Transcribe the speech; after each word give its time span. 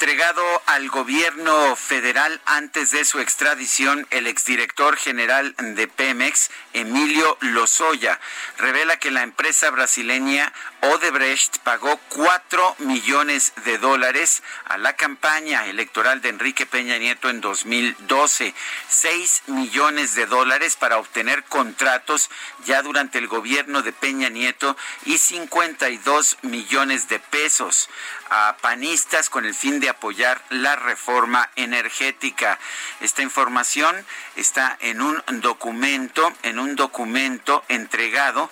Entregado 0.00 0.42
al 0.64 0.88
gobierno 0.88 1.76
federal 1.76 2.40
antes 2.46 2.90
de 2.90 3.04
su 3.04 3.20
extradición, 3.20 4.06
el 4.08 4.26
exdirector 4.28 4.96
general 4.96 5.54
de 5.58 5.88
Pemex, 5.88 6.50
Emilio 6.72 7.36
Lozoya, 7.42 8.18
revela 8.56 8.96
que 8.96 9.10
la 9.10 9.22
empresa 9.22 9.70
brasileña 9.70 10.54
Odebrecht 10.82 11.58
pagó 11.58 12.00
4 12.08 12.76
millones 12.78 13.52
de 13.64 13.76
dólares 13.76 14.42
a 14.64 14.78
la 14.78 14.94
campaña 14.94 15.66
electoral 15.66 16.22
de 16.22 16.30
Enrique 16.30 16.64
Peña 16.64 16.96
Nieto 16.96 17.28
en 17.28 17.42
2012, 17.42 18.54
6 18.88 19.42
millones 19.48 20.14
de 20.14 20.24
dólares 20.24 20.76
para 20.76 20.98
obtener 20.98 21.44
contratos 21.44 22.30
ya 22.64 22.80
durante 22.82 23.18
el 23.18 23.28
gobierno 23.28 23.82
de 23.82 23.92
Peña 23.92 24.30
Nieto 24.30 24.74
y 25.04 25.18
52 25.18 26.38
millones 26.42 27.08
de 27.08 27.18
pesos 27.18 27.90
a 28.30 28.56
panistas 28.62 29.28
con 29.28 29.44
el 29.44 29.54
fin 29.54 29.80
de 29.80 29.90
apoyar 29.90 30.40
la 30.48 30.76
reforma 30.76 31.50
energética. 31.56 32.58
Esta 33.00 33.22
información 33.22 34.06
está 34.36 34.78
en 34.80 35.02
un 35.02 35.22
documento, 35.40 36.32
en 36.42 36.58
un 36.58 36.74
documento 36.76 37.64
entregado 37.68 38.50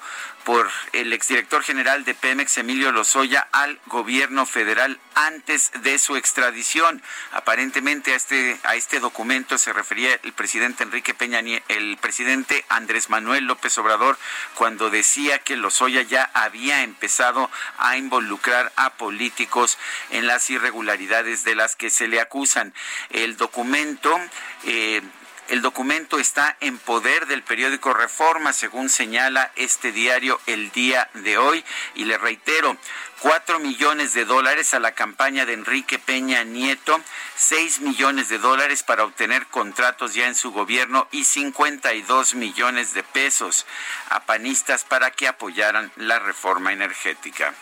por 0.49 0.71
el 0.95 1.13
exdirector 1.13 1.63
general 1.63 2.07
de 2.07 2.15
Pemex, 2.15 2.57
Emilio 2.57 2.91
Lozoya, 2.91 3.47
al 3.53 3.79
gobierno 3.85 4.47
federal 4.47 4.99
antes 5.15 5.71
de 5.83 5.99
su 5.99 6.17
extradición. 6.17 7.03
Aparentemente 7.33 8.15
a 8.15 8.17
este, 8.17 8.59
a 8.63 8.75
este 8.75 8.99
documento 8.99 9.59
se 9.59 9.75
refería 9.75 10.19
el 10.23 10.33
presidente 10.33 10.85
Enrique 10.85 11.13
Peña, 11.13 11.41
el 11.69 11.99
presidente 11.99 12.65
Andrés 12.71 13.11
Manuel 13.11 13.45
López 13.45 13.77
Obrador, 13.77 14.17
cuando 14.55 14.89
decía 14.89 15.39
que 15.39 15.55
Lozoya 15.55 16.01
ya 16.01 16.31
había 16.33 16.83
empezado 16.83 17.51
a 17.77 17.99
involucrar 17.99 18.73
a 18.77 18.95
políticos 18.95 19.77
en 20.09 20.27
las 20.27 20.49
irregularidades 20.49 21.45
de 21.45 21.57
las 21.57 21.77
que 21.77 21.91
se 21.91 22.09
le 22.09 22.23
acusan. 22.23 22.73
El 23.11 23.37
documento 23.37 24.19
eh, 24.65 25.03
el 25.49 25.63
documento 25.63 26.19
está 26.19 26.57
en 26.61 26.79
poder 26.79 27.27
del 27.27 27.43
periódico 27.43 27.95
Reforma, 27.95 28.53
según 28.53 28.91
señala 28.91 29.51
este 29.57 29.93
diario 29.93 30.41
el 30.47 30.71
día 30.73 31.09
de 31.15 31.39
hoy. 31.39 31.65
Y 31.95 32.05
le 32.05 32.19
reitero, 32.19 32.77
cuatro 33.21 33.59
millones 33.59 34.13
de 34.13 34.27
dólares 34.27 34.75
a 34.75 34.79
la 34.79 34.93
campaña 34.93 35.47
de 35.47 35.55
Enrique 35.55 35.99
Peña 35.99 36.45
Nieto, 36.45 37.01
seis 37.35 37.81
millones 37.81 38.29
de 38.29 38.39
dólares 38.39 38.83
para 38.83 39.05
obtener 39.05 39.47
contratos 39.47 40.15
ya 40.15 40.27
en 40.27 40.35
su 40.35 40.53
gobierno 40.53 41.09
y 41.13 41.25
52 41.25 42.35
millones 42.35 42.93
de 42.93 43.03
pesos 43.03 43.67
a 44.11 44.25
panistas 44.25 44.85
para 44.85 45.11
que 45.11 45.29
apoyaran 45.29 45.91
la 45.97 46.19
reforma 46.19 46.73
energética. 46.73 47.55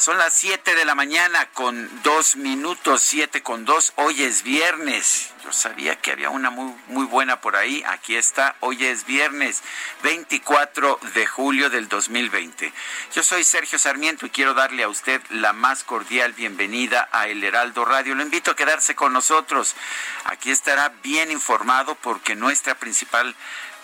Son 0.00 0.16
las 0.16 0.32
7 0.32 0.76
de 0.76 0.86
la 0.86 0.94
mañana 0.94 1.44
con 1.52 2.02
dos 2.02 2.34
minutos, 2.36 3.02
7 3.02 3.42
con 3.42 3.66
dos. 3.66 3.92
Hoy 3.96 4.22
es 4.22 4.42
viernes. 4.42 5.28
Yo 5.44 5.52
sabía 5.52 5.96
que 5.96 6.12
había 6.12 6.30
una 6.30 6.48
muy, 6.48 6.74
muy 6.86 7.04
buena 7.04 7.42
por 7.42 7.54
ahí. 7.54 7.84
Aquí 7.86 8.16
está. 8.16 8.56
Hoy 8.60 8.82
es 8.82 9.04
viernes 9.04 9.62
24 10.02 11.00
de 11.12 11.26
julio 11.26 11.68
del 11.68 11.86
2020. 11.88 12.72
Yo 13.12 13.22
soy 13.22 13.44
Sergio 13.44 13.78
Sarmiento 13.78 14.24
y 14.24 14.30
quiero 14.30 14.54
darle 14.54 14.84
a 14.84 14.88
usted 14.88 15.20
la 15.28 15.52
más 15.52 15.84
cordial 15.84 16.32
bienvenida 16.32 17.06
a 17.12 17.28
El 17.28 17.44
Heraldo 17.44 17.84
Radio. 17.84 18.14
Lo 18.14 18.22
invito 18.22 18.52
a 18.52 18.56
quedarse 18.56 18.94
con 18.94 19.12
nosotros. 19.12 19.76
Aquí 20.24 20.50
estará 20.50 20.94
bien 21.02 21.30
informado 21.30 21.94
porque 21.96 22.34
nuestra 22.34 22.74
principal 22.74 23.36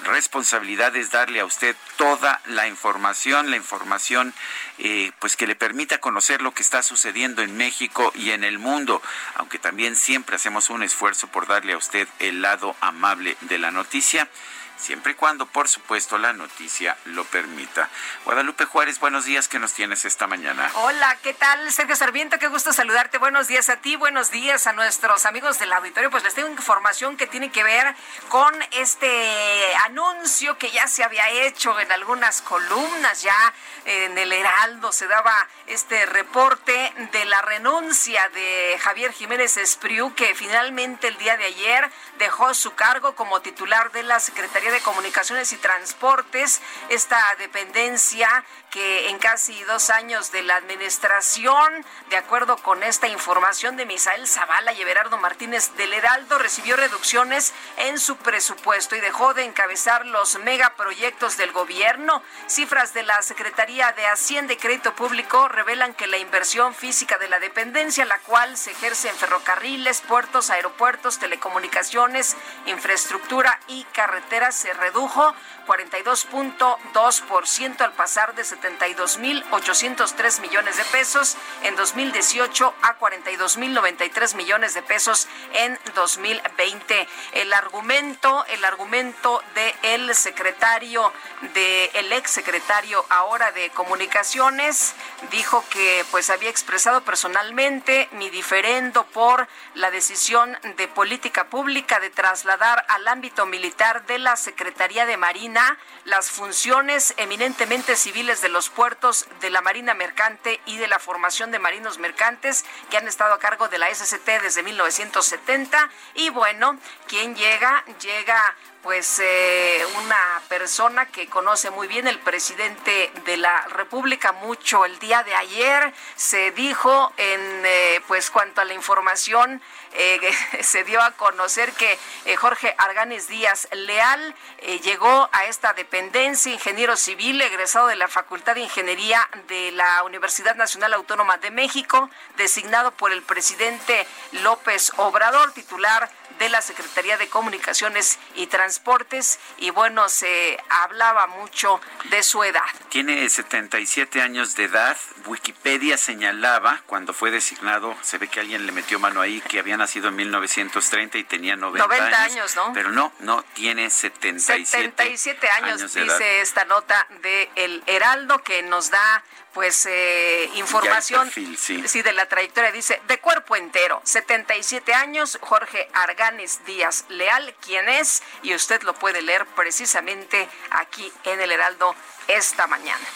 responsabilidad 0.04 0.94
es 0.96 1.10
darle 1.10 1.40
a 1.40 1.44
usted 1.44 1.76
toda 1.96 2.40
la 2.46 2.68
información, 2.68 3.50
la 3.50 3.56
información 3.56 4.34
eh, 4.78 5.12
pues 5.18 5.36
que 5.36 5.46
le 5.46 5.56
permita 5.56 5.98
conocer 5.98 6.42
lo 6.42 6.52
que 6.52 6.62
está 6.62 6.82
sucediendo 6.82 7.42
en 7.42 7.56
México 7.56 8.12
y 8.14 8.30
en 8.30 8.44
el 8.44 8.58
mundo, 8.58 9.02
aunque 9.34 9.58
también 9.58 9.96
siempre 9.96 10.36
hacemos 10.36 10.70
un 10.70 10.82
esfuerzo 10.82 11.28
por 11.28 11.46
darle 11.46 11.72
a 11.72 11.78
usted 11.78 12.08
el 12.18 12.42
lado 12.42 12.76
amable 12.80 13.36
de 13.42 13.58
la 13.58 13.70
noticia 13.70 14.28
siempre 14.76 15.12
y 15.12 15.14
cuando, 15.14 15.47
por 15.47 15.69
supuesto, 15.69 16.19
la 16.19 16.32
noticia 16.32 16.97
lo 17.04 17.25
permita. 17.25 17.88
Guadalupe 18.25 18.64
Juárez, 18.64 19.00
buenos 19.00 19.25
días, 19.25 19.48
¿qué 19.48 19.59
nos 19.59 19.72
tienes 19.72 20.04
esta 20.04 20.26
mañana? 20.26 20.70
Hola, 20.75 21.16
¿qué 21.22 21.34
tal? 21.34 21.72
Sergio 21.72 21.97
Sarmiento, 21.97 22.38
qué 22.38 22.48
gusto 22.48 22.72
saludarte. 22.72 23.19
Buenos 23.19 23.48
días 23.48 23.69
a 23.69 23.76
ti, 23.76 23.97
buenos 23.97 24.31
días 24.31 24.66
a 24.66 24.72
nuestros 24.72 25.26
amigos 25.26 25.59
del 25.59 25.72
auditorio. 25.72 26.10
Pues 26.10 26.22
les 26.22 26.34
tengo 26.34 26.48
información 26.48 27.16
que 27.16 27.26
tiene 27.26 27.50
que 27.50 27.62
ver 27.62 27.94
con 28.28 28.54
este 28.72 29.75
anuncio 29.84 30.59
que 30.59 30.70
ya 30.70 30.87
se 30.87 31.04
había 31.04 31.28
hecho 31.31 31.78
en 31.81 31.91
algunas 31.93 32.43
columnas, 32.43 33.22
ya 33.22 33.54
en 33.84 34.16
el 34.19 34.32
Heraldo 34.32 34.93
se 34.93 35.06
daba 35.06 35.48
este 35.66 36.06
reporte 36.06 36.93
de 37.12 37.25
la 37.25 37.43
renuncia 37.43 38.28
de 38.31 38.78
Javier 38.81 39.12
Jiménez 39.12 39.56
Espriu, 39.56 40.14
que 40.14 40.34
finalmente 40.34 41.08
el 41.08 41.16
día 41.19 41.37
de 41.37 41.44
ayer 41.44 41.91
dejó 42.19 42.54
su 42.54 42.75
cargo 42.75 43.14
como 43.14 43.41
titular 43.41 43.91
de 43.93 44.03
la 44.03 44.20
Secretaría 44.20 44.66
de 44.71 44.81
Comunicaciones 44.81 45.53
y 45.53 45.56
Transportes, 45.56 46.60
esta 46.88 47.19
dependencia 47.38 48.28
que 48.71 49.09
en 49.09 49.19
casi 49.19 49.62
dos 49.65 49.91
años 49.91 50.32
de 50.32 50.43
la 50.43 50.56
administración, 50.56 51.84
de 52.10 52.16
acuerdo 52.16 52.56
con 52.59 52.82
esta 52.82 53.09
información 53.09 53.77
de 53.77 53.87
Misael 53.87 54.27
Zavala 54.27 54.72
y 54.72 54.82
Everardo 54.82 55.19
Martínez 55.19 55.75
del 55.77 55.93
Heraldo, 55.93 56.38
recibió 56.38 56.76
reducciones 56.76 57.52
en 57.76 57.99
su 57.99 58.17
presupuesto 58.17 58.96
y 58.96 59.00
dejó 59.00 59.35
de 59.35 59.44
encabezar 59.44 60.06
los 60.06 60.38
megaproyectos 60.40 61.37
del 61.37 61.52
gobierno. 61.52 62.23
Cifras 62.46 62.94
de 62.94 63.02
la 63.02 63.23
Secretaría 63.23 63.93
de 63.93 64.06
Hacienda 64.06 64.52
y 64.52 64.56
Crédito 64.56 64.94
Público 64.94 65.49
revelan 65.49 65.94
que 65.94 66.06
la 66.06 66.19
inversión 66.19 66.75
física 66.75 67.19
de 67.19 67.29
la 67.29 67.38
dependencia, 67.38 68.05
la 68.05 68.19
cual 68.20 68.56
se 68.56 68.73
ejerce 68.73 69.08
en 69.08 69.17
ferrocarriles, 69.17 70.00
puertos, 70.02 70.50
aeropuertos, 70.50 71.19
telecomunicaciones, 71.19 72.37
infraestructura 72.67 73.61
y 73.69 73.85
carreteras, 73.93 74.55
se 74.55 74.73
redujo 74.73 75.35
42.2% 75.66 77.80
al 77.80 77.92
pasar 77.92 78.34
de 78.34 78.42
72.803 78.42 80.40
millones 80.40 80.76
de 80.76 80.84
pesos 80.84 81.36
en 81.62 81.74
2018 81.76 82.74
a 82.82 82.98
42.093 82.98 84.34
millones 84.36 84.74
de 84.74 84.82
pesos 84.82 85.28
en 85.52 85.78
2020. 85.94 87.08
El 87.32 87.52
argumento, 87.52 88.44
el 88.48 88.64
argumento 88.64 89.42
del 89.84 90.12
secretario, 90.14 91.12
del 91.54 91.90
el 91.94 92.12
ex 92.12 92.30
secretario 92.30 93.04
ahora 93.08 93.50
de 93.52 93.70
Comunicaciones, 93.70 94.94
dijo 95.30 95.64
que 95.70 96.04
pues 96.10 96.28
había 96.30 96.50
expresado 96.50 97.02
personalmente 97.02 98.08
mi 98.12 98.30
diferendo 98.30 99.04
por 99.06 99.48
la 99.74 99.90
decisión 99.90 100.56
de 100.76 100.86
política 100.88 101.48
pública 101.48 102.00
de 102.00 102.10
trasladar 102.10 102.84
al 102.88 103.06
ámbito 103.08 103.46
militar 103.46 104.04
de 104.06 104.18
la 104.18 104.36
Secretaría 104.36 105.06
de 105.06 105.16
Marina 105.16 105.56
las 106.05 106.31
funciones 106.31 107.14
eminentemente 107.17 107.97
civiles 107.97 108.41
de 108.41 108.49
los 108.49 108.69
puertos 108.69 109.26
de 109.41 109.50
la 109.50 109.61
Marina 109.61 109.94
Mercante 109.94 110.61
y 110.67 110.76
de 110.79 110.87
la 110.87 110.99
formación 110.99 111.50
de 111.50 111.58
marinos 111.58 111.99
mercantes 111.99 112.64
que 112.91 112.97
han 112.97 113.08
estado 113.08 113.35
a 113.35 113.38
cargo 113.38 113.69
de 113.69 113.79
la 113.79 113.93
SCT 113.93 114.43
desde 114.43 114.62
1970. 114.62 115.91
Y 116.14 116.31
bueno, 116.31 116.79
¿quién 117.08 117.35
llega? 117.35 117.85
Llega 118.00 118.55
pues 118.87 119.20
eh, 119.20 119.85
una 120.05 120.41
persona 120.49 121.06
que 121.06 121.26
conoce 121.26 121.70
muy 121.70 121.88
bien 121.88 122.06
el 122.06 122.20
presidente 122.20 123.11
de 123.25 123.37
la 123.37 123.62
República 123.62 124.31
mucho 124.31 124.85
el 124.85 124.97
día 125.00 125.25
de 125.25 125.35
ayer 125.35 125.93
se 126.14 126.52
dijo 126.52 127.12
en 127.17 127.41
eh, 127.64 128.00
pues 128.06 128.31
cuanto 128.31 128.61
a 128.61 128.64
la 128.64 128.75
información 128.75 129.61
eh, 129.96 130.20
se 130.62 130.84
dio 130.84 131.02
a 131.02 131.12
conocer 131.12 131.72
que 131.72 131.98
Jorge 132.37 132.75
Arganes 132.78 133.28
Díaz 133.28 133.69
Leal 133.72 134.34
llegó 134.82 135.28
a 135.32 135.44
esta 135.46 135.72
dependencia 135.72 136.52
ingeniero 136.52 136.96
civil 136.96 137.40
egresado 137.40 137.87
de 137.87 137.96
la 137.96 138.08
Facultad 138.08 138.54
de 138.54 138.62
Ingeniería 138.62 139.28
de 139.48 139.72
la 139.72 140.02
Universidad 140.02 140.56
Nacional 140.56 140.93
Autónoma 140.94 141.38
de 141.38 141.50
México 141.50 142.10
designado 142.37 142.90
por 142.93 143.12
el 143.12 143.22
presidente 143.22 144.06
López 144.32 144.93
Obrador 144.96 145.52
titular 145.52 146.10
de 146.38 146.49
la 146.49 146.60
Secretaría 146.60 147.16
de 147.16 147.28
Comunicaciones 147.28 148.19
y 148.34 148.46
Transportes 148.46 149.38
y 149.58 149.70
bueno, 149.70 150.08
se 150.08 150.58
hablaba 150.69 151.26
mucho 151.26 151.81
de 152.10 152.22
su 152.22 152.44
edad. 152.44 152.62
Tiene 152.88 153.28
77 153.28 154.20
años 154.20 154.54
de 154.54 154.64
edad. 154.64 154.96
Wikipedia 155.26 155.96
señalaba 155.96 156.82
cuando 156.87 157.14
fue 157.14 157.31
designado, 157.31 157.96
se 158.02 158.19
ve 158.19 158.28
que 158.28 158.40
alguien 158.40 158.66
le 158.66 158.72
metió 158.72 158.99
mano 158.99 159.20
ahí, 159.20 159.40
que 159.40 159.58
había 159.58 159.76
nacido 159.87 160.09
en 160.09 160.17
1930 160.17 161.19
y 161.19 161.25
tenía 161.25 161.55
90, 161.55 161.87
90 161.87 162.23
años, 162.23 162.56
¿no? 162.56 162.73
Pero 162.75 162.91
no, 162.91 163.12
no, 163.21 163.44
tiene 163.55 163.88
77, 163.88 164.67
77 164.67 165.49
años, 165.49 165.94
dice 165.94 166.41
esta 166.41 166.65
nota 166.65 167.06
de 167.23 167.49
El 167.55 167.85
Heraldo 167.87 168.43
que 168.43 168.62
nos 168.65 168.91
da 168.91 169.23
pues 169.53 169.87
eh, 169.87 170.50
información 170.56 171.31
sí. 171.31 172.03
de 172.03 172.12
la 172.12 172.27
trayectoria 172.27 172.73
dice 172.73 173.00
de 173.09 173.19
cuerpo 173.21 173.56
entero 173.56 174.03
77 174.05 174.93
años 174.93 175.38
Jorge 175.41 175.88
Arganes 175.94 176.61
Díaz 176.67 177.06
Leal 177.09 177.55
quién 177.65 177.88
es 177.88 178.23
y 178.43 178.55
usted 178.55 178.83
lo 178.83 178.93
puede 178.93 179.23
leer 179.23 179.47
precisamente 179.47 180.47
aquí 180.73 181.11
en 181.25 181.41
el 181.41 181.50
Heraldo 181.53 181.94
esta 182.29 182.67
mañana 182.67 183.06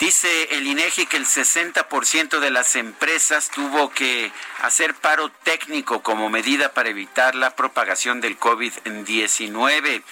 Dice 0.00 0.56
el 0.56 0.66
INEGI 0.66 1.04
que 1.04 1.18
el 1.18 1.26
60% 1.26 2.40
de 2.40 2.50
las 2.50 2.74
empresas 2.74 3.50
tuvo 3.50 3.90
que 3.90 4.32
hacer 4.62 4.94
paro 4.94 5.30
técnico 5.42 6.02
como 6.02 6.30
medida 6.30 6.72
para 6.72 6.88
evitar 6.88 7.34
la 7.34 7.54
propagación 7.54 8.22
del 8.22 8.40
COVID-19. 8.40 10.02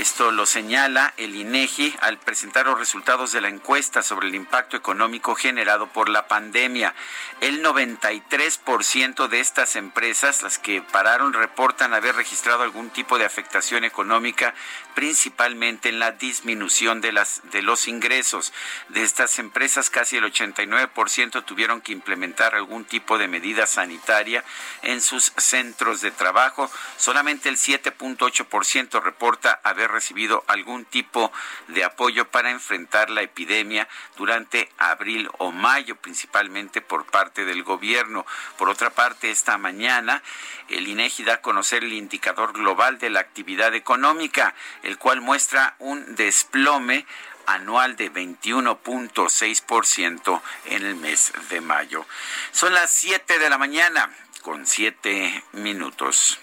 Esto 0.00 0.30
lo 0.30 0.46
señala 0.46 1.12
el 1.18 1.36
INEGI 1.36 1.94
al 2.00 2.16
presentar 2.16 2.64
los 2.64 2.78
resultados 2.78 3.32
de 3.32 3.42
la 3.42 3.48
encuesta 3.48 4.02
sobre 4.02 4.28
el 4.28 4.34
impacto 4.34 4.78
económico 4.78 5.34
generado 5.34 5.88
por 5.88 6.08
la 6.08 6.26
pandemia. 6.26 6.94
El 7.42 7.62
93% 7.62 9.28
de 9.28 9.40
estas 9.40 9.76
empresas, 9.76 10.42
las 10.42 10.58
que 10.58 10.80
pararon, 10.80 11.34
reportan 11.34 11.92
haber 11.92 12.14
registrado 12.14 12.62
algún 12.62 12.88
tipo 12.88 13.18
de 13.18 13.26
afectación 13.26 13.84
económica, 13.84 14.54
principalmente 14.94 15.90
en 15.90 15.98
la 15.98 16.12
disminución 16.12 17.02
de 17.02 17.12
las 17.12 17.42
de 17.50 17.60
los 17.60 17.86
ingresos. 17.86 18.54
De 18.88 19.02
estas 19.02 19.38
empresas, 19.38 19.90
casi 19.90 20.16
el 20.16 20.24
89% 20.24 21.44
tuvieron 21.44 21.82
que 21.82 21.92
implementar 21.92 22.54
algún 22.54 22.86
tipo 22.86 23.18
de 23.18 23.28
medida 23.28 23.66
sanitaria 23.66 24.44
en 24.80 25.02
sus 25.02 25.34
centros 25.36 26.00
de 26.00 26.10
trabajo. 26.10 26.70
Solamente 26.96 27.50
el 27.50 27.58
7.8% 27.58 29.02
reporta 29.02 29.60
haber 29.62 29.89
recibido 29.90 30.44
algún 30.46 30.84
tipo 30.84 31.32
de 31.68 31.84
apoyo 31.84 32.30
para 32.30 32.50
enfrentar 32.50 33.10
la 33.10 33.22
epidemia 33.22 33.88
durante 34.16 34.70
abril 34.78 35.28
o 35.38 35.52
mayo, 35.52 35.96
principalmente 35.96 36.80
por 36.80 37.06
parte 37.06 37.44
del 37.44 37.62
gobierno. 37.62 38.26
Por 38.56 38.68
otra 38.68 38.90
parte, 38.90 39.30
esta 39.30 39.58
mañana 39.58 40.22
el 40.68 40.88
INEGI 40.88 41.24
da 41.24 41.34
a 41.34 41.42
conocer 41.42 41.84
el 41.84 41.92
indicador 41.92 42.52
global 42.52 42.98
de 42.98 43.10
la 43.10 43.20
actividad 43.20 43.74
económica, 43.74 44.54
el 44.82 44.98
cual 44.98 45.20
muestra 45.20 45.74
un 45.78 46.14
desplome 46.14 47.06
anual 47.46 47.96
de 47.96 48.12
21.6% 48.12 50.42
en 50.66 50.86
el 50.86 50.94
mes 50.94 51.32
de 51.50 51.60
mayo. 51.60 52.06
Son 52.52 52.72
las 52.72 52.92
7 52.92 53.38
de 53.38 53.50
la 53.50 53.58
mañana 53.58 54.08
con 54.42 54.66
7 54.66 55.44
minutos. 55.52 56.40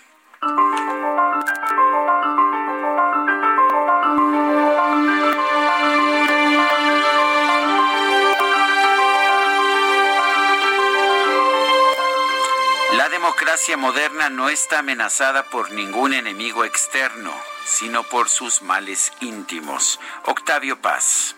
Democracia 13.47 13.77
moderna 13.77 14.29
no 14.29 14.49
está 14.49 14.79
amenazada 14.79 15.43
por 15.43 15.71
ningún 15.71 16.13
enemigo 16.13 16.65
externo, 16.65 17.33
sino 17.65 18.03
por 18.03 18.27
sus 18.27 18.61
males 18.61 19.13
íntimos. 19.21 20.01
Octavio 20.25 20.81
Paz. 20.81 21.33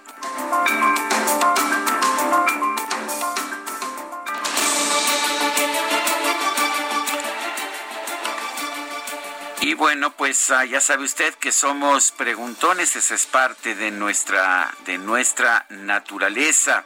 Y 9.61 9.75
bueno, 9.75 10.09
pues 10.09 10.49
ah, 10.49 10.65
ya 10.65 10.81
sabe 10.81 11.03
usted 11.03 11.35
que 11.35 11.51
somos 11.51 12.09
preguntones, 12.09 12.95
esa 12.95 13.13
es 13.13 13.27
parte 13.27 13.75
de 13.75 13.91
nuestra, 13.91 14.73
de 14.83 14.97
nuestra 14.97 15.67
naturaleza. 15.69 16.85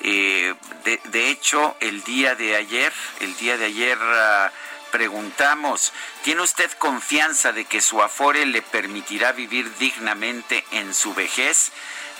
Eh, 0.00 0.54
de, 0.84 1.30
hecho, 1.30 1.76
el 1.80 2.04
día 2.04 2.34
de 2.34 2.56
ayer, 2.56 2.92
el 3.20 3.34
día 3.36 3.56
de 3.56 3.64
ayer 3.66 3.96
ah, 4.00 4.50
preguntamos, 4.90 5.92
¿tiene 6.22 6.42
usted 6.42 6.70
confianza 6.72 7.52
de 7.52 7.64
que 7.64 7.80
su 7.80 8.02
afore 8.02 8.44
le 8.46 8.62
permitirá 8.62 9.30
vivir 9.32 9.72
dignamente 9.78 10.64
en 10.72 10.92
su 10.94 11.14
vejez? 11.14 11.70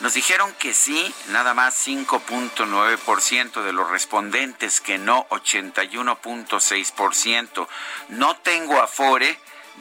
Nos 0.01 0.15
dijeron 0.15 0.53
que 0.59 0.75
sí, 0.75 1.15
nada 1.29 1.55
más 1.55 1.75
5.9% 1.87 3.63
de 3.63 3.73
los 3.73 3.89
respondentes, 3.89 4.83
que 4.83 4.99
no 4.99 5.27
81.6%. 5.31 7.67
No 8.11 8.37
tengo 8.37 8.83
afore 8.83 9.39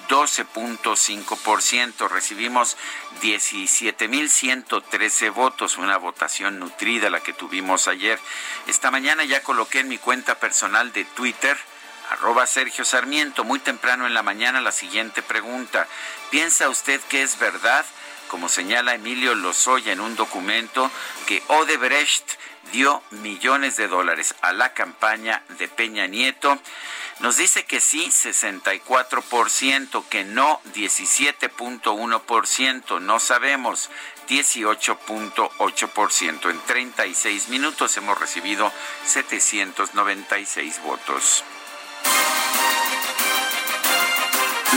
12.5%. 0.10 2.10
Recibimos 2.10 2.76
17.113 3.22 5.34
votos, 5.34 5.78
una 5.78 5.96
votación 5.98 6.60
nutrida 6.60 7.10
la 7.10 7.22
que 7.22 7.32
tuvimos 7.34 7.88
ayer. 7.88 8.20
Esta 8.68 8.92
mañana 8.92 9.24
ya 9.24 9.42
coloqué 9.44 9.80
en 9.80 9.88
mi 9.88 9.98
cuenta 9.98 10.40
personal 10.40 10.94
de 10.94 11.06
Twitter 11.06 11.58
arroba 12.12 12.46
Sergio 12.46 12.86
Sarmiento, 12.86 13.44
muy 13.44 13.60
temprano 13.60 14.06
en 14.06 14.14
la 14.14 14.24
mañana 14.24 14.62
la 14.62 14.72
siguiente 14.72 15.22
pregunta. 15.22 15.88
¿Piensa 16.30 16.70
usted 16.70 17.02
que 17.02 17.24
es 17.24 17.40
verdad, 17.40 17.86
como 18.28 18.50
señala 18.50 18.96
Emilio 18.96 19.36
Lozoya 19.36 19.94
en 19.94 20.00
un 20.00 20.16
documento, 20.16 20.92
que 21.26 21.42
Odebrecht 21.48 22.38
dio 22.72 23.04
millones 23.12 23.78
de 23.78 23.88
dólares 23.88 24.36
a 24.42 24.54
la 24.54 24.74
campaña 24.74 25.44
de 25.58 25.68
Peña 25.68 26.08
Nieto? 26.08 26.60
Nos 27.20 27.38
dice 27.38 27.66
que 27.66 27.80
sí 27.80 28.08
64%, 28.08 30.10
que 30.10 30.26
no 30.26 30.60
17.1%, 30.74 33.00
no 33.00 33.20
sabemos 33.20 33.92
18.8%. 34.28 36.50
En 36.50 36.60
36 36.62 37.50
minutos 37.50 37.96
hemos 37.98 38.20
recibido 38.20 38.72
796 39.06 40.82
votos. 40.84 41.44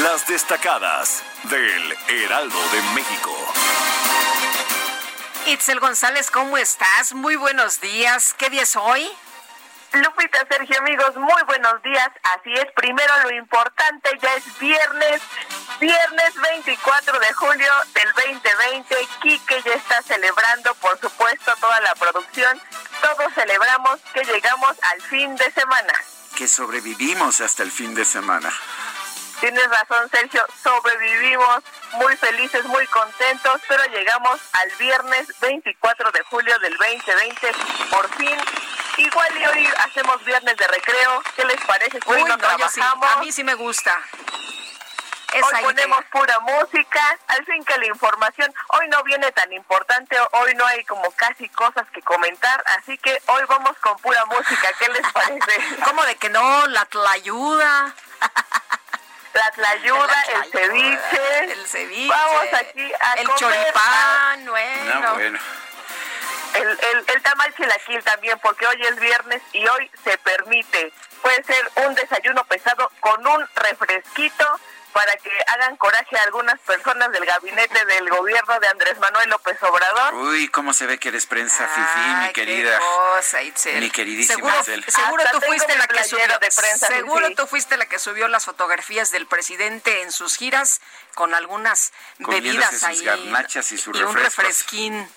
Las 0.02 0.26
destacadas 0.28 1.22
del 1.44 1.96
Heraldo 2.08 2.60
de 2.70 2.82
México. 2.94 3.34
Itzel 5.46 5.80
González, 5.80 6.30
¿cómo 6.30 6.56
estás? 6.56 7.14
Muy 7.14 7.34
buenos 7.34 7.80
días. 7.80 8.36
¿Qué 8.38 8.48
día 8.48 8.62
es 8.62 8.76
hoy? 8.76 9.10
Lupita, 9.92 10.46
Sergio, 10.50 10.78
amigos, 10.80 11.16
muy 11.16 11.42
buenos 11.46 11.82
días. 11.82 12.10
Así 12.22 12.52
es, 12.52 12.66
primero 12.76 13.12
lo 13.22 13.30
importante, 13.34 14.10
ya 14.20 14.34
es 14.34 14.58
viernes, 14.58 15.22
viernes 15.80 16.34
24 16.34 17.18
de 17.18 17.32
julio 17.32 17.72
del 17.94 18.12
2020. 18.12 18.96
Quique 19.22 19.62
ya 19.64 19.72
está 19.72 20.02
celebrando, 20.02 20.74
por 20.74 20.98
supuesto, 21.00 21.52
toda 21.60 21.80
la 21.80 21.94
producción. 21.94 22.60
Todos 23.00 23.32
celebramos 23.34 23.98
que 24.12 24.24
llegamos 24.24 24.76
al 24.92 25.02
fin 25.02 25.34
de 25.36 25.50
semana. 25.52 25.92
Que 26.36 26.46
sobrevivimos 26.46 27.40
hasta 27.40 27.62
el 27.62 27.70
fin 27.70 27.94
de 27.94 28.04
semana. 28.04 28.52
Tienes 29.40 29.68
razón, 29.70 30.10
Sergio, 30.10 30.44
sobrevivimos 30.62 31.62
muy 31.92 32.16
felices, 32.16 32.64
muy 32.64 32.84
contentos, 32.88 33.60
pero 33.68 33.84
llegamos 33.86 34.40
al 34.52 34.70
viernes 34.78 35.28
24 35.40 36.10
de 36.10 36.22
julio 36.24 36.58
del 36.58 36.76
2020, 36.76 37.52
por 37.90 38.08
fin. 38.16 38.36
Igual 38.96 39.38
y 39.38 39.46
hoy 39.46 39.68
hacemos 39.78 40.24
viernes 40.24 40.56
de 40.56 40.66
recreo, 40.66 41.22
¿qué 41.36 41.44
les 41.44 41.60
parece? 41.66 42.00
Hoy 42.06 42.24
no, 42.24 42.36
trabajamos. 42.36 43.10
A 43.10 43.20
mí 43.20 43.30
sí 43.30 43.44
me 43.44 43.54
gusta. 43.54 43.96
hoy 45.34 45.62
ponemos 45.62 46.04
pura 46.06 46.40
música, 46.40 47.18
al 47.28 47.44
fin 47.44 47.64
que 47.64 47.78
la 47.78 47.86
información 47.86 48.52
hoy 48.70 48.88
no 48.88 49.04
viene 49.04 49.30
tan 49.30 49.52
importante, 49.52 50.16
hoy 50.32 50.54
no 50.56 50.66
hay 50.66 50.84
como 50.84 51.08
casi 51.12 51.48
cosas 51.50 51.88
que 51.92 52.02
comentar, 52.02 52.64
así 52.78 52.98
que 52.98 53.22
hoy 53.26 53.42
vamos 53.48 53.78
con 53.78 53.96
pura 53.98 54.24
música, 54.24 54.68
¿qué 54.80 54.88
les 54.88 55.12
parece? 55.12 55.76
¿Cómo 55.84 56.02
de 56.06 56.16
que 56.16 56.28
no? 56.28 56.66
La 56.66 56.88
ayuda. 57.12 57.94
la 59.38 59.50
tlayuda, 59.52 60.22
el 60.34 60.50
ceviche. 60.50 61.44
El 61.44 61.66
ceviche. 61.66 62.08
Vamos 62.08 62.54
aquí 62.54 62.92
a 63.00 63.14
El 63.14 63.28
choripán, 63.36 64.46
bueno. 64.46 65.00
No, 65.00 65.14
bueno. 65.14 65.38
El, 66.54 66.68
el, 66.68 67.04
el 67.14 67.22
tamal 67.22 67.54
chilaquil 67.54 68.02
también, 68.04 68.38
porque 68.40 68.66
hoy 68.66 68.82
es 68.82 68.96
viernes 68.98 69.42
y 69.52 69.66
hoy 69.66 69.90
se 70.02 70.16
permite. 70.18 70.92
Puede 71.22 71.42
ser 71.44 71.70
un 71.86 71.94
desayuno 71.94 72.44
pesado 72.44 72.90
con 73.00 73.26
un 73.26 73.48
refresquito 73.54 74.60
para 74.92 75.16
que 75.16 75.30
hagan 75.46 75.76
coraje 75.76 76.16
a 76.16 76.22
algunas 76.24 76.58
personas 76.60 77.10
del 77.12 77.24
gabinete 77.24 77.84
del 77.86 78.08
gobierno 78.08 78.58
de 78.60 78.68
Andrés 78.68 78.98
Manuel 78.98 79.30
López 79.30 79.62
Obrador. 79.62 80.14
Uy, 80.14 80.48
cómo 80.48 80.72
se 80.72 80.86
ve 80.86 80.98
que 80.98 81.08
eres 81.08 81.26
prensa 81.26 81.68
fifi, 81.68 82.26
mi 82.26 82.32
querida. 82.32 82.78
Cosa, 82.78 83.38
mi 83.74 83.90
queridísima 83.90 84.62
Seguro, 84.62 84.82
seguro 84.88 85.24
tú 85.32 85.40
fuiste 85.40 85.76
la 85.76 85.86
que 85.86 86.04
subió 86.04 86.38
de 86.38 86.38
prensa 86.38 86.86
Seguro 86.86 87.34
tú 87.36 87.46
fuiste 87.46 87.76
la 87.76 87.86
que 87.86 87.98
subió 87.98 88.28
las 88.28 88.44
fotografías 88.44 89.10
del 89.10 89.26
presidente 89.26 90.02
en 90.02 90.12
sus 90.12 90.36
giras 90.36 90.80
con 91.14 91.34
algunas 91.34 91.92
bebidas 92.18 92.82
ahí 92.84 93.04
garnachas 93.04 93.72
y, 93.72 93.76
y 93.76 94.02
un 94.02 94.14
refresquín 94.14 95.08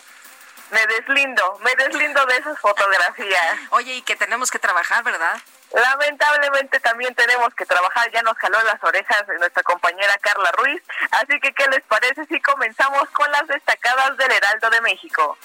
me 0.72 0.88
deslindo, 0.88 1.60
me 1.60 1.76
deslindo 1.76 2.26
de 2.26 2.38
esas 2.38 2.58
fotografías. 2.60 3.60
Oye, 3.72 3.96
y 3.96 4.02
que 4.02 4.16
tenemos 4.16 4.50
que 4.50 4.60
trabajar, 4.60 5.04
¿verdad? 5.04 5.42
Lamentablemente 5.74 6.80
también 6.82 7.16
tenemos 7.16 7.54
que 7.56 7.66
trabajar, 7.66 8.12
ya 8.12 8.22
nos 8.24 8.38
jaló 8.38 8.62
las 8.64 8.84
orejas 8.84 9.24
nuestra 9.40 9.64
compañera 9.64 10.18
Carla 10.22 10.52
Ruiz, 10.52 10.82
así 11.12 11.40
que 11.40 11.54
¿qué 11.54 11.66
les 11.68 11.82
parece 11.84 12.26
si 12.26 12.42
comenzamos 12.42 13.10
con 13.12 13.32
las 13.32 13.48
destacadas 13.48 14.18
del 14.18 14.32
Heraldo 14.32 14.70
de 14.70 14.82
México? 14.82 15.38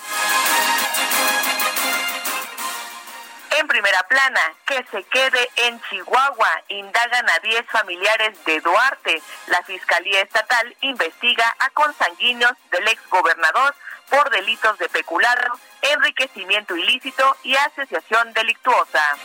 En 3.58 3.66
primera 3.68 4.02
plana, 4.02 4.40
que 4.66 4.84
se 4.90 5.02
quede 5.04 5.48
en 5.56 5.80
Chihuahua, 5.88 6.62
indagan 6.68 7.30
a 7.30 7.38
10 7.38 7.64
familiares 7.70 8.44
de 8.44 8.60
Duarte. 8.60 9.22
La 9.46 9.62
Fiscalía 9.62 10.20
Estatal 10.20 10.76
investiga 10.82 11.56
a 11.58 11.70
consanguíneos 11.70 12.52
del 12.70 12.86
exgobernador 12.88 13.74
por 14.10 14.28
delitos 14.28 14.78
de 14.78 14.90
peculado, 14.90 15.58
enriquecimiento 15.80 16.76
ilícito 16.76 17.34
y 17.44 17.56
asociación 17.56 18.34
delictuosa. 18.34 19.16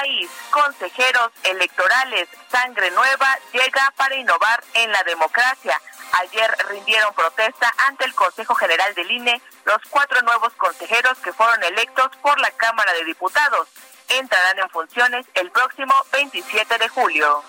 País, 0.00 0.28
consejeros 0.50 1.30
electorales, 1.44 2.28
sangre 2.50 2.90
nueva 2.90 3.38
llega 3.52 3.92
para 3.96 4.16
innovar 4.16 4.64
en 4.74 4.90
la 4.90 5.04
democracia. 5.04 5.80
Ayer 6.20 6.50
rindieron 6.68 7.14
protesta 7.14 7.72
ante 7.86 8.04
el 8.04 8.14
Consejo 8.14 8.56
General 8.56 8.92
del 8.94 9.08
INE 9.08 9.40
los 9.64 9.78
cuatro 9.90 10.20
nuevos 10.22 10.52
consejeros 10.54 11.16
que 11.18 11.32
fueron 11.32 11.62
electos 11.62 12.10
por 12.22 12.40
la 12.40 12.50
Cámara 12.50 12.92
de 12.92 13.04
Diputados. 13.04 13.68
Entrarán 14.08 14.58
en 14.58 14.70
funciones 14.70 15.26
el 15.34 15.52
próximo 15.52 15.94
27 16.10 16.76
de 16.76 16.88
julio. 16.88 17.44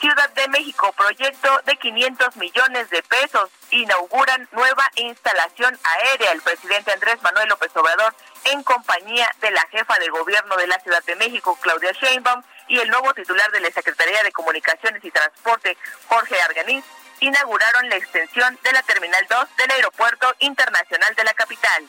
Ciudad 0.00 0.28
de 0.30 0.48
México, 0.48 0.92
proyecto 0.92 1.60
de 1.64 1.76
500 1.76 2.36
millones 2.36 2.90
de 2.90 3.02
pesos. 3.02 3.50
Inauguran 3.70 4.48
nueva 4.52 4.90
instalación 4.96 5.78
aérea. 5.82 6.32
El 6.32 6.42
presidente 6.42 6.92
Andrés 6.92 7.20
Manuel 7.22 7.48
López 7.48 7.70
Obrador, 7.74 8.14
en 8.44 8.62
compañía 8.62 9.30
de 9.40 9.50
la 9.50 9.62
jefa 9.70 9.98
de 9.98 10.08
gobierno 10.08 10.56
de 10.56 10.66
la 10.66 10.78
Ciudad 10.80 11.02
de 11.04 11.16
México, 11.16 11.58
Claudia 11.60 11.92
Sheinbaum, 11.92 12.42
y 12.68 12.78
el 12.78 12.90
nuevo 12.90 13.14
titular 13.14 13.50
de 13.52 13.60
la 13.60 13.70
Secretaría 13.70 14.22
de 14.22 14.32
Comunicaciones 14.32 15.04
y 15.04 15.10
Transporte, 15.10 15.76
Jorge 16.08 16.40
Arganiz, 16.42 16.84
inauguraron 17.20 17.88
la 17.88 17.96
extensión 17.96 18.58
de 18.62 18.72
la 18.72 18.82
Terminal 18.82 19.26
2 19.28 19.56
del 19.56 19.70
Aeropuerto 19.70 20.34
Internacional 20.40 21.14
de 21.14 21.24
la 21.24 21.32
capital 21.34 21.84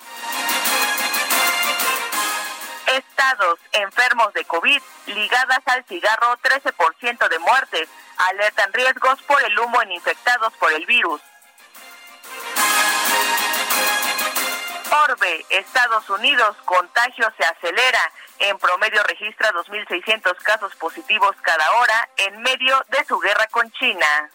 estados 2.88 3.60
enfermos 3.72 4.34
de 4.34 4.46
COVID 4.46 4.82
ligadas 5.08 5.60
al 5.66 5.84
cigarro, 5.86 6.38
13% 6.38 7.30
de 7.30 7.40
muertes. 7.40 7.90
Alertan 8.18 8.74
riesgos 8.74 9.22
por 9.24 9.42
el 9.44 9.58
humo 9.60 9.82
en 9.82 9.92
infectados 9.92 10.54
por 10.54 10.72
el 10.74 10.86
virus. 10.86 11.22
Orbe, 15.10 15.46
Estados 15.50 16.10
Unidos, 16.10 16.56
contagio 16.66 17.32
se 17.38 17.46
acelera. 17.46 18.12
En 18.40 18.58
promedio 18.58 19.02
registra 19.04 19.52
2.600 19.52 20.36
casos 20.38 20.76
positivos 20.76 21.36
cada 21.42 21.72
hora 21.74 22.10
en 22.18 22.42
medio 22.42 22.84
de 22.90 23.04
su 23.06 23.20
guerra 23.20 23.48
con 23.48 23.70
China. 23.72 24.32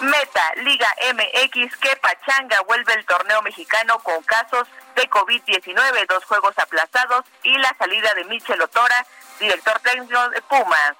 Meta, 0.00 0.52
Liga 0.56 0.92
MX, 1.14 1.76
que 1.76 1.96
Pachanga 1.96 2.60
vuelve 2.62 2.94
el 2.94 3.04
torneo 3.06 3.42
mexicano 3.42 3.98
con 4.00 4.22
casos 4.24 4.66
de 4.96 5.08
COVID-19, 5.08 6.06
dos 6.08 6.24
juegos 6.24 6.54
aplazados 6.58 7.24
y 7.42 7.56
la 7.58 7.74
salida 7.78 8.12
de 8.14 8.24
Michel 8.24 8.60
Otora, 8.60 9.06
director 9.38 9.78
técnico 9.80 10.28
de 10.30 10.42
Pumas. 10.42 10.94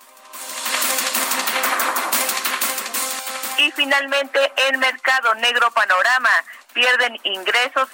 Y 3.59 3.71
finalmente, 3.73 4.53
en 4.69 4.79
Mercado 4.79 5.35
Negro 5.37 5.71
Panorama, 5.71 6.31
pierden 6.75 7.19
ingresos 7.23 7.89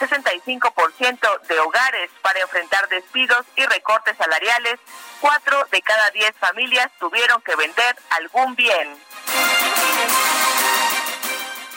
65% 0.00 1.40
de 1.42 1.58
hogares 1.60 2.10
para 2.22 2.40
enfrentar 2.40 2.88
despidos 2.88 3.44
y 3.56 3.66
recortes 3.66 4.16
salariales. 4.16 4.78
Cuatro 5.20 5.66
de 5.70 5.82
cada 5.82 6.10
diez 6.10 6.32
familias 6.38 6.90
tuvieron 6.98 7.42
que 7.42 7.54
vender 7.56 7.96
algún 8.10 8.54
bien. 8.54 8.96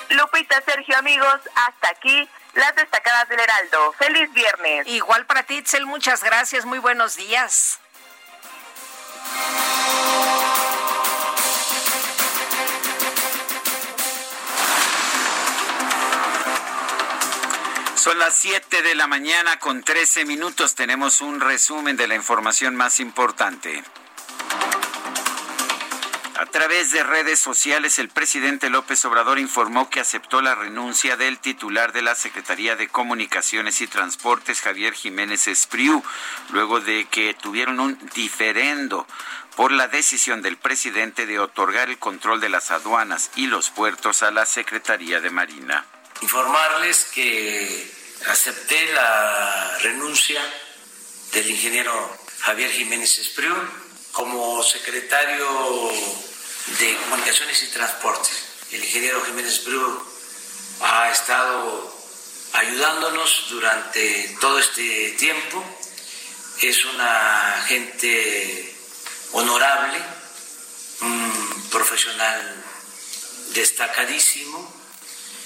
Lupita, 0.10 0.62
Sergio, 0.62 0.98
amigos, 0.98 1.42
hasta 1.56 1.90
aquí 1.90 2.30
las 2.54 2.76
destacadas 2.76 3.28
del 3.28 3.40
Heraldo. 3.40 3.94
Feliz 3.94 4.32
viernes. 4.34 4.88
Igual 4.88 5.26
para 5.26 5.44
ti, 5.44 5.58
Itzel, 5.58 5.86
muchas 5.86 6.24
gracias. 6.24 6.66
Muy 6.66 6.80
buenos 6.80 7.16
días. 7.18 7.80
Son 18.06 18.20
las 18.20 18.36
7 18.36 18.84
de 18.84 18.94
la 18.94 19.08
mañana 19.08 19.58
con 19.58 19.82
13 19.82 20.26
minutos. 20.26 20.76
Tenemos 20.76 21.22
un 21.22 21.40
resumen 21.40 21.98
de 21.98 22.08
la 22.08 22.14
información 22.14 22.76
más 22.76 23.00
importante. 23.00 23.84
A 26.38 26.46
través 26.46 26.92
de 26.92 27.02
redes 27.02 27.40
sociales, 27.40 27.98
el 27.98 28.10
presidente 28.10 28.70
López 28.70 29.04
Obrador 29.06 29.40
informó 29.40 29.90
que 29.90 30.02
aceptó 30.02 30.44
la 30.44 30.54
renuncia 30.54 31.18
del 31.18 31.40
titular 31.40 31.94
de 31.94 32.04
la 32.04 32.14
Secretaría 32.14 32.76
de 32.76 32.90
Comunicaciones 32.90 33.82
y 33.82 33.88
Transportes, 33.88 34.62
Javier 34.62 34.94
Jiménez 34.94 35.48
Espriu, 35.48 36.04
luego 36.52 36.82
de 36.82 37.06
que 37.06 37.34
tuvieron 37.34 37.80
un 37.80 37.98
diferendo 38.14 39.08
por 39.56 39.72
la 39.72 39.88
decisión 39.88 40.44
del 40.44 40.58
presidente 40.58 41.26
de 41.26 41.40
otorgar 41.40 41.90
el 41.90 41.98
control 41.98 42.40
de 42.40 42.50
las 42.50 42.70
aduanas 42.70 43.32
y 43.36 43.48
los 43.48 43.72
puertos 43.72 44.22
a 44.22 44.30
la 44.30 44.46
Secretaría 44.46 45.22
de 45.22 45.32
Marina. 45.32 45.86
Informarles 46.22 47.06
que 47.14 47.92
acepté 48.28 48.94
la 48.94 49.78
renuncia 49.80 50.42
del 51.34 51.50
ingeniero 51.50 51.94
Javier 52.40 52.72
Jiménez 52.72 53.20
Espriu 53.20 53.54
como 54.12 54.64
secretario 54.64 55.46
de 56.80 56.96
Comunicaciones 57.04 57.62
y 57.64 57.68
Transportes. 57.68 58.46
El 58.72 58.84
ingeniero 58.84 59.24
Jiménez 59.26 59.66
Bru 59.66 60.08
ha 60.82 61.12
estado 61.12 61.94
ayudándonos 62.54 63.48
durante 63.50 64.36
todo 64.40 64.58
este 64.60 65.12
tiempo. 65.20 65.64
Es 66.62 66.86
una 66.86 67.64
gente 67.68 68.74
honorable, 69.34 70.02
un 71.02 71.70
profesional 71.70 72.64
destacadísimo 73.54 74.85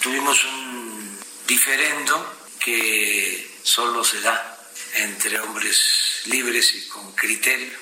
tuvimos 0.01 0.43
un 0.45 1.19
diferendo 1.47 2.37
que 2.59 3.59
solo 3.63 4.03
se 4.03 4.21
da 4.21 4.57
entre 4.93 5.39
hombres 5.39 6.21
libres 6.25 6.73
y 6.75 6.87
con 6.87 7.11
criterio. 7.13 7.77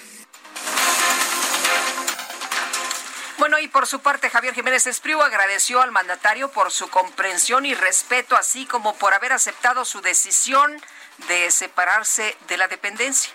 Bueno, 3.37 3.59
y 3.59 3.67
por 3.67 3.85
su 3.85 3.99
parte, 3.99 4.29
Javier 4.29 4.53
Jiménez 4.53 4.87
Espriu 4.87 5.21
agradeció 5.21 5.81
al 5.81 5.91
mandatario 5.91 6.51
por 6.51 6.71
su 6.71 6.89
comprensión 6.89 7.65
y 7.65 7.75
respeto, 7.75 8.35
así 8.35 8.65
como 8.65 8.97
por 8.97 9.13
haber 9.13 9.31
aceptado 9.31 9.85
su 9.85 10.01
decisión 10.01 10.81
de 11.27 11.51
separarse 11.51 12.35
de 12.47 12.57
la 12.57 12.67
dependencia. 12.67 13.31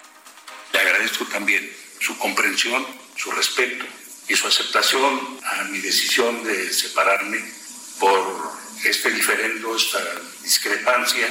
Le 0.73 0.81
agradezco 0.81 1.25
también 1.27 1.71
su 2.01 2.19
comprensión, 2.19 2.85
su 3.17 3.31
respeto 3.31 3.85
y 4.29 4.35
su 4.35 4.47
aceptación 4.49 5.41
a 5.45 5.65
mi 5.65 5.79
decisión 5.79 6.43
de 6.45 6.73
separarme 6.73 7.39
por 7.99 8.62
este 8.85 9.11
diferendo, 9.11 9.77
esta 9.77 10.01
discrepancia 10.43 11.27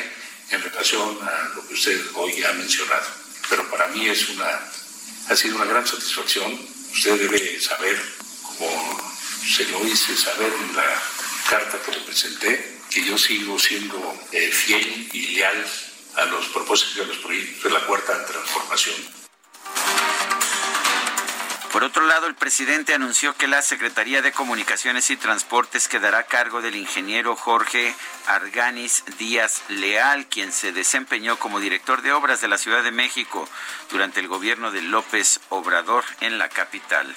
en 0.50 0.62
relación 0.62 1.18
a 1.22 1.56
lo 1.56 1.68
que 1.68 1.74
usted 1.74 2.00
hoy 2.16 2.44
ha 2.44 2.54
mencionado. 2.54 3.08
Pero 3.50 3.70
para 3.70 3.88
mí 3.88 4.08
es 4.08 4.30
una, 4.30 4.60
ha 5.30 5.36
sido 5.36 5.56
una 5.56 5.66
gran 5.66 5.86
satisfacción. 5.86 6.60
Usted 6.92 7.20
debe 7.20 7.60
saber, 7.60 8.00
como 8.44 9.14
se 9.48 9.66
lo 9.66 9.86
hice 9.88 10.16
saber 10.16 10.52
en 10.54 10.76
la 10.76 11.02
carta 11.50 11.82
que 11.86 11.92
le 11.92 12.02
presenté, 12.02 12.80
que 12.90 13.04
yo 13.04 13.18
sigo 13.18 13.58
siendo 13.58 14.20
eh, 14.32 14.52
fiel 14.52 15.10
y 15.14 15.28
leal 15.36 15.66
a 16.16 16.26
los 16.26 16.48
propósitos 16.50 17.06
y 17.06 17.08
los 17.08 17.18
proyectos 17.18 17.64
de 17.64 17.70
la 17.70 17.86
cuarta 17.86 18.26
transformación. 18.26 18.96
Por 21.72 21.86
otro 21.86 22.06
lado, 22.06 22.28
el 22.28 22.36
presidente 22.36 22.94
anunció 22.94 23.34
que 23.34 23.48
la 23.48 23.62
Secretaría 23.62 24.22
de 24.22 24.34
Comunicaciones 24.34 25.10
y 25.10 25.16
Transportes 25.16 25.88
quedará 25.88 26.20
a 26.20 26.24
cargo 26.24 26.62
del 26.62 26.76
ingeniero 26.76 27.38
Jorge 27.38 27.96
Arganis 28.28 29.06
Díaz 29.18 29.64
Leal, 29.70 30.26
quien 30.26 30.52
se 30.52 30.74
desempeñó 30.74 31.40
como 31.40 31.62
director 31.62 32.02
de 32.02 32.12
obras 32.12 32.42
de 32.42 32.50
la 32.50 32.58
Ciudad 32.58 32.84
de 32.84 32.92
México 32.92 33.48
durante 33.90 34.20
el 34.20 34.28
gobierno 34.28 34.72
de 34.72 34.82
López 34.82 35.40
Obrador 35.48 36.04
en 36.20 36.38
la 36.38 36.50
capital. 36.50 37.16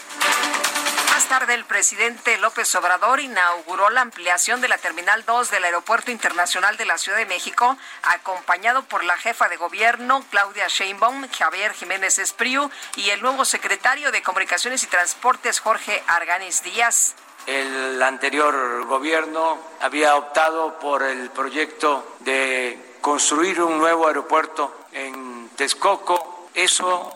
Más 1.14 1.28
tarde, 1.28 1.54
el 1.54 1.64
presidente 1.64 2.38
López 2.38 2.75
Obrador 2.75 3.21
inauguró 3.21 3.88
la 3.88 4.00
ampliación 4.00 4.61
de 4.61 4.66
la 4.66 4.78
Terminal 4.78 5.25
2 5.25 5.49
del 5.49 5.62
Aeropuerto 5.62 6.11
Internacional 6.11 6.76
de 6.76 6.87
la 6.87 6.99
Ciudad 6.99 7.18
de 7.18 7.25
México, 7.25 7.76
acompañado 8.02 8.83
por 8.83 9.04
la 9.04 9.16
jefa 9.16 9.49
de 9.49 9.56
gobierno, 9.56 10.25
Claudia 10.30 10.66
Sheinbaum, 10.66 11.28
Javier 11.30 11.73
Jiménez 11.73 12.18
Espriu 12.18 12.68
y 12.97 13.11
el 13.11 13.23
nuevo 13.23 13.44
secretario 13.44 14.11
de 14.11 14.25
Comunicaciones 14.25 14.83
y 14.83 14.88
Transportes, 14.88 15.61
Jorge 15.61 16.02
Arganis 16.09 16.64
Díaz. 16.64 17.14
El 17.47 18.02
anterior 18.02 18.85
gobierno 18.87 19.61
había 19.83 20.16
optado 20.16 20.80
por 20.80 21.04
el 21.04 21.30
proyecto 21.30 22.16
de 22.21 22.97
construir 23.00 23.62
un 23.62 23.78
nuevo 23.78 24.09
aeropuerto 24.09 24.87
en 24.90 25.49
Texcoco. 25.50 26.49
Eso 26.54 27.12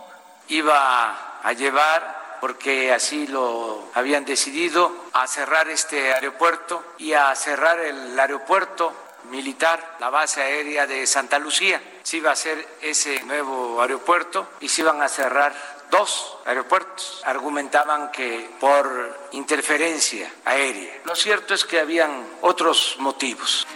iba 0.46 1.40
a 1.42 1.52
llevar 1.52 2.27
porque 2.40 2.92
así 2.92 3.26
lo 3.26 3.90
habían 3.94 4.24
decidido, 4.24 4.92
a 5.12 5.26
cerrar 5.26 5.68
este 5.68 6.12
aeropuerto 6.12 6.82
y 6.98 7.12
a 7.12 7.34
cerrar 7.34 7.80
el 7.80 8.18
aeropuerto 8.18 8.92
militar, 9.30 9.96
la 10.00 10.10
base 10.10 10.42
aérea 10.42 10.86
de 10.86 11.06
Santa 11.06 11.38
Lucía. 11.38 11.80
Se 12.02 12.18
iba 12.18 12.30
a 12.30 12.32
hacer 12.32 12.66
ese 12.80 13.22
nuevo 13.24 13.80
aeropuerto 13.80 14.48
y 14.60 14.68
se 14.68 14.82
iban 14.82 15.02
a 15.02 15.08
cerrar 15.08 15.52
dos 15.90 16.38
aeropuertos. 16.44 17.22
Argumentaban 17.24 18.10
que 18.10 18.50
por 18.60 19.28
interferencia 19.32 20.32
aérea. 20.44 21.00
Lo 21.04 21.14
cierto 21.14 21.54
es 21.54 21.64
que 21.64 21.80
habían 21.80 22.26
otros 22.40 22.96
motivos. 22.98 23.66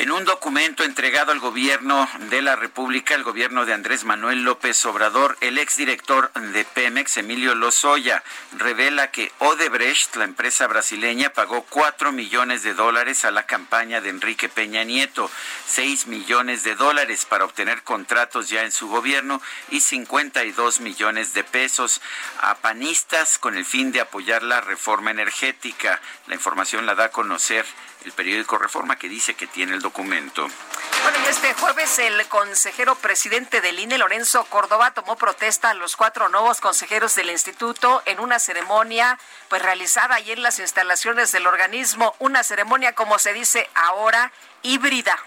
En 0.00 0.10
un 0.12 0.24
documento 0.24 0.82
entregado 0.82 1.30
al 1.30 1.40
gobierno 1.40 2.08
de 2.30 2.40
la 2.40 2.56
República, 2.56 3.14
el 3.14 3.22
gobierno 3.22 3.66
de 3.66 3.74
Andrés 3.74 4.04
Manuel 4.04 4.44
López 4.44 4.86
Obrador, 4.86 5.36
el 5.42 5.58
exdirector 5.58 6.32
de 6.32 6.64
Pemex, 6.64 7.18
Emilio 7.18 7.54
Lozoya, 7.54 8.24
revela 8.56 9.10
que 9.10 9.30
Odebrecht, 9.40 10.16
la 10.16 10.24
empresa 10.24 10.66
brasileña, 10.68 11.34
pagó 11.34 11.66
4 11.68 12.12
millones 12.12 12.62
de 12.62 12.72
dólares 12.72 13.26
a 13.26 13.30
la 13.30 13.44
campaña 13.44 14.00
de 14.00 14.08
Enrique 14.08 14.48
Peña 14.48 14.84
Nieto, 14.84 15.30
6 15.66 16.06
millones 16.06 16.64
de 16.64 16.76
dólares 16.76 17.26
para 17.26 17.44
obtener 17.44 17.82
contratos 17.82 18.48
ya 18.48 18.62
en 18.62 18.72
su 18.72 18.88
gobierno 18.88 19.42
y 19.68 19.80
52 19.80 20.80
millones 20.80 21.34
de 21.34 21.44
pesos 21.44 22.00
a 22.40 22.54
panistas 22.54 23.38
con 23.38 23.54
el 23.54 23.66
fin 23.66 23.92
de 23.92 24.00
apoyar 24.00 24.44
la 24.44 24.62
reforma 24.62 25.10
energética. 25.10 26.00
La 26.26 26.36
información 26.36 26.86
la 26.86 26.94
da 26.94 27.04
a 27.04 27.10
conocer 27.10 27.66
el 28.04 28.12
periódico 28.12 28.58
Reforma 28.58 28.96
que 28.96 29.08
dice 29.08 29.34
que 29.34 29.46
tiene 29.46 29.74
el 29.74 29.80
documento. 29.80 30.48
Bueno, 31.02 31.18
y 31.24 31.28
este 31.28 31.54
jueves 31.54 31.98
el 31.98 32.26
consejero 32.28 32.94
presidente 32.96 33.60
del 33.60 33.78
INE, 33.78 33.98
Lorenzo 33.98 34.44
Córdoba, 34.46 34.92
tomó 34.92 35.16
protesta 35.16 35.70
a 35.70 35.74
los 35.74 35.96
cuatro 35.96 36.28
nuevos 36.28 36.60
consejeros 36.60 37.14
del 37.14 37.30
instituto 37.30 38.02
en 38.06 38.20
una 38.20 38.38
ceremonia 38.38 39.18
pues 39.48 39.62
realizada 39.62 40.16
ahí 40.16 40.32
en 40.32 40.42
las 40.42 40.58
instalaciones 40.58 41.32
del 41.32 41.46
organismo, 41.46 42.14
una 42.18 42.42
ceremonia 42.42 42.94
como 42.94 43.18
se 43.18 43.32
dice 43.32 43.68
ahora 43.74 44.32
híbrida. 44.62 45.18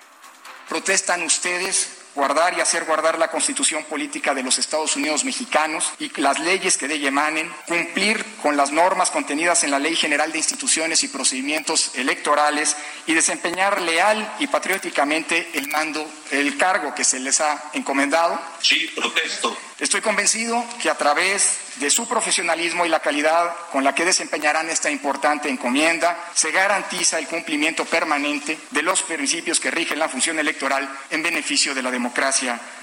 Protestan 0.69 1.23
ustedes 1.23 2.02
guardar 2.15 2.57
y 2.57 2.61
hacer 2.61 2.85
guardar 2.85 3.17
la 3.17 3.29
constitución 3.29 3.83
política 3.85 4.33
de 4.33 4.43
los 4.43 4.59
Estados 4.59 4.95
Unidos 4.95 5.25
mexicanos 5.25 5.91
y 5.99 6.09
las 6.21 6.39
leyes 6.39 6.77
que 6.77 6.87
de 6.87 6.95
ella 6.95 7.07
emanen, 7.07 7.51
cumplir 7.67 8.23
con 8.41 8.55
las 8.55 8.71
normas 8.71 9.09
contenidas 9.09 9.63
en 9.63 9.71
la 9.71 9.79
Ley 9.79 9.95
General 9.95 10.31
de 10.31 10.37
Instituciones 10.37 11.03
y 11.03 11.07
Procedimientos 11.07 11.91
Electorales 11.95 12.75
y 13.07 13.13
desempeñar 13.13 13.81
leal 13.81 14.35
y 14.39 14.47
patrióticamente 14.47 15.49
el 15.53 15.67
mando, 15.69 16.07
el 16.31 16.57
cargo 16.57 16.93
que 16.93 17.03
se 17.03 17.19
les 17.19 17.41
ha 17.41 17.71
encomendado. 17.73 18.39
Sí, 18.61 18.91
protesto. 18.95 19.57
Estoy 19.79 20.01
convencido 20.01 20.63
que 20.81 20.89
a 20.89 20.97
través 20.97 21.57
de 21.77 21.89
su 21.89 22.07
profesionalismo 22.07 22.85
y 22.85 22.89
la 22.89 23.01
calidad 23.01 23.53
con 23.71 23.83
la 23.83 23.95
que 23.95 24.05
desempeñarán 24.05 24.69
esta 24.69 24.91
importante 24.91 25.49
encomienda, 25.49 26.17
se 26.35 26.51
garantiza 26.51 27.17
el 27.17 27.27
cumplimiento 27.27 27.83
permanente 27.83 28.57
de 28.69 28.81
los 28.83 29.01
principios 29.01 29.59
que 29.59 29.71
rigen 29.71 29.99
la 29.99 30.07
función 30.07 30.37
electoral 30.37 30.87
en 31.09 31.23
beneficio 31.23 31.73
de 31.73 31.81
la 31.81 31.89
democracia 31.89 32.02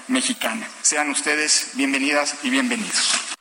mexicana. 0.07 0.67
Sean 0.81 1.09
ustedes 1.09 1.71
bienvenidas 1.75 2.37
y 2.43 2.49
bienvenidos. 2.49 3.31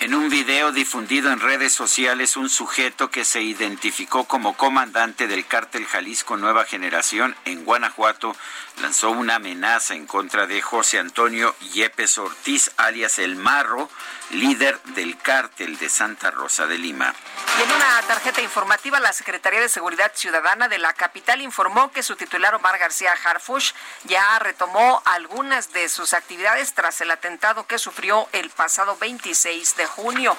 En 0.00 0.14
un 0.14 0.30
video 0.30 0.72
difundido 0.72 1.30
en 1.30 1.40
redes 1.40 1.74
sociales, 1.74 2.38
un 2.38 2.48
sujeto 2.48 3.10
que 3.10 3.24
se 3.24 3.42
identificó 3.42 4.24
como 4.24 4.56
comandante 4.56 5.28
del 5.28 5.46
cártel 5.46 5.84
Jalisco 5.84 6.38
Nueva 6.38 6.64
Generación 6.64 7.36
en 7.44 7.66
Guanajuato 7.66 8.34
lanzó 8.80 9.10
una 9.10 9.34
amenaza 9.34 9.94
en 9.94 10.06
contra 10.06 10.46
de 10.46 10.62
José 10.62 10.98
Antonio 10.98 11.54
Yepes 11.74 12.16
Ortiz, 12.16 12.70
alias 12.78 13.18
El 13.18 13.36
Marro, 13.36 13.90
líder 14.30 14.80
del 14.94 15.18
cártel 15.18 15.78
de 15.78 15.88
Santa 15.88 16.30
Rosa 16.30 16.66
de 16.66 16.78
Lima. 16.78 17.14
Y 17.58 17.62
en 17.62 17.72
una 17.72 18.02
tarjeta 18.06 18.40
informativa, 18.40 19.00
la 19.00 19.12
Secretaría 19.12 19.60
de 19.60 19.68
Seguridad 19.68 20.12
Ciudadana 20.14 20.68
de 20.68 20.78
la 20.78 20.92
capital 20.92 21.40
informó 21.40 21.90
que 21.92 22.02
su 22.02 22.16
titular 22.16 22.54
Omar 22.54 22.78
García 22.78 23.12
Harfush 23.12 23.72
ya 24.04 24.38
retomó 24.38 25.02
algunas 25.04 25.72
de 25.72 25.88
sus 25.88 26.14
actividades 26.14 26.74
tras 26.74 27.00
el 27.00 27.10
atentado 27.10 27.66
que 27.66 27.78
sufrió 27.78 28.28
el 28.32 28.50
pasado 28.50 28.96
26 28.98 29.76
de 29.76 29.86
junio. 29.86 30.36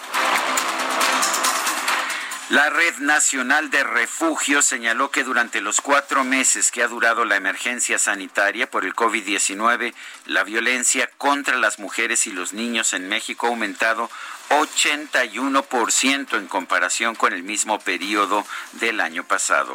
La 2.52 2.70
Red 2.70 2.98
Nacional 2.98 3.70
de 3.70 3.82
Refugio 3.82 4.62
señaló 4.62 5.10
que 5.10 5.24
durante 5.24 5.62
los 5.62 5.80
cuatro 5.80 6.26
meses 6.26 6.70
que 6.70 6.84
ha 6.84 6.90
durado 6.90 7.24
la 7.24 7.38
emergencia 7.38 7.98
sanitaria 7.98 8.70
por 8.70 8.84
el 8.84 8.94
COVID-19, 8.94 9.94
la 10.26 10.44
violencia 10.44 11.10
contra 11.18 11.56
las 11.56 11.80
mujeres 11.80 12.28
y 12.28 12.34
los 12.34 12.52
niños 12.52 12.92
en 12.92 13.08
México 13.08 13.48
ha 13.48 13.52
aumentado 13.52 14.10
81% 14.50 16.38
en 16.38 16.48
comparación 16.48 17.16
con 17.16 17.32
el 17.32 17.44
mismo 17.44 17.80
periodo 17.80 18.46
del 18.74 19.00
año 19.00 19.24
pasado. 19.24 19.74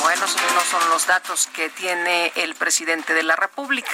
Bueno, 0.00 0.24
esos 0.24 0.42
no 0.52 0.62
son 0.62 0.90
los 0.90 1.06
datos 1.06 1.48
que 1.54 1.68
tiene 1.68 2.32
el 2.34 2.56
presidente 2.56 3.14
de 3.14 3.22
la 3.22 3.36
República. 3.36 3.92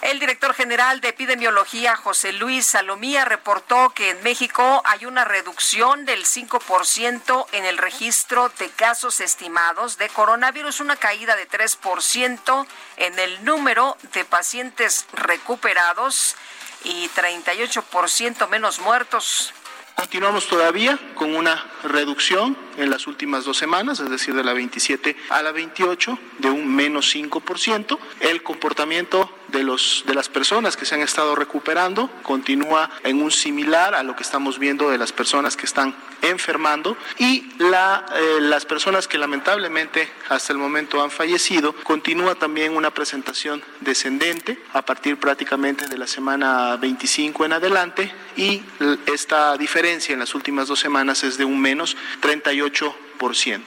El 0.00 0.20
director 0.20 0.54
general 0.54 1.00
de 1.00 1.08
epidemiología, 1.08 1.96
José 1.96 2.32
Luis 2.32 2.66
Salomía, 2.66 3.24
reportó 3.24 3.90
que 3.90 4.10
en 4.10 4.22
México 4.22 4.80
hay 4.84 5.06
una 5.06 5.24
reducción 5.24 6.04
del 6.04 6.24
5% 6.24 7.46
en 7.52 7.64
el 7.64 7.78
registro 7.78 8.48
de 8.60 8.70
casos 8.70 9.20
estimados 9.20 9.98
de 9.98 10.08
coronavirus, 10.08 10.80
una 10.80 10.94
caída 10.96 11.34
de 11.34 11.48
3% 11.48 12.66
en 12.96 13.18
el 13.18 13.44
número 13.44 13.96
de 14.12 14.24
pacientes 14.24 15.04
recuperados 15.12 16.36
y 16.84 17.08
38% 17.08 18.48
menos 18.48 18.78
muertos. 18.78 19.52
Continuamos 19.96 20.46
todavía 20.46 20.96
con 21.16 21.34
una 21.34 21.66
reducción 21.82 22.56
en 22.76 22.88
las 22.88 23.08
últimas 23.08 23.44
dos 23.44 23.58
semanas, 23.58 23.98
es 23.98 24.08
decir, 24.08 24.32
de 24.32 24.44
la 24.44 24.52
27 24.52 25.16
a 25.28 25.42
la 25.42 25.50
28, 25.50 26.16
de 26.38 26.50
un 26.50 26.72
menos 26.72 27.12
5%. 27.12 27.98
El 28.20 28.44
comportamiento 28.44 29.28
de, 29.48 29.62
los, 29.62 30.04
de 30.06 30.14
las 30.14 30.28
personas 30.28 30.76
que 30.76 30.84
se 30.84 30.94
han 30.94 31.00
estado 31.00 31.34
recuperando 31.34 32.10
continúa 32.22 32.90
en 33.04 33.22
un 33.22 33.30
similar 33.30 33.94
a 33.94 34.02
lo 34.02 34.16
que 34.16 34.22
estamos 34.22 34.58
viendo 34.58 34.90
de 34.90 34.98
las 34.98 35.12
personas 35.12 35.56
que 35.56 35.66
están 35.66 35.94
enfermando 36.22 36.96
y 37.18 37.48
la, 37.58 38.04
eh, 38.14 38.40
las 38.40 38.64
personas 38.64 39.08
que 39.08 39.18
lamentablemente 39.18 40.08
hasta 40.28 40.52
el 40.52 40.58
momento 40.58 41.02
han 41.02 41.10
fallecido, 41.10 41.72
continúa 41.72 42.34
también 42.34 42.76
una 42.76 42.90
presentación 42.92 43.62
descendente 43.80 44.62
a 44.72 44.82
partir 44.82 45.18
prácticamente 45.18 45.86
de 45.86 45.98
la 45.98 46.06
semana 46.06 46.76
25 46.76 47.44
en 47.44 47.52
adelante 47.52 48.12
y 48.36 48.62
esta 49.06 49.56
diferencia 49.56 50.12
en 50.12 50.20
las 50.20 50.34
últimas 50.34 50.68
dos 50.68 50.80
semanas 50.80 51.24
es 51.24 51.38
de 51.38 51.44
un 51.44 51.60
menos 51.60 51.96
38%. 52.20 53.62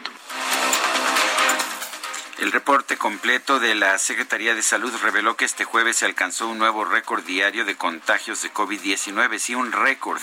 El 2.41 2.51
reporte 2.51 2.97
completo 2.97 3.59
de 3.59 3.75
la 3.75 3.99
Secretaría 3.99 4.55
de 4.55 4.63
Salud 4.63 4.91
reveló 5.03 5.37
que 5.37 5.45
este 5.45 5.63
jueves 5.63 5.97
se 5.97 6.05
alcanzó 6.05 6.47
un 6.47 6.57
nuevo 6.57 6.83
récord 6.83 7.23
diario 7.23 7.65
de 7.65 7.75
contagios 7.75 8.41
de 8.41 8.51
COVID-19, 8.51 9.37
sí, 9.37 9.53
un 9.53 9.71
récord 9.71 10.19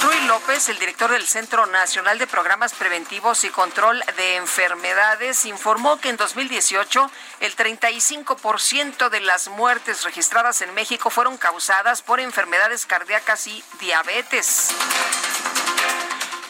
Rui 0.02 0.21
López, 0.25 0.67
el 0.67 0.80
director 0.80 1.12
del 1.12 1.28
Centro 1.28 1.67
Nacional 1.67 2.17
de 2.17 2.25
Programas 2.25 2.73
Preventivos 2.73 3.43
y 3.43 3.49
Control 3.49 4.04
de 4.17 4.38
Enfermedades, 4.38 5.45
informó 5.45 6.02
que 6.02 6.10
en 6.10 6.17
2018 6.17 7.12
el 7.41 7.56
35% 7.56 9.10
de 9.10 9.19
las 9.19 9.47
muertes 9.47 10.04
registradas 10.04 10.63
en 10.63 10.73
México 10.73 11.12
fueron 11.12 11.38
causadas 11.38 12.02
por 12.02 12.19
enfermedades 12.19 12.88
cardíacas 12.88 13.45
y 13.45 13.63
diabetes. 13.80 14.71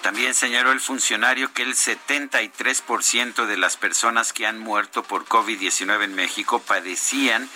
También 0.10 0.34
señaló 0.34 0.72
el 0.72 0.80
funcionario 0.80 1.54
que 1.54 1.62
el 1.62 1.76
73% 1.76 3.46
de 3.46 3.58
las 3.58 3.78
personas 3.78 4.34
que 4.34 4.48
han 4.48 4.58
muerto 4.58 5.04
por 5.04 5.28
COVID-19 5.28 6.04
en 6.04 6.16
México 6.16 6.58
padecían 6.58 7.48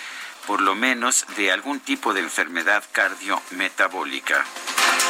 por 0.46 0.60
lo 0.60 0.76
menos 0.76 1.26
de 1.36 1.50
algún 1.50 1.80
tipo 1.80 2.14
de 2.14 2.20
enfermedad 2.20 2.84
cardiometabólica. 2.92 4.44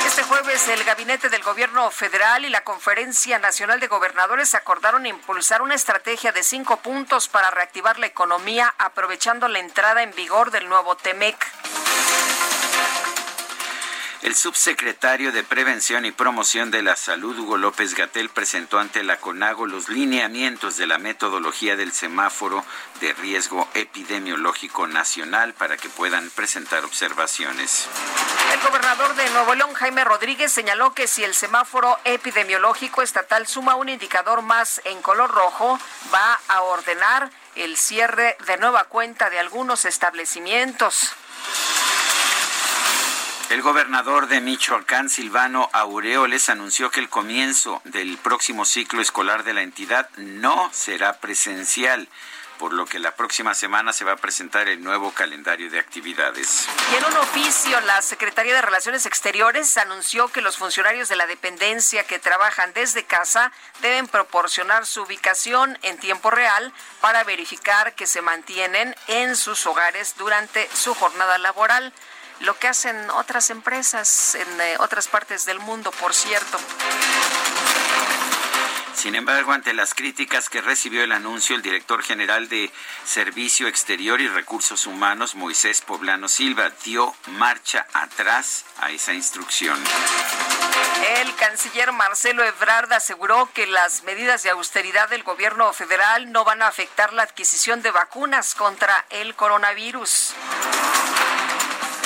Este 0.06 0.22
jueves 0.22 0.68
el 0.68 0.84
gabinete 0.84 1.28
del 1.28 1.42
gobierno 1.42 1.90
federal 1.90 2.46
y 2.46 2.48
la 2.48 2.64
Conferencia 2.64 3.38
Nacional 3.38 3.78
de 3.78 3.88
Gobernadores 3.88 4.54
acordaron 4.54 5.04
impulsar 5.04 5.60
una 5.60 5.74
estrategia 5.74 6.32
de 6.32 6.42
cinco 6.42 6.78
puntos 6.78 7.28
para 7.28 7.50
reactivar 7.50 7.98
la 7.98 8.06
economía 8.06 8.74
aprovechando 8.78 9.48
la 9.48 9.58
entrada 9.58 10.02
en 10.02 10.14
vigor 10.14 10.50
del 10.50 10.66
nuevo 10.66 10.96
TEMEC. 10.96 11.36
El 14.24 14.34
subsecretario 14.34 15.32
de 15.32 15.42
Prevención 15.42 16.06
y 16.06 16.10
Promoción 16.10 16.70
de 16.70 16.80
la 16.80 16.96
Salud, 16.96 17.38
Hugo 17.38 17.58
López 17.58 17.94
Gatel, 17.94 18.30
presentó 18.30 18.78
ante 18.78 19.04
la 19.04 19.18
CONAGO 19.18 19.66
los 19.66 19.90
lineamientos 19.90 20.78
de 20.78 20.86
la 20.86 20.96
metodología 20.96 21.76
del 21.76 21.92
semáforo 21.92 22.64
de 23.02 23.12
riesgo 23.12 23.68
epidemiológico 23.74 24.86
nacional 24.86 25.52
para 25.52 25.76
que 25.76 25.90
puedan 25.90 26.30
presentar 26.30 26.86
observaciones. 26.86 27.86
El 28.54 28.60
gobernador 28.60 29.14
de 29.14 29.28
Nuevo 29.28 29.54
León, 29.56 29.74
Jaime 29.74 30.04
Rodríguez, 30.04 30.50
señaló 30.50 30.94
que 30.94 31.06
si 31.06 31.22
el 31.22 31.34
semáforo 31.34 31.98
epidemiológico 32.04 33.02
estatal 33.02 33.46
suma 33.46 33.74
un 33.74 33.90
indicador 33.90 34.40
más 34.40 34.80
en 34.86 35.02
color 35.02 35.32
rojo, 35.32 35.78
va 36.14 36.40
a 36.48 36.62
ordenar 36.62 37.30
el 37.56 37.76
cierre 37.76 38.38
de 38.46 38.56
nueva 38.56 38.84
cuenta 38.84 39.28
de 39.28 39.38
algunos 39.38 39.84
establecimientos. 39.84 41.14
El 43.50 43.60
gobernador 43.60 44.26
de 44.26 44.40
Michoacán, 44.40 45.10
Silvano 45.10 45.68
Aureoles, 45.72 46.48
anunció 46.48 46.90
que 46.90 47.00
el 47.00 47.10
comienzo 47.10 47.82
del 47.84 48.16
próximo 48.18 48.64
ciclo 48.64 49.02
escolar 49.02 49.44
de 49.44 49.52
la 49.52 49.62
entidad 49.62 50.08
no 50.16 50.70
será 50.72 51.20
presencial 51.20 52.08
por 52.58 52.72
lo 52.72 52.86
que 52.86 52.98
la 52.98 53.14
próxima 53.14 53.54
semana 53.54 53.92
se 53.92 54.04
va 54.04 54.12
a 54.12 54.16
presentar 54.16 54.68
el 54.68 54.82
nuevo 54.82 55.10
calendario 55.12 55.70
de 55.70 55.78
actividades. 55.78 56.66
Y 56.92 56.96
en 56.96 57.04
un 57.04 57.16
oficio, 57.18 57.80
la 57.82 58.00
Secretaría 58.00 58.54
de 58.54 58.62
Relaciones 58.62 59.06
Exteriores 59.06 59.76
anunció 59.76 60.28
que 60.28 60.40
los 60.40 60.56
funcionarios 60.56 61.08
de 61.08 61.16
la 61.16 61.26
dependencia 61.26 62.04
que 62.04 62.18
trabajan 62.18 62.72
desde 62.72 63.04
casa 63.04 63.52
deben 63.82 64.08
proporcionar 64.08 64.86
su 64.86 65.02
ubicación 65.02 65.78
en 65.82 65.98
tiempo 65.98 66.30
real 66.30 66.72
para 67.00 67.24
verificar 67.24 67.94
que 67.94 68.06
se 68.06 68.22
mantienen 68.22 68.94
en 69.08 69.36
sus 69.36 69.66
hogares 69.66 70.14
durante 70.16 70.68
su 70.74 70.94
jornada 70.94 71.38
laboral 71.38 71.92
lo 72.40 72.58
que 72.58 72.68
hacen 72.68 73.10
otras 73.10 73.50
empresas 73.50 74.34
en 74.34 74.60
eh, 74.60 74.76
otras 74.78 75.08
partes 75.08 75.46
del 75.46 75.58
mundo, 75.60 75.90
por 75.92 76.14
cierto. 76.14 76.58
Sin 79.04 79.16
embargo, 79.16 79.52
ante 79.52 79.74
las 79.74 79.92
críticas 79.92 80.48
que 80.48 80.62
recibió 80.62 81.04
el 81.04 81.12
anuncio, 81.12 81.56
el 81.56 81.60
director 81.60 82.02
general 82.02 82.48
de 82.48 82.70
Servicio 83.04 83.68
Exterior 83.68 84.18
y 84.20 84.28
Recursos 84.28 84.86
Humanos, 84.86 85.34
Moisés 85.34 85.82
Poblano 85.82 86.26
Silva, 86.26 86.70
dio 86.84 87.14
marcha 87.26 87.86
atrás 87.92 88.64
a 88.80 88.92
esa 88.92 89.12
instrucción. 89.12 89.78
El 91.18 91.34
canciller 91.34 91.92
Marcelo 91.92 92.44
Ebrard 92.44 92.92
aseguró 92.94 93.50
que 93.52 93.66
las 93.66 94.04
medidas 94.04 94.42
de 94.42 94.48
austeridad 94.50 95.10
del 95.10 95.22
gobierno 95.22 95.70
federal 95.74 96.32
no 96.32 96.44
van 96.44 96.62
a 96.62 96.68
afectar 96.68 97.12
la 97.12 97.24
adquisición 97.24 97.82
de 97.82 97.90
vacunas 97.90 98.54
contra 98.54 99.04
el 99.10 99.34
coronavirus. 99.34 100.34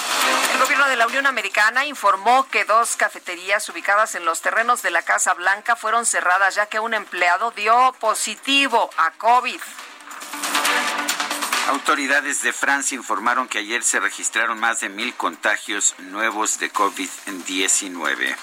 El 0.54 0.60
gobierno 0.60 0.88
de 0.88 0.94
la 0.94 1.08
Unión 1.08 1.26
Americana 1.26 1.84
informó 1.84 2.46
que 2.50 2.64
dos 2.64 2.94
cafeterías 2.94 3.68
ubicadas 3.68 4.14
en 4.14 4.24
los 4.24 4.42
terrenos 4.42 4.80
de 4.82 4.92
la 4.92 5.02
Casa 5.02 5.34
Blanca 5.34 5.74
fueron 5.74 6.06
cerradas 6.06 6.54
ya 6.54 6.66
que 6.66 6.78
un 6.78 6.94
empleado 6.94 7.50
dio 7.50 7.96
positivo 7.98 8.90
a 8.96 9.10
COVID. 9.10 9.60
Autoridades 11.70 12.42
de 12.42 12.52
Francia 12.52 12.96
informaron 12.96 13.46
que 13.46 13.58
ayer 13.58 13.84
se 13.84 14.00
registraron 14.00 14.58
más 14.58 14.80
de 14.80 14.88
mil 14.88 15.14
contagios 15.14 15.94
nuevos 15.98 16.58
de 16.58 16.72
COVID-19. 16.72 18.36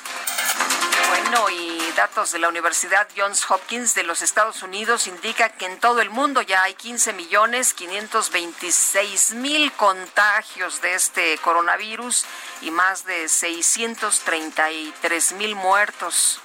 Bueno, 1.10 1.50
y 1.50 1.92
datos 1.98 2.32
de 2.32 2.40
la 2.40 2.48
Universidad 2.48 3.06
Johns 3.18 3.52
Hopkins 3.52 3.96
de 3.96 4.04
los 4.04 4.22
Estados 4.22 4.64
Unidos 4.64 5.08
indica 5.08 5.50
que 5.50 5.66
en 5.66 5.78
todo 5.78 6.00
el 6.00 6.10
mundo 6.10 6.42
ya 6.42 6.64
hay 6.64 6.76
15 6.76 7.12
millones 7.12 7.74
526 7.74 9.34
mil 9.34 9.74
contagios 9.74 10.80
de 10.80 10.94
este 10.94 11.38
coronavirus 11.40 12.24
y 12.62 12.72
más 12.72 13.04
de 13.04 13.28
633 13.28 15.34
mil 15.34 15.54
muertos. 15.54 16.40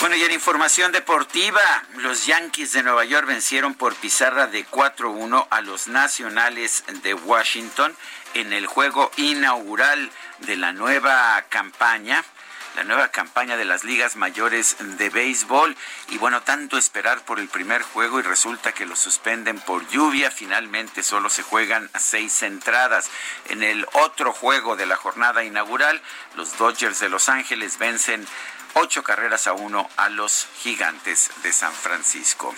Bueno, 0.00 0.16
y 0.16 0.22
en 0.22 0.32
información 0.32 0.92
deportiva, 0.92 1.60
los 1.96 2.24
Yankees 2.24 2.72
de 2.72 2.82
Nueva 2.82 3.04
York 3.04 3.26
vencieron 3.26 3.74
por 3.74 3.94
pizarra 3.96 4.46
de 4.46 4.66
4-1 4.66 5.46
a 5.50 5.60
los 5.60 5.88
Nacionales 5.88 6.84
de 7.02 7.12
Washington 7.12 7.94
en 8.32 8.54
el 8.54 8.66
juego 8.66 9.10
inaugural 9.18 10.10
de 10.38 10.56
la 10.56 10.72
nueva 10.72 11.44
campaña 11.50 12.24
la 12.76 12.84
nueva 12.84 13.08
campaña 13.08 13.56
de 13.56 13.64
las 13.64 13.84
ligas 13.84 14.16
mayores 14.16 14.76
de 14.78 15.10
béisbol 15.10 15.76
y 16.08 16.18
bueno, 16.18 16.42
tanto 16.42 16.78
esperar 16.78 17.24
por 17.24 17.40
el 17.40 17.48
primer 17.48 17.82
juego 17.82 18.20
y 18.20 18.22
resulta 18.22 18.72
que 18.72 18.86
lo 18.86 18.96
suspenden 18.96 19.58
por 19.60 19.86
lluvia, 19.88 20.30
finalmente 20.30 21.02
solo 21.02 21.28
se 21.30 21.42
juegan 21.42 21.90
seis 21.98 22.42
entradas. 22.42 23.10
En 23.48 23.62
el 23.62 23.86
otro 23.92 24.32
juego 24.32 24.76
de 24.76 24.86
la 24.86 24.96
jornada 24.96 25.42
inaugural, 25.42 26.00
los 26.36 26.56
Dodgers 26.58 27.00
de 27.00 27.08
Los 27.08 27.28
Ángeles 27.28 27.78
vencen 27.78 28.26
ocho 28.74 29.02
carreras 29.02 29.46
a 29.46 29.52
uno 29.52 29.88
a 29.96 30.08
los 30.08 30.46
gigantes 30.62 31.30
de 31.42 31.52
San 31.52 31.72
Francisco. 31.72 32.54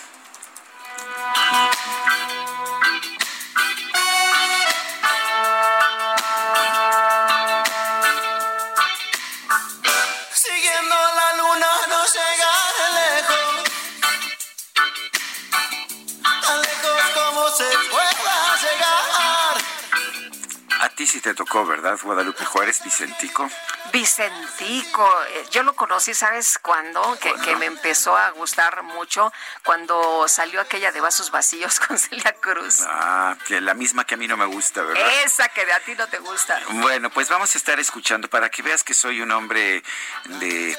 Sí 21.12 21.20
te 21.20 21.34
tocó, 21.34 21.66
¿verdad, 21.66 21.98
Guadalupe 22.02 22.42
Juárez, 22.46 22.82
Vicentico? 22.82 23.46
Vicentico, 23.92 25.06
eh, 25.28 25.44
yo 25.50 25.62
lo 25.62 25.76
conocí, 25.76 26.14
¿sabes 26.14 26.58
cuándo? 26.62 27.18
Que, 27.20 27.34
que, 27.44 27.54
me 27.56 27.66
empezó 27.66 28.16
a 28.16 28.30
gustar 28.30 28.82
mucho 28.82 29.30
cuando 29.62 30.26
salió 30.26 30.58
aquella 30.62 30.90
de 30.90 31.02
Vasos 31.02 31.30
Vacíos 31.30 31.80
con 31.86 31.98
Celia 31.98 32.32
Cruz. 32.40 32.84
Ah, 32.88 33.36
que 33.46 33.60
la 33.60 33.74
misma 33.74 34.06
que 34.06 34.14
a 34.14 34.16
mí 34.16 34.26
no 34.26 34.38
me 34.38 34.46
gusta, 34.46 34.80
¿verdad? 34.80 35.06
Esa 35.22 35.50
que 35.50 35.66
de 35.66 35.74
a 35.74 35.80
ti 35.80 35.94
no 35.94 36.08
te 36.08 36.18
gusta. 36.18 36.58
Bueno, 36.80 37.10
pues 37.10 37.28
vamos 37.28 37.54
a 37.54 37.58
estar 37.58 37.78
escuchando 37.78 38.30
para 38.30 38.50
que 38.50 38.62
veas 38.62 38.82
que 38.82 38.94
soy 38.94 39.20
un 39.20 39.32
hombre 39.32 39.82
de, 40.24 40.78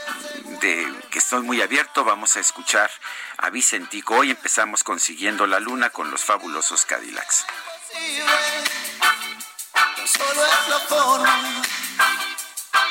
de 0.61 0.93
que 1.11 1.19
estoy 1.19 1.43
muy 1.43 1.61
abierto. 1.61 2.03
Vamos 2.03 2.37
a 2.37 2.39
escuchar 2.39 2.89
a 3.37 3.51
Vicentico. 3.51 4.15
Hoy 4.15 4.31
empezamos 4.31 4.83
consiguiendo 4.83 5.45
la 5.45 5.59
luna 5.59 5.91
con 5.91 6.09
los 6.09 6.25
fabulosos 6.25 6.85
Cadillacs. 6.85 7.45
Solo 10.05 10.45
es 10.45 10.67
la 10.67 10.79
forma 10.79 11.63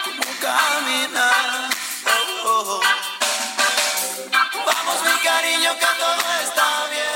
como 0.05 0.23
caminar. 0.41 1.71
Oh, 2.45 2.49
oh. 2.67 2.81
Vamos, 4.65 5.03
mi 5.05 5.13
cariño, 5.23 5.75
que 5.75 5.87
todo 5.99 6.33
está 6.43 6.87
bien. 6.91 7.13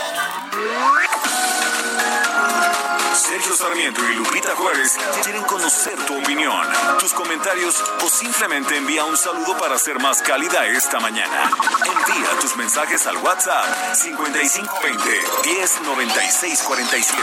Sergio 3.14 3.56
Sarmiento 3.56 4.02
y 4.04 4.14
Lupita 4.16 4.54
Juárez 4.54 4.98
quieren 5.24 5.42
conocer 5.44 5.96
tu 6.04 6.18
opinión, 6.18 6.66
tus 6.98 7.14
comentarios 7.14 7.82
o 8.04 8.08
simplemente 8.10 8.76
envía 8.76 9.04
un 9.04 9.16
saludo 9.16 9.56
para 9.56 9.78
ser 9.78 9.98
más 9.98 10.20
cálida 10.20 10.66
esta 10.66 11.00
mañana. 11.00 11.50
Envía 11.84 12.38
tus 12.40 12.54
mensajes 12.56 13.06
al 13.06 13.16
WhatsApp 13.16 13.94
5520 13.94 15.24
109647. 15.44 17.22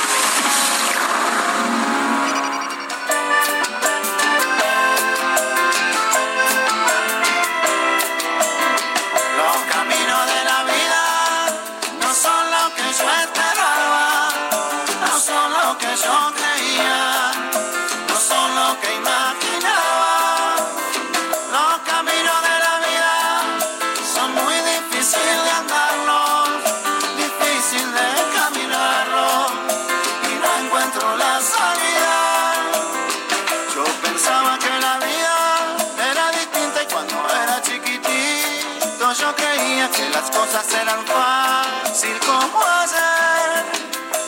Fácil 40.51 42.19
como 42.25 42.61
hacer 42.61 43.63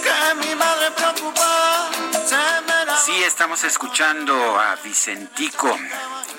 que 0.04 0.36
mi 0.36 0.56
madre 0.56 0.92
preocupada 0.92 1.90
se 2.26 2.38
me 2.66 2.86
daba 2.86 2.98
Sí, 2.98 3.22
estamos 3.24 3.64
escuchando 3.66 4.34
a 4.60 4.76
Vicentico. 4.84 5.78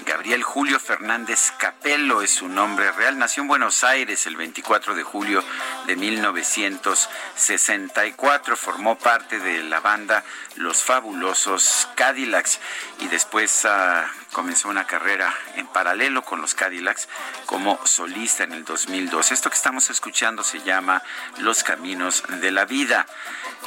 Gabriel 0.06 0.42
Julio 0.42 0.80
Fernández 0.80 1.52
Capello 1.58 2.22
es 2.22 2.30
su 2.30 2.48
nombre 2.48 2.90
real. 2.92 3.18
Nació 3.18 3.42
en 3.42 3.48
Buenos 3.48 3.84
Aires 3.84 4.26
el 4.26 4.36
24 4.36 4.94
de 4.94 5.02
julio 5.02 5.44
de 5.86 5.96
1964. 5.96 8.56
Formó 8.56 8.96
parte 8.96 9.38
de 9.38 9.64
la 9.64 9.80
banda 9.80 10.24
Los 10.56 10.82
Fabulosos 10.82 11.88
Cadillacs 11.94 12.58
y 13.00 13.08
después 13.08 13.66
ah, 13.66 14.06
comenzó 14.34 14.68
una 14.68 14.86
carrera 14.86 15.32
en 15.54 15.66
paralelo 15.68 16.22
con 16.22 16.42
los 16.42 16.54
Cadillacs 16.54 17.08
como 17.46 17.80
solista 17.86 18.44
en 18.44 18.52
el 18.52 18.64
2002. 18.64 19.32
Esto 19.32 19.48
que 19.48 19.56
estamos 19.56 19.88
escuchando 19.88 20.44
se 20.44 20.60
llama 20.60 21.02
Los 21.38 21.62
Caminos 21.62 22.24
de 22.28 22.50
la 22.50 22.66
Vida. 22.66 23.06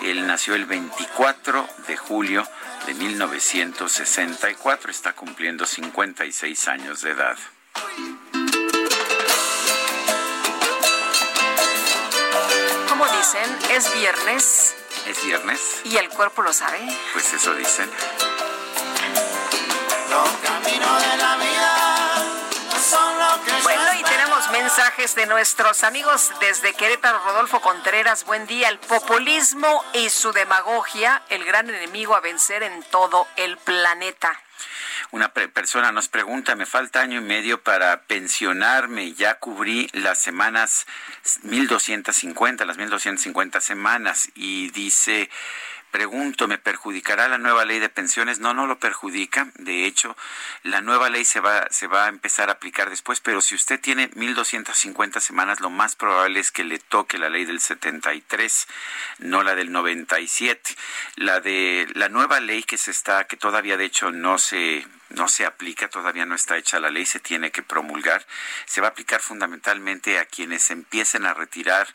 Él 0.03 0.27
nació 0.27 0.53
el 0.53 0.65
24 0.65 1.67
de 1.87 1.97
julio 1.97 2.47
de 2.85 2.93
1964. 2.93 4.91
Está 4.91 5.13
cumpliendo 5.13 5.65
56 5.65 6.67
años 6.67 7.01
de 7.01 7.11
edad. 7.11 7.37
Como 12.89 13.05
dicen, 13.05 13.57
es 13.71 13.93
viernes 13.95 14.75
¿Es 15.07 15.23
viernes? 15.23 15.81
y 15.85 15.95
el 15.95 16.09
cuerpo 16.09 16.41
lo 16.41 16.51
sabe. 16.51 16.79
Pues 17.13 17.31
eso 17.31 17.53
dicen. 17.53 17.89
Mensajes 24.51 25.15
de 25.15 25.25
nuestros 25.25 25.83
amigos 25.83 26.31
desde 26.39 26.73
Querétaro, 26.73 27.19
Rodolfo 27.25 27.59
Contreras. 27.61 28.25
Buen 28.25 28.47
día. 28.47 28.69
El 28.69 28.79
populismo 28.79 29.83
y 29.93 30.09
su 30.09 30.31
demagogia, 30.31 31.21
el 31.29 31.43
gran 31.43 31.69
enemigo 31.69 32.15
a 32.15 32.21
vencer 32.21 32.63
en 32.63 32.83
todo 32.83 33.27
el 33.35 33.57
planeta. 33.57 34.31
Una 35.11 35.29
pre- 35.33 35.47
persona 35.47 35.91
nos 35.91 36.07
pregunta, 36.07 36.55
me 36.55 36.65
falta 36.65 37.01
año 37.01 37.19
y 37.19 37.23
medio 37.23 37.61
para 37.61 38.01
pensionarme, 38.03 39.13
ya 39.13 39.39
cubrí 39.39 39.89
las 39.93 40.19
semanas 40.19 40.85
1250, 41.43 42.65
las 42.65 42.77
1250 42.77 43.61
semanas 43.61 44.29
y 44.35 44.69
dice, 44.71 45.29
pregunto, 45.97 46.47
¿me 46.47 46.59
perjudicará 46.59 47.27
la 47.27 47.39
nueva 47.39 47.65
ley 47.65 47.79
de 47.79 47.89
pensiones? 47.89 48.39
No, 48.39 48.53
no 48.53 48.67
lo 48.67 48.77
perjudica. 48.77 49.47
De 49.55 49.87
hecho, 49.87 50.15
la 50.61 50.79
nueva 50.79 51.09
ley 51.09 51.25
se 51.25 51.39
va, 51.39 51.65
se 51.71 51.87
va 51.87 52.05
a 52.05 52.09
empezar 52.09 52.49
a 52.49 52.51
aplicar 52.51 52.91
después, 52.91 53.19
pero 53.19 53.41
si 53.41 53.55
usted 53.55 53.81
tiene 53.81 54.11
1250 54.13 55.19
semanas, 55.19 55.59
lo 55.59 55.71
más 55.71 55.95
probable 55.95 56.39
es 56.39 56.51
que 56.51 56.63
le 56.63 56.77
toque 56.77 57.17
la 57.17 57.29
ley 57.29 57.45
del 57.45 57.59
73, 57.59 58.67
no 59.17 59.41
la 59.41 59.55
del 59.55 59.71
97. 59.71 60.75
La 61.15 61.39
de 61.39 61.87
la 61.95 62.09
nueva 62.09 62.41
ley 62.41 62.61
que 62.61 62.77
se 62.77 62.91
está, 62.91 63.23
que 63.23 63.35
todavía 63.35 63.75
de 63.75 63.85
hecho 63.85 64.11
no 64.11 64.37
se 64.37 64.85
no 65.17 65.27
se 65.27 65.45
aplica, 65.45 65.89
todavía 65.89 66.25
no 66.25 66.35
está 66.35 66.57
hecha 66.57 66.79
la 66.79 66.91
ley, 66.91 67.05
se 67.05 67.19
tiene 67.19 67.51
que 67.51 67.63
promulgar. 67.63 68.25
Se 68.65 68.81
va 68.81 68.87
a 68.87 68.91
aplicar 68.91 69.19
fundamentalmente 69.19 70.19
a 70.19 70.25
quienes 70.25 70.69
empiecen 70.71 71.25
a 71.25 71.33
retirar 71.33 71.87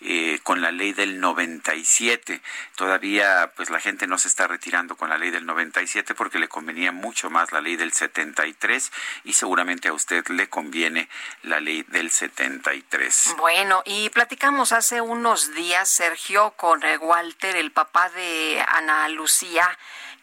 eh, 0.00 0.40
con 0.42 0.60
la 0.60 0.70
ley 0.70 0.92
del 0.92 1.20
97. 1.20 2.42
Todavía, 2.76 3.52
pues 3.56 3.70
la 3.70 3.80
gente 3.80 4.06
no 4.06 4.18
se 4.18 4.28
está 4.28 4.46
retirando 4.46 4.96
con 4.96 5.08
la 5.08 5.16
ley 5.16 5.30
del 5.30 5.46
97 5.46 6.14
porque 6.14 6.38
le 6.38 6.48
convenía 6.48 6.92
mucho 6.92 7.30
más 7.30 7.50
la 7.50 7.62
ley 7.62 7.76
del 7.76 7.92
73 7.92 8.92
y 9.24 9.32
seguramente 9.32 9.88
a 9.88 9.94
usted 9.94 10.26
le 10.28 10.48
conviene 10.48 11.08
la 11.42 11.60
ley 11.60 11.82
del 11.88 12.10
73. 12.10 13.34
Bueno, 13.38 13.82
y 13.86 14.10
platicamos 14.10 14.72
hace 14.72 15.00
unos 15.00 15.54
días, 15.54 15.88
Sergio, 15.88 16.52
con 16.58 16.82
eh, 16.84 16.98
Walter, 16.98 17.56
el 17.56 17.72
papá 17.72 18.10
de 18.10 18.62
Ana 18.68 19.08
Lucía, 19.08 19.66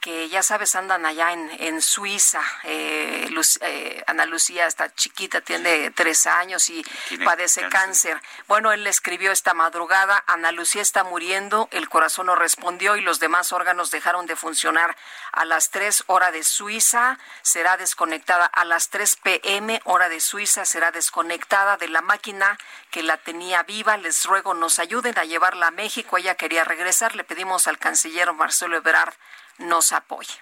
que 0.04 0.28
ya 0.28 0.44
sabes, 0.44 0.76
andan 0.76 1.06
allá 1.06 1.32
en, 1.32 1.50
en 1.62 1.82
Suiza. 1.82 2.42
Eh, 2.64 3.28
Lu- 3.32 3.42
eh, 3.62 4.04
Ana 4.06 4.26
Lucía 4.26 4.68
está 4.68 4.94
chiquita, 4.94 5.40
tiene 5.40 5.92
tres 5.92 6.28
años 6.28 6.70
y 6.70 6.84
padece 7.24 7.62
cáncer. 7.70 8.18
cáncer. 8.20 8.22
Bueno, 8.50 8.74
él 8.74 8.84
le 8.84 8.90
escribió 8.90 9.32
esta 9.32 9.54
madrugada, 9.54 10.22
Ana 10.28 10.52
Lucía 10.52 10.82
está 10.82 11.06
muriendo, 11.06 11.70
el 11.72 11.88
corazón 11.88 12.26
no 12.26 12.36
respondió 12.36 12.98
y 12.98 13.02
los 13.02 13.22
demás 13.22 13.54
órganos 13.54 13.92
dejaron 13.92 14.26
de 14.26 14.36
funcionar 14.36 14.98
a 15.32 15.46
las 15.46 15.70
3 15.70 16.04
hora 16.08 16.32
de 16.32 16.44
Suiza, 16.44 17.18
será 17.42 17.78
desconectada 17.78 18.46
a 18.46 18.66
las 18.66 18.90
3 18.90 19.16
pm 19.24 19.80
hora 19.86 20.10
de 20.10 20.20
Suiza, 20.20 20.66
será 20.66 20.92
desconectada 20.92 21.78
de 21.78 21.88
la 21.88 22.02
máquina 22.02 22.58
que 22.92 23.04
la 23.04 23.16
tenía 23.16 23.64
viva. 23.64 23.96
Les 23.96 24.26
ruego 24.26 24.54
nos 24.54 24.80
ayuden 24.80 25.18
a 25.18 25.24
llevarla 25.24 25.68
a 25.68 25.72
México. 25.72 26.18
Ella 26.18 26.36
quería 26.36 26.66
regresar. 26.66 27.16
Le 27.16 27.24
pedimos 27.24 27.68
al 27.70 27.78
canciller 27.80 28.34
Marcelo 28.34 28.76
Ebrard 28.76 29.14
nos 29.60 29.92
apoye. 29.92 30.34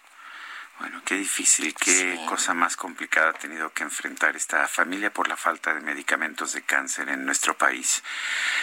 Bueno, 0.79 1.01
qué 1.05 1.13
difícil, 1.13 1.75
qué 1.75 1.91
Sí. 1.91 2.19
cosa 2.27 2.55
más 2.55 2.75
complicada 2.75 3.29
ha 3.29 3.33
tenido 3.33 3.71
que 3.71 3.83
enfrentar 3.83 4.35
esta 4.35 4.67
familia 4.67 5.13
por 5.13 5.27
la 5.27 5.37
falta 5.37 5.75
de 5.75 5.81
medicamentos 5.81 6.53
de 6.53 6.63
cáncer 6.63 7.07
en 7.09 7.23
nuestro 7.23 7.55
país. 7.55 8.01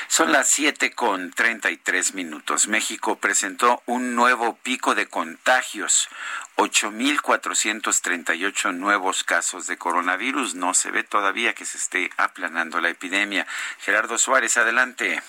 Son 0.09 0.33
las 0.33 0.49
7 0.49 0.91
con 0.97 1.31
33 1.31 2.15
minutos. 2.15 2.67
México 2.67 3.21
presentó 3.21 3.85
un 3.87 4.17
nuevo 4.17 4.57
pico 4.57 4.97
de 4.97 5.07
contagios. 5.07 6.09
8.438 6.57 8.75
nuevos 8.75 9.23
casos 9.23 9.69
de 9.69 9.79
coronavirus. 9.79 10.57
No 10.57 10.75
se 10.75 10.91
ve 10.91 11.05
todavía 11.05 11.55
que 11.55 11.67
se 11.67 11.79
esté 11.79 12.11
aplanando 12.17 12.81
la 12.81 12.89
epidemia. 12.89 13.47
Gerardo 13.79 14.19
Suárez, 14.19 14.57
adelante. 14.57 15.23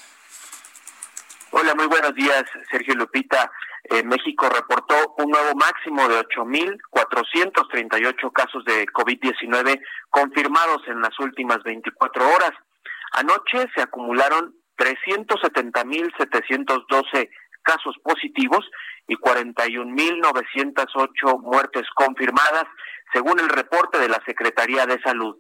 Hola, 1.52 1.76
muy 1.76 1.86
buenos 1.86 2.16
días, 2.16 2.46
Sergio 2.72 2.96
Lupita. 2.96 3.52
Eh, 3.84 4.04
México 4.04 4.50
reportó 4.50 5.16
un 5.18 5.32
nuevo 5.32 5.56
máximo 5.56 6.08
de 6.08 6.20
8.438 6.20 8.32
casos 8.32 8.64
de 8.66 8.86
COVID-19 8.88 9.82
confirmados 10.10 10.88
en 10.88 11.02
las 11.02 11.20
últimas 11.20 11.64
24 11.64 12.28
horas. 12.28 12.52
Anoche 13.14 13.66
se 13.76 13.82
acumularon 13.82 14.54
370.712 14.78 17.30
casos 17.64 17.96
positivos 18.04 18.70
y 19.08 19.16
41.908 19.16 21.42
muertes 21.42 21.88
confirmadas, 21.96 22.66
según 23.14 23.40
el 23.40 23.50
reporte 23.50 23.98
de 24.00 24.10
la 24.10 24.22
Secretaría 24.26 24.86
de 24.86 25.02
Salud. 25.02 25.38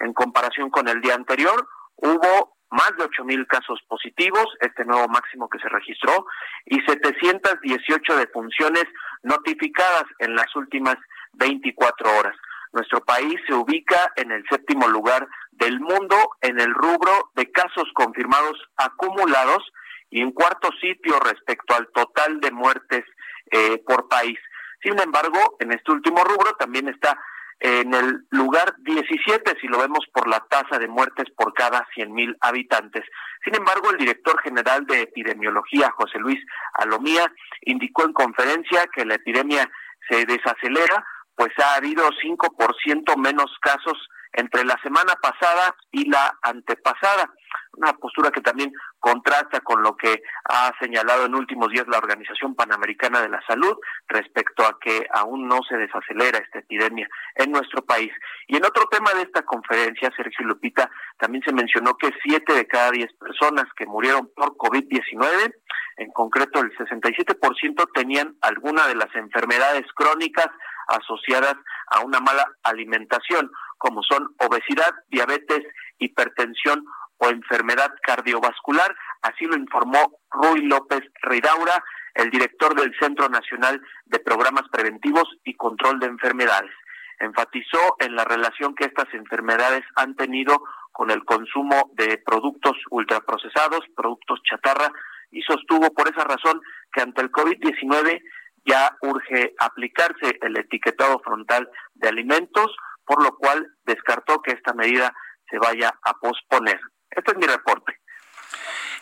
En 0.00 0.12
comparación 0.12 0.70
con 0.70 0.88
el 0.88 1.00
día 1.00 1.14
anterior, 1.14 1.68
hubo 1.96 2.53
más 2.70 2.90
de 2.96 3.04
8.000 3.04 3.46
casos 3.46 3.80
positivos, 3.88 4.46
este 4.60 4.84
nuevo 4.84 5.06
máximo 5.08 5.48
que 5.48 5.58
se 5.58 5.68
registró, 5.68 6.26
y 6.66 6.80
718 6.80 8.16
defunciones 8.16 8.84
notificadas 9.22 10.04
en 10.18 10.34
las 10.34 10.54
últimas 10.56 10.96
24 11.34 12.18
horas. 12.18 12.36
Nuestro 12.72 13.04
país 13.04 13.40
se 13.46 13.54
ubica 13.54 14.12
en 14.16 14.32
el 14.32 14.44
séptimo 14.50 14.88
lugar 14.88 15.28
del 15.52 15.78
mundo 15.78 16.16
en 16.40 16.58
el 16.58 16.74
rubro 16.74 17.30
de 17.36 17.50
casos 17.52 17.88
confirmados 17.94 18.58
acumulados 18.76 19.62
y 20.10 20.20
en 20.20 20.32
cuarto 20.32 20.70
sitio 20.80 21.20
respecto 21.20 21.74
al 21.74 21.88
total 21.92 22.40
de 22.40 22.50
muertes 22.50 23.04
eh, 23.50 23.82
por 23.86 24.08
país. 24.08 24.38
Sin 24.82 24.98
embargo, 25.00 25.56
en 25.60 25.72
este 25.72 25.92
último 25.92 26.24
rubro 26.24 26.54
también 26.58 26.88
está 26.88 27.18
en 27.60 27.94
el 27.94 28.26
lugar 28.30 28.74
17 28.78 29.56
si 29.60 29.66
lo 29.68 29.78
vemos 29.78 30.00
por 30.12 30.28
la 30.28 30.40
tasa 30.50 30.78
de 30.78 30.88
muertes 30.88 31.26
por 31.36 31.52
cada 31.54 31.86
100.000 31.96 32.36
habitantes. 32.40 33.04
Sin 33.44 33.54
embargo, 33.54 33.90
el 33.90 33.98
director 33.98 34.40
general 34.42 34.86
de 34.86 35.02
epidemiología, 35.02 35.90
José 35.92 36.18
Luis 36.18 36.38
Alomía, 36.74 37.30
indicó 37.62 38.04
en 38.04 38.12
conferencia 38.12 38.86
que 38.94 39.04
la 39.04 39.14
epidemia 39.14 39.70
se 40.08 40.24
desacelera, 40.26 41.04
pues 41.36 41.50
ha 41.58 41.76
habido 41.76 42.08
5% 42.10 43.16
menos 43.16 43.50
casos 43.60 44.08
entre 44.34 44.64
la 44.64 44.78
semana 44.82 45.14
pasada 45.16 45.74
y 45.90 46.08
la 46.08 46.38
antepasada. 46.42 47.32
Una 47.76 47.92
postura 47.94 48.30
que 48.30 48.40
también 48.40 48.72
contrasta 49.00 49.60
con 49.60 49.82
lo 49.82 49.96
que 49.96 50.22
ha 50.44 50.72
señalado 50.80 51.26
en 51.26 51.34
últimos 51.34 51.70
días 51.70 51.86
la 51.88 51.98
Organización 51.98 52.54
Panamericana 52.54 53.20
de 53.20 53.28
la 53.28 53.42
Salud 53.46 53.76
respecto 54.08 54.64
a 54.64 54.78
que 54.80 55.06
aún 55.12 55.48
no 55.48 55.60
se 55.68 55.76
desacelera 55.76 56.38
esta 56.38 56.60
epidemia 56.60 57.08
en 57.36 57.52
nuestro 57.52 57.82
país. 57.84 58.12
Y 58.46 58.56
en 58.56 58.64
otro 58.64 58.86
tema 58.90 59.12
de 59.14 59.22
esta 59.22 59.42
conferencia, 59.42 60.12
Sergio 60.16 60.46
Lupita, 60.46 60.90
también 61.18 61.42
se 61.44 61.52
mencionó 61.52 61.96
que 61.96 62.12
siete 62.22 62.54
de 62.54 62.66
cada 62.66 62.90
diez 62.90 63.12
personas 63.14 63.64
que 63.76 63.86
murieron 63.86 64.30
por 64.34 64.56
COVID-19, 64.56 65.54
en 65.96 66.10
concreto 66.12 66.60
el 66.60 66.76
67% 66.76 67.88
tenían 67.94 68.36
alguna 68.40 68.86
de 68.86 68.96
las 68.96 69.14
enfermedades 69.14 69.84
crónicas 69.94 70.48
asociadas 70.88 71.56
a 71.88 72.00
una 72.00 72.20
mala 72.20 72.46
alimentación, 72.62 73.50
como 73.78 74.02
son 74.02 74.34
obesidad, 74.38 74.94
diabetes, 75.08 75.62
hipertensión 75.98 76.84
o 77.18 77.28
enfermedad 77.28 77.92
cardiovascular. 78.02 78.94
Así 79.22 79.44
lo 79.44 79.56
informó 79.56 80.18
Rui 80.30 80.62
López 80.62 81.02
Ridaura, 81.22 81.82
el 82.14 82.30
director 82.30 82.74
del 82.74 82.94
Centro 82.98 83.28
Nacional 83.28 83.80
de 84.06 84.20
Programas 84.20 84.64
Preventivos 84.70 85.28
y 85.44 85.54
Control 85.54 85.98
de 85.98 86.06
Enfermedades. 86.06 86.72
Enfatizó 87.20 87.96
en 88.00 88.16
la 88.16 88.24
relación 88.24 88.74
que 88.74 88.84
estas 88.84 89.12
enfermedades 89.14 89.82
han 89.96 90.14
tenido 90.14 90.62
con 90.92 91.10
el 91.10 91.24
consumo 91.24 91.90
de 91.94 92.18
productos 92.18 92.76
ultraprocesados, 92.90 93.80
productos 93.96 94.40
chatarra, 94.48 94.92
y 95.30 95.42
sostuvo 95.42 95.92
por 95.92 96.08
esa 96.08 96.24
razón 96.24 96.60
que 96.92 97.02
ante 97.02 97.20
el 97.20 97.32
COVID-19 97.32 98.22
ya 98.64 98.96
urge 99.02 99.54
aplicarse 99.58 100.38
el 100.40 100.56
etiquetado 100.56 101.18
frontal 101.18 101.68
de 101.94 102.08
alimentos, 102.08 102.74
por 103.04 103.22
lo 103.22 103.36
cual 103.36 103.66
descartó 103.84 104.40
que 104.42 104.52
esta 104.52 104.72
medida 104.72 105.14
se 105.50 105.58
vaya 105.58 105.92
a 106.02 106.14
posponer. 106.14 106.80
Este 107.10 107.32
es 107.32 107.36
mi 107.36 107.46
reporte. 107.46 108.00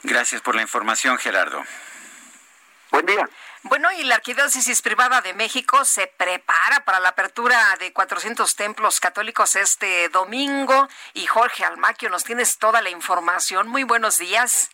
Gracias 0.03 0.43
por 0.43 0.55
la 0.55 0.63
información, 0.63 1.17
Gerardo. 1.19 1.63
Buen 2.91 3.07
día. 3.07 3.29
Bueno, 3.63 3.91
y 3.93 4.03
la 4.03 4.17
Arquidiócesis 4.17 4.83
Privada 4.83 5.21
de 5.23 5.33
México 5.35 5.85
se 5.85 6.09
prepara 6.09 6.85
para 6.85 7.01
la 7.01 7.11
apertura 7.11 7.77
de 7.79 7.93
400 7.93 8.55
templos 8.57 9.01
católicos 9.01 9.57
este 9.57 10.09
domingo. 10.09 10.89
Y 11.15 11.27
Jorge 11.27 11.65
Almaquio, 11.65 12.11
nos 12.11 12.25
tienes 12.25 12.59
toda 12.59 12.83
la 12.83 12.91
información. 12.91 13.69
Muy 13.69 13.85
buenos 13.85 14.19
días. 14.19 14.71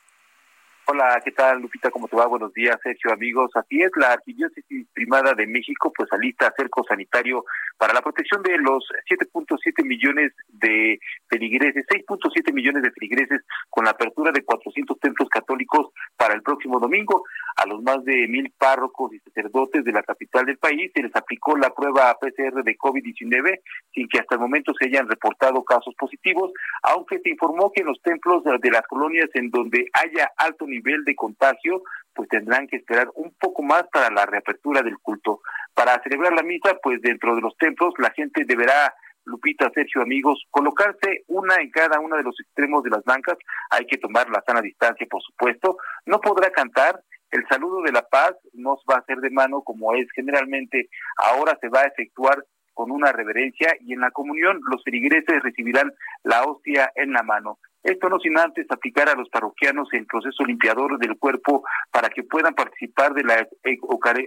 Hola, 0.91 1.21
¿qué 1.23 1.33
tal, 1.33 1.61
Lupita? 1.61 1.91
¿Cómo 1.91 2.09
te 2.09 2.17
va? 2.17 2.25
Buenos 2.25 2.51
días, 2.55 2.79
Sergio, 2.83 3.13
amigos. 3.13 3.51
Así 3.55 3.83
es, 3.83 3.91
la 3.97 4.13
Arquidiócesis 4.13 4.87
Primada 4.95 5.35
de 5.35 5.47
México 5.47 5.93
pues 5.95 6.11
alista 6.11 6.51
cerco 6.57 6.83
sanitario 6.83 7.45
para 7.77 7.93
la 7.93 8.01
protección 8.01 8.43
de 8.43 8.57
los 8.57 8.89
7.7 9.07 9.85
millones 9.85 10.33
de 10.49 10.99
feligreses, 11.29 11.85
6.7 11.89 12.55
millones 12.55 12.83
de 12.83 12.91
feligreses 12.93 13.43
con 13.69 13.85
la 13.85 13.91
apertura 13.91 14.33
de 14.33 14.43
400 14.43 14.99
templos 14.99 15.29
católicos 15.29 15.89
para 16.17 16.33
el 16.33 16.41
próximo 16.41 16.81
domingo. 16.81 17.23
A 17.59 17.67
los 17.67 17.83
más 17.83 18.05
de 18.05 18.29
mil 18.29 18.53
párrocos 18.57 19.13
y 19.13 19.19
sacerdotes 19.19 19.83
de 19.83 19.91
la 19.91 20.05
capital 20.05 20.47
del 20.47 20.59
país 20.59 20.93
se 20.95 21.03
les 21.03 21.15
aplicó 21.17 21.57
la 21.57 21.71
prueba 21.71 22.17
PCR 22.21 22.63
de 22.63 22.79
COVID-19 22.79 23.61
sin 23.93 24.09
que 24.09 24.21
hasta 24.21 24.37
el 24.37 24.41
momento 24.41 24.73
se 24.79 24.87
hayan 24.87 25.09
reportado 25.09 25.65
casos 25.65 25.93
positivos, 25.99 26.53
aunque 26.85 27.19
se 27.19 27.31
informó 27.31 27.73
que 27.73 27.81
en 27.81 27.89
los 27.89 28.01
templos 28.01 28.45
de 28.45 28.71
las 28.71 28.87
colonias 28.87 29.29
en 29.35 29.51
donde 29.51 29.87
haya 29.93 30.31
alto 30.37 30.69
nivel 30.69 31.05
de 31.05 31.17
contagio, 31.17 31.83
pues 32.15 32.29
tendrán 32.29 32.69
que 32.69 32.77
esperar 32.77 33.09
un 33.17 33.35
poco 33.41 33.65
más 33.65 33.83
para 33.93 34.09
la 34.11 34.25
reapertura 34.25 34.83
del 34.83 34.99
culto. 34.99 35.41
Para 35.75 36.01
celebrar 36.05 36.35
la 36.35 36.45
misa, 36.45 36.77
pues 36.81 37.03
dentro 37.03 37.35
de 37.35 37.41
los 37.41 37.57
templos 37.57 37.93
la 37.99 38.11
gente 38.13 38.45
deberá 38.45 38.95
Lupita, 39.25 39.71
Sergio, 39.75 40.03
amigos, 40.03 40.43
colocarse 40.51 41.25
una 41.27 41.57
en 41.57 41.71
cada 41.71 42.01
uno 42.01 42.17
de 42.17 42.23
los 42.23 42.39
extremos 42.41 42.83
de 42.83 42.91
las 42.91 43.05
bancas, 43.05 43.37
hay 43.71 43.87
que 43.87 43.99
tomar 43.99 44.29
la 44.31 44.43
sana 44.47 44.63
distancia, 44.63 45.07
por 45.09 45.23
supuesto, 45.23 45.77
no 46.07 46.19
podrá 46.21 46.51
cantar, 46.51 47.03
el 47.31 47.47
saludo 47.49 47.83
de 47.83 47.93
la 47.93 48.03
paz 48.03 48.35
no 48.53 48.79
va 48.91 48.97
a 48.97 49.05
ser 49.05 49.19
de 49.19 49.31
mano 49.31 49.63
como 49.63 49.95
es 49.95 50.07
generalmente, 50.15 50.89
ahora 51.17 51.59
se 51.61 51.69
va 51.69 51.81
a 51.81 51.87
efectuar 51.87 52.45
con 52.75 52.91
una 52.91 53.11
reverencia 53.11 53.77
y 53.81 53.93
en 53.93 54.01
la 54.01 54.13
comunión 54.13 54.61
los 54.71 54.85
feligreses 54.85 55.43
recibirán 55.43 55.93
la 56.23 56.45
hostia 56.45 56.93
en 56.95 57.13
la 57.13 57.23
mano. 57.23 57.59
Esto 57.83 58.09
no 58.09 58.19
sin 58.19 58.39
antes 58.39 58.67
aplicar 58.71 59.09
a 59.09 59.15
los 59.15 59.29
parroquianos 59.31 59.89
el 59.93 60.07
proceso 60.07 60.45
limpiador 60.45 60.99
del 60.99 61.19
cuerpo 61.19 61.65
para 61.91 62.09
que 62.09 62.23
puedan 62.23 62.55
participar 62.55 63.15
de 63.15 63.25
la 63.25 63.49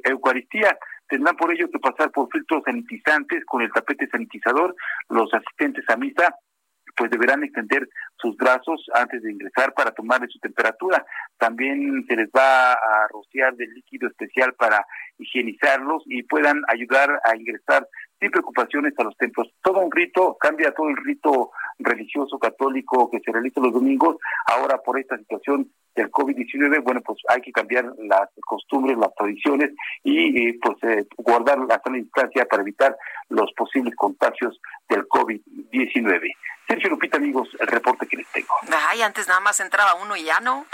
Eucaristía. 0.03 0.77
Tendrán 1.07 1.35
por 1.35 1.53
ello 1.53 1.69
que 1.69 1.79
pasar 1.79 2.11
por 2.11 2.29
filtros 2.31 2.63
sanitizantes 2.65 3.45
con 3.45 3.61
el 3.61 3.71
tapete 3.71 4.07
sanitizador. 4.07 4.75
Los 5.09 5.33
asistentes 5.33 5.85
a 5.89 5.95
misa 5.95 6.35
pues 6.95 7.09
deberán 7.11 7.43
extender 7.43 7.87
sus 8.17 8.35
brazos 8.37 8.85
antes 8.93 9.21
de 9.21 9.31
ingresar 9.31 9.73
para 9.73 9.91
tomarle 9.91 10.27
su 10.27 10.39
temperatura. 10.39 11.05
También 11.37 12.05
se 12.07 12.15
les 12.15 12.29
va 12.29 12.73
a 12.73 13.07
rociar 13.11 13.55
del 13.55 13.73
líquido 13.73 14.07
especial 14.07 14.53
para 14.53 14.85
higienizarlos 15.17 16.03
y 16.05 16.23
puedan 16.23 16.61
ayudar 16.67 17.19
a 17.25 17.35
ingresar 17.35 17.87
sin 18.19 18.31
preocupaciones 18.31 18.93
a 18.97 19.03
los 19.03 19.17
templos. 19.17 19.49
Todo 19.61 19.79
un 19.79 19.91
rito, 19.91 20.37
cambia 20.39 20.73
todo 20.73 20.89
el 20.89 20.97
rito 20.97 21.51
religioso 21.79 22.37
católico 22.37 23.09
que 23.09 23.19
se 23.19 23.31
realiza 23.31 23.61
los 23.61 23.73
domingos. 23.73 24.17
Ahora 24.45 24.77
por 24.77 24.99
esta 24.99 25.17
situación 25.17 25.71
del 25.95 26.09
COVID-19, 26.11 26.83
bueno, 26.83 27.01
pues 27.01 27.19
hay 27.27 27.41
que 27.41 27.51
cambiar 27.51 27.85
las 27.97 28.29
costumbres, 28.45 28.97
las 28.97 29.13
tradiciones 29.15 29.71
y 30.03 30.49
eh, 30.49 30.59
pues 30.61 30.77
eh, 30.83 31.05
guardar 31.17 31.57
la 31.59 31.81
sana 31.83 31.97
distancia 31.97 32.45
para 32.45 32.61
evitar 32.61 32.95
los 33.29 33.51
posibles 33.53 33.95
contagios 33.95 34.59
del 34.89 35.07
COVID-19. 35.07 36.31
Sergio 36.67 36.89
Lupita, 36.89 37.17
amigos, 37.17 37.49
el 37.59 37.67
reporte 37.67 38.07
que 38.07 38.17
les 38.17 38.27
tengo. 38.27 38.53
Ay, 38.89 39.01
antes 39.01 39.27
nada 39.27 39.41
más 39.41 39.59
entraba 39.59 39.95
uno 39.95 40.15
y 40.15 40.23
ya 40.23 40.39
no. 40.39 40.65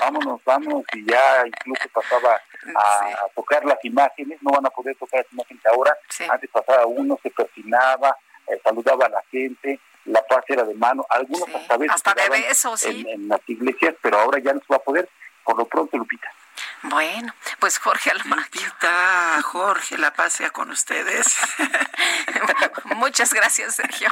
Vámonos, 0.00 0.40
vámonos, 0.44 0.84
y 0.94 1.04
ya 1.04 1.46
incluso 1.46 1.88
pasaba 1.92 2.34
a, 2.34 3.28
tocar 3.34 3.64
las 3.64 3.82
imágenes, 3.84 4.38
no 4.42 4.52
van 4.52 4.66
a 4.66 4.70
poder 4.70 4.96
tocar 4.96 5.20
las 5.20 5.32
imágenes 5.32 5.66
ahora. 5.66 5.96
Antes 6.30 6.50
pasaba 6.50 6.86
uno, 6.86 7.18
se 7.22 7.30
persinaba, 7.30 8.16
eh, 8.46 8.60
saludaba 8.62 9.06
a 9.06 9.08
la 9.08 9.22
gente, 9.30 9.80
la 10.06 10.22
paz 10.22 10.44
era 10.48 10.64
de 10.64 10.74
mano, 10.74 11.04
algunos 11.08 11.48
hasta 11.54 11.76
hasta 11.90 12.14
de 12.14 12.28
besos, 12.30 12.80
sí. 12.80 13.04
en, 13.08 13.28
las 13.28 13.40
iglesias, 13.48 13.94
pero 14.00 14.18
ahora 14.18 14.38
ya 14.38 14.52
no 14.52 14.60
se 14.60 14.66
va 14.70 14.76
a 14.76 14.80
poder, 14.80 15.08
por 15.44 15.56
lo 15.56 15.66
pronto, 15.66 15.96
Lupita. 15.96 16.28
Bueno, 16.88 17.34
pues 17.58 17.78
Jorge 17.78 18.10
Almaquio. 18.10 18.46
Lupita, 18.46 19.42
Jorge, 19.42 19.98
la 19.98 20.12
paz 20.12 20.34
sea 20.34 20.50
con 20.50 20.70
ustedes. 20.70 21.36
Muchas 22.84 22.96
Muchas 23.16 23.32
gracias, 23.32 23.76
Sergio. 23.76 24.10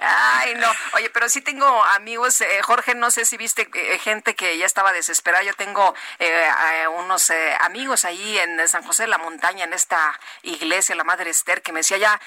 Ay, 0.00 0.54
no. 0.54 0.70
Oye, 0.94 1.10
pero 1.10 1.28
sí 1.28 1.40
tengo 1.40 1.66
amigos, 1.84 2.40
eh, 2.40 2.62
Jorge, 2.62 2.94
no 2.94 3.10
sé 3.10 3.24
si 3.24 3.36
viste 3.36 3.68
eh, 3.74 3.98
gente 3.98 4.36
que 4.36 4.56
ya 4.56 4.64
estaba 4.64 4.92
desesperada. 4.92 5.42
Yo 5.42 5.54
tengo 5.54 5.94
eh, 6.20 6.86
unos 6.98 7.32
amigos 7.60 8.04
ahí 8.04 8.38
en 8.38 8.68
San 8.68 8.84
José 8.84 9.04
de 9.04 9.08
la 9.08 9.18
Montaña, 9.18 9.64
en 9.64 9.72
esta 9.72 10.18
iglesia, 10.42 10.94
la 10.94 11.04
Madre 11.04 11.30
Esther, 11.30 11.62
que 11.62 11.72
me 11.72 11.80
decía 11.80 11.96
ya, 11.96 12.20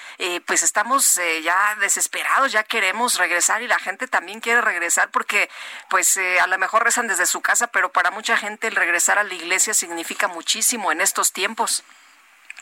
pues 0.45 0.63
estamos 0.63 1.19
ya 1.43 1.75
desesperados, 1.75 2.51
ya 2.51 2.63
queremos 2.63 3.17
regresar 3.17 3.61
y 3.61 3.67
la 3.67 3.79
gente 3.79 4.07
también 4.07 4.41
quiere 4.41 4.59
regresar 4.61 5.09
porque, 5.11 5.49
pues 5.89 6.17
a 6.17 6.47
lo 6.47 6.57
mejor 6.57 6.83
rezan 6.83 7.07
desde 7.07 7.25
su 7.25 7.41
casa, 7.41 7.67
pero 7.67 7.91
para 7.91 8.11
mucha 8.11 8.35
gente 8.37 8.67
el 8.67 8.75
regresar 8.75 9.17
a 9.17 9.23
la 9.23 9.33
iglesia 9.33 9.70
significa 9.73 10.27
muchísimo 10.27 10.91
en 10.91 11.01
estos 11.01 11.33
tiempos. 11.33 11.83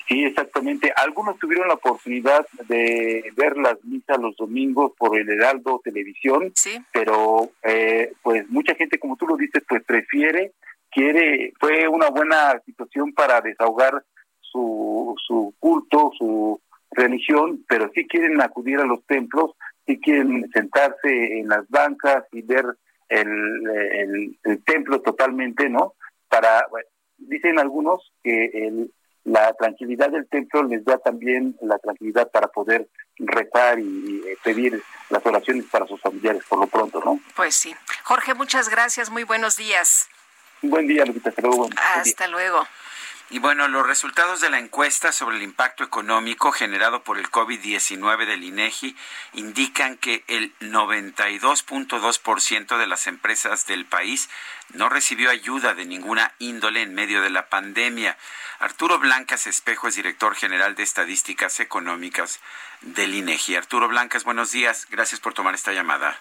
Sí, 0.07 0.23
exactamente. 0.23 0.91
Algunos 0.95 1.37
tuvieron 1.37 1.67
la 1.67 1.75
oportunidad 1.75 2.45
de 2.67 3.31
ver 3.35 3.57
las 3.57 3.83
misas 3.83 4.17
los 4.17 4.35
domingos 4.37 4.93
por 4.97 5.15
el 5.17 5.29
Heraldo 5.29 5.81
Televisión, 5.83 6.51
sí. 6.55 6.81
pero 6.91 7.51
eh, 7.61 8.13
pues 8.23 8.49
mucha 8.49 8.73
gente, 8.73 8.97
como 8.97 9.17
tú 9.17 9.27
lo 9.27 9.37
dices, 9.37 9.63
pues 9.69 9.83
prefiere, 9.83 10.53
quiere, 10.89 11.53
fue 11.59 11.87
una 11.87 12.09
buena 12.09 12.59
situación 12.65 13.13
para 13.13 13.39
desahogar 13.41 14.03
su, 14.41 15.15
su 15.27 15.53
culto, 15.59 16.11
su 16.17 16.59
religión, 16.91 17.63
pero 17.67 17.91
sí 17.93 18.07
quieren 18.07 18.41
acudir 18.41 18.79
a 18.79 18.85
los 18.85 19.05
templos, 19.05 19.51
sí 19.85 19.99
quieren 19.99 20.49
sentarse 20.51 21.39
en 21.39 21.49
las 21.49 21.69
bancas 21.69 22.23
y 22.31 22.41
ver 22.41 22.65
el, 23.09 24.37
el, 24.43 24.63
templo 24.63 25.01
totalmente, 25.01 25.69
¿no? 25.69 25.93
Para, 26.27 26.67
dicen 27.19 27.59
algunos 27.59 28.11
que 28.23 28.45
el 28.45 28.91
la 29.25 29.53
tranquilidad 29.53 30.09
del 30.09 30.27
templo 30.27 30.63
les 30.63 30.83
da 30.83 30.97
también 30.97 31.55
la 31.61 31.77
tranquilidad 31.77 32.29
para 32.31 32.47
poder 32.47 32.87
rezar 33.17 33.79
y, 33.79 34.23
eh, 34.25 34.37
pedir 34.43 34.81
las 35.09 35.25
oraciones 35.25 35.65
para 35.65 35.85
sus 35.87 35.99
familiares 36.01 36.43
por 36.47 36.59
lo 36.59 36.67
pronto, 36.67 37.01
¿no? 37.03 37.19
Pues 37.35 37.55
sí. 37.55 37.75
Jorge, 38.03 38.33
muchas 38.33 38.69
gracias, 38.69 39.09
muy 39.09 39.23
buenos 39.23 39.57
días. 39.57 40.07
Buen 40.61 40.87
día, 40.87 41.05
Lupita, 41.05 41.29
hasta 41.29 41.41
luego. 41.41 41.69
Hasta 41.95 42.27
luego. 42.27 42.65
Y 43.31 43.37
bueno, 43.37 43.67
los 43.67 43.85
resultados 43.85 44.41
de 44.41 44.49
la 44.49 44.57
encuesta 44.57 45.11
sobre 45.11 45.37
el 45.37 45.43
impacto 45.43 45.83
económico 45.83 46.51
generado 46.51 47.03
por 47.03 47.19
el 47.19 47.29
COVID-19 47.29 48.25
del 48.25 48.43
INEGI 48.43 48.95
indican 49.33 49.97
que 49.97 50.23
el 50.27 50.51
92.2% 50.59 52.77
de 52.77 52.87
las 52.87 53.05
empresas 53.05 53.67
del 53.67 53.85
país 53.85 54.31
no 54.73 54.89
recibió 54.89 55.29
ayuda 55.29 55.75
de 55.75 55.85
ninguna 55.85 56.33
índole 56.39 56.81
en 56.81 56.95
medio 56.95 57.21
de 57.21 57.29
la 57.29 57.49
pandemia. 57.49 58.17
Arturo 58.57 58.97
Blancas 58.97 59.45
Espejo 59.45 59.87
es 59.87 59.93
director 59.95 60.33
general 60.35 60.73
de 60.73 60.81
Estadísticas 60.81 61.59
Económicas 61.59 62.39
del 62.81 63.13
INEGI. 63.13 63.57
Arturo 63.57 63.87
Blancas, 63.87 64.23
buenos 64.23 64.51
días. 64.51 64.87
Gracias 64.89 65.21
por 65.21 65.35
tomar 65.35 65.53
esta 65.53 65.71
llamada. 65.71 66.17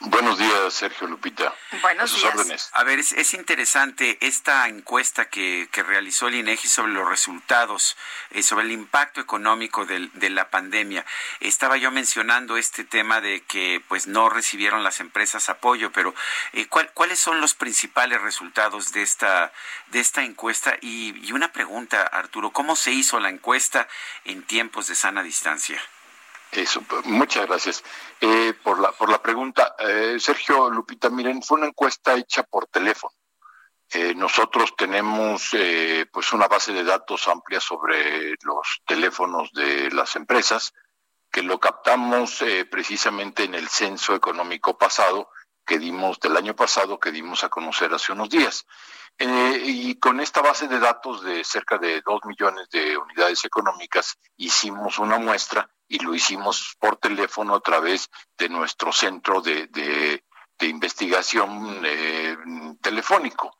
Buenos 0.00 0.38
días, 0.38 0.74
Sergio 0.74 1.08
Lupita. 1.08 1.54
Buenos 1.80 2.14
días. 2.14 2.70
A 2.74 2.84
ver, 2.84 2.98
es, 2.98 3.32
interesante 3.32 4.18
esta 4.20 4.68
encuesta 4.68 5.30
que, 5.30 5.68
realizó 5.72 6.28
el 6.28 6.34
INEGI 6.34 6.68
sobre 6.68 6.92
los 6.92 7.08
resultados, 7.08 7.96
eh, 8.30 8.42
sobre 8.42 8.66
el 8.66 8.72
impacto 8.72 9.22
económico 9.22 9.86
de 9.86 10.30
la 10.30 10.50
pandemia. 10.50 11.06
Estaba 11.40 11.78
yo 11.78 11.90
mencionando 11.90 12.58
este 12.58 12.84
tema 12.84 13.22
de 13.22 13.42
que 13.44 13.82
pues 13.88 14.06
no 14.06 14.28
recibieron 14.28 14.84
las 14.84 15.00
empresas 15.00 15.48
apoyo, 15.48 15.90
pero 15.92 16.14
eh, 16.52 16.66
¿cuáles 16.66 17.18
son 17.18 17.40
los 17.40 17.54
principales 17.54 18.20
resultados 18.20 18.92
de 18.92 19.02
esta, 19.02 19.52
de 19.88 20.00
esta 20.00 20.24
encuesta? 20.24 20.76
Y, 20.82 21.26
y 21.26 21.32
una 21.32 21.52
pregunta, 21.52 22.02
Arturo, 22.02 22.50
¿cómo 22.50 22.76
se 22.76 22.92
hizo 22.92 23.18
la 23.18 23.30
encuesta 23.30 23.88
en 24.24 24.42
tiempos 24.42 24.88
de 24.88 24.94
sana 24.94 25.22
distancia? 25.22 25.80
Eso, 26.52 26.82
muchas 27.04 27.46
gracias 27.46 27.84
eh, 28.20 28.54
por, 28.62 28.80
la, 28.80 28.92
por 28.92 29.10
la 29.10 29.22
pregunta. 29.22 29.74
Eh, 29.78 30.16
Sergio 30.18 30.70
Lupita, 30.70 31.10
miren, 31.10 31.42
fue 31.42 31.58
una 31.58 31.66
encuesta 31.66 32.14
hecha 32.14 32.44
por 32.44 32.66
teléfono. 32.66 33.12
Eh, 33.90 34.14
nosotros 34.14 34.74
tenemos 34.76 35.50
eh, 35.52 36.06
pues 36.12 36.32
una 36.32 36.48
base 36.48 36.72
de 36.72 36.82
datos 36.82 37.28
amplia 37.28 37.60
sobre 37.60 38.34
los 38.42 38.82
teléfonos 38.84 39.52
de 39.52 39.90
las 39.92 40.16
empresas 40.16 40.72
que 41.30 41.42
lo 41.42 41.60
captamos 41.60 42.42
eh, 42.42 42.64
precisamente 42.64 43.44
en 43.44 43.54
el 43.54 43.68
censo 43.68 44.14
económico 44.14 44.76
pasado 44.76 45.30
que 45.64 45.78
dimos 45.78 46.18
del 46.18 46.36
año 46.36 46.56
pasado 46.56 46.98
que 46.98 47.12
dimos 47.12 47.44
a 47.44 47.48
conocer 47.48 47.92
hace 47.94 48.12
unos 48.12 48.28
días. 48.28 48.66
Y 49.18 49.98
con 49.98 50.20
esta 50.20 50.42
base 50.42 50.68
de 50.68 50.78
datos 50.78 51.24
de 51.24 51.42
cerca 51.42 51.78
de 51.78 52.02
dos 52.02 52.20
millones 52.24 52.68
de 52.68 52.98
unidades 52.98 53.44
económicas 53.46 54.18
hicimos 54.36 54.98
una 54.98 55.18
muestra 55.18 55.68
y 55.88 55.98
lo 55.98 56.14
hicimos 56.14 56.76
por 56.78 56.96
teléfono 56.96 57.54
a 57.54 57.60
través 57.60 58.10
de 58.36 58.48
nuestro 58.48 58.92
centro 58.92 59.40
de, 59.40 59.66
de, 59.68 60.22
investigación 60.66 61.82
eh, 61.84 62.36
telefónico. 62.80 63.56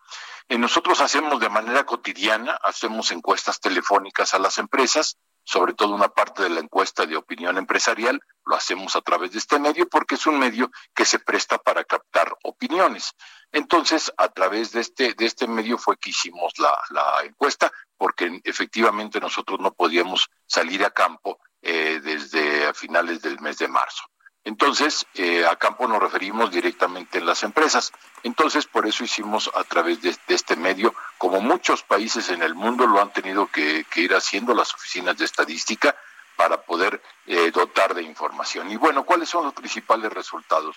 Eh, 0.49 0.59
nosotros 0.59 1.01
hacemos 1.01 1.41
de 1.41 1.49
manera 1.49 1.85
cotidiana, 1.85 2.59
hacemos 2.62 3.11
encuestas 3.11 3.61
telefónicas 3.61 4.33
a 4.35 4.39
las 4.39 4.59
empresas, 4.59 5.18
sobre 5.47 5.74
todo 5.74 5.95
una 5.95 6.09
parte 6.09 6.43
de 6.43 6.51
la 6.51 6.61
encuesta 6.61 7.07
de 7.07 7.16
opinión 7.16 7.57
empresarial, 7.57 8.20
lo 8.45 8.57
hacemos 8.57 8.97
a 8.97 9.01
través 9.01 9.31
de 9.31 9.39
este 9.39 9.61
medio 9.61 9.89
porque 9.89 10.16
es 10.16 10.27
un 10.27 10.39
medio 10.39 10.70
que 10.95 11.05
se 11.05 11.20
presta 11.20 11.59
para 11.59 11.85
captar 11.85 12.37
opiniones. 12.43 13.12
Entonces, 13.53 14.12
a 14.16 14.29
través 14.29 14.72
de 14.72 14.81
este, 14.81 15.14
de 15.14 15.24
este 15.24 15.47
medio 15.47 15.79
fue 15.79 15.97
que 15.99 16.11
hicimos 16.11 16.53
la, 16.59 16.77
la 16.91 17.22
encuesta, 17.24 17.72
porque 17.97 18.41
efectivamente 18.43 19.20
nosotros 19.20 19.61
no 19.61 19.72
podíamos 19.72 20.29
salir 20.47 20.85
a 20.85 20.91
campo 20.91 21.39
eh, 21.68 22.00
desde 22.00 22.68
a 22.68 22.74
finales 22.74 23.20
del 23.20 23.40
mes 23.40 23.58
de 23.58 23.66
marzo. 23.66 24.04
Entonces, 24.44 25.04
eh, 25.14 25.44
a 25.44 25.56
campo 25.56 25.88
nos 25.88 26.00
referimos 26.00 26.52
directamente 26.52 27.18
en 27.18 27.26
las 27.26 27.42
empresas. 27.42 27.90
Entonces, 28.22 28.66
por 28.66 28.86
eso 28.86 29.02
hicimos 29.02 29.50
a 29.52 29.64
través 29.64 30.00
de, 30.00 30.16
este 30.28 30.54
medio, 30.54 30.94
como 31.18 31.40
muchos 31.40 31.82
países 31.82 32.28
en 32.28 32.44
el 32.44 32.54
mundo 32.54 32.86
lo 32.86 33.02
han 33.02 33.12
tenido 33.12 33.48
que, 33.48 33.84
ir 33.96 34.14
haciendo 34.14 34.54
las 34.54 34.72
oficinas 34.72 35.18
de 35.18 35.24
estadística 35.24 35.96
para 36.36 36.62
poder 36.62 37.02
eh, 37.26 37.50
dotar 37.50 37.94
de 37.94 38.04
información. 38.04 38.70
Y 38.70 38.76
bueno, 38.76 39.04
¿cuáles 39.04 39.28
son 39.28 39.46
los 39.46 39.54
principales 39.54 40.12
resultados? 40.12 40.76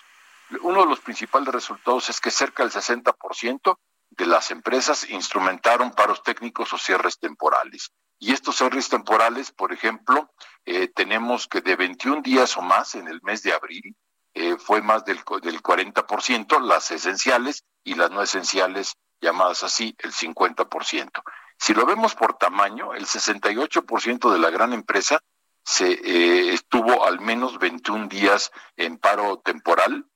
Uno 0.62 0.80
de 0.80 0.86
los 0.88 0.98
principales 0.98 1.54
resultados 1.54 2.10
es 2.10 2.20
que 2.20 2.32
cerca 2.32 2.64
del 2.64 2.72
60% 2.72 3.78
de 4.10 4.26
las 4.26 4.50
empresas 4.50 5.08
instrumentaron 5.08 5.92
paros 5.92 6.24
técnicos 6.24 6.72
o 6.72 6.78
cierres 6.78 7.20
temporales. 7.20 7.92
Y 8.22 8.34
estos 8.34 8.56
cierres 8.56 8.90
temporales, 8.90 9.50
por 9.50 9.72
ejemplo, 9.72 10.30
eh, 10.66 10.88
tenemos 10.88 11.48
que 11.48 11.62
de 11.62 11.74
21 11.74 12.20
días 12.20 12.54
o 12.58 12.60
más 12.60 12.94
en 12.94 13.08
el 13.08 13.20
mes 13.22 13.42
de 13.42 13.54
abril, 13.54 13.96
eh, 14.34 14.56
fue 14.58 14.82
más 14.82 15.06
del, 15.06 15.20
del 15.42 15.62
40%, 15.62 16.60
las 16.60 16.90
esenciales 16.90 17.64
y 17.82 17.94
las 17.94 18.10
no 18.10 18.22
esenciales, 18.22 18.94
llamadas 19.22 19.62
así, 19.62 19.96
el 19.98 20.12
50%. 20.12 21.22
Si 21.58 21.72
lo 21.72 21.86
vemos 21.86 22.14
por 22.14 22.34
tamaño, 22.34 22.92
el 22.92 23.06
68% 23.06 24.30
de 24.30 24.38
la 24.38 24.50
gran 24.50 24.74
empresa 24.74 25.20
se 25.64 25.90
eh, 25.92 26.52
estuvo 26.52 27.06
al 27.06 27.20
menos 27.20 27.58
21 27.58 28.08
días 28.08 28.50
en 28.76 28.98
paro 28.98 29.38
temporal, 29.38 30.06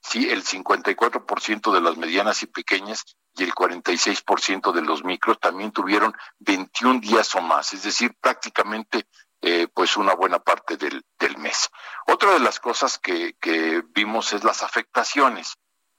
sí, 0.00 0.28
el 0.30 0.42
54% 0.42 1.72
de 1.72 1.80
las 1.80 1.96
medianas 1.96 2.42
y 2.42 2.46
pequeñas 2.46 3.04
y 3.34 3.44
el 3.44 3.54
46% 3.54 4.72
de 4.72 4.82
los 4.82 5.04
micros 5.04 5.38
también 5.40 5.72
tuvieron 5.72 6.14
21 6.38 7.00
días 7.00 7.34
o 7.34 7.40
más, 7.40 7.72
es 7.72 7.82
decir, 7.82 8.14
prácticamente 8.20 9.06
eh, 9.40 9.66
pues 9.72 9.96
una 9.96 10.14
buena 10.14 10.38
parte 10.38 10.76
del, 10.76 11.04
del, 11.18 11.36
mes. 11.38 11.68
Otra 12.06 12.32
de 12.32 12.38
las 12.38 12.60
cosas 12.60 12.98
que, 12.98 13.34
que 13.40 13.82
vimos 13.92 14.32
es 14.32 14.44
las 14.44 14.62
afectaciones. 14.62 15.56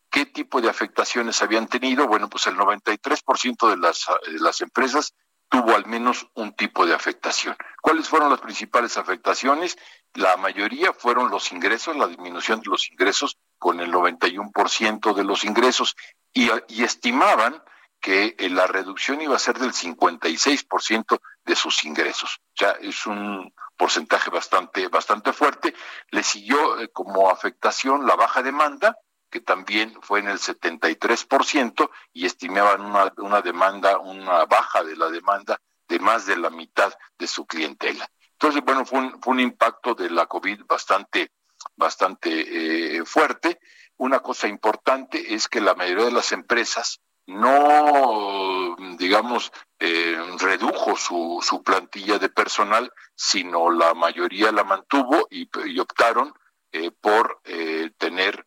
¿Qué 0.10 0.26
tipo 0.28 0.62
de 0.62 0.70
afectaciones 0.70 1.42
habían 1.42 1.68
tenido? 1.68 2.08
Bueno, 2.08 2.30
pues 2.30 2.48
el 2.48 2.56
93% 2.56 3.70
de 3.70 3.78
las, 3.78 4.06
de 4.32 4.40
las 4.40 4.62
empresas 4.62 5.14
tuvo 5.50 5.76
al 5.76 5.86
menos 5.86 6.28
un 6.36 6.54
tipo 6.54 6.86
de 6.86 6.96
afectación. 6.96 7.56
¿Cuáles 7.82 8.08
fueron 8.08 8.30
las 8.30 8.40
principales 8.40 8.98
afectaciones? 8.98 9.78
La 10.14 10.38
mayoría 10.38 10.94
fueron 10.94 11.30
los 11.30 11.52
ingresos, 11.52 11.98
la 11.98 12.08
disminución 12.08 12.62
de 12.62 12.70
los 12.70 12.90
ingresos 12.90 13.38
con 13.60 13.80
el 13.80 13.92
91% 13.92 15.14
de 15.14 15.24
los 15.24 15.44
ingresos 15.44 15.96
y, 16.34 16.50
estimaban 16.84 17.64
que 18.00 18.36
eh, 18.38 18.50
la 18.50 18.68
reducción 18.68 19.22
iba 19.22 19.36
a 19.36 19.40
ser 19.40 19.60
del 19.60 19.72
56% 19.72 21.22
de 21.46 21.56
sus 21.56 21.84
ingresos. 21.86 22.42
O 22.54 22.58
sea, 22.58 22.72
es 22.82 23.06
un 23.06 23.54
porcentaje 23.78 24.30
bastante, 24.30 24.88
bastante 24.88 25.32
fuerte. 25.32 25.74
Le 26.12 26.24
siguió 26.24 26.80
eh, 26.80 26.90
como 26.90 27.30
afectación 27.30 28.06
la 28.06 28.16
baja 28.16 28.42
demanda, 28.42 28.98
que 29.30 29.40
también 29.40 29.98
fue 30.02 30.20
en 30.20 30.28
el 30.28 30.40
73%, 30.40 31.90
y 32.12 32.26
estimaban 32.26 32.82
una, 32.82 33.14
una 33.18 33.42
demanda, 33.42 34.00
una 34.00 34.46
baja 34.46 34.84
de 34.84 34.96
la 34.96 35.10
demanda 35.10 35.60
de 35.88 36.00
más 36.00 36.26
de 36.26 36.38
la 36.38 36.50
mitad 36.50 36.94
de 37.18 37.28
su 37.28 37.46
clientela. 37.46 38.10
Entonces, 38.34 38.62
bueno, 38.66 38.86
fue 38.86 39.12
un, 39.26 39.40
impacto 39.40 39.96
de 39.96 40.10
la 40.10 40.26
COVID 40.26 40.66
bastante, 40.66 41.32
bastante 41.76 42.98
eh, 42.98 43.06
fuerte 43.06 43.60
una 44.04 44.20
cosa 44.20 44.50
importante 44.50 45.34
es 45.34 45.48
que 45.48 45.62
la 45.62 45.76
mayoría 45.76 46.06
de 46.06 46.12
las 46.12 46.34
empresas 46.34 47.00
no, 47.26 48.76
digamos, 48.98 49.54
eh, 49.80 50.18
redujo 50.40 50.98
su, 50.98 51.40
su 51.42 51.64
plantilla 51.64 52.20
de 52.20 52.28
personal, 52.28 52.92
sino 53.16 53.72
la 53.72 53.94
mayoría 53.94 54.52
la 54.52 54.66
mantuvo 54.66 55.26
y, 55.30 55.48
optaron 55.80 56.34
eh, 56.74 56.92
por 56.92 57.40
eh, 57.46 57.92
tener, 57.98 58.46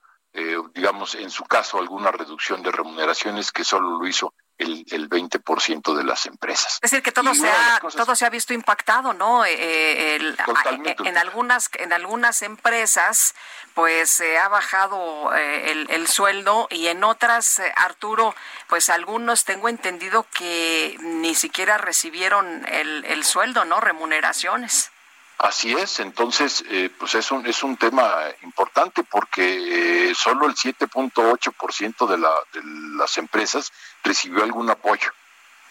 digamos, 0.74 1.14
en 1.14 1.30
su 1.30 1.44
caso, 1.44 1.78
alguna 1.78 2.10
reducción 2.10 2.62
de 2.62 2.70
remuneraciones 2.70 3.50
que 3.50 3.64
solo 3.64 3.98
lo 3.98 4.06
hizo 4.06 4.34
el, 4.58 4.84
el 4.90 5.08
20% 5.08 5.94
de 5.94 6.04
las 6.04 6.26
empresas. 6.26 6.74
Es 6.82 6.90
decir, 6.90 7.02
que 7.02 7.12
todo, 7.12 7.34
se 7.34 7.48
ha, 7.48 7.80
todo 7.80 8.16
se 8.16 8.24
ha 8.24 8.30
visto 8.30 8.54
impactado, 8.54 9.12
¿no? 9.12 9.44
Eh, 9.44 9.54
eh, 9.54 10.16
el, 10.16 10.36
en, 11.04 11.18
algunas, 11.18 11.70
en 11.74 11.92
algunas 11.92 12.42
empresas, 12.42 13.34
pues 13.74 14.10
se 14.10 14.38
ha 14.38 14.48
bajado 14.48 15.34
eh, 15.34 15.72
el, 15.72 15.90
el, 15.90 16.08
sueldo 16.08 16.68
y 16.70 16.86
en 16.86 17.04
otras, 17.04 17.60
Arturo, 17.76 18.34
pues 18.68 18.88
algunos 18.88 19.44
tengo 19.44 19.68
entendido 19.68 20.26
que 20.34 20.96
ni 21.00 21.34
siquiera 21.34 21.78
recibieron 21.78 22.66
el, 22.66 23.04
el 23.04 23.24
sueldo, 23.24 23.64
¿no? 23.64 23.80
Remuneraciones. 23.80 24.90
Así 25.38 25.72
es, 25.72 26.00
entonces, 26.00 26.64
eh, 26.70 26.88
pues 26.98 27.14
es 27.14 27.30
un, 27.30 27.44
es 27.44 27.62
un 27.62 27.76
tema 27.76 28.10
importante 28.42 29.04
porque 29.04 30.08
eh, 30.10 30.14
solo 30.14 30.46
el 30.46 30.54
7.8% 30.54 32.06
de, 32.06 32.16
la, 32.18 32.30
de 32.54 32.60
las 32.96 33.18
empresas 33.18 33.70
recibió 34.06 34.44
algún 34.44 34.70
apoyo. 34.70 35.10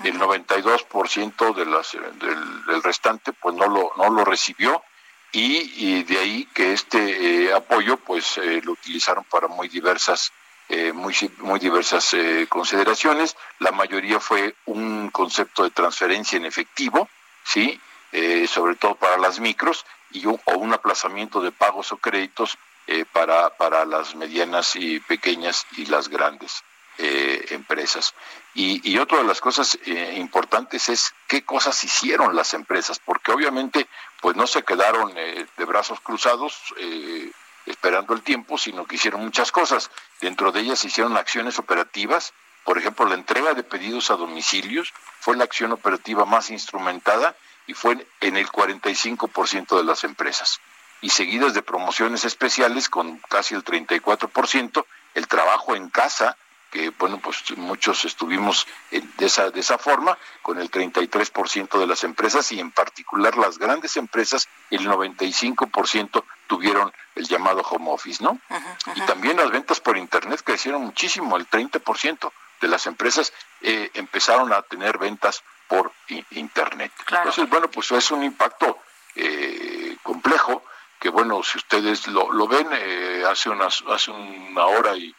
El 0.03 0.19
92% 0.19 1.55
de 1.55 1.65
las, 1.65 1.93
del, 1.93 2.65
del, 2.65 2.83
restante 2.83 3.31
pues 3.31 3.55
no 3.55 3.67
lo, 3.67 3.93
no 3.97 4.09
lo 4.09 4.25
recibió 4.25 4.83
y, 5.31 6.03
de 6.03 6.19
ahí 6.19 6.45
que 6.53 6.73
este 6.73 7.45
eh, 7.45 7.53
apoyo 7.53 7.97
pues 7.97 8.37
lo 8.63 8.73
utilizaron 8.73 9.23
para 9.25 9.47
muy 9.47 9.67
diversas 9.69 10.31
muy, 10.93 11.15
muy 11.39 11.59
diversas 11.59 12.15
consideraciones. 12.49 13.37
La 13.59 13.71
mayoría 13.71 14.19
fue 14.19 14.55
un 14.65 15.11
concepto 15.11 15.63
de 15.63 15.69
transferencia 15.69 16.37
en 16.37 16.45
efectivo, 16.45 17.07
¿sí? 17.43 17.79
Eh, 18.17 18.47
sobre 18.47 18.75
todo 18.75 18.95
para 18.95 19.17
las 19.17 19.41
micros, 19.41 19.85
y 20.11 20.25
o 20.25 20.39
un 20.55 20.73
aplazamiento 20.73 21.41
de 21.41 21.51
pagos 21.51 21.91
o 21.91 21.97
créditos 21.97 22.57
eh, 22.87 23.03
para, 23.11 23.49
para 23.57 23.83
las 23.83 24.15
medianas 24.15 24.77
y 24.77 25.01
pequeñas 25.01 25.65
y 25.75 25.85
las 25.87 26.07
grandes 26.07 26.63
eh, 26.97 27.45
empresas. 27.49 28.13
Y, 28.53 28.89
y, 28.89 28.97
otra 28.97 29.17
de 29.17 29.25
las 29.25 29.41
cosas 29.41 29.77
importantes 30.15 30.89
es 30.89 31.13
qué 31.27 31.43
cosas 31.43 31.83
hicieron 31.83 32.35
las 32.35 32.53
empresas, 32.53 32.99
porque 32.99 33.31
obviamente 33.31 33.87
pues 34.21 34.35
no 34.35 34.47
se 34.47 34.63
quedaron 34.63 35.13
de 35.13 35.65
brazos 35.65 35.99
cruzados 35.99 36.73
esperando 37.65 38.13
el 38.13 38.21
tiempo, 38.21 38.57
sino 38.57 38.85
que 38.85 38.95
hicieron 38.95 39.21
muchas 39.21 39.51
cosas. 39.51 39.91
Dentro 40.21 40.51
de 40.51 40.61
ellas 40.61 40.85
hicieron 40.85 41.17
acciones 41.17 41.59
operativas, 41.59 42.33
por 42.65 42.79
ejemplo, 42.79 43.05
la 43.05 43.13
entrega 43.13 43.53
de 43.53 43.63
pedidos 43.63 44.09
a 44.09 44.15
domicilios 44.15 44.91
fue 45.19 45.37
la 45.37 45.43
acción 45.43 45.71
operativa 45.71 46.25
más 46.25 46.49
instrumentada 46.49 47.35
y 47.67 47.75
fue 47.75 48.07
en 48.21 48.37
el 48.37 48.47
45% 48.47 49.77
de 49.77 49.83
las 49.83 50.03
empresas. 50.03 50.59
Y 50.99 51.11
seguidas 51.11 51.53
de 51.53 51.61
promociones 51.61 52.25
especiales 52.25 52.89
con 52.89 53.19
casi 53.29 53.53
el 53.53 53.63
34%, 53.63 54.85
el 55.13 55.27
trabajo 55.27 55.75
en 55.75 55.89
casa, 55.89 56.37
que 56.75 56.89
bueno, 56.89 57.19
pues 57.19 57.41
muchos 57.55 58.03
estuvimos 58.03 58.67
de 58.91 59.25
esa, 59.25 59.49
de 59.49 59.61
esa 59.61 59.77
forma, 59.77 60.17
con 60.41 60.59
el 60.59 60.69
33% 60.69 61.79
de 61.79 61.87
las 61.87 62.03
empresas 62.03 62.51
y 62.51 62.59
en 62.59 62.71
particular 62.71 63.37
las 63.37 63.57
grandes 63.57 63.95
empresas, 63.95 64.49
el 64.69 64.85
95% 64.85 66.25
tuvieron 66.47 66.91
el 67.15 67.27
llamado 67.29 67.61
home 67.61 67.91
office, 67.91 68.21
¿no? 68.21 68.41
Y 68.93 69.01
también 69.05 69.37
las 69.37 69.51
ventas 69.51 69.79
por 69.79 69.97
Internet 69.97 70.41
crecieron 70.43 70.81
muchísimo, 70.81 71.37
el 71.37 71.49
30% 71.49 72.29
de 72.59 72.67
las 72.67 72.85
empresas 72.87 73.31
eh, 73.61 73.89
empezaron 73.93 74.51
a 74.51 74.61
tener 74.63 74.97
ventas 74.97 75.43
por 75.69 75.93
Internet. 76.31 76.91
Entonces, 77.09 77.49
bueno, 77.49 77.71
pues 77.71 77.89
es 77.91 78.11
un 78.11 78.21
impacto 78.21 78.79
eh, 79.15 79.95
complejo 80.03 80.65
que, 80.99 81.07
bueno, 81.07 81.41
si 81.41 81.57
ustedes 81.57 82.05
lo, 82.07 82.33
lo 82.33 82.49
ven, 82.49 82.67
eh, 82.73 83.23
hace, 83.25 83.49
unas, 83.49 83.81
hace 83.87 84.11
una 84.11 84.65
hora 84.65 84.97
y, 84.97 85.15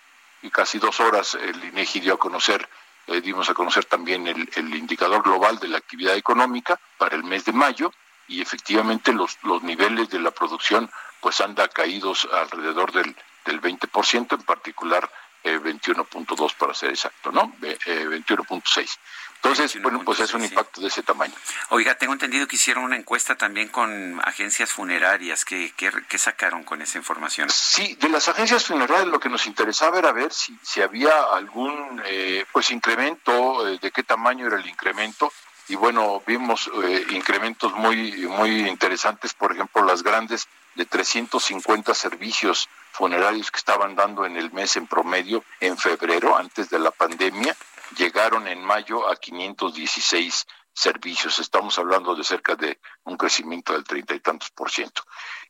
casi 0.51 0.79
dos 0.79 1.01
horas 1.01 1.35
el 1.35 1.63
INEGI 1.65 2.01
dio 2.01 2.15
a 2.15 2.19
conocer, 2.19 2.69
eh, 3.07 3.21
dimos 3.21 3.49
a 3.51 3.55
conocer 3.55 3.85
también 3.85 4.27
el, 4.27 4.75
indicador 4.75 5.23
global 5.23 5.59
de 5.59 5.69
la 5.69 5.79
actividad 5.79 6.17
económica 6.17 6.79
para 6.99 7.17
el 7.17 7.25
mes 7.25 7.45
de 7.45 7.53
mayo 7.53 7.93
y 8.29 8.41
efectivamente 8.41 9.13
los, 9.13 9.39
los 9.43 9.63
niveles 9.63 10.11
de 10.11 10.21
la 10.21 10.31
producción 10.31 10.91
pues 11.21 11.41
anda 11.41 11.69
caídos 11.69 12.29
alrededor 12.33 12.93
del, 12.93 13.17
del 13.45 13.61
20%, 13.61 14.33
en 14.33 14.43
particular 14.43 15.11
21.2 15.55 16.55
para 16.55 16.75
ser 16.75 16.91
exacto, 16.91 17.31
¿no? 17.31 17.53
21.6. 17.61 18.99
Entonces, 19.43 19.81
bueno, 19.81 20.03
pues 20.05 20.21
es 20.21 20.35
un 20.35 20.45
impacto 20.45 20.81
de 20.81 20.89
ese 20.89 21.03
tamaño. 21.03 21.35
Oiga, 21.71 21.97
tengo 21.97 22.13
entendido 22.13 22.47
que 22.47 22.57
hicieron 22.57 22.85
una 22.85 22.97
encuesta 22.97 23.37
también 23.37 23.69
con 23.69 24.21
agencias 24.25 24.71
funerarias. 24.73 25.45
¿Qué, 25.45 25.73
qué, 25.77 26.19
sacaron 26.19 26.65
con 26.65 26.83
esa 26.83 26.99
información? 26.99 27.49
Sí, 27.51 27.97
de 28.01 28.09
las 28.09 28.29
agencias 28.29 28.65
funerarias 28.65 29.07
lo 29.07 29.21
que 29.21 29.29
nos 29.29 29.47
interesaba 29.47 29.99
era 29.99 30.13
ver 30.13 30.33
si, 30.33 30.59
si 30.63 30.83
había 30.83 31.13
algún 31.33 32.03
eh, 32.07 32.45
pues 32.53 32.71
incremento, 32.71 33.69
eh, 33.69 33.79
de 33.81 33.91
qué 33.91 34.03
tamaño 34.03 34.47
era 34.47 34.57
el 34.57 34.67
incremento. 34.67 35.33
Y 35.69 35.75
bueno, 35.75 36.23
vimos 36.27 36.71
eh, 36.85 37.07
incrementos 37.11 37.73
muy, 37.73 38.13
muy 38.27 38.69
interesantes, 38.69 39.35
por 39.35 39.53
ejemplo, 39.53 39.85
las 39.85 40.03
grandes 40.03 40.49
de 40.75 40.87
350 40.87 41.95
servicios 41.95 42.69
funerarios 42.93 43.51
que 43.51 43.59
estaban 43.59 43.95
dando 43.95 44.25
en 44.25 44.37
el 44.37 44.53
mes 44.53 44.77
en 44.77 44.87
promedio 44.87 45.45
en 45.61 45.77
febrero, 45.77 46.37
antes 46.37 46.71
de 46.71 46.79
la 46.79 46.91
pandemia 46.91 47.57
llegaron 47.97 48.49
en 48.49 48.63
mayo 48.63 49.09
a 49.09 49.17
516 49.17 50.47
servicios. 50.77 51.39
Estamos 51.39 51.79
hablando 51.79 52.15
de 52.15 52.23
cerca 52.23 52.55
de 52.55 52.79
un 53.05 53.17
crecimiento 53.17 53.73
del 53.73 53.85
treinta 53.85 54.15
y 54.15 54.21
tantos 54.21 54.51
por 54.51 54.71
ciento. 54.71 55.03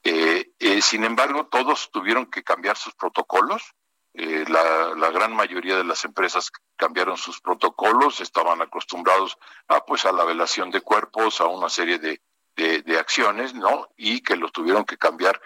Eh, 0.02 0.52
eh, 0.58 0.80
sin 0.80 1.04
embargo, 1.04 1.46
todos 1.46 1.90
tuvieron 1.90 2.26
que 2.26 2.44
cambiar 2.44 2.76
sus 2.76 2.94
protocolos. 2.94 3.74
Eh, 4.14 4.44
la, 4.48 5.10
gran 5.10 5.34
mayoría 5.34 5.76
de 5.76 5.84
las 5.84 6.04
empresas 6.04 6.50
cambiaron 6.76 7.16
sus 7.16 7.40
protocolos, 7.40 8.20
estaban 8.20 8.62
acostumbrados 8.62 9.36
a 9.68 9.84
pues 9.84 10.06
a 10.06 10.12
la 10.12 10.24
velación 10.24 10.70
de 10.70 10.80
cuerpos, 10.80 11.40
a 11.40 11.46
una 11.46 11.68
serie 11.68 11.98
de, 11.98 12.22
de, 12.54 12.98
acciones, 12.98 13.52
¿no? 13.52 13.88
Y 13.96 14.22
que 14.22 14.36
los 14.36 14.52
tuvieron 14.52 14.84
que 14.84 14.96
cambiar 14.96 15.38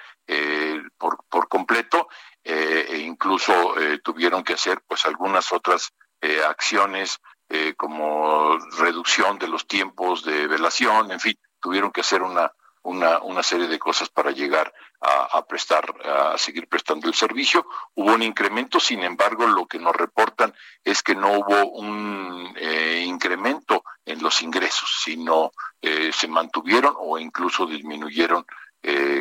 por, 0.98 1.24
por 1.28 1.48
completo, 1.48 2.08
e 2.44 2.98
incluso 2.98 3.74
tuvieron 4.04 4.44
que 4.44 4.52
hacer 4.52 4.80
pues 4.86 5.04
algunas 5.04 5.50
otras 5.52 5.92
eh, 6.20 6.42
acciones 6.44 7.20
eh, 7.48 7.74
como 7.76 8.58
reducción 8.78 9.38
de 9.38 9.48
los 9.48 9.66
tiempos 9.66 10.24
de 10.24 10.46
velación, 10.46 11.10
en 11.10 11.20
fin, 11.20 11.38
tuvieron 11.60 11.90
que 11.90 12.02
hacer 12.02 12.22
una, 12.22 12.52
una, 12.82 13.20
una 13.20 13.42
serie 13.42 13.66
de 13.66 13.78
cosas 13.78 14.08
para 14.08 14.30
llegar 14.30 14.72
a, 15.02 15.46
prestar, 15.46 15.94
a 16.04 16.36
seguir 16.36 16.68
prestando 16.68 17.08
el 17.08 17.14
servicio. 17.14 17.66
Hubo 17.94 18.12
un 18.12 18.22
incremento, 18.22 18.78
sin 18.78 19.02
embargo, 19.02 19.46
lo 19.46 19.66
que 19.66 19.78
nos 19.78 19.96
reportan 19.96 20.54
es 20.84 21.02
que 21.02 21.14
no 21.14 21.38
hubo 21.38 21.70
un 21.70 22.54
eh, 22.56 23.02
incremento 23.06 23.82
en 24.04 24.22
los 24.22 24.42
ingresos, 24.42 25.00
sino 25.02 25.52
se 25.80 26.28
mantuvieron 26.28 26.94
o 26.98 27.18
incluso 27.18 27.64
disminuyeron 27.64 28.44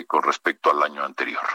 con 0.05 0.23
respecto 0.23 0.69
al 0.69 0.83
año 0.83 1.05
anterior. 1.05 1.47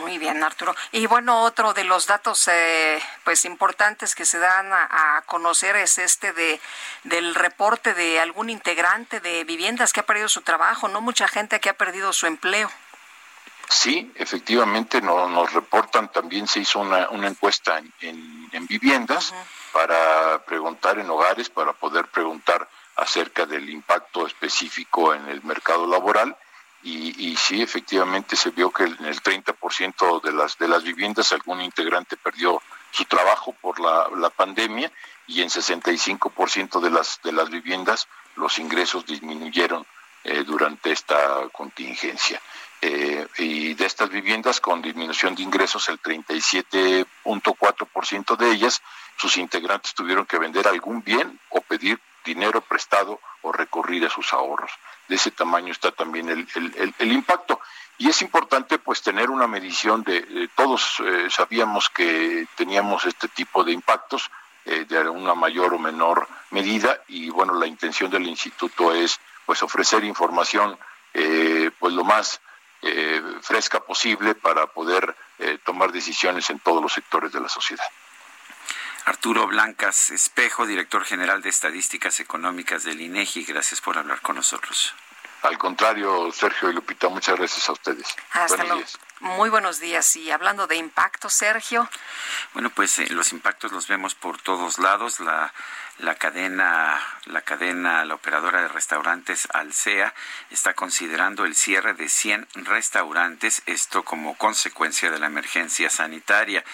Muy 0.00 0.18
bien, 0.18 0.42
Arturo. 0.42 0.74
Y 0.92 1.06
bueno, 1.06 1.42
otro 1.42 1.72
de 1.72 1.84
los 1.84 2.06
datos 2.06 2.48
eh, 2.48 3.00
pues 3.22 3.44
importantes 3.44 4.14
que 4.14 4.24
se 4.24 4.38
dan 4.38 4.72
a, 4.72 5.22
conocer 5.26 5.76
es 5.76 5.98
este 5.98 6.32
de 6.32 6.60
del 7.04 7.34
reporte 7.34 7.94
de 7.94 8.20
algún 8.20 8.50
integrante 8.50 9.20
de 9.20 9.44
viviendas 9.44 9.92
que 9.92 10.00
ha 10.00 10.06
perdido 10.06 10.28
su 10.28 10.42
trabajo, 10.42 10.88
no 10.88 11.00
mucha 11.00 11.28
gente 11.28 11.60
que 11.60 11.70
ha 11.70 11.74
perdido 11.76 12.12
su 12.12 12.26
empleo. 12.26 12.70
Sí, 13.68 14.12
efectivamente 14.16 15.00
nos 15.00 15.52
reportan, 15.52 16.10
también 16.12 16.46
se 16.46 16.60
hizo 16.60 16.80
una, 16.80 17.08
una 17.10 17.28
encuesta 17.28 17.78
en, 17.78 18.48
en, 18.52 18.66
viviendas 18.66 19.32
para 19.72 20.44
preguntar 20.44 20.98
en 20.98 21.08
hogares, 21.10 21.48
para 21.48 21.72
poder 21.72 22.06
preguntar 22.08 22.68
acerca 22.96 23.46
del 23.46 23.70
impacto 23.70 24.26
específico 24.26 25.14
en 25.14 25.28
el 25.28 25.42
mercado 25.42 25.86
laboral 25.86 26.36
y, 26.86 27.34
sí, 27.36 27.62
efectivamente 27.62 28.36
se 28.36 28.50
vio 28.50 28.70
que 28.70 28.84
en 28.84 29.06
el 29.06 29.22
30% 29.22 30.22
de 30.22 30.32
las, 30.32 30.58
de 30.58 30.68
las 30.68 30.84
viviendas 30.84 31.32
algún 31.32 31.62
integrante 31.62 32.18
perdió 32.18 32.60
su 32.90 33.06
trabajo 33.06 33.54
por 33.60 33.80
la, 33.80 34.10
la 34.16 34.28
pandemia 34.28 34.92
y 35.26 35.40
en 35.40 35.48
65% 35.48 36.80
de 36.80 36.90
las, 36.90 37.22
de 37.22 37.32
las 37.32 37.48
viviendas 37.48 38.06
los 38.36 38.58
ingresos 38.58 39.06
disminuyeron 39.06 39.86
eh, 40.24 40.44
durante 40.44 40.92
esta 40.92 41.48
contingencia. 41.52 42.38
Eh, 42.80 43.26
y 43.38 43.74
de 43.74 43.86
estas 43.86 44.10
viviendas 44.10 44.60
con 44.60 44.82
disminución 44.82 45.34
de 45.34 45.42
ingresos, 45.42 45.88
el 45.88 46.00
37.4% 46.02 48.36
de 48.36 48.50
ellas, 48.50 48.82
sus 49.16 49.38
integrantes 49.38 49.94
tuvieron 49.94 50.26
que 50.26 50.38
vender 50.38 50.68
algún 50.68 51.02
bien 51.02 51.40
o 51.48 51.62
pedir 51.62 51.98
dinero 52.24 52.60
prestado 52.60 53.18
o 53.44 53.52
recurrir 53.52 54.04
a 54.06 54.10
sus 54.10 54.32
ahorros 54.32 54.72
de 55.08 55.16
ese 55.16 55.30
tamaño 55.30 55.72
está 55.72 55.92
también 55.92 56.28
el, 56.30 57.12
impacto. 57.12 57.60
Y 57.98 58.08
es 58.08 58.22
importante 58.22 58.78
pues 58.78 59.02
tener 59.02 59.30
una 59.30 59.46
medición 59.46 60.02
de, 60.02 60.48
todos 60.54 61.00
eh, 61.04 61.28
sabíamos 61.30 61.90
que 61.90 62.46
teníamos 62.56 63.04
este 63.04 63.28
tipo 63.28 63.62
de 63.62 63.72
impactos, 63.72 64.30
eh, 64.64 64.86
de 64.88 65.08
una 65.08 65.34
mayor 65.34 65.74
o 65.74 65.78
menor 65.78 66.26
medida 66.50 67.02
y 67.08 67.28
bueno, 67.28 67.54
la 67.54 67.66
intención 67.66 68.10
del 68.10 68.26
instituto 68.26 68.94
es 68.94 69.20
pues 69.44 69.62
ofrecer 69.62 70.02
información 70.04 70.78
eh, 71.12 71.70
pues 71.78 71.92
lo 71.94 72.04
más 72.04 72.40
fresca 73.40 73.80
posible 73.80 74.34
para 74.34 74.66
poder 74.66 75.16
tomar 75.64 75.90
decisiones 75.90 76.50
en 76.50 76.58
todos 76.58 76.82
los 76.82 76.92
sectores 76.92 77.32
de 77.32 77.40
la 77.40 77.48
sociedad. 77.48 77.86
Arturo 79.04 79.46
Blancas 79.46 80.10
Espejo, 80.10 80.66
director 80.66 81.04
general 81.04 81.42
de 81.42 81.50
Estadísticas 81.50 82.20
Económicas 82.20 82.84
del 82.84 83.00
INEGI, 83.02 83.44
gracias 83.44 83.80
por 83.80 83.98
hablar 83.98 84.22
con 84.22 84.36
nosotros. 84.36 84.94
Al 85.42 85.58
contrario, 85.58 86.32
Sergio 86.32 86.70
y 86.70 86.72
Lupita, 86.72 87.10
muchas 87.10 87.36
gracias 87.36 87.68
a 87.68 87.72
ustedes. 87.72 88.16
Hasta 88.32 88.64
luego. 88.64 88.82
Muy 89.24 89.48
buenos 89.48 89.80
días. 89.80 90.16
Y 90.16 90.30
hablando 90.30 90.66
de 90.66 90.76
impacto, 90.76 91.30
Sergio. 91.30 91.88
Bueno, 92.52 92.68
pues 92.68 92.98
eh, 92.98 93.06
los 93.08 93.32
impactos 93.32 93.72
los 93.72 93.88
vemos 93.88 94.14
por 94.14 94.38
todos 94.38 94.78
lados. 94.78 95.18
La 95.18 95.50
la 95.98 96.16
cadena, 96.16 97.00
la 97.26 97.42
cadena, 97.42 98.04
la 98.04 98.16
operadora 98.16 98.62
de 98.62 98.66
restaurantes 98.66 99.46
Alsea 99.52 100.12
está 100.50 100.74
considerando 100.74 101.44
el 101.44 101.54
cierre 101.54 101.94
de 101.94 102.08
100 102.08 102.48
restaurantes, 102.54 103.62
esto 103.66 104.02
como 104.02 104.36
consecuencia 104.36 105.12
de 105.12 105.20
la 105.20 105.26
emergencia 105.26 105.88
sanitaria. 105.90 106.64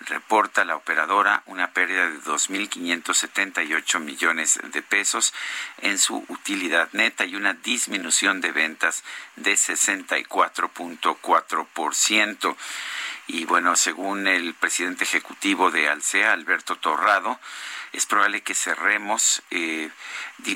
Reporta 0.00 0.64
la 0.64 0.76
operadora 0.76 1.42
una 1.44 1.72
pérdida 1.72 2.08
de 2.08 2.22
2.578 2.22 4.00
millones 4.00 4.58
de 4.62 4.80
pesos 4.80 5.34
en 5.82 5.98
su 5.98 6.24
utilidad 6.28 6.88
neta 6.92 7.26
y 7.26 7.36
una 7.36 7.52
disminución 7.52 8.40
de 8.40 8.52
ventas 8.52 9.04
de 9.36 9.52
64.4%. 9.52 11.99
Y 13.26 13.44
bueno, 13.44 13.76
según 13.76 14.26
el 14.26 14.54
presidente 14.54 15.04
ejecutivo 15.04 15.70
de 15.70 15.88
Alsea, 15.88 16.32
Alberto 16.32 16.76
Torrado, 16.76 17.38
es 17.92 18.06
probable 18.06 18.42
que 18.42 18.54
cerremos, 18.54 19.42
eh, 19.50 19.90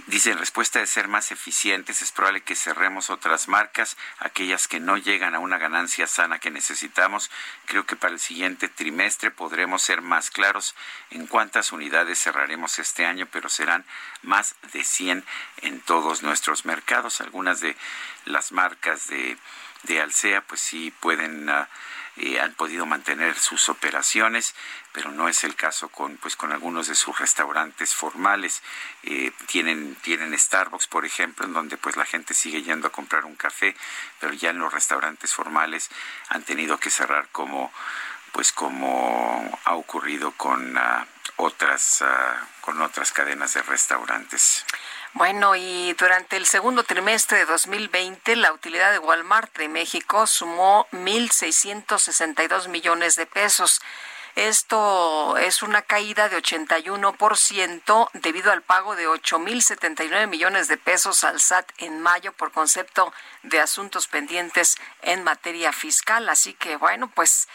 dice 0.06 0.30
en 0.30 0.38
respuesta 0.38 0.78
de 0.78 0.86
ser 0.86 1.06
más 1.06 1.32
eficientes, 1.32 2.00
es 2.00 2.12
probable 2.12 2.42
que 2.42 2.54
cerremos 2.56 3.10
otras 3.10 3.46
marcas, 3.48 3.96
aquellas 4.18 4.68
que 4.68 4.80
no 4.80 4.96
llegan 4.96 5.34
a 5.34 5.40
una 5.40 5.58
ganancia 5.58 6.06
sana 6.06 6.38
que 6.38 6.50
necesitamos. 6.50 7.30
Creo 7.66 7.86
que 7.86 7.96
para 7.96 8.14
el 8.14 8.20
siguiente 8.20 8.68
trimestre 8.68 9.30
podremos 9.30 9.82
ser 9.82 10.00
más 10.00 10.30
claros 10.30 10.74
en 11.10 11.26
cuántas 11.26 11.72
unidades 11.72 12.22
cerraremos 12.22 12.78
este 12.78 13.04
año, 13.04 13.28
pero 13.30 13.48
serán 13.48 13.84
más 14.22 14.54
de 14.72 14.82
100 14.82 15.24
en 15.62 15.80
todos 15.80 16.22
nuestros 16.22 16.64
mercados. 16.64 17.20
Algunas 17.20 17.60
de 17.60 17.76
las 18.24 18.52
marcas 18.52 19.08
de, 19.08 19.36
de 19.84 20.00
Alsea, 20.00 20.42
pues 20.42 20.60
sí 20.60 20.92
pueden... 21.00 21.48
Uh, 21.48 21.64
han 22.40 22.54
podido 22.54 22.86
mantener 22.86 23.36
sus 23.36 23.68
operaciones, 23.68 24.54
pero 24.92 25.10
no 25.10 25.28
es 25.28 25.42
el 25.42 25.56
caso 25.56 25.88
con 25.88 26.16
pues 26.18 26.36
con 26.36 26.52
algunos 26.52 26.86
de 26.86 26.94
sus 26.94 27.18
restaurantes 27.18 27.92
formales. 27.94 28.62
Eh, 29.02 29.32
tienen 29.46 29.96
tienen 29.96 30.38
Starbucks, 30.38 30.86
por 30.86 31.04
ejemplo, 31.04 31.44
en 31.44 31.52
donde 31.52 31.76
pues 31.76 31.96
la 31.96 32.04
gente 32.04 32.32
sigue 32.32 32.62
yendo 32.62 32.86
a 32.86 32.92
comprar 32.92 33.24
un 33.24 33.34
café, 33.34 33.74
pero 34.20 34.32
ya 34.32 34.50
en 34.50 34.58
los 34.58 34.72
restaurantes 34.72 35.34
formales 35.34 35.90
han 36.28 36.44
tenido 36.44 36.78
que 36.78 36.90
cerrar 36.90 37.28
como 37.32 37.72
pues 38.32 38.52
como 38.52 39.58
ha 39.64 39.74
ocurrido 39.74 40.32
con 40.32 40.76
uh, 40.76 41.06
otras 41.36 42.02
uh, 42.02 42.60
con 42.60 42.80
otras 42.80 43.10
cadenas 43.10 43.54
de 43.54 43.62
restaurantes. 43.62 44.64
Bueno, 45.14 45.54
y 45.54 45.92
durante 45.92 46.36
el 46.36 46.44
segundo 46.44 46.82
trimestre 46.82 47.38
de 47.38 47.44
2020, 47.44 48.34
la 48.34 48.52
utilidad 48.52 48.90
de 48.90 48.98
Walmart 48.98 49.56
de 49.56 49.68
México 49.68 50.26
sumó 50.26 50.88
1.662 50.90 52.66
millones 52.66 53.14
de 53.14 53.24
pesos. 53.24 53.80
Esto 54.34 55.36
es 55.36 55.62
una 55.62 55.82
caída 55.82 56.28
de 56.28 56.36
81% 56.38 58.10
debido 58.14 58.50
al 58.50 58.62
pago 58.62 58.96
de 58.96 59.06
8.079 59.06 60.26
millones 60.26 60.66
de 60.66 60.78
pesos 60.78 61.22
al 61.22 61.40
SAT 61.40 61.70
en 61.78 62.00
mayo 62.00 62.32
por 62.32 62.50
concepto 62.50 63.12
de 63.44 63.60
asuntos 63.60 64.08
pendientes 64.08 64.74
en 65.02 65.22
materia 65.22 65.72
fiscal. 65.72 66.28
Así 66.28 66.54
que, 66.54 66.74
bueno, 66.74 67.08
pues 67.14 67.46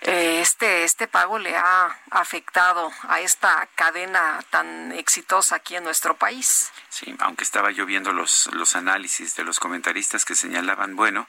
este, 0.00 0.84
este 0.84 1.06
pago 1.08 1.38
le 1.38 1.56
ha 1.56 1.98
afectado 2.10 2.90
a 3.08 3.20
esta 3.20 3.68
cadena 3.74 4.42
tan 4.50 4.92
exitosa 4.92 5.56
aquí 5.56 5.76
en 5.76 5.84
nuestro 5.84 6.16
país. 6.16 6.72
Sí, 6.88 7.14
aunque 7.20 7.44
estaba 7.44 7.70
yo 7.70 7.86
viendo 7.86 8.12
los, 8.12 8.48
los 8.52 8.76
análisis 8.76 9.36
de 9.36 9.44
los 9.44 9.60
comentaristas 9.60 10.24
que 10.24 10.34
señalaban, 10.34 10.96
bueno, 10.96 11.28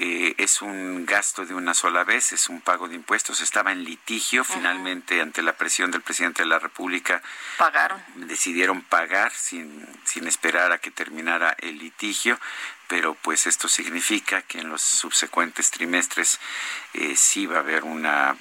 eh, 0.00 0.34
es 0.38 0.62
un 0.62 1.06
gasto 1.06 1.46
de 1.46 1.54
una 1.54 1.74
sola 1.74 2.04
vez, 2.04 2.32
es 2.32 2.48
un 2.48 2.60
pago 2.60 2.88
de 2.88 2.96
impuestos, 2.96 3.40
estaba 3.40 3.72
en 3.72 3.84
litigio, 3.84 4.44
finalmente 4.44 5.20
ante 5.20 5.42
la 5.42 5.54
presión 5.54 5.90
del 5.90 6.02
presidente 6.02 6.42
de 6.42 6.48
la 6.48 6.58
República. 6.58 7.22
Pagaron. 7.56 8.02
Decidieron 8.16 8.82
pagar 8.82 9.32
sin, 9.32 9.86
sin 10.04 10.26
esperar 10.26 10.72
a 10.72 10.78
que 10.78 10.90
terminara 10.90 11.56
el 11.58 11.78
litigio, 11.78 12.38
pero 12.88 13.14
pues 13.14 13.46
esto 13.46 13.68
significa 13.68 14.42
que 14.42 14.58
en 14.58 14.68
los 14.68 14.82
subsecuentes 14.82 15.70
trimestres 15.70 16.40
eh, 16.94 17.14
sí 17.16 17.46
va 17.46 17.56
a 17.56 17.60
haber 17.60 17.84
una 17.84 18.36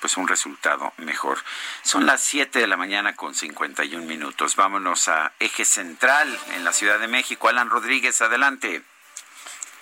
pues 0.00 0.18
un 0.18 0.28
resultado 0.28 0.92
mejor. 0.98 1.38
Son 1.82 2.04
las 2.04 2.22
7 2.22 2.58
de 2.58 2.66
la 2.66 2.76
mañana 2.76 3.16
con 3.16 3.34
51 3.34 4.04
minutos. 4.04 4.54
Vámonos 4.54 5.08
a 5.08 5.32
Eje 5.40 5.64
Central 5.64 6.38
en 6.54 6.62
la 6.62 6.72
Ciudad 6.72 6.98
de 6.98 7.08
México. 7.08 7.48
Alan 7.48 7.70
Rodríguez, 7.70 8.20
adelante. 8.20 8.82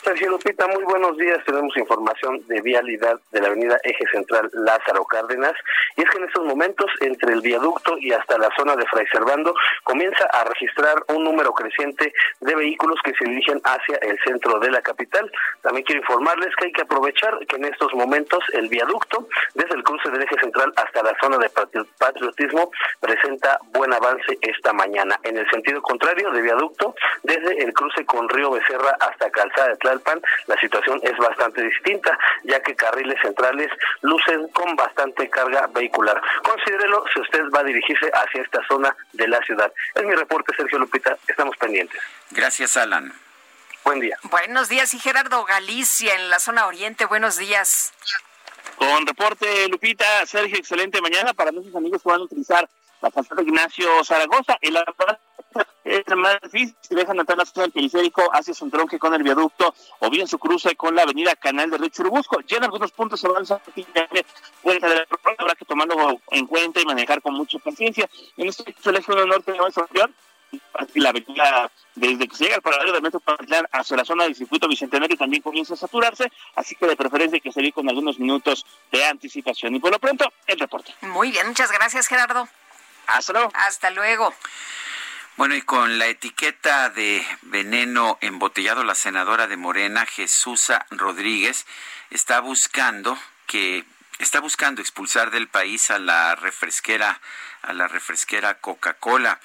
Sergio 0.05 0.30
Lupita, 0.30 0.66
muy 0.66 0.82
buenos 0.82 1.16
días. 1.16 1.38
Tenemos 1.46 1.76
información 1.76 2.44
de 2.48 2.61
vialidad 2.61 3.20
de 3.30 3.40
la 3.40 3.46
avenida 3.46 3.78
Eje 3.84 4.05
Central 4.11 4.50
Lázaro 4.53 5.05
Cárdenas. 5.05 5.53
Y 5.96 6.03
es 6.03 6.11
que 6.11 6.18
en 6.18 6.24
estos 6.24 6.44
momentos, 6.44 6.90
entre 7.00 7.32
el 7.32 7.40
viaducto 7.40 7.96
y 7.98 8.12
hasta 8.12 8.36
la 8.36 8.48
zona 8.57 8.74
de 8.74 8.84
Fray 8.86 9.07
Servando, 9.12 9.55
comienza 9.84 10.24
a 10.32 10.42
registrar 10.42 10.96
un 11.14 11.22
número 11.22 11.53
creciente 11.53 12.12
de 12.40 12.55
vehículos 12.57 12.98
que 13.05 13.12
se 13.14 13.24
dirigen 13.26 13.61
hacia 13.62 13.96
el 13.98 14.18
centro 14.26 14.59
de 14.59 14.72
la 14.72 14.82
capital. 14.82 15.30
También 15.61 15.84
quiero 15.84 16.00
informarles 16.00 16.53
que 16.57 16.64
hay 16.64 16.72
que 16.72 16.82
aprovechar 16.82 17.38
que 17.46 17.57
en 17.57 17.66
estos 17.66 17.94
momentos 17.94 18.40
el 18.55 18.68
viaducto, 18.68 19.28
desde 19.55 19.76
el 19.76 19.84
cruce 19.84 20.11
del 20.11 20.22
Eje 20.22 20.36
Central 20.40 20.72
hasta 20.76 21.05
la 21.05 21.16
zona 21.20 21.38
de 21.38 21.48
patriotismo, 21.98 22.72
presenta 22.98 23.61
buen 23.72 23.92
avance 23.92 24.36
esta 24.40 24.72
mañana. 24.72 25.16
En 25.22 25.36
el 25.36 25.48
sentido 25.48 25.80
contrario 25.80 26.32
de 26.32 26.42
viaducto, 26.42 26.96
desde 27.22 27.62
el 27.62 27.72
cruce 27.72 28.05
con 28.05 28.28
Río 28.28 28.50
Becerra 28.50 28.96
hasta 28.98 29.30
Calzada 29.30 29.68
de 29.68 29.91
la 30.47 30.57
situación 30.61 31.01
es 31.03 31.16
bastante 31.16 31.62
distinta, 31.62 32.18
ya 32.45 32.61
que 32.61 32.74
carriles 32.74 33.18
centrales 33.20 33.70
lucen 34.03 34.49
con 34.49 34.74
bastante 34.76 35.28
carga 35.28 35.66
vehicular. 35.68 36.20
Considérelo 36.43 37.05
si 37.12 37.20
usted 37.20 37.43
va 37.55 37.61
a 37.61 37.64
dirigirse 37.64 38.11
hacia 38.12 38.43
esta 38.43 38.61
zona 38.66 38.95
de 39.12 39.28
la 39.28 39.40
ciudad. 39.43 39.72
Es 39.95 40.03
mi 40.05 40.14
reporte, 40.14 40.55
Sergio 40.57 40.78
Lupita. 40.78 41.16
Estamos 41.26 41.57
pendientes. 41.57 42.01
Gracias, 42.30 42.76
Alan. 42.76 43.12
Buen 43.84 44.01
día. 44.01 44.16
Buenos 44.24 44.68
días, 44.68 44.95
y 44.95 44.99
Gerardo 44.99 45.45
Galicia, 45.45 46.14
en 46.14 46.30
la 46.30 46.38
zona 46.38 46.66
oriente. 46.66 47.05
Buenos 47.07 47.36
días. 47.36 47.93
Con 48.76 49.07
reporte, 49.07 49.68
Lupita, 49.68 50.24
Sergio, 50.26 50.57
excelente 50.57 51.01
mañana 51.01 51.34
para 51.34 51.51
nuestros 51.51 51.74
amigos 51.74 52.03
que 52.03 52.09
van 52.09 52.20
a 52.20 52.24
utilizar 52.24 52.68
la 53.01 53.11
calzada 53.11 53.43
Ignacio 53.43 54.05
Zaragoza. 54.05 54.57
El 54.61 54.76
es 55.84 56.16
más 56.16 56.38
difícil 56.42 56.76
si 56.80 56.94
dejan 56.94 57.18
entrar 57.18 57.38
la 57.38 57.44
zona 57.44 57.62
del 57.62 57.72
periférico 57.72 58.30
hacia 58.32 58.55
su 58.55 58.68
tronque 58.70 58.98
con 58.98 59.14
el 59.14 59.22
viaducto 59.22 59.74
o 59.98 60.11
bien 60.11 60.26
su 60.26 60.38
cruce 60.38 60.76
con 60.76 60.94
la 60.94 61.03
avenida 61.03 61.34
Canal 61.36 61.70
de 61.70 61.78
Río 61.78 61.88
Churubusco. 61.88 62.40
Ya 62.42 62.59
en 62.59 62.64
algunos 62.64 62.92
puntos 62.92 63.20
se 63.20 63.26
avanza 63.26 63.61
puerta 64.62 64.88
de 64.88 64.94
la 64.94 65.07
habrá 65.38 65.55
que 65.55 65.64
tomarlo 65.64 66.20
en 66.30 66.46
cuenta 66.46 66.80
y 66.80 66.84
manejar 66.84 67.20
con 67.20 67.34
mucha 67.34 67.59
paciencia. 67.59 68.09
En 68.36 68.48
este 68.48 68.72
caso, 68.72 68.90
el 68.90 68.96
eje 68.96 69.12
1 69.12 69.26
norte 69.26 69.53
no 69.57 69.66
es 69.66 69.76
opción. 69.76 70.14
La 70.94 71.09
avenida 71.09 71.70
desde 71.94 72.28
que 72.28 72.36
se 72.36 72.44
llega 72.44 72.57
al 72.57 72.62
paradero 72.62 72.92
del 72.92 73.03
metro 73.03 73.20
Pantlán 73.20 73.66
hacia 73.72 73.96
la 73.96 74.05
zona 74.05 74.24
del 74.24 74.34
circuito 74.34 74.68
bicentenario 74.68 75.16
también 75.16 75.42
comienza 75.42 75.74
a 75.74 75.78
saturarse, 75.78 76.30
así 76.57 76.74
que 76.74 76.86
de 76.86 76.96
preferencia 76.96 77.40
que 77.40 77.50
se 77.50 77.72
con 77.72 77.88
algunos 77.88 78.18
minutos 78.18 78.66
de 78.90 79.05
anticipación. 79.05 79.74
Y 79.74 79.80
por 79.80 79.90
lo 79.90 79.98
pronto, 79.98 80.30
el 80.46 80.59
reporte. 80.59 80.94
Muy 81.00 81.30
bien, 81.30 81.48
muchas 81.48 81.72
gracias, 81.72 82.07
Gerardo. 82.07 82.48
Hasta 83.07 83.32
luego. 83.32 83.50
Hasta 83.55 83.90
luego. 83.90 84.34
Bueno, 85.38 85.54
y 85.54 85.62
con 85.62 85.98
la 85.98 86.08
etiqueta 86.08 86.90
de 86.90 87.26
veneno 87.40 88.18
embotellado, 88.20 88.84
la 88.84 88.94
senadora 88.94 89.46
de 89.46 89.56
Morena, 89.56 90.04
Jesusa 90.04 90.84
Rodríguez, 90.90 91.64
está 92.10 92.40
buscando 92.40 93.18
que 93.46 93.86
está 94.18 94.40
buscando 94.40 94.82
expulsar 94.82 95.30
del 95.30 95.48
país 95.48 95.90
a 95.90 95.98
la 95.98 96.34
refresquera 96.36 97.18
a 97.62 97.72
la 97.72 97.88
refresquera 97.88 98.60
Coca-Cola. 98.60 99.40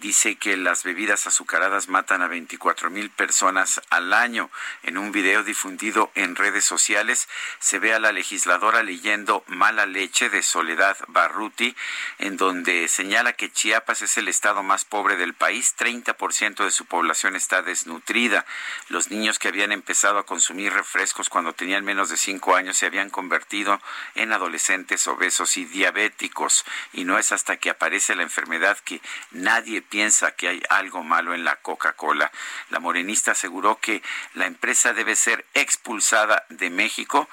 Dice 0.00 0.36
que 0.36 0.56
las 0.56 0.84
bebidas 0.84 1.26
azucaradas 1.26 1.88
matan 1.88 2.22
a 2.22 2.28
24 2.28 2.90
mil 2.90 3.10
personas 3.10 3.80
al 3.90 4.12
año. 4.12 4.50
En 4.82 4.98
un 4.98 5.12
video 5.12 5.42
difundido 5.42 6.10
en 6.14 6.36
redes 6.36 6.64
sociales 6.64 7.28
se 7.58 7.78
ve 7.78 7.94
a 7.94 7.98
la 7.98 8.12
legisladora 8.12 8.82
leyendo 8.82 9.44
Mala 9.46 9.86
leche 9.86 10.30
de 10.30 10.42
Soledad 10.42 10.96
Barruti, 11.08 11.74
en 12.18 12.36
donde 12.36 12.88
señala 12.88 13.32
que 13.32 13.50
Chiapas 13.50 14.02
es 14.02 14.16
el 14.18 14.28
estado 14.28 14.62
más 14.62 14.84
pobre 14.84 15.16
del 15.16 15.34
país, 15.34 15.74
30% 15.76 16.64
de 16.64 16.70
su 16.70 16.86
población 16.86 17.36
está 17.36 17.62
desnutrida. 17.62 18.46
Los 18.88 19.10
niños 19.10 19.38
que 19.38 19.48
habían 19.48 19.72
empezado 19.72 20.18
a 20.18 20.26
consumir 20.26 20.72
refrescos 20.72 21.28
cuando 21.28 21.52
tenían 21.52 21.84
menos 21.84 22.08
de 22.08 22.16
5 22.16 22.56
años 22.56 22.76
se 22.76 22.86
habían 22.86 23.10
convertido 23.10 23.80
en 24.14 24.32
adolescentes 24.32 25.06
obesos 25.06 25.56
y 25.56 25.64
diabéticos. 25.64 26.64
Y 26.92 27.04
no 27.04 27.18
es 27.18 27.32
hasta 27.32 27.56
que 27.56 27.70
aparece 27.70 28.14
la 28.14 28.22
enfermedad 28.22 28.78
que 28.78 29.00
nadie 29.30 29.79
piensa 29.82 30.32
que 30.32 30.48
hay 30.48 30.62
algo 30.68 31.02
malo 31.02 31.34
en 31.34 31.44
la 31.44 31.56
Coca-Cola. 31.56 32.30
La 32.70 32.80
morenista 32.80 33.32
aseguró 33.32 33.78
que 33.80 34.02
la 34.34 34.46
empresa 34.46 34.92
debe 34.92 35.16
ser 35.16 35.44
expulsada 35.54 36.44
de 36.48 36.70
México 36.70 37.28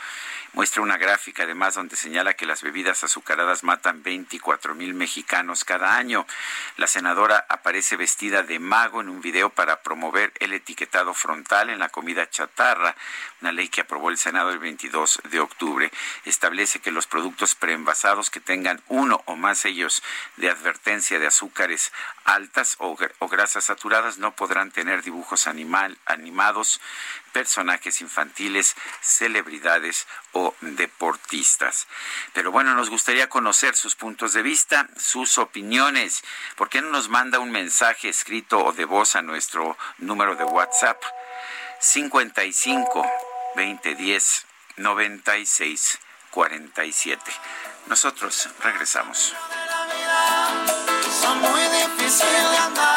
muestra 0.57 0.81
una 0.81 0.97
gráfica 0.97 1.43
además 1.43 1.75
donde 1.75 1.95
señala 1.95 2.33
que 2.33 2.47
las 2.47 2.63
bebidas 2.63 3.03
azucaradas 3.03 3.63
matan 3.63 4.01
24 4.01 4.73
mil 4.73 4.95
mexicanos 4.95 5.63
cada 5.63 5.95
año. 5.95 6.25
La 6.77 6.87
senadora 6.87 7.45
aparece 7.47 7.95
vestida 7.95 8.41
de 8.41 8.57
mago 8.57 9.01
en 9.01 9.09
un 9.09 9.21
video 9.21 9.51
para 9.51 9.83
promover 9.83 10.33
el 10.39 10.53
etiquetado 10.53 11.13
frontal 11.13 11.69
en 11.69 11.77
la 11.77 11.89
comida 11.89 12.27
chatarra, 12.31 12.95
una 13.41 13.51
ley 13.51 13.69
que 13.69 13.81
aprobó 13.81 14.09
el 14.09 14.17
Senado 14.17 14.51
el 14.51 14.59
22 14.59 15.21
de 15.29 15.39
octubre. 15.39 15.91
Establece 16.25 16.79
que 16.79 16.91
los 16.91 17.07
productos 17.07 17.55
preenvasados 17.55 18.29
que 18.29 18.39
tengan 18.39 18.81
uno 18.87 19.21
o 19.25 19.35
más 19.35 19.59
sellos 19.59 20.01
de 20.37 20.49
advertencia 20.49 21.19
de 21.19 21.27
azúcares 21.27 21.91
altas 22.25 22.75
o, 22.79 22.97
grasas 23.27 23.65
saturadas 23.65 24.17
no 24.17 24.35
podrán 24.35 24.71
tener 24.71 25.03
dibujos 25.03 25.47
animal, 25.47 25.97
animados, 26.05 26.81
personajes 27.31 28.01
infantiles, 28.01 28.75
celebridades 29.01 30.07
o 30.33 30.55
deportistas. 30.61 31.87
Pero 32.33 32.51
bueno, 32.51 32.73
nos 32.75 32.89
gustaría 32.89 33.29
conocer 33.29 33.75
sus 33.75 33.95
puntos 33.95 34.33
de 34.33 34.41
vista, 34.41 34.89
sus 34.97 35.37
opiniones. 35.37 36.23
¿Por 36.55 36.69
qué 36.69 36.81
no 36.81 36.89
nos 36.89 37.09
manda 37.09 37.39
un 37.39 37.51
mensaje 37.51 38.09
escrito 38.09 38.63
o 38.63 38.73
de 38.73 38.85
voz 38.85 39.15
a 39.15 39.21
nuestro 39.21 39.77
número 39.99 40.35
de 40.35 40.43
WhatsApp? 40.43 41.01
55 41.79 43.05
2010 43.55 44.45
96 44.77 45.99
47. 46.31 47.31
Nosotros 47.87 48.49
regresamos. 48.61 49.33
Son 51.21 51.41
muy 51.41 51.61
difícil 51.61 52.27
de 52.27 52.57
andarlo, 52.57 52.96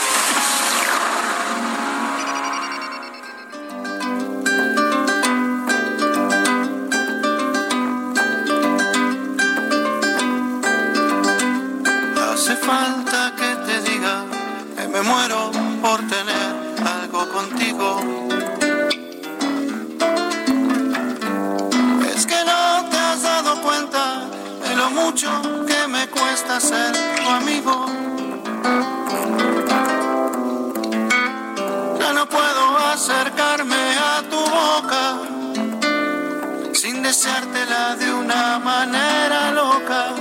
Tener 16.07 16.75
algo 16.85 17.27
contigo. 17.29 17.99
Es 22.15 22.25
que 22.25 22.45
no 22.45 22.89
te 22.89 22.97
has 22.97 23.21
dado 23.23 23.61
cuenta 23.61 24.27
de 24.67 24.75
lo 24.75 24.89
mucho 24.91 25.29
que 25.67 25.87
me 25.87 26.07
cuesta 26.07 26.59
ser 26.59 26.91
tu 27.17 27.29
amigo. 27.29 27.85
Ya 31.99 32.13
no 32.13 32.27
puedo 32.27 32.77
acercarme 32.93 33.97
a 33.97 34.23
tu 34.29 34.39
boca 34.39 35.19
sin 36.73 37.03
deseártela 37.03 37.95
de 37.95 38.13
una 38.13 38.59
manera 38.59 39.51
loca. 39.51 40.13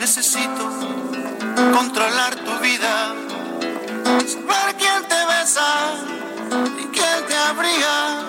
Necesito 0.00 0.70
controlar 1.74 2.34
tu 2.36 2.58
vida, 2.60 3.14
quién 4.78 5.08
te 5.08 5.24
besa 5.26 5.94
y 6.78 6.84
quién 6.86 7.26
te 7.28 7.36
abriga. 7.36 8.22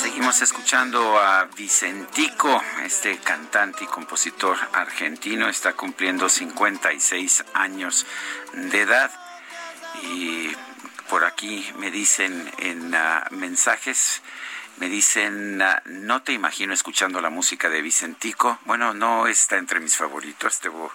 Seguimos 0.00 0.42
escuchando 0.42 1.18
a 1.18 1.44
Vicentico, 1.56 2.62
este 2.84 3.18
cantante 3.18 3.84
y 3.84 3.86
compositor 3.86 4.56
argentino, 4.72 5.48
está 5.48 5.74
cumpliendo 5.74 6.28
56 6.28 7.44
años 7.54 8.06
de 8.52 8.80
edad 8.80 9.10
y 10.02 10.48
por 11.08 11.24
aquí 11.24 11.66
me 11.78 11.90
dicen 11.90 12.50
en 12.58 12.94
ah, 12.94 13.26
mensajes, 13.30 14.22
me 14.78 14.88
dicen, 14.88 15.62
no 15.84 16.22
te 16.22 16.32
imagino 16.32 16.72
escuchando 16.72 17.20
la 17.20 17.30
música 17.30 17.68
de 17.68 17.82
Vicentico. 17.82 18.58
Bueno, 18.64 18.94
no 18.94 19.26
está 19.26 19.56
entre 19.56 19.80
mis 19.80 19.96
favoritos, 19.96 20.60
debo, 20.60 20.92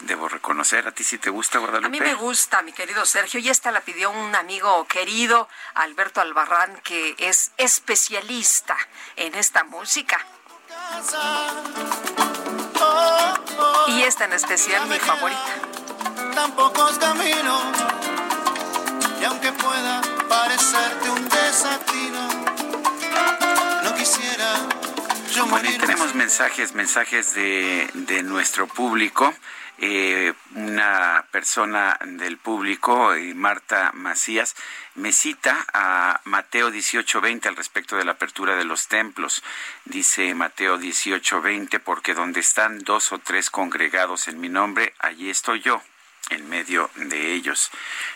debo 0.00 0.28
reconocer. 0.28 0.86
¿A 0.86 0.92
ti 0.92 1.04
sí 1.04 1.18
te 1.18 1.30
gusta, 1.30 1.58
Guadalupe? 1.58 1.86
A 1.86 1.90
mí 1.90 2.00
me 2.00 2.14
gusta, 2.14 2.62
mi 2.62 2.72
querido 2.72 3.04
Sergio, 3.06 3.40
y 3.40 3.48
esta 3.48 3.70
la 3.70 3.80
pidió 3.80 4.10
un 4.10 4.34
amigo 4.34 4.86
querido, 4.86 5.48
Alberto 5.74 6.20
Albarrán, 6.20 6.76
que 6.84 7.14
es 7.18 7.52
especialista 7.56 8.76
en 9.16 9.34
esta 9.34 9.64
música. 9.64 10.24
Y 13.88 14.02
esta 14.02 14.24
en 14.24 14.32
especial, 14.32 14.86
mi 14.88 14.98
favorita. 14.98 15.40
tan 16.34 16.52
pocos 16.52 16.98
caminos 16.98 17.62
y 19.20 19.24
aunque 19.24 19.52
pueda 19.52 20.02
parecerte 20.28 21.10
un 21.10 21.28
desatino, 21.28 22.28
Bueno, 25.40 25.70
tenemos 25.80 26.14
mensajes, 26.14 26.74
mensajes 26.74 27.34
de, 27.34 27.88
de 27.94 28.22
nuestro 28.22 28.66
público. 28.66 29.34
Eh, 29.78 30.34
una 30.54 31.24
persona 31.30 31.98
del 32.04 32.36
público, 32.36 33.14
eh, 33.14 33.32
Marta 33.34 33.92
Macías, 33.94 34.54
me 34.94 35.10
cita 35.10 35.64
a 35.72 36.20
Mateo 36.24 36.70
18:20 36.70 37.48
al 37.48 37.56
respecto 37.56 37.96
de 37.96 38.04
la 38.04 38.12
apertura 38.12 38.56
de 38.56 38.64
los 38.64 38.88
templos. 38.88 39.42
Dice 39.86 40.34
Mateo 40.34 40.78
18:20, 40.78 41.80
porque 41.80 42.12
donde 42.12 42.40
están 42.40 42.80
dos 42.80 43.10
o 43.12 43.18
tres 43.18 43.48
congregados 43.48 44.28
en 44.28 44.38
mi 44.38 44.50
nombre, 44.50 44.94
allí 44.98 45.30
estoy 45.30 45.60
yo 45.60 45.82
en 46.32 46.48
medio 46.48 46.90
de 46.94 47.32
ellos. 47.32 47.70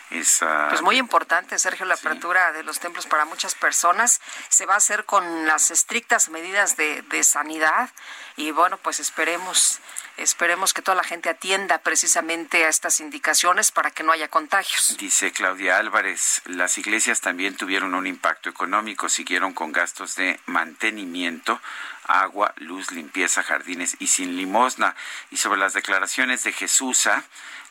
Es, 0.09 0.41
ah, 0.41 0.67
Pues 0.69 0.81
muy 0.81 0.97
importante, 0.97 1.57
Sergio, 1.59 1.85
la 1.85 1.95
apertura 1.95 2.51
de 2.51 2.63
los 2.63 2.79
templos 2.79 3.07
para 3.07 3.25
muchas 3.25 3.55
personas. 3.55 4.21
Se 4.49 4.65
va 4.65 4.75
a 4.75 4.77
hacer 4.77 5.05
con 5.05 5.45
las 5.45 5.71
estrictas 5.71 6.29
medidas 6.29 6.77
de, 6.77 7.01
de 7.03 7.23
sanidad 7.23 7.89
y 8.35 8.51
bueno, 8.51 8.77
pues 8.77 8.99
esperemos, 8.99 9.79
esperemos 10.15 10.73
que 10.73 10.83
toda 10.83 10.95
la 10.95 11.03
gente 11.03 11.29
atienda 11.29 11.79
precisamente 11.79 12.65
a 12.65 12.69
estas 12.69 12.99
indicaciones 12.99 13.71
para 13.71 13.89
que 13.89 14.03
no 14.03 14.11
haya 14.11 14.27
contagios. 14.27 14.95
Dice 14.97 15.31
Claudia 15.31 15.77
Álvarez, 15.77 16.43
las 16.45 16.77
iglesias 16.77 17.19
también 17.19 17.57
tuvieron 17.57 17.95
un 17.95 18.05
impacto 18.05 18.49
económico, 18.49 19.09
siguieron 19.09 19.53
con 19.53 19.71
gastos 19.71 20.15
de 20.15 20.39
mantenimiento 20.45 21.59
agua, 22.07 22.53
luz, 22.57 22.91
limpieza, 22.91 23.43
jardines 23.43 23.97
y 23.99 24.07
sin 24.07 24.37
limosna. 24.37 24.95
Y 25.31 25.37
sobre 25.37 25.59
las 25.59 25.73
declaraciones 25.73 26.43
de 26.43 26.53
Jesús, 26.53 27.07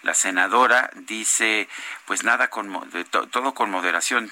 la 0.07 0.15
senadora 0.15 0.89
dice, 0.95 1.69
pues 2.05 2.23
nada, 2.23 2.49
con, 2.49 2.89
todo 3.31 3.55
con 3.55 3.71
moderación, 3.71 4.31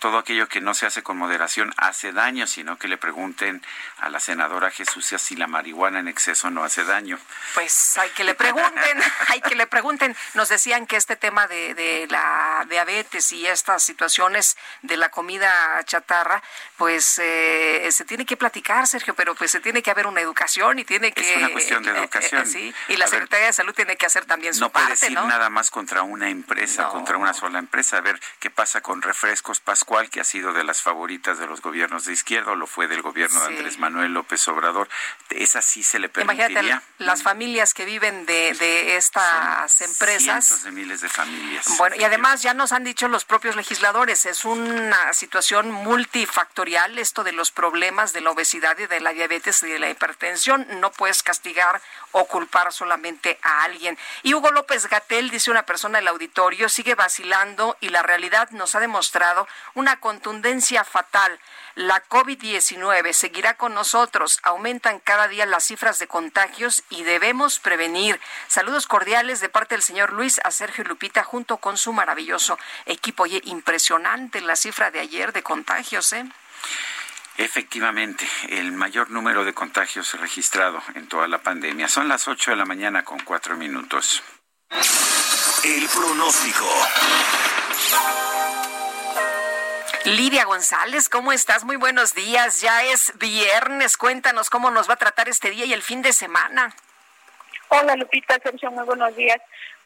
todo 0.00 0.18
aquello 0.18 0.48
que 0.48 0.62
no 0.62 0.72
se 0.72 0.86
hace 0.86 1.02
con 1.02 1.18
moderación 1.18 1.72
hace 1.76 2.12
daño, 2.12 2.46
sino 2.46 2.78
que 2.78 2.88
le 2.88 2.96
pregunten 2.96 3.62
a 3.98 4.08
la 4.08 4.20
senadora 4.20 4.70
Jesús 4.70 5.12
si 5.18 5.36
la 5.36 5.46
marihuana 5.46 6.00
en 6.00 6.08
exceso 6.08 6.50
no 6.50 6.64
hace 6.64 6.84
daño. 6.84 7.18
Pues 7.52 7.98
hay 7.98 8.08
que 8.10 8.24
le 8.24 8.34
pregunten, 8.34 9.02
hay 9.28 9.42
que 9.42 9.54
le 9.54 9.66
pregunten. 9.66 10.16
Nos 10.32 10.48
decían 10.48 10.86
que 10.86 10.96
este 10.96 11.16
tema 11.16 11.46
de, 11.46 11.74
de 11.74 12.06
la 12.08 12.66
diabetes 12.70 13.32
y 13.32 13.46
estas 13.46 13.82
situaciones 13.82 14.56
de 14.80 14.96
la 14.96 15.10
comida 15.10 15.82
chatarra, 15.84 16.42
pues 16.78 17.18
eh, 17.22 17.86
se 17.92 18.04
tiene 18.06 18.24
que 18.24 18.38
platicar, 18.38 18.86
Sergio, 18.86 19.14
pero 19.14 19.34
pues 19.34 19.50
se 19.50 19.60
tiene 19.60 19.82
que 19.82 19.90
haber 19.90 20.06
una 20.06 20.22
educación 20.22 20.78
y 20.78 20.84
tiene 20.84 21.12
que... 21.12 21.20
Es 21.20 21.36
una 21.36 21.50
cuestión 21.50 21.82
de 21.82 21.90
eh, 21.90 21.94
eh, 21.94 21.98
educación. 21.98 22.46
sí, 22.46 22.74
y 22.88 22.96
la 22.96 23.06
Secretaría 23.06 23.46
de 23.46 23.52
Salud 23.52 23.74
tiene 23.74 23.96
que 23.96 24.06
hacer 24.06 24.24
también 24.24 24.54
su 24.54 24.60
no 24.60 24.70
parte, 24.70 25.01
decir 25.02 25.20
nada 25.20 25.50
más 25.50 25.70
contra 25.70 26.02
una 26.02 26.28
empresa, 26.28 26.88
contra 26.88 27.16
una 27.16 27.34
sola 27.34 27.58
empresa. 27.58 27.98
A 27.98 28.00
ver 28.00 28.20
qué 28.38 28.50
pasa 28.50 28.80
con 28.80 29.02
Refrescos 29.02 29.60
Pascual, 29.60 30.10
que 30.10 30.20
ha 30.20 30.24
sido 30.24 30.52
de 30.52 30.64
las 30.64 30.82
favoritas 30.82 31.38
de 31.38 31.46
los 31.46 31.60
gobiernos 31.60 32.04
de 32.04 32.12
izquierda, 32.12 32.52
o 32.52 32.56
lo 32.56 32.66
fue 32.66 32.88
del 32.88 33.02
gobierno 33.02 33.40
de 33.40 33.46
Andrés 33.46 33.78
Manuel 33.78 34.12
López 34.12 34.46
Obrador. 34.48 34.88
Esa 35.30 35.62
sí 35.62 35.82
se 35.82 35.98
le 35.98 36.08
permitiría. 36.08 36.50
Imagínate 36.50 36.86
las 36.98 37.22
familias 37.22 37.74
que 37.74 37.84
viven 37.84 38.26
de, 38.26 38.54
de 38.54 38.96
estas 38.96 39.80
empresas. 39.80 40.46
Cientos 40.46 40.64
de 40.64 40.70
miles 40.70 41.00
de 41.00 41.08
familias. 41.08 41.66
Bueno, 41.78 41.96
y 41.98 42.04
además 42.04 42.42
ya 42.42 42.54
nos 42.54 42.72
han 42.72 42.84
dicho 42.84 43.08
los 43.08 43.24
propios 43.24 43.56
legisladores, 43.56 44.26
es 44.26 44.44
una 44.44 45.12
situación 45.12 45.70
multifactorial 45.70 46.98
esto 46.98 47.24
de 47.24 47.32
los 47.32 47.50
problemas 47.50 48.12
de 48.12 48.20
la 48.20 48.30
obesidad 48.30 48.78
y 48.78 48.86
de 48.86 49.00
la 49.00 49.12
diabetes 49.12 49.62
y 49.62 49.70
de 49.70 49.78
la 49.78 49.90
hipertensión. 49.90 50.66
No 50.80 50.90
puedes 50.92 51.22
castigar 51.22 51.80
o 52.12 52.26
culpar 52.26 52.72
solamente 52.72 53.38
a 53.42 53.64
alguien. 53.64 53.98
Y 54.22 54.34
Hugo 54.34 54.50
López 54.50 54.81
Gatel, 54.88 55.30
dice 55.30 55.50
una 55.50 55.64
persona 55.64 55.98
del 55.98 56.08
auditorio, 56.08 56.68
sigue 56.68 56.94
vacilando 56.94 57.76
y 57.80 57.88
la 57.88 58.02
realidad 58.02 58.50
nos 58.50 58.74
ha 58.74 58.80
demostrado 58.80 59.46
una 59.74 60.00
contundencia 60.00 60.84
fatal. 60.84 61.38
La 61.74 62.04
COVID-19 62.04 63.12
seguirá 63.12 63.54
con 63.56 63.74
nosotros. 63.74 64.40
Aumentan 64.42 65.00
cada 65.00 65.28
día 65.28 65.46
las 65.46 65.64
cifras 65.64 65.98
de 65.98 66.06
contagios 66.06 66.82
y 66.90 67.02
debemos 67.02 67.58
prevenir. 67.58 68.20
Saludos 68.46 68.86
cordiales 68.86 69.40
de 69.40 69.48
parte 69.48 69.74
del 69.74 69.82
señor 69.82 70.12
Luis 70.12 70.40
a 70.44 70.50
Sergio 70.50 70.84
Lupita 70.84 71.24
junto 71.24 71.56
con 71.56 71.78
su 71.78 71.92
maravilloso 71.92 72.58
equipo. 72.86 73.22
Oye, 73.22 73.40
impresionante 73.44 74.40
la 74.40 74.56
cifra 74.56 74.90
de 74.90 75.00
ayer 75.00 75.32
de 75.32 75.42
contagios, 75.42 76.12
¿eh? 76.12 76.26
Efectivamente, 77.38 78.28
el 78.50 78.72
mayor 78.72 79.10
número 79.10 79.44
de 79.44 79.54
contagios 79.54 80.12
registrado 80.20 80.82
en 80.94 81.08
toda 81.08 81.26
la 81.28 81.42
pandemia. 81.42 81.88
Son 81.88 82.06
las 82.06 82.28
8 82.28 82.50
de 82.50 82.56
la 82.56 82.66
mañana 82.66 83.04
con 83.04 83.18
cuatro 83.20 83.56
minutos. 83.56 84.22
El 85.64 85.88
pronóstico. 85.88 86.66
Lidia 90.04 90.44
González, 90.44 91.08
¿cómo 91.08 91.32
estás? 91.32 91.64
Muy 91.64 91.76
buenos 91.76 92.14
días. 92.14 92.60
Ya 92.60 92.82
es 92.84 93.12
viernes. 93.18 93.96
Cuéntanos 93.96 94.50
cómo 94.50 94.70
nos 94.70 94.88
va 94.88 94.94
a 94.94 94.96
tratar 94.96 95.28
este 95.28 95.50
día 95.50 95.64
y 95.64 95.72
el 95.72 95.82
fin 95.82 96.02
de 96.02 96.12
semana. 96.12 96.74
Hola 97.68 97.96
Lupita, 97.96 98.38
Sergio, 98.42 98.70
muy 98.70 98.84
buenos 98.84 99.14
días. 99.16 99.40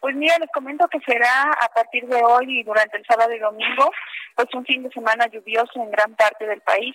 Pues 0.07 0.15
mira, 0.15 0.39
les 0.39 0.53
comento 0.53 0.87
que 0.87 1.01
será 1.01 1.51
a 1.51 1.69
partir 1.75 2.07
de 2.07 2.23
hoy 2.23 2.61
y 2.61 2.63
durante 2.63 2.97
el 2.97 3.05
sábado 3.07 3.33
y 3.33 3.41
domingo, 3.41 3.91
pues 4.37 4.47
un 4.55 4.65
fin 4.65 4.85
de 4.85 4.91
semana 4.91 5.27
lluvioso 5.27 5.83
en 5.83 5.91
gran 5.91 6.15
parte 6.15 6.47
del 6.47 6.61
país. 6.61 6.95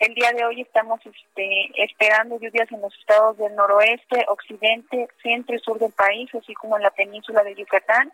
El 0.00 0.12
día 0.14 0.32
de 0.32 0.44
hoy 0.44 0.62
estamos 0.62 0.98
este, 1.06 1.70
esperando 1.76 2.36
lluvias 2.40 2.66
en 2.72 2.80
los 2.80 2.92
estados 2.98 3.38
del 3.38 3.54
noroeste, 3.54 4.24
occidente, 4.26 5.06
centro 5.22 5.54
y 5.54 5.60
sur 5.60 5.78
del 5.78 5.92
país, 5.92 6.28
así 6.34 6.52
como 6.54 6.76
en 6.76 6.82
la 6.82 6.90
península 6.90 7.44
de 7.44 7.54
Yucatán. 7.54 8.12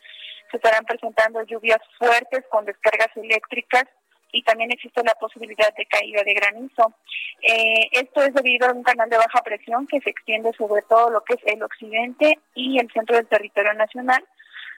Se 0.50 0.58
estarán 0.58 0.84
presentando 0.84 1.42
lluvias 1.44 1.80
fuertes 1.98 2.44
con 2.50 2.66
descargas 2.66 3.16
eléctricas 3.16 3.84
y 4.34 4.42
también 4.42 4.72
existe 4.72 5.02
la 5.04 5.14
posibilidad 5.14 5.72
de 5.74 5.86
caída 5.86 6.22
de 6.24 6.34
granizo. 6.34 6.92
Eh, 7.40 7.88
esto 7.92 8.22
es 8.22 8.34
debido 8.34 8.68
a 8.68 8.72
un 8.72 8.82
canal 8.82 9.08
de 9.08 9.16
baja 9.16 9.42
presión 9.42 9.86
que 9.86 10.00
se 10.00 10.10
extiende 10.10 10.52
sobre 10.58 10.82
todo 10.82 11.10
lo 11.10 11.22
que 11.22 11.34
es 11.34 11.40
el 11.46 11.62
occidente 11.62 12.38
y 12.54 12.78
el 12.78 12.90
centro 12.92 13.16
del 13.16 13.28
territorio 13.28 13.72
nacional, 13.74 14.24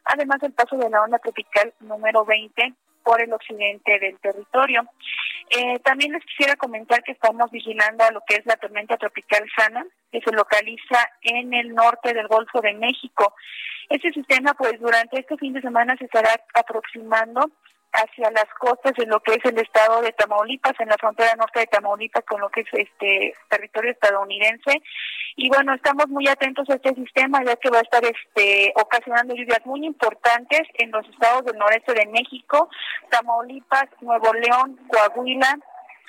además 0.05 0.41
del 0.41 0.53
paso 0.53 0.77
de 0.77 0.91
la 0.91 1.03
onda 1.03 1.19
tropical 1.19 1.73
número 1.81 2.25
20 2.27 2.75
por 3.03 3.23
el 3.23 3.33
occidente 3.33 3.99
del 3.99 4.19
territorio. 4.19 4.83
Eh, 5.49 5.79
también 5.79 6.13
les 6.13 6.25
quisiera 6.25 6.57
comentar 6.57 7.03
que 7.03 7.13
estamos 7.13 7.51
vigilando 7.51 8.05
a 8.05 8.11
lo 8.11 8.21
que 8.27 8.35
es 8.35 8.45
la 8.45 8.57
tormenta 8.57 8.97
tropical 8.99 9.45
Sana, 9.57 9.87
que 10.13 10.21
se 10.21 10.33
localiza 10.33 11.09
en 11.23 11.55
el 11.55 11.73
norte 11.73 12.13
del 12.13 12.27
Golfo 12.27 12.61
de 12.61 12.75
México. 12.75 13.33
Este 13.89 14.13
sistema, 14.13 14.53
pues 14.55 14.79
durante 14.81 15.21
este 15.21 15.37
fin 15.37 15.53
de 15.53 15.63
semana 15.63 15.97
se 15.97 16.07
estará 16.07 16.31
aproximando 16.53 17.49
hacia 17.97 18.31
las 18.31 18.47
costas 18.59 18.93
de 18.97 19.07
lo 19.07 19.21
que 19.21 19.35
es 19.35 19.45
el 19.45 19.59
estado 19.59 20.03
de 20.03 20.13
Tamaulipas, 20.13 20.79
en 20.79 20.89
la 20.89 20.97
frontera 20.99 21.35
norte 21.37 21.61
de 21.61 21.67
Tamaulipas 21.67 22.25
con 22.25 22.41
lo 22.41 22.49
que 22.51 22.61
es 22.61 22.67
este 22.73 23.35
territorio 23.49 23.93
estadounidense. 23.93 24.83
Y 25.37 25.49
bueno, 25.49 25.75
estamos 25.75 26.09
muy 26.09 26.29
atentos 26.29 26.69
a 26.71 26.75
este 26.75 26.95
sistema 26.95 27.43
ya 27.45 27.57
que 27.57 27.71
va 27.71 27.79
a 27.79 27.83
estar 27.83 28.03
este 28.05 28.73
ocasionando 28.77 29.35
lluvias 29.35 29.65
muy 29.65 29.85
importantes 29.85 30.63
en 30.75 30.91
los 30.91 31.09
estados 31.09 31.45
del 31.45 31.59
noreste 31.59 31.95
de 31.95 32.07
México, 32.07 32.69
Tamaulipas, 33.11 33.89
Nuevo 34.01 34.33
León, 34.35 34.79
Coahuila, 34.91 35.59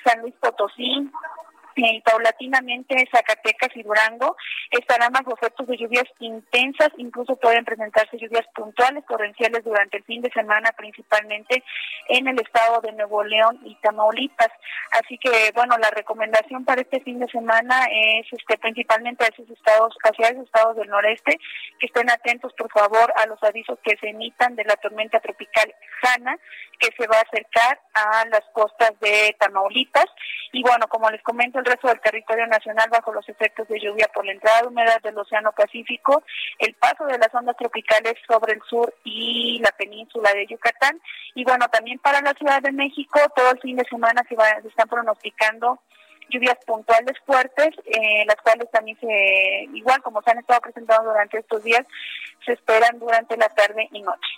San 0.04 0.20
Luis 0.20 0.34
Potosí, 0.40 1.10
y 1.78 2.00
paulatinamente 2.00 3.08
Zacatecas 3.10 3.70
y 3.76 3.82
Durango 3.82 4.36
estarán 4.70 5.12
bajo 5.12 5.34
efectos 5.34 5.66
de 5.66 5.76
lluvias 5.76 6.04
intensas, 6.18 6.90
incluso 6.96 7.36
pueden 7.36 7.64
presentarse 7.64 8.18
lluvias 8.18 8.46
puntuales, 8.54 9.04
torrenciales 9.06 9.64
durante 9.64 9.98
el 9.98 10.04
fin 10.04 10.22
de 10.22 10.30
semana, 10.30 10.72
principalmente 10.76 11.62
en 12.08 12.26
el 12.26 12.40
estado 12.40 12.80
de 12.80 12.92
Nuevo 12.92 13.22
León 13.22 13.60
y 13.64 13.76
Tamaulipas. 13.76 14.50
Así 14.92 15.18
que, 15.18 15.52
bueno, 15.54 15.76
la 15.78 15.90
recomendación 15.90 16.64
para 16.64 16.80
este 16.80 17.00
fin 17.00 17.20
de 17.20 17.28
semana 17.28 17.86
es 17.90 18.26
este, 18.32 18.58
principalmente 18.58 19.24
a 19.24 19.28
esos 19.28 19.48
estados, 19.50 19.94
hacia 20.02 20.28
esos 20.28 20.46
estados 20.46 20.76
del 20.76 20.88
noreste, 20.88 21.38
que 21.78 21.86
estén 21.86 22.10
atentos, 22.10 22.52
por 22.54 22.70
favor, 22.72 23.12
a 23.16 23.26
los 23.26 23.42
avisos 23.42 23.78
que 23.84 23.96
se 23.98 24.08
emitan 24.08 24.56
de 24.56 24.64
la 24.64 24.76
tormenta 24.76 25.20
tropical 25.20 25.72
Sana, 26.02 26.38
que 26.78 26.90
se 26.96 27.06
va 27.06 27.16
a 27.16 27.22
acercar 27.22 27.80
a 27.94 28.24
las 28.26 28.42
costas 28.52 28.92
de 29.00 29.36
Tamaulipas. 29.38 30.06
Y 30.52 30.62
bueno, 30.62 30.88
como 30.88 31.10
les 31.10 31.22
comento, 31.22 31.58
el 31.58 31.64
resto 31.68 31.88
del 31.88 32.00
territorio 32.00 32.46
nacional 32.46 32.88
bajo 32.90 33.12
los 33.12 33.28
efectos 33.28 33.68
de 33.68 33.80
lluvia 33.80 34.08
por 34.12 34.24
la 34.24 34.32
entrada 34.32 34.62
de 34.62 34.68
humedad 34.68 35.00
del 35.02 35.18
Océano 35.18 35.52
Pacífico, 35.52 36.22
el 36.58 36.74
paso 36.74 37.04
de 37.06 37.18
las 37.18 37.34
ondas 37.34 37.56
tropicales 37.56 38.14
sobre 38.26 38.54
el 38.54 38.62
sur 38.62 38.94
y 39.04 39.60
la 39.60 39.70
península 39.72 40.32
de 40.32 40.46
Yucatán. 40.46 41.00
Y 41.34 41.44
bueno, 41.44 41.68
también 41.68 41.98
para 41.98 42.20
la 42.20 42.32
Ciudad 42.34 42.62
de 42.62 42.72
México, 42.72 43.20
todo 43.34 43.50
el 43.50 43.60
fin 43.60 43.76
de 43.76 43.84
semana 43.84 44.22
se, 44.28 44.36
se 44.62 44.68
están 44.68 44.88
pronosticando 44.88 45.80
lluvias 46.30 46.58
puntuales 46.66 47.16
fuertes, 47.24 47.70
eh, 47.86 48.24
las 48.26 48.36
cuales 48.42 48.70
también 48.70 48.98
se, 49.00 49.68
igual 49.72 50.02
como 50.02 50.22
se 50.22 50.30
han 50.30 50.38
estado 50.38 50.60
presentando 50.60 51.10
durante 51.10 51.38
estos 51.38 51.62
días, 51.64 51.86
se 52.44 52.52
esperan 52.52 52.98
durante 52.98 53.36
la 53.36 53.48
tarde 53.48 53.88
y 53.92 54.02
noche. 54.02 54.28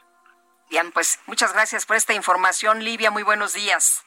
Bien, 0.70 0.92
pues 0.92 1.18
muchas 1.26 1.52
gracias 1.52 1.84
por 1.84 1.96
esta 1.96 2.14
información, 2.14 2.84
Livia. 2.84 3.10
Muy 3.10 3.24
buenos 3.24 3.54
días. 3.54 4.04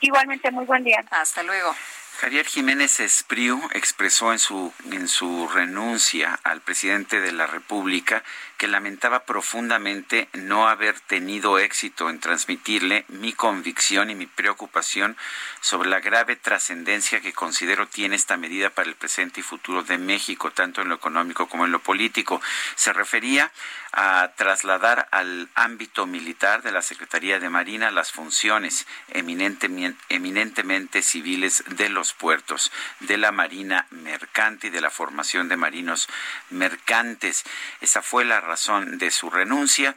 Igualmente, 0.00 0.50
muy 0.50 0.64
buen 0.64 0.84
día. 0.84 1.04
Hasta 1.10 1.42
luego. 1.42 1.74
Javier 2.18 2.46
Jiménez 2.46 2.98
Espriu 3.00 3.60
expresó 3.72 4.32
en 4.32 4.38
su, 4.38 4.72
en 4.90 5.06
su 5.06 5.48
renuncia 5.48 6.40
al 6.44 6.62
presidente 6.62 7.20
de 7.20 7.30
la 7.30 7.46
República 7.46 8.24
que 8.56 8.68
lamentaba 8.68 9.24
profundamente 9.24 10.30
no 10.32 10.66
haber 10.66 10.98
tenido 10.98 11.58
éxito 11.58 12.08
en 12.08 12.18
transmitirle 12.18 13.04
mi 13.08 13.34
convicción 13.34 14.08
y 14.08 14.14
mi 14.14 14.24
preocupación 14.24 15.14
sobre 15.60 15.90
la 15.90 16.00
grave 16.00 16.36
trascendencia 16.36 17.20
que 17.20 17.34
considero 17.34 17.86
tiene 17.86 18.16
esta 18.16 18.38
medida 18.38 18.70
para 18.70 18.88
el 18.88 18.94
presente 18.96 19.40
y 19.40 19.42
futuro 19.42 19.82
de 19.82 19.98
México, 19.98 20.50
tanto 20.50 20.80
en 20.80 20.88
lo 20.88 20.94
económico 20.94 21.50
como 21.50 21.66
en 21.66 21.72
lo 21.72 21.80
político. 21.80 22.40
Se 22.76 22.94
refería 22.94 23.52
a 23.98 24.32
trasladar 24.36 25.08
al 25.10 25.48
ámbito 25.54 26.06
militar 26.06 26.62
de 26.62 26.70
la 26.70 26.82
Secretaría 26.82 27.40
de 27.40 27.48
Marina 27.48 27.90
las 27.90 28.12
funciones 28.12 28.86
eminentemente 29.08 31.00
civiles 31.00 31.64
de 31.66 31.88
los 31.88 32.12
puertos, 32.12 32.70
de 33.00 33.16
la 33.16 33.32
Marina 33.32 33.86
Mercante 33.90 34.66
y 34.66 34.70
de 34.70 34.82
la 34.82 34.90
formación 34.90 35.48
de 35.48 35.56
marinos 35.56 36.10
mercantes. 36.50 37.44
Esa 37.80 38.02
fue 38.02 38.26
la 38.26 38.42
razón 38.42 38.98
de 38.98 39.10
su 39.10 39.30
renuncia. 39.30 39.96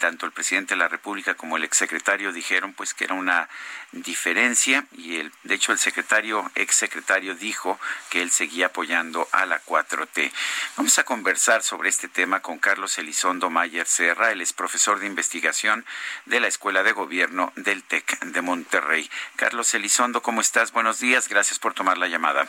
Tanto 0.00 0.24
el 0.24 0.32
presidente 0.32 0.72
de 0.72 0.78
la 0.78 0.88
República 0.88 1.34
como 1.34 1.58
el 1.58 1.64
exsecretario 1.64 2.32
dijeron 2.32 2.72
pues 2.72 2.94
que 2.94 3.04
era 3.04 3.12
una 3.12 3.50
diferencia 3.92 4.86
y 4.92 5.16
el, 5.16 5.30
de 5.44 5.54
hecho 5.54 5.72
el 5.72 5.78
secretario, 5.78 6.50
exsecretario 6.54 7.34
dijo 7.34 7.78
que 8.08 8.22
él 8.22 8.30
seguía 8.30 8.66
apoyando 8.66 9.28
a 9.32 9.44
la 9.44 9.62
4T. 9.62 10.32
Vamos 10.78 10.98
a 10.98 11.04
conversar 11.04 11.62
sobre 11.62 11.90
este 11.90 12.08
tema 12.08 12.40
con 12.40 12.58
Carlos 12.58 12.77
Elizondo 12.78 13.50
Mayer 13.50 13.86
Serra, 13.86 14.30
él 14.30 14.40
es 14.40 14.52
profesor 14.52 15.00
de 15.00 15.06
investigación 15.06 15.84
de 16.26 16.38
la 16.38 16.46
Escuela 16.46 16.84
de 16.84 16.92
Gobierno 16.92 17.52
del 17.56 17.82
TEC 17.82 18.20
de 18.20 18.40
Monterrey. 18.40 19.10
Carlos 19.36 19.74
Elizondo, 19.74 20.22
¿cómo 20.22 20.40
estás? 20.40 20.70
Buenos 20.72 21.00
días, 21.00 21.28
gracias 21.28 21.58
por 21.58 21.74
tomar 21.74 21.98
la 21.98 22.06
llamada. 22.06 22.46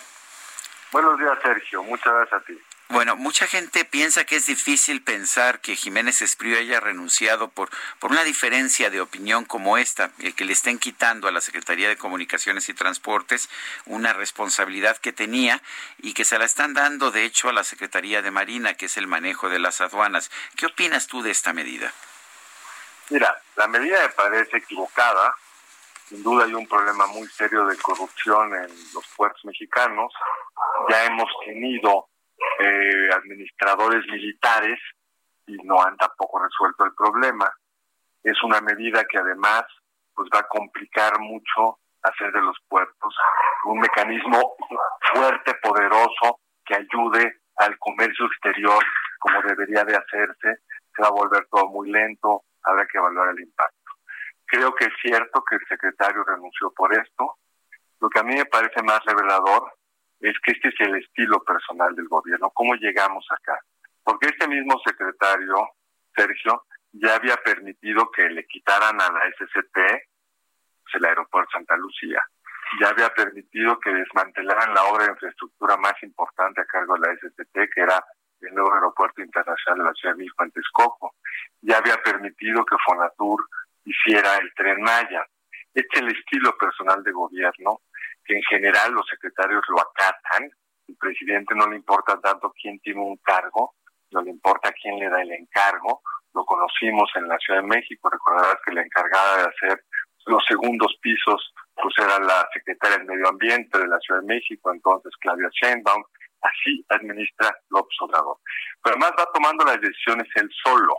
Buenos 0.92 1.18
días, 1.18 1.38
Sergio. 1.42 1.84
Muchas 1.84 2.14
gracias 2.14 2.42
a 2.42 2.46
ti. 2.46 2.60
Bueno, 2.92 3.16
mucha 3.16 3.46
gente 3.46 3.86
piensa 3.86 4.24
que 4.24 4.36
es 4.36 4.48
difícil 4.48 5.04
pensar 5.04 5.62
que 5.62 5.76
Jiménez 5.76 6.24
Espriu 6.24 6.58
haya 6.58 6.80
renunciado 6.80 7.50
por, 7.50 7.70
por 8.00 8.10
una 8.10 8.24
diferencia 8.24 8.90
de 8.90 9.00
opinión 9.00 9.46
como 9.46 9.78
esta, 9.78 10.10
el 10.18 10.34
que 10.34 10.44
le 10.44 10.54
estén 10.54 10.80
quitando 10.80 11.28
a 11.28 11.32
la 11.32 11.40
Secretaría 11.40 11.88
de 11.88 11.98
Comunicaciones 11.98 12.68
y 12.68 12.74
Transportes 12.74 13.48
una 13.86 14.14
responsabilidad 14.14 14.98
que 14.98 15.14
tenía 15.14 15.62
y 16.00 16.16
que 16.16 16.26
se 16.26 16.40
la 16.40 16.46
están 16.46 16.74
dando, 16.74 17.12
de 17.12 17.26
hecho, 17.26 17.48
a 17.48 17.54
la 17.54 17.64
Secretaría 17.64 18.24
de 18.24 18.32
Marina, 18.32 18.74
que 18.74 18.88
es 18.88 18.98
el 18.98 19.06
manejo 19.06 19.50
de 19.50 19.60
las 19.60 19.82
aduanas. 19.82 20.32
¿Qué 20.56 20.66
opinas 20.66 21.06
tú 21.06 21.22
de 21.22 21.30
esta 21.30 21.54
medida? 21.54 21.94
Mira, 23.12 23.40
la 23.56 23.68
medida 23.68 24.02
me 24.02 24.10
parece 24.10 24.58
equivocada. 24.58 25.36
Sin 26.08 26.24
duda 26.24 26.46
hay 26.46 26.56
un 26.56 26.68
problema 26.68 27.06
muy 27.06 27.28
serio 27.28 27.68
de 27.68 27.78
corrupción 27.78 28.52
en 28.56 28.72
los 28.96 29.06
puertos 29.16 29.46
mexicanos. 29.46 30.12
Ya 30.90 31.06
hemos 31.06 31.30
tenido 31.46 32.09
eh, 32.60 33.10
administradores 33.14 34.06
militares 34.08 34.80
y 35.48 35.56
no 35.64 35.82
han 35.82 35.98
tampoco 35.98 36.40
resuelto 36.40 36.86
el 36.86 36.94
problema. 36.94 37.52
Es 38.24 38.42
una 38.44 38.62
medida 38.62 39.06
que 39.06 39.18
además 39.18 39.64
pues 40.14 40.30
va 40.36 40.40
a 40.40 40.48
complicar 40.48 41.20
mucho 41.20 41.80
hacer 42.04 42.32
de 42.32 42.42
los 42.42 42.58
puertos 42.68 43.16
un 43.66 43.80
mecanismo 43.80 44.56
fuerte, 45.14 45.54
poderoso, 45.62 46.40
que 46.66 46.76
ayude 46.76 47.42
al 47.58 47.78
comercio 47.80 48.26
exterior 48.26 48.84
como 49.20 49.42
debería 49.42 49.84
de 49.84 49.96
hacerse. 49.96 50.62
Se 50.96 51.02
va 51.02 51.10
a 51.10 51.12
volver 51.12 51.48
todo 51.52 51.68
muy 51.68 51.90
lento, 51.90 52.44
habrá 52.64 52.86
que 52.86 52.98
evaluar 52.98 53.30
el 53.30 53.42
impacto. 53.42 53.76
Creo 54.46 54.74
que 54.74 54.86
es 54.86 54.94
cierto 55.02 55.44
que 55.48 55.56
el 55.56 55.62
secretario 55.68 56.24
renunció 56.24 56.72
por 56.72 56.94
esto. 56.94 57.38
Lo 58.00 58.10
que 58.10 58.20
a 58.20 58.24
mí 58.24 58.36
me 58.36 58.46
parece 58.46 58.82
más 58.84 59.04
revelador 59.06 59.74
es 60.20 60.36
que 60.44 60.52
este 60.52 60.70
es 60.70 60.76
el 60.80 60.96
estilo 60.96 61.44
personal 61.44 61.96
del 61.96 62.08
gobierno, 62.08 62.52
cómo 62.52 62.76
llegamos 62.76 63.26
acá. 63.32 63.60
Porque 64.04 64.28
este 64.28 64.48
mismo 64.48 64.80
secretario, 64.86 65.56
Sergio, 66.16 66.66
ya 66.92 67.16
había 67.16 67.38
permitido 67.38 68.10
que 68.12 68.30
le 68.30 68.46
quitaran 68.48 69.00
a 69.00 69.12
la 69.12 69.22
SCT 69.38 69.74
pues, 69.74 70.96
el 70.96 71.06
aeropuerto 71.06 71.52
Santa 71.52 71.78
Lucía. 71.78 72.22
Ya 72.82 72.90
había 72.90 73.10
permitido 73.10 73.80
que 73.80 73.92
desmantelaran 73.92 74.74
la 74.74 74.84
obra 74.86 75.06
de 75.06 75.12
infraestructura 75.12 75.78
más 75.78 75.94
importante 76.04 76.62
a 76.62 76.66
cargo 76.66 76.96
de 76.96 77.08
la 77.08 77.16
SCT, 77.16 77.54
que 77.74 77.82
era 77.82 78.04
el 78.42 78.54
nuevo 78.54 78.74
aeropuerto 78.74 79.22
internacional 79.22 79.80
de 79.80 79.86
la 79.86 79.94
Ciudad 79.94 80.16
de 80.16 80.24
México. 80.24 81.16
Ya 81.62 81.78
había 81.78 81.98
permitido 82.02 82.66
que 82.66 82.76
Fonatur 82.86 83.46
hiciera 83.86 84.38
el 84.38 84.54
tren 84.54 84.82
Maya. 84.82 85.26
Este 85.74 85.88
es 85.94 86.02
el 86.02 86.10
estilo 86.10 86.56
personal 86.58 87.04
de 87.04 87.12
gobierno 87.12 87.82
en 88.34 88.44
general 88.44 88.92
los 88.94 89.06
secretarios 89.08 89.64
lo 89.70 89.80
acatan, 89.82 90.50
el 90.88 90.96
presidente 90.98 91.54
no 91.56 91.68
le 91.68 91.76
importa 91.76 92.20
tanto 92.20 92.52
quién 92.60 92.80
tiene 92.80 93.02
un 93.02 93.18
cargo, 93.18 93.76
no 94.12 94.22
le 94.22 94.32
importa 94.32 94.72
quién 94.72 94.98
le 95.00 95.10
da 95.10 95.22
el 95.22 95.32
encargo, 95.32 96.02
lo 96.34 96.46
conocimos 96.46 97.10
en 97.16 97.28
la 97.28 97.38
Ciudad 97.38 97.62
de 97.62 97.68
México, 97.68 98.10
recordarás 98.10 98.58
que 98.66 98.74
la 98.74 98.82
encargada 98.82 99.38
de 99.38 99.48
hacer 99.48 99.84
los 100.26 100.44
segundos 100.46 100.96
pisos 101.02 101.54
pues 101.76 101.94
era 101.98 102.20
la 102.20 102.48
secretaria 102.54 102.98
del 102.98 103.08
Medio 103.08 103.30
Ambiente 103.30 103.78
de 103.78 103.88
la 103.88 104.00
Ciudad 104.00 104.22
de 104.22 104.28
México, 104.28 104.72
entonces 104.72 105.12
Claudia 105.20 105.50
Sheinbaum, 105.52 106.04
así 106.42 106.86
administra 106.90 107.56
López 107.70 107.96
Obrador. 108.02 108.38
Pero 108.84 108.96
además 108.96 109.14
va 109.20 109.32
tomando 109.34 109.64
las 109.64 109.80
decisiones 109.80 110.28
él 110.36 110.50
solo. 110.64 110.98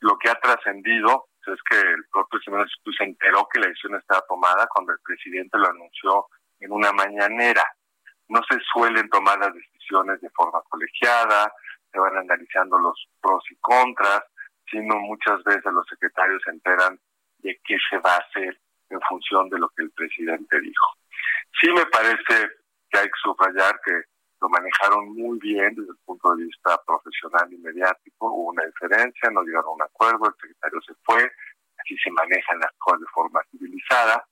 Lo 0.00 0.16
que 0.18 0.30
ha 0.30 0.34
trascendido 0.34 1.28
es 1.52 1.60
que 1.68 1.78
el 1.78 2.04
propio 2.12 2.40
Jiménez 2.40 2.68
se 2.96 3.04
enteró 3.04 3.46
que 3.52 3.60
la 3.60 3.68
decisión 3.68 3.96
estaba 3.96 4.24
tomada 4.28 4.66
cuando 4.68 4.92
el 4.92 4.98
presidente 5.00 5.58
lo 5.58 5.68
anunció 5.68 6.26
en 6.60 6.72
una 6.72 6.92
mañanera. 6.92 7.64
No 8.28 8.40
se 8.48 8.58
suelen 8.72 9.08
tomar 9.10 9.38
las 9.38 9.54
decisiones 9.54 10.20
de 10.20 10.30
forma 10.30 10.62
colegiada, 10.68 11.52
se 11.92 11.98
van 11.98 12.16
analizando 12.16 12.78
los 12.78 13.08
pros 13.20 13.44
y 13.50 13.56
contras, 13.56 14.22
sino 14.70 14.96
muchas 14.96 15.42
veces 15.44 15.72
los 15.72 15.86
secretarios 15.88 16.42
se 16.44 16.50
enteran 16.50 16.98
de 17.38 17.60
qué 17.64 17.76
se 17.90 17.98
va 17.98 18.14
a 18.14 18.18
hacer 18.18 18.58
en 18.90 19.00
función 19.02 19.48
de 19.50 19.58
lo 19.58 19.68
que 19.70 19.82
el 19.82 19.90
presidente 19.92 20.60
dijo. 20.60 20.92
Sí 21.60 21.70
me 21.70 21.86
parece 21.86 22.50
que 22.90 22.98
hay 22.98 23.06
que 23.06 23.20
subrayar 23.22 23.78
que 23.84 24.02
lo 24.44 24.50
manejaron 24.50 25.14
muy 25.14 25.38
bien 25.38 25.74
desde 25.74 25.88
el 25.88 25.98
punto 26.04 26.34
de 26.34 26.44
vista 26.44 26.78
profesional 26.86 27.50
y 27.50 27.56
mediático, 27.56 28.30
hubo 28.30 28.50
una 28.50 28.64
diferencia, 28.66 29.30
no 29.30 29.42
llegaron 29.42 29.70
a 29.70 29.72
un 29.72 29.82
acuerdo, 29.82 30.26
el 30.26 30.34
secretario 30.38 30.80
se 30.82 30.92
fue, 31.02 31.32
así 31.78 31.96
se 31.96 32.10
manejan 32.10 32.60
las 32.60 32.72
cosas 32.76 33.00
de 33.00 33.06
forma 33.06 33.40
civilizada, 33.50 34.22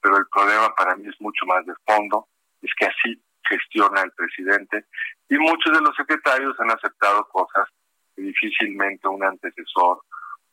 pero 0.00 0.16
el 0.16 0.26
problema 0.26 0.74
para 0.74 0.96
mí 0.96 1.06
es 1.06 1.14
mucho 1.20 1.46
más 1.46 1.64
de 1.66 1.74
fondo, 1.86 2.26
es 2.60 2.70
que 2.76 2.86
así 2.86 3.22
gestiona 3.48 4.02
el 4.02 4.10
presidente 4.10 4.86
y 5.28 5.38
muchos 5.38 5.72
de 5.72 5.82
los 5.82 5.94
secretarios 5.94 6.58
han 6.58 6.72
aceptado 6.72 7.28
cosas 7.28 7.68
que 8.16 8.22
difícilmente 8.22 9.06
un 9.06 9.22
antecesor 9.22 10.02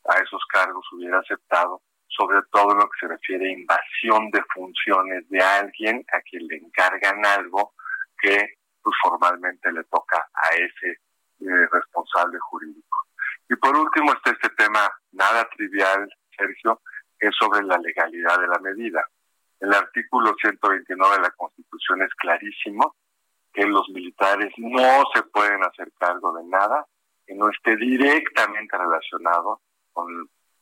a 0.10 0.20
esos 0.20 0.46
cargos 0.54 0.86
hubiera 0.94 1.18
aceptado, 1.18 1.82
sobre 2.08 2.40
todo 2.52 2.76
lo 2.76 2.88
que 2.88 3.00
se 3.00 3.08
refiere 3.08 3.48
a 3.48 3.52
invasión 3.52 4.30
de 4.30 4.44
funciones 4.54 5.28
de 5.30 5.42
alguien 5.42 6.06
a 6.14 6.22
quien 6.22 6.46
le 6.48 6.58
encargan 6.58 7.26
algo 7.26 7.74
que 8.22 8.58
pues 8.88 8.96
formalmente 9.04 9.70
le 9.70 9.84
toca 9.84 10.30
a 10.34 10.56
ese 10.56 10.92
eh, 11.42 11.68
responsable 11.70 12.40
jurídico. 12.40 12.98
Y 13.50 13.56
por 13.58 13.76
último 13.76 14.14
está 14.14 14.32
este 14.32 14.50
tema 14.52 14.90
nada 15.12 15.46
trivial, 15.58 16.10
Sergio, 16.38 16.80
que 17.20 17.28
es 17.28 17.36
sobre 17.38 17.64
la 17.64 17.78
legalidad 17.80 18.40
de 18.40 18.48
la 18.48 18.60
medida. 18.60 19.04
El 19.60 19.74
artículo 19.74 20.34
129 20.40 21.18
de 21.18 21.22
la 21.22 21.32
Constitución 21.32 22.02
es 22.02 22.14
clarísimo 22.16 22.96
que 23.52 23.66
los 23.66 23.90
militares 23.90 24.54
no 24.56 25.04
se 25.14 25.22
pueden 25.24 25.62
hacer 25.66 25.92
cargo 26.00 26.32
de 26.38 26.46
nada 26.46 26.88
que 27.26 27.36
no 27.36 27.50
esté 27.50 27.76
directamente 27.76 28.78
relacionado 28.78 29.64
con 29.92 30.08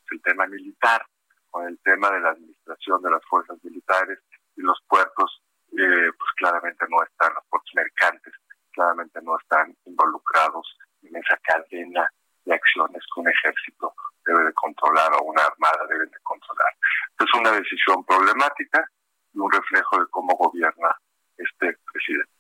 el 0.10 0.22
tema 0.24 0.48
militar, 0.48 1.06
con 1.52 1.68
el 1.68 1.78
tema 1.84 2.10
de 2.10 2.22
la 2.22 2.30
administración 2.32 3.04
de 3.04 3.12
las 3.12 3.24
fuerzas 3.30 3.64
militares 3.64 4.18
y 4.56 4.62
los 4.62 4.80
puertos 4.88 5.44
eh, 5.72 6.10
pues 6.18 6.32
claramente 6.38 6.86
no 6.90 7.04
están, 7.04 7.34
los 7.34 7.46
puertos 7.50 7.72
mercantes 7.76 8.34
claramente 8.76 9.20
no 9.24 9.38
están 9.40 9.76
involucrados 9.86 10.78
en 11.02 11.16
esa 11.16 11.38
cadena 11.38 12.08
de 12.44 12.54
acciones 12.54 13.02
que 13.14 13.22
un 13.22 13.30
ejército 13.30 13.94
debe 14.26 14.44
de 14.44 14.54
controlar 14.54 15.12
o 15.14 15.24
una 15.24 15.44
armada 15.44 15.88
debe 15.90 16.06
de 16.06 16.20
controlar. 16.24 16.74
Es 17.20 17.34
una 17.34 17.52
decisión 17.52 18.04
problemática 18.06 18.86
y 19.34 19.40
un 19.40 19.52
reflejo 19.52 20.00
de 20.00 20.08
cómo 20.12 20.36
gobierna 20.36 20.96
este 21.38 21.78
presidente. 21.92 22.35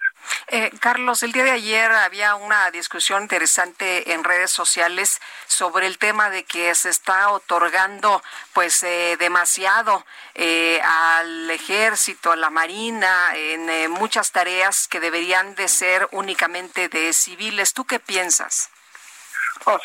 Eh, 0.47 0.71
Carlos, 0.79 1.23
el 1.23 1.31
día 1.31 1.43
de 1.43 1.51
ayer 1.51 1.91
había 1.91 2.35
una 2.35 2.69
discusión 2.71 3.23
interesante 3.23 4.13
en 4.13 4.23
redes 4.23 4.51
sociales 4.51 5.19
sobre 5.47 5.87
el 5.87 5.97
tema 5.97 6.29
de 6.29 6.43
que 6.43 6.73
se 6.75 6.89
está 6.89 7.29
otorgando 7.29 8.21
pues 8.53 8.83
eh, 8.83 9.17
demasiado 9.19 10.05
eh, 10.35 10.79
al 10.83 11.49
ejército, 11.49 12.31
a 12.31 12.35
la 12.35 12.49
marina, 12.49 13.35
en 13.35 13.91
muchas 13.91 14.31
tareas 14.31 14.87
que 14.87 14.99
deberían 14.99 15.55
de 15.55 15.67
ser 15.67 16.07
únicamente 16.11 16.89
de 16.89 17.11
civiles. 17.13 17.73
¿Tú 17.73 17.85
qué 17.85 17.99
piensas? 17.99 18.69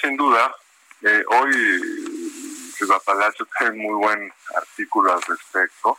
sin 0.02 0.16
duda. 0.16 0.54
hoy 1.28 2.72
Riva 2.78 3.00
Palacio 3.00 3.46
tiene 3.58 3.76
muy 3.76 3.94
buen 3.94 4.32
artículo 4.56 5.14
al 5.14 5.22
respecto. 5.22 5.98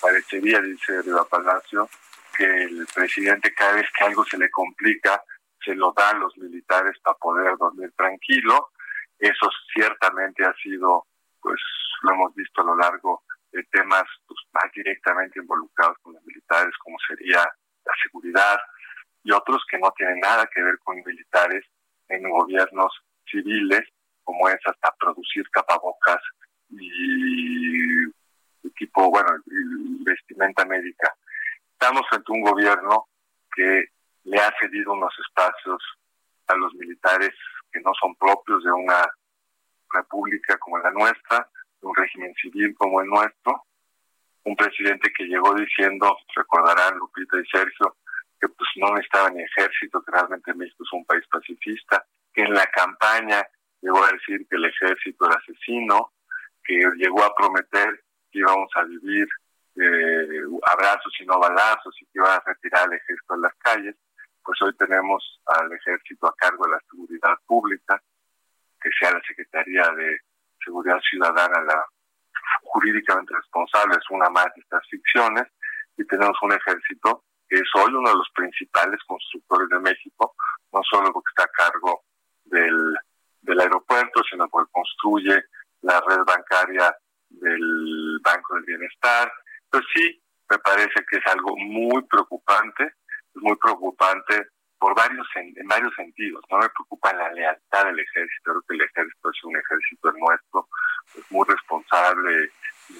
Parecería, 0.00 0.60
dice 0.60 1.00
Riva 1.02 1.24
Palacio, 1.24 1.88
el 2.44 2.86
presidente 2.94 3.54
cada 3.54 3.74
vez 3.74 3.86
que 3.96 4.04
algo 4.04 4.24
se 4.24 4.38
le 4.38 4.50
complica, 4.50 5.22
se 5.64 5.74
lo 5.74 5.92
da 5.96 6.10
a 6.10 6.18
los 6.18 6.36
militares 6.38 6.98
para 7.02 7.16
poder 7.18 7.56
dormir 7.56 7.92
tranquilo. 7.96 8.70
Eso 9.18 9.48
ciertamente 9.72 10.44
ha 10.44 10.54
sido, 10.54 11.06
pues 11.40 11.60
lo 12.02 12.14
hemos 12.14 12.34
visto 12.34 12.62
a 12.62 12.64
lo 12.64 12.76
largo 12.76 13.22
de 13.52 13.62
temas 13.64 14.04
pues, 14.26 14.40
más 14.52 14.72
directamente 14.74 15.38
involucrados 15.38 15.96
con 16.02 16.14
los 16.14 16.24
militares, 16.24 16.72
como 16.78 16.96
sería 17.06 17.38
la 17.84 17.92
seguridad, 18.02 18.58
y 19.24 19.32
otros 19.32 19.62
que 19.70 19.78
no 19.78 19.92
tienen 19.92 20.18
nada 20.20 20.48
que 20.52 20.62
ver 20.62 20.78
con 20.82 20.96
militares 21.04 21.64
en 22.08 22.28
gobiernos 22.28 22.92
civiles, 23.30 23.82
como 24.24 24.48
es 24.48 24.58
hasta 24.64 24.94
producir 24.98 25.44
tapabocas 25.52 26.20
y 26.70 28.08
equipo, 28.64 29.10
bueno, 29.10 29.30
vestimenta 30.04 30.64
médica 30.64 31.14
estamos 31.82 32.06
frente 32.08 32.30
a 32.30 32.34
un 32.36 32.42
gobierno 32.42 33.08
que 33.56 33.86
le 34.22 34.38
ha 34.38 34.54
cedido 34.60 34.92
unos 34.92 35.12
espacios 35.18 35.82
a 36.46 36.54
los 36.54 36.72
militares 36.74 37.30
que 37.72 37.80
no 37.80 37.90
son 38.00 38.14
propios 38.14 38.62
de 38.62 38.70
una 38.70 39.04
república 39.90 40.56
como 40.58 40.78
la 40.78 40.92
nuestra, 40.92 41.48
de 41.80 41.86
un 41.88 41.96
régimen 41.96 42.32
civil 42.40 42.72
como 42.78 43.00
el 43.00 43.08
nuestro, 43.08 43.64
un 44.44 44.54
presidente 44.54 45.12
que 45.12 45.24
llegó 45.24 45.54
diciendo, 45.54 46.16
recordarán 46.36 46.98
Lupita 46.98 47.38
y 47.38 47.46
Sergio, 47.46 47.96
que 48.40 48.48
pues 48.48 48.68
no 48.76 48.94
necesitaba 48.94 49.30
ni 49.30 49.42
ejército, 49.42 50.02
que 50.02 50.12
realmente 50.12 50.54
México 50.54 50.84
es 50.84 50.92
un 50.92 51.04
país 51.04 51.24
pacifista, 51.32 52.06
que 52.32 52.42
en 52.42 52.54
la 52.54 52.66
campaña 52.66 53.44
llegó 53.80 54.04
a 54.04 54.12
decir 54.12 54.46
que 54.48 54.54
el 54.54 54.66
ejército 54.66 55.26
era 55.26 55.34
asesino, 55.34 56.12
que 56.62 56.80
llegó 56.96 57.24
a 57.24 57.34
prometer 57.34 58.04
que 58.30 58.38
íbamos 58.38 58.70
a 58.76 58.84
vivir 58.84 59.26
eh, 59.76 60.42
abrazos 60.70 61.12
y 61.20 61.24
no 61.24 61.38
balazos 61.38 61.94
y 62.00 62.04
que 62.06 62.18
iba 62.18 62.34
a 62.34 62.42
retirar 62.44 62.86
el 62.86 62.98
ejército 62.98 63.34
de 63.34 63.40
las 63.40 63.54
calles, 63.54 63.96
pues 64.44 64.60
hoy 64.62 64.74
tenemos 64.76 65.40
al 65.46 65.72
ejército 65.72 66.26
a 66.26 66.34
cargo 66.36 66.64
de 66.64 66.72
la 66.72 66.80
seguridad 66.90 67.36
pública, 67.46 68.02
que 68.80 68.90
sea 68.98 69.12
la 69.12 69.22
Secretaría 69.26 69.88
de 69.96 70.18
Seguridad 70.64 71.00
Ciudadana 71.00 71.60
la 71.62 71.86
jurídicamente 72.62 73.34
responsable, 73.34 73.94
es 73.94 74.10
una 74.10 74.28
más 74.30 74.46
de 74.54 74.60
estas 74.62 74.86
ficciones, 74.88 75.44
y 75.96 76.04
tenemos 76.04 76.36
un 76.42 76.52
ejército 76.52 77.24
que 77.48 77.56
es 77.56 77.68
hoy 77.74 77.94
uno 77.94 78.08
de 78.08 78.16
los 78.16 78.28
principales 78.34 79.00
constructores 79.06 79.68
de 79.68 79.78
México, 79.78 80.34
no 80.72 80.80
solo 80.90 81.12
porque 81.12 81.30
está 81.30 81.44
a 81.44 81.70
cargo 81.70 82.02
del, 82.44 82.96
del 83.42 83.60
aeropuerto, 83.60 84.22
sino 84.30 84.48
porque 84.48 84.72
construye 84.72 85.44
la 85.82 86.00
red 86.08 86.24
bancaria 86.24 86.96
del 87.28 88.18
Banco 88.22 88.54
del 88.54 88.64
Bienestar. 88.64 89.32
Pues 89.72 89.84
sí, 89.94 90.22
me 90.50 90.58
parece 90.58 91.04
que 91.10 91.16
es 91.16 91.26
algo 91.28 91.56
muy 91.56 92.02
preocupante, 92.02 92.84
es 92.84 93.42
muy 93.42 93.56
preocupante 93.56 94.48
por 94.78 94.94
varios 94.94 95.26
en, 95.36 95.54
varios 95.66 95.94
sentidos. 95.94 96.44
No 96.50 96.58
me 96.58 96.68
preocupa 96.68 97.12
la 97.14 97.32
lealtad 97.32 97.86
del 97.86 97.98
ejército, 97.98 98.52
creo 98.52 98.62
el 98.68 98.82
ejército 98.82 99.30
es 99.30 99.44
un 99.44 99.56
ejército 99.56 100.12
nuestro, 100.12 100.68
es 101.14 101.30
muy 101.30 101.46
responsable 101.48 102.52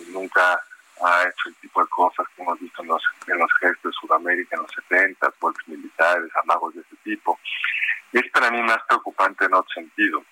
nunca 0.09 0.59
ha 1.05 1.23
hecho 1.25 1.49
el 1.49 1.55
tipo 1.57 1.83
de 1.83 1.89
cosas 1.89 2.27
que 2.35 2.43
hemos 2.43 2.59
visto 2.59 2.83
en 2.83 2.89
los, 2.89 3.03
en 3.27 3.39
los 3.39 3.51
ejércitos 3.57 3.93
de 3.93 4.01
Sudamérica 4.01 4.57
en 4.57 4.63
los 4.63 4.73
70, 4.89 5.31
fuerzas 5.33 5.69
militares, 5.69 6.31
amagos 6.43 6.75
de 6.75 6.81
ese 6.81 6.97
tipo. 7.05 7.39
Es 8.13 8.31
para 8.31 8.51
mí 8.51 8.63
más 8.63 8.79
preocupante 8.89 9.45
en 9.45 9.55
otro 9.55 9.71
sentido. 9.75 10.25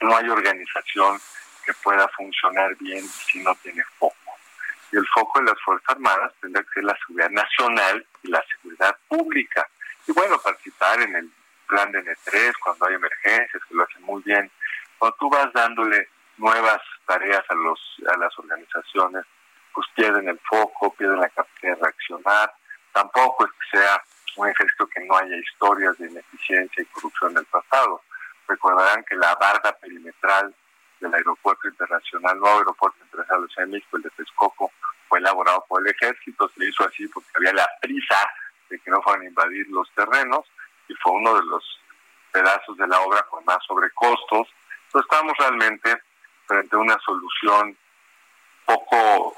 No 0.00 0.16
hay 0.16 0.28
organización 0.28 1.18
que 1.64 1.72
pueda 1.82 2.06
funcionar 2.08 2.76
bien 2.76 3.02
si 3.02 3.42
no 3.42 3.54
tiene 3.56 3.82
foco. 3.98 4.25
Y 4.92 4.96
el 4.96 5.06
foco 5.08 5.40
de 5.40 5.46
las 5.46 5.60
Fuerzas 5.62 5.88
Armadas 5.90 6.32
tendrá 6.40 6.62
que 6.62 6.74
ser 6.74 6.84
la 6.84 6.96
seguridad 6.98 7.30
nacional 7.30 8.06
y 8.22 8.28
la 8.28 8.44
seguridad 8.52 8.96
pública. 9.08 9.68
Y 10.06 10.12
bueno, 10.12 10.38
participar 10.38 11.00
en 11.02 11.16
el 11.16 11.30
plan 11.66 11.90
de 11.92 12.04
N3 12.04 12.52
cuando 12.62 12.86
hay 12.86 12.94
emergencias, 12.94 13.62
que 13.68 13.74
lo 13.74 13.84
hacen 13.84 14.02
muy 14.02 14.22
bien. 14.22 14.50
Cuando 14.98 15.16
tú 15.18 15.28
vas 15.28 15.52
dándole 15.52 16.08
nuevas 16.38 16.80
tareas 17.06 17.44
a, 17.48 17.54
los, 17.54 17.96
a 18.12 18.16
las 18.18 18.38
organizaciones, 18.38 19.24
pues 19.74 19.86
pierden 19.94 20.28
el 20.28 20.38
foco, 20.40 20.94
pierden 20.94 21.20
la 21.20 21.28
capacidad 21.28 21.76
de 21.76 21.82
reaccionar. 21.82 22.52
Tampoco 22.92 23.46
es 23.46 23.52
que 23.52 23.78
sea 23.78 24.02
un 24.36 24.48
ejército 24.48 24.86
que 24.86 25.04
no 25.04 25.16
haya 25.16 25.36
historias 25.36 25.98
de 25.98 26.08
ineficiencia 26.08 26.82
y 26.82 26.86
corrupción 26.86 27.34
del 27.34 27.44
pasado. 27.46 28.02
Recordarán 28.48 29.04
que 29.04 29.16
la 29.16 29.34
barda 29.34 29.72
perimetral 29.78 30.54
del 31.00 31.14
aeropuerto 31.14 31.68
internacional, 31.68 32.38
nuevo 32.38 32.58
aeropuerto 32.58 32.98
internacional 33.04 33.48
de 33.48 33.62
de 33.62 33.66
México, 33.66 33.96
el 33.96 34.02
de 34.02 34.10
Texcoco, 34.10 34.72
fue 35.08 35.18
elaborado 35.18 35.64
por 35.68 35.82
el 35.82 35.94
ejército, 35.94 36.48
se 36.48 36.64
hizo 36.64 36.84
así 36.84 37.06
porque 37.08 37.28
había 37.36 37.52
la 37.52 37.68
prisa 37.80 38.16
de 38.68 38.78
que 38.78 38.90
no 38.90 39.00
fueran 39.02 39.22
a 39.22 39.28
invadir 39.28 39.66
los 39.68 39.90
terrenos 39.92 40.44
y 40.88 40.94
fue 40.94 41.12
uno 41.12 41.34
de 41.34 41.44
los 41.44 41.80
pedazos 42.32 42.76
de 42.76 42.86
la 42.86 43.00
obra 43.00 43.22
con 43.30 43.44
más 43.44 43.58
sobrecostos. 43.66 44.48
Entonces 44.86 45.10
estamos 45.10 45.34
realmente 45.38 46.02
frente 46.46 46.76
a 46.76 46.78
una 46.78 46.98
solución 47.00 47.76
poco, 48.64 49.36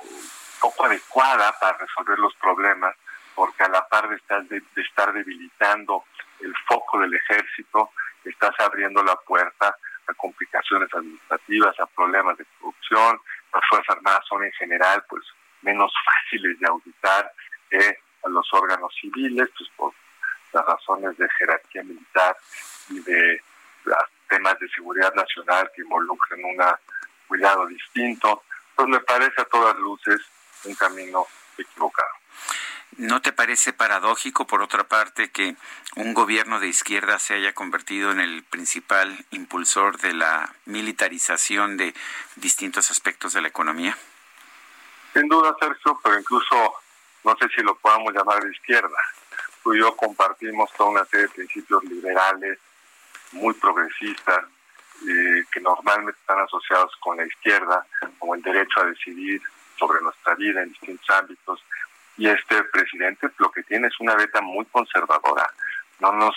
poco 0.60 0.84
adecuada 0.84 1.54
para 1.60 1.78
resolver 1.78 2.18
los 2.18 2.34
problemas, 2.36 2.96
porque 3.34 3.62
a 3.62 3.68
la 3.68 3.86
par 3.88 4.08
de 4.08 4.16
estar, 4.16 4.42
de, 4.44 4.62
estar 4.76 5.12
debilitando 5.12 6.04
el 6.40 6.54
foco 6.66 6.98
del 7.00 7.14
ejército, 7.14 7.90
estás 8.24 8.54
abriendo 8.58 9.02
la 9.02 9.16
puerta 9.16 9.76
a 10.08 10.14
complicaciones 10.14 10.92
administrativas, 10.92 11.78
a 11.80 11.86
problemas 11.86 12.36
de 12.38 12.44
corrupción. 12.58 13.20
Las 13.52 13.62
Fuerzas 13.68 13.96
Armadas 13.96 14.24
son 14.28 14.44
en 14.44 14.52
general 14.52 15.04
pues 15.08 15.22
menos 15.62 15.92
fáciles 16.04 16.58
de 16.58 16.66
auditar 16.66 17.32
que 17.70 17.98
a 18.24 18.28
los 18.28 18.46
órganos 18.52 18.92
civiles, 19.00 19.48
pues 19.56 19.70
por 19.76 19.92
las 20.52 20.64
razones 20.64 21.16
de 21.18 21.28
jerarquía 21.38 21.82
militar 21.82 22.36
y 22.90 23.00
de 23.00 23.42
temas 24.28 24.58
de 24.58 24.68
seguridad 24.68 25.12
nacional 25.14 25.70
que 25.74 25.82
involucran 25.82 26.44
un 26.44 26.56
cuidado 27.26 27.66
distinto. 27.66 28.42
Pues 28.74 28.88
me 28.88 29.00
parece 29.00 29.40
a 29.40 29.44
todas 29.44 29.76
luces 29.76 30.20
un 30.64 30.74
camino 30.74 31.26
equivocado. 31.56 32.10
¿No 32.98 33.22
te 33.22 33.32
parece 33.32 33.72
paradójico, 33.72 34.48
por 34.48 34.60
otra 34.60 34.88
parte, 34.88 35.30
que 35.30 35.54
un 35.94 36.14
gobierno 36.14 36.58
de 36.58 36.66
izquierda 36.66 37.20
se 37.20 37.34
haya 37.34 37.54
convertido 37.54 38.10
en 38.10 38.18
el 38.18 38.42
principal 38.42 39.24
impulsor 39.30 39.98
de 39.98 40.14
la 40.14 40.52
militarización 40.64 41.76
de 41.76 41.94
distintos 42.34 42.90
aspectos 42.90 43.32
de 43.34 43.42
la 43.42 43.46
economía? 43.46 43.96
Sin 45.12 45.28
duda, 45.28 45.54
Sergio, 45.60 46.00
pero 46.02 46.18
incluso 46.18 46.74
no 47.22 47.36
sé 47.36 47.48
si 47.54 47.62
lo 47.62 47.76
podamos 47.76 48.12
llamar 48.12 48.42
de 48.42 48.50
izquierda. 48.50 48.98
Tú 49.62 49.74
y 49.74 49.78
yo 49.78 49.96
compartimos 49.96 50.68
toda 50.72 50.90
una 50.90 51.04
serie 51.04 51.28
de 51.28 51.34
principios 51.34 51.84
liberales, 51.84 52.58
muy 53.30 53.54
progresistas, 53.54 54.44
eh, 55.08 55.44
que 55.52 55.60
normalmente 55.60 56.18
están 56.18 56.40
asociados 56.40 56.96
con 56.96 57.16
la 57.16 57.24
izquierda, 57.24 57.86
como 58.18 58.34
el 58.34 58.42
derecho 58.42 58.80
a 58.80 58.86
decidir 58.86 59.40
sobre 59.78 60.00
nuestra 60.00 60.34
vida 60.34 60.62
en 60.62 60.70
distintos 60.70 61.08
ámbitos. 61.10 61.62
Y 62.18 62.28
este 62.28 62.62
presidente 62.64 63.28
lo 63.38 63.50
que 63.50 63.62
tiene 63.62 63.86
es 63.86 63.98
una 64.00 64.14
beta 64.16 64.40
muy 64.40 64.66
conservadora. 64.66 65.48
No 66.00 66.12
nos 66.12 66.34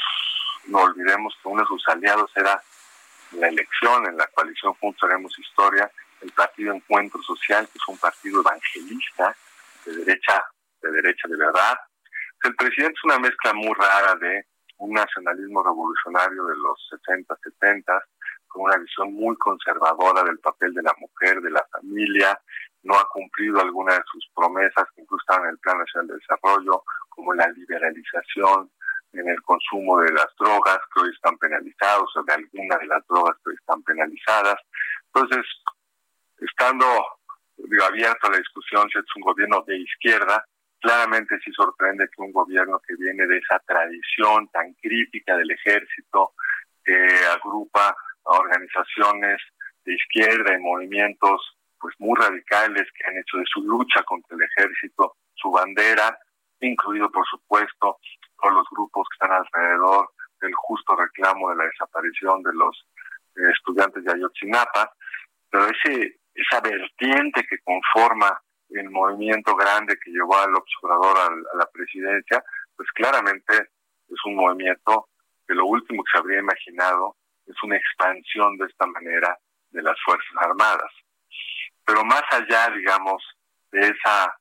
no 0.68 0.80
olvidemos 0.80 1.36
que 1.42 1.50
uno 1.50 1.62
de 1.62 1.68
sus 1.68 1.88
aliados 1.88 2.32
era 2.36 2.62
la 3.32 3.48
elección 3.48 4.06
en 4.06 4.16
la 4.16 4.28
coalición 4.28 4.74
Juntos 4.76 5.10
Haremos 5.10 5.38
Historia, 5.40 5.92
el 6.22 6.32
Partido 6.32 6.74
Encuentro 6.74 7.22
Social, 7.24 7.66
que 7.66 7.80
es 7.80 7.88
un 7.88 7.98
partido 7.98 8.42
evangelista 8.42 9.36
de 9.86 9.96
derecha, 9.98 10.46
de 10.82 10.92
derecha 10.92 11.28
de 11.28 11.38
verdad. 11.38 11.80
El 12.44 12.56
presidente 12.56 12.94
es 12.98 13.04
una 13.04 13.20
mezcla 13.20 13.54
muy 13.54 13.74
rara 13.74 14.16
de 14.16 14.46
un 14.78 14.94
nacionalismo 14.94 15.64
revolucionario 15.64 16.46
de 16.46 16.58
los 16.58 16.88
60, 16.90 17.36
70, 17.44 18.04
con 18.48 18.64
una 18.64 18.78
visión 18.78 19.14
muy 19.14 19.36
conservadora 19.38 20.24
del 20.24 20.40
papel 20.40 20.74
de 20.74 20.84
la 20.84 20.94
mujer, 21.00 21.42
de 21.42 21.52
la 21.52 21.66
familia, 21.72 22.40
no 22.84 22.96
ha 22.96 23.08
cumplido 23.10 23.62
alguna 23.62 23.94
de 23.94 24.04
sus 24.12 24.28
promesas 24.36 24.86
que 24.96 25.02
incluso 25.02 25.22
estaban 25.22 25.46
en 25.46 25.52
el 25.52 25.60
Plan 25.60 25.78
Nacional 25.78 26.08
de 26.08 26.16
Desarrollo, 26.16 26.84
como 27.10 27.34
la 27.34 27.48
liberalización 27.50 28.72
en 29.14 29.28
el 29.28 29.42
consumo 29.42 30.00
de 30.00 30.12
las 30.14 30.28
drogas 30.40 30.80
que 30.94 31.02
hoy 31.02 31.12
están 31.14 31.38
penalizados, 31.38 32.16
o 32.16 32.24
de 32.24 32.34
alguna 32.34 32.78
de 32.78 32.88
las 32.88 33.06
drogas 33.08 33.36
que 33.44 33.50
hoy 33.50 33.56
están 33.60 33.84
penalizadas. 33.84 34.56
Entonces, 35.14 35.46
estando 36.40 36.86
abierto 37.86 38.28
a 38.28 38.32
la 38.32 38.38
discusión 38.38 38.90
si 38.90 39.00
es 39.00 39.06
un 39.16 39.22
gobierno 39.22 39.64
de 39.68 39.78
izquierda, 39.78 40.44
claramente 40.80 41.38
sí 41.44 41.52
sorprende 41.52 42.08
que 42.08 42.22
un 42.22 42.32
gobierno 42.32 42.82
que 42.88 42.96
viene 42.96 43.28
de 43.28 43.38
esa 43.38 43.60
tradición 43.60 44.48
tan 44.50 44.74
crítica 44.76 45.38
del 45.38 45.52
ejército, 45.52 46.34
que 46.84 46.98
agrupa 47.32 47.96
a 48.26 48.32
organizaciones 48.32 49.40
de 49.86 49.94
izquierda 49.94 50.56
y 50.56 50.62
movimientos 50.62 51.58
pues 51.82 51.96
muy 52.00 52.18
radicales 52.20 52.88
que 52.94 53.08
han 53.08 53.18
hecho 53.18 53.38
de 53.38 53.46
su 53.46 53.62
lucha 53.64 54.04
contra 54.04 54.38
el 54.38 54.44
ejército 54.44 55.16
su 55.36 55.52
bandera, 55.52 56.18
incluido 56.60 57.10
por 57.10 57.26
supuesto 57.28 57.98
todos 58.40 58.54
los 58.54 58.68
grupos 58.72 59.08
que 59.10 59.16
están 59.16 59.32
alrededor 59.32 60.10
del 60.40 60.54
justo 60.54 60.96
reclamo 60.96 61.50
de 61.50 61.56
la 61.56 61.66
desaparición 61.66 62.44
de 62.44 62.54
los 62.54 62.88
eh, 63.36 63.52
estudiantes 63.52 64.04
de 64.04 64.12
Ayotzinapa, 64.14 64.94
pero 65.50 65.68
ese 65.68 66.20
esa 66.34 66.62
vertiente 66.62 67.46
que 67.50 67.60
conforma 67.60 68.42
el 68.70 68.90
movimiento 68.90 69.56
grande 69.56 69.98
que 70.02 70.12
llevó 70.12 70.38
al 70.38 70.56
observador 70.56 71.18
a 71.18 71.58
la 71.58 71.66
presidencia, 71.72 72.44
pues 72.76 72.90
claramente 72.94 73.70
es 74.08 74.26
un 74.26 74.36
movimiento 74.36 75.10
que 75.48 75.54
lo 75.54 75.66
último 75.66 76.04
que 76.04 76.12
se 76.12 76.18
habría 76.20 76.40
imaginado 76.40 77.18
es 77.46 77.56
una 77.64 77.76
expansión 77.76 78.58
de 78.58 78.68
esta 78.68 78.86
manera 78.86 79.38
de 79.72 79.82
las 79.82 79.98
Fuerzas 80.06 80.32
Armadas. 80.38 80.92
Pero 81.86 82.04
más 82.04 82.24
allá, 82.32 82.70
digamos, 82.70 83.24
de 83.72 83.88
esa 83.88 84.38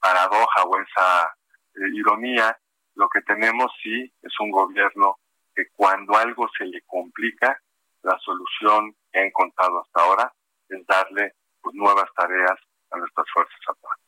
paradoja 0.00 0.62
o 0.64 0.80
esa 0.80 1.36
eh, 1.74 1.88
ironía, 1.94 2.56
lo 2.94 3.08
que 3.08 3.22
tenemos 3.22 3.72
sí 3.82 4.12
es 4.22 4.32
un 4.40 4.50
gobierno 4.50 5.18
que 5.54 5.68
cuando 5.74 6.16
algo 6.16 6.48
se 6.56 6.64
le 6.64 6.82
complica, 6.82 7.58
la 8.02 8.18
solución 8.18 8.94
que 9.12 9.20
ha 9.20 9.24
encontrado 9.24 9.82
hasta 9.82 10.02
ahora 10.02 10.32
es 10.68 10.86
darle 10.86 11.34
pues, 11.60 11.74
nuevas 11.74 12.08
tareas 12.14 12.58
a 12.90 12.98
nuestras 12.98 13.26
Fuerzas 13.32 13.58
Armadas. 13.68 14.00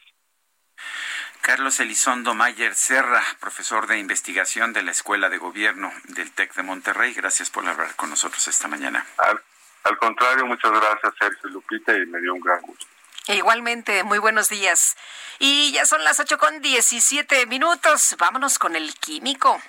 Carlos 1.40 1.78
Elizondo 1.78 2.34
Mayer 2.34 2.74
Serra, 2.74 3.22
profesor 3.40 3.86
de 3.86 3.98
investigación 3.98 4.72
de 4.72 4.82
la 4.82 4.90
Escuela 4.90 5.28
de 5.28 5.38
Gobierno 5.38 5.92
del 6.08 6.32
TEC 6.32 6.54
de 6.54 6.62
Monterrey, 6.64 7.14
gracias 7.14 7.50
por 7.50 7.66
hablar 7.66 7.94
con 7.94 8.10
nosotros 8.10 8.46
esta 8.48 8.66
mañana. 8.66 9.06
Al, 9.18 9.40
Al 9.86 9.96
contrario, 9.98 10.44
muchas 10.46 10.72
gracias 10.72 11.12
Sergio 11.16 11.48
Lupita 11.50 11.96
y 11.96 12.06
me 12.06 12.20
dio 12.20 12.34
un 12.34 12.40
gran 12.40 12.60
gusto. 12.62 12.86
Igualmente, 13.28 14.02
muy 14.02 14.18
buenos 14.18 14.48
días. 14.48 14.96
Y 15.38 15.70
ya 15.70 15.86
son 15.86 16.02
las 16.02 16.18
8 16.18 16.38
con 16.38 16.60
17 16.60 17.46
minutos. 17.46 18.16
Vámonos 18.18 18.58
con 18.58 18.74
el 18.74 18.92
químico. 18.94 19.60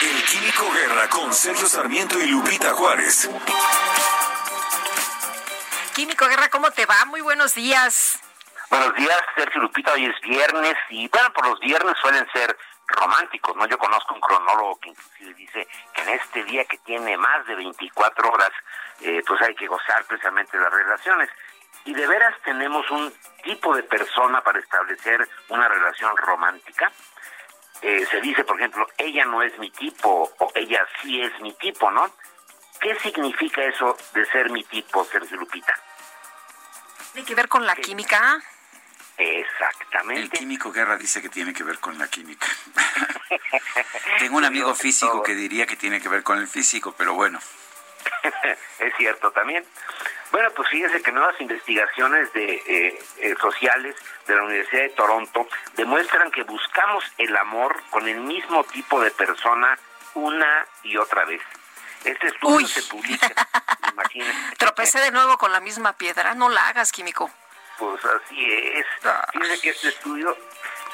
El 0.00 0.24
Químico 0.24 0.72
Guerra 0.72 1.08
con 1.10 1.34
Sergio 1.34 1.66
Sarmiento 1.66 2.18
y 2.18 2.28
Lupita 2.28 2.72
Juárez. 2.72 3.28
Químico 5.94 6.26
Guerra, 6.28 6.48
¿cómo 6.48 6.70
te 6.70 6.86
va? 6.86 7.04
Muy 7.04 7.20
buenos 7.20 7.54
días. 7.54 8.18
Buenos 8.70 8.94
días, 8.94 9.20
Sergio 9.36 9.60
Lupita. 9.60 9.92
Hoy 9.92 10.06
es 10.06 10.18
viernes 10.22 10.76
y 10.88 11.08
bueno, 11.08 11.30
por 11.34 11.46
los 11.46 11.60
viernes 11.60 11.94
suelen 12.00 12.26
ser 12.32 12.56
románticos, 12.88 13.54
¿no? 13.56 13.66
Yo 13.66 13.78
conozco 13.78 14.14
un 14.14 14.20
cronólogo 14.20 14.80
que 14.80 14.90
inclusive 14.90 15.34
dice 15.34 15.68
que 15.92 16.02
en 16.02 16.08
este 16.08 16.44
día 16.44 16.64
que 16.64 16.78
tiene 16.78 17.16
más 17.16 17.46
de 17.46 17.54
24 17.54 18.30
horas, 18.30 18.50
eh, 19.00 19.22
pues 19.26 19.40
hay 19.42 19.54
que 19.54 19.66
gozar 19.66 20.04
precisamente 20.04 20.58
las 20.58 20.72
relaciones. 20.72 21.28
Y 21.84 21.94
de 21.94 22.06
veras 22.06 22.34
tenemos 22.44 22.90
un 22.90 23.12
tipo 23.42 23.74
de 23.74 23.82
persona 23.82 24.40
para 24.42 24.58
establecer 24.58 25.28
una 25.48 25.68
relación 25.68 26.16
romántica. 26.16 26.90
Eh, 27.80 28.06
se 28.10 28.20
dice, 28.20 28.44
por 28.44 28.56
ejemplo, 28.56 28.86
ella 28.96 29.24
no 29.24 29.42
es 29.42 29.56
mi 29.58 29.70
tipo 29.70 30.30
o 30.38 30.52
ella 30.54 30.84
sí 31.00 31.22
es 31.22 31.38
mi 31.40 31.52
tipo, 31.54 31.90
¿no? 31.90 32.10
¿Qué 32.80 32.98
significa 33.00 33.62
eso 33.62 33.96
de 34.12 34.24
ser 34.26 34.50
mi 34.50 34.64
tipo, 34.64 35.04
Sergio 35.04 35.36
Lupita? 35.36 35.74
¿Tiene 37.12 37.26
que 37.26 37.34
ver 37.34 37.48
con 37.48 37.66
la 37.66 37.74
química? 37.76 38.40
Exactamente. 39.18 40.22
El 40.22 40.30
químico 40.30 40.70
Guerra 40.70 40.96
dice 40.96 41.20
que 41.20 41.28
tiene 41.28 41.52
que 41.52 41.64
ver 41.64 41.78
con 41.80 41.98
la 41.98 42.06
química. 42.08 42.46
Tengo 44.18 44.36
un 44.36 44.44
amigo 44.44 44.74
físico 44.74 45.22
que 45.22 45.34
diría 45.34 45.66
que 45.66 45.76
tiene 45.76 46.00
que 46.00 46.08
ver 46.08 46.22
con 46.22 46.38
el 46.38 46.46
físico, 46.46 46.94
pero 46.96 47.14
bueno. 47.14 47.40
es 48.78 48.94
cierto 48.96 49.32
también. 49.32 49.64
Bueno, 50.30 50.50
pues 50.54 50.68
fíjese 50.68 51.02
que 51.02 51.10
nuevas 51.10 51.40
investigaciones 51.40 52.32
de 52.32 52.62
eh, 52.66 53.02
eh, 53.18 53.34
sociales 53.40 53.96
de 54.26 54.36
la 54.36 54.42
Universidad 54.44 54.82
de 54.82 54.90
Toronto 54.90 55.48
demuestran 55.74 56.30
que 56.30 56.44
buscamos 56.44 57.04
el 57.16 57.36
amor 57.36 57.82
con 57.90 58.06
el 58.06 58.20
mismo 58.20 58.62
tipo 58.64 59.00
de 59.00 59.10
persona 59.10 59.76
una 60.14 60.66
y 60.84 60.96
otra 60.96 61.24
vez. 61.24 61.40
Este 62.04 62.28
estudio 62.28 62.66
se 62.68 62.82
publica, 62.84 63.32
imagínese. 63.92 64.56
Tropecé 64.58 65.00
de 65.00 65.10
nuevo 65.10 65.38
con 65.38 65.50
la 65.50 65.60
misma 65.60 65.94
piedra. 65.94 66.34
No 66.34 66.48
la 66.48 66.68
hagas, 66.68 66.92
químico. 66.92 67.30
Pues 67.78 68.04
así 68.04 68.52
es. 68.52 68.86
Fíjese 69.32 69.62
que 69.62 69.70
este 69.70 69.88
estudio 69.88 70.36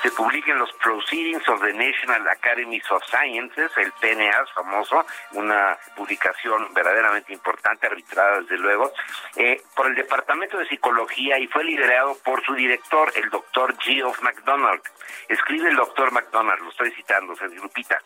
se 0.02 0.11
publica 0.11 0.52
en 0.52 0.59
los 0.59 0.70
Proceedings 0.74 1.48
of 1.48 1.62
the 1.62 1.73
National 1.73 2.28
Academies 2.28 2.85
of 2.90 3.02
Sciences, 3.06 3.70
el 3.78 3.90
PNA 3.93 4.44
famoso, 4.55 5.06
una 5.32 5.78
publicación 5.97 6.74
verdaderamente 6.74 7.32
importante, 7.32 7.86
arbitrada 7.86 8.43
desde 8.43 8.59
luego, 8.59 8.93
eh, 9.36 9.62
por 9.74 9.86
el 9.86 9.94
Departamento 9.94 10.59
de 10.59 10.69
Psicología 10.69 11.39
y 11.39 11.47
fue 11.47 11.65
liderado 11.65 12.19
por 12.23 12.44
su 12.44 12.52
director, 12.52 13.11
el 13.16 13.31
doctor 13.31 13.74
Geoff 13.81 14.20
McDonald. 14.20 14.82
Escribe 15.28 15.70
el 15.70 15.77
doctor 15.77 16.12
McDonald, 16.12 16.61
lo 16.61 16.69
estoy 16.69 16.90
citando, 16.90 17.35
se 17.36 17.48
Lupita. 17.48 17.98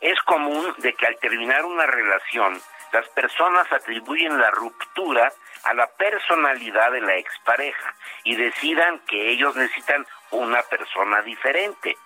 Es 0.00 0.20
común 0.22 0.72
de 0.78 0.92
que 0.94 1.06
al 1.06 1.18
terminar 1.18 1.64
una 1.64 1.86
relación, 1.86 2.60
las 2.92 3.08
personas 3.08 3.70
atribuyen 3.72 4.38
la 4.38 4.50
ruptura 4.52 5.32
a 5.64 5.74
la 5.74 5.86
personalidad 5.88 6.92
de 6.92 7.00
la 7.00 7.16
expareja 7.16 7.94
y 8.24 8.36
decidan 8.36 9.00
que 9.00 9.30
ellos 9.30 9.54
necesitan 9.56 10.06
una 10.30 10.62
persona 10.62 11.22
diferente. 11.22 11.96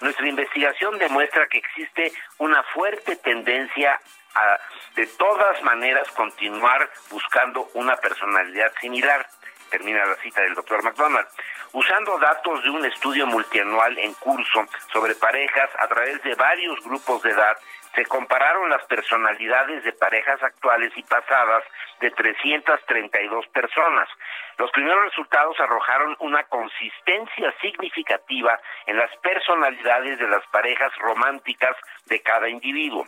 Nuestra 0.00 0.28
investigación 0.28 0.98
demuestra 0.98 1.48
que 1.48 1.58
existe 1.58 2.12
una 2.38 2.62
fuerte 2.62 3.16
tendencia 3.16 4.00
a 4.34 4.58
de 4.94 5.06
todas 5.06 5.62
maneras 5.62 6.10
continuar 6.10 6.90
buscando 7.10 7.68
una 7.74 7.96
personalidad 7.96 8.72
similar. 8.80 9.28
Termina 9.70 10.04
la 10.04 10.16
cita 10.16 10.40
del 10.42 10.54
doctor 10.54 10.82
McDonald. 10.82 11.26
Usando 11.72 12.18
datos 12.18 12.62
de 12.64 12.70
un 12.70 12.84
estudio 12.84 13.26
multianual 13.26 13.98
en 13.98 14.14
curso 14.14 14.66
sobre 14.92 15.14
parejas 15.14 15.70
a 15.78 15.86
través 15.86 16.22
de 16.22 16.34
varios 16.34 16.82
grupos 16.82 17.22
de 17.22 17.30
edad, 17.30 17.56
se 17.94 18.04
compararon 18.06 18.68
las 18.70 18.84
personalidades 18.86 19.84
de 19.84 19.92
parejas 19.92 20.42
actuales 20.42 20.92
y 20.96 21.02
pasadas 21.02 21.64
de 22.00 22.10
332 22.10 23.46
personas. 23.48 24.08
Los 24.56 24.70
primeros 24.70 25.04
resultados 25.04 25.58
arrojaron 25.60 26.16
una 26.20 26.44
consistencia 26.44 27.54
significativa 27.60 28.58
en 28.86 28.96
las 28.96 29.14
personalidades 29.18 30.18
de 30.18 30.28
las 30.28 30.46
parejas 30.48 30.92
románticas 30.98 31.76
de 32.06 32.20
cada 32.20 32.48
individuo 32.48 33.06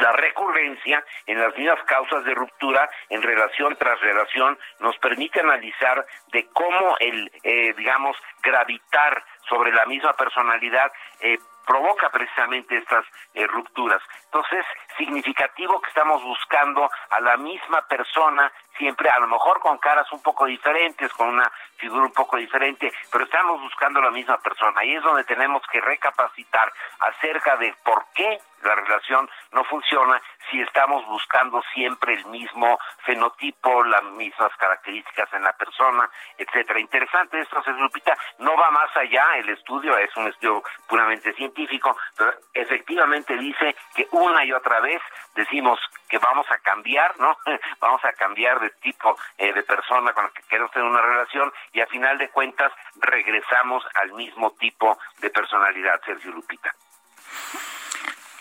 la 0.00 0.12
recurrencia 0.12 1.04
en 1.26 1.38
las 1.38 1.56
mismas 1.56 1.82
causas 1.84 2.24
de 2.24 2.34
ruptura 2.34 2.88
en 3.10 3.22
relación 3.22 3.76
tras 3.76 4.00
relación 4.00 4.58
nos 4.80 4.96
permite 4.98 5.40
analizar 5.40 6.06
de 6.32 6.46
cómo 6.52 6.96
el, 7.00 7.30
eh, 7.42 7.74
digamos, 7.76 8.16
gravitar 8.42 9.24
sobre 9.48 9.72
la 9.72 9.84
misma 9.86 10.12
personalidad 10.14 10.90
eh, 11.20 11.38
provoca 11.66 12.10
precisamente 12.10 12.76
estas 12.76 13.04
eh, 13.34 13.46
rupturas. 13.46 14.02
Entonces, 14.24 14.64
significativo 14.96 15.80
que 15.80 15.88
estamos 15.88 16.22
buscando 16.22 16.90
a 17.10 17.20
la 17.20 17.36
misma 17.36 17.82
persona, 17.88 18.52
siempre 18.76 19.08
a 19.08 19.18
lo 19.20 19.26
mejor 19.26 19.60
con 19.60 19.78
caras 19.78 20.10
un 20.12 20.22
poco 20.22 20.46
diferentes, 20.46 21.12
con 21.12 21.28
una 21.28 21.50
figura 21.76 22.02
un 22.02 22.12
poco 22.12 22.36
diferente, 22.36 22.92
pero 23.10 23.24
estamos 23.24 23.60
buscando 23.60 24.00
la 24.00 24.10
misma 24.10 24.38
persona. 24.38 24.84
Y 24.84 24.94
es 24.94 25.02
donde 25.02 25.24
tenemos 25.24 25.62
que 25.70 25.80
recapacitar 25.80 26.72
acerca 27.00 27.56
de 27.56 27.74
por 27.84 28.04
qué 28.14 28.38
la 28.62 28.74
relación 28.74 29.28
no 29.52 29.64
funciona 29.64 30.20
si 30.50 30.60
estamos 30.60 31.04
buscando 31.06 31.62
siempre 31.74 32.14
el 32.14 32.24
mismo 32.26 32.78
fenotipo, 33.04 33.82
las 33.84 34.04
mismas 34.04 34.54
características 34.56 35.32
en 35.32 35.42
la 35.42 35.52
persona, 35.52 36.08
etcétera. 36.38 36.78
Interesante 36.80 37.40
esto, 37.40 37.62
se 37.62 37.72
Lupita, 37.72 38.16
no 38.38 38.56
va 38.56 38.70
más 38.70 38.96
allá, 38.96 39.24
el 39.36 39.48
estudio 39.48 39.96
es 39.98 40.14
un 40.16 40.28
estudio 40.28 40.62
puramente 40.88 41.32
científico, 41.34 41.96
pero 42.16 42.32
efectivamente 42.54 43.36
dice 43.36 43.74
que 43.94 44.06
una 44.12 44.44
y 44.44 44.52
otra 44.52 44.80
vez 44.80 45.00
decimos 45.34 45.80
que 46.08 46.18
vamos 46.18 46.46
a 46.50 46.58
cambiar, 46.58 47.18
¿no? 47.18 47.36
vamos 47.80 48.04
a 48.04 48.12
cambiar 48.12 48.60
de 48.62 48.70
tipo 48.70 49.16
eh, 49.36 49.52
de 49.52 49.62
persona 49.62 50.12
con 50.12 50.24
la 50.24 50.30
que 50.30 50.42
queremos 50.44 50.70
tener 50.72 50.88
una 50.88 51.02
relación 51.02 51.52
y 51.72 51.80
a 51.80 51.86
final 51.86 52.16
de 52.18 52.30
cuentas 52.30 52.72
regresamos 52.96 53.84
al 53.94 54.12
mismo 54.12 54.52
tipo 54.52 54.98
de 55.18 55.30
personalidad, 55.30 56.00
Sergio 56.04 56.32
Lupita. 56.32 56.74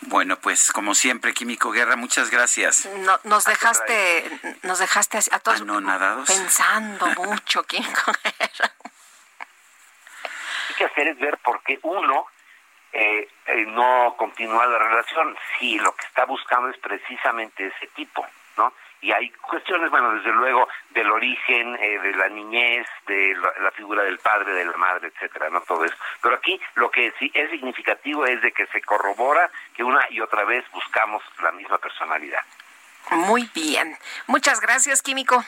Bueno, 0.02 0.36
pues 0.38 0.72
como 0.72 0.96
siempre, 0.96 1.34
Químico 1.34 1.72
Guerra, 1.72 1.96
muchas 1.96 2.32
gracias. 2.32 2.86
No, 3.00 3.20
nos 3.24 3.46
dejaste, 3.46 4.58
nos 4.64 4.80
dejaste 4.80 5.20
a 5.32 5.40
todos 5.40 5.62
Anonadados. 5.62 6.28
pensando 6.28 7.06
mucho, 7.18 7.64
Químico 7.64 8.12
Guerra. 8.24 8.72
Hay 10.70 10.76
que 10.76 10.86
hacer 10.86 11.08
es 11.08 11.20
ver 11.20 11.38
por 11.38 11.62
qué 11.64 11.80
uno 11.84 12.26
eh, 12.94 13.30
eh, 13.46 13.66
no 13.68 14.16
continúa 14.18 14.66
la 14.66 14.78
relación 14.78 15.38
si 15.58 15.80
lo 15.80 15.96
que 15.96 16.06
está 16.06 16.26
buscando 16.26 16.70
es 16.70 16.78
precisamente 16.80 17.68
ese 17.68 17.88
tipo, 17.96 18.26
¿no? 18.58 18.74
Y 19.02 19.12
hay 19.12 19.30
cuestiones, 19.32 19.90
bueno, 19.90 20.14
desde 20.14 20.32
luego, 20.32 20.68
del 20.92 21.10
origen, 21.10 21.76
eh, 21.76 22.00
de 22.00 22.14
la 22.14 22.30
niñez, 22.30 22.88
de 23.08 23.36
la, 23.36 23.72
figura 23.72 24.04
del 24.04 24.20
padre, 24.20 24.54
de 24.54 24.66
la 24.66 24.78
madre, 24.78 25.08
etcétera, 25.08 25.50
no 25.50 25.62
todo 25.62 25.84
eso. 25.86 25.96
Pero 26.22 26.36
aquí 26.36 26.60
lo 26.76 26.92
que 26.92 27.12
sí 27.18 27.32
es 27.34 27.50
significativo 27.50 28.26
es 28.26 28.42
de 28.42 28.52
que 28.52 28.68
se 28.68 28.82
corrobora 28.82 29.50
que 29.76 29.84
una 29.84 30.06
y 30.12 30.22
otra 30.22 30.44
vez 30.44 30.64
buscamos 30.72 31.24
la 31.42 31.52
misma 31.52 31.80
personalidad. 31.80 32.42
Muy 33.10 33.50
bien. 33.56 33.98
Muchas 34.28 34.62
gracias, 34.62 35.02
Químico. 35.02 35.44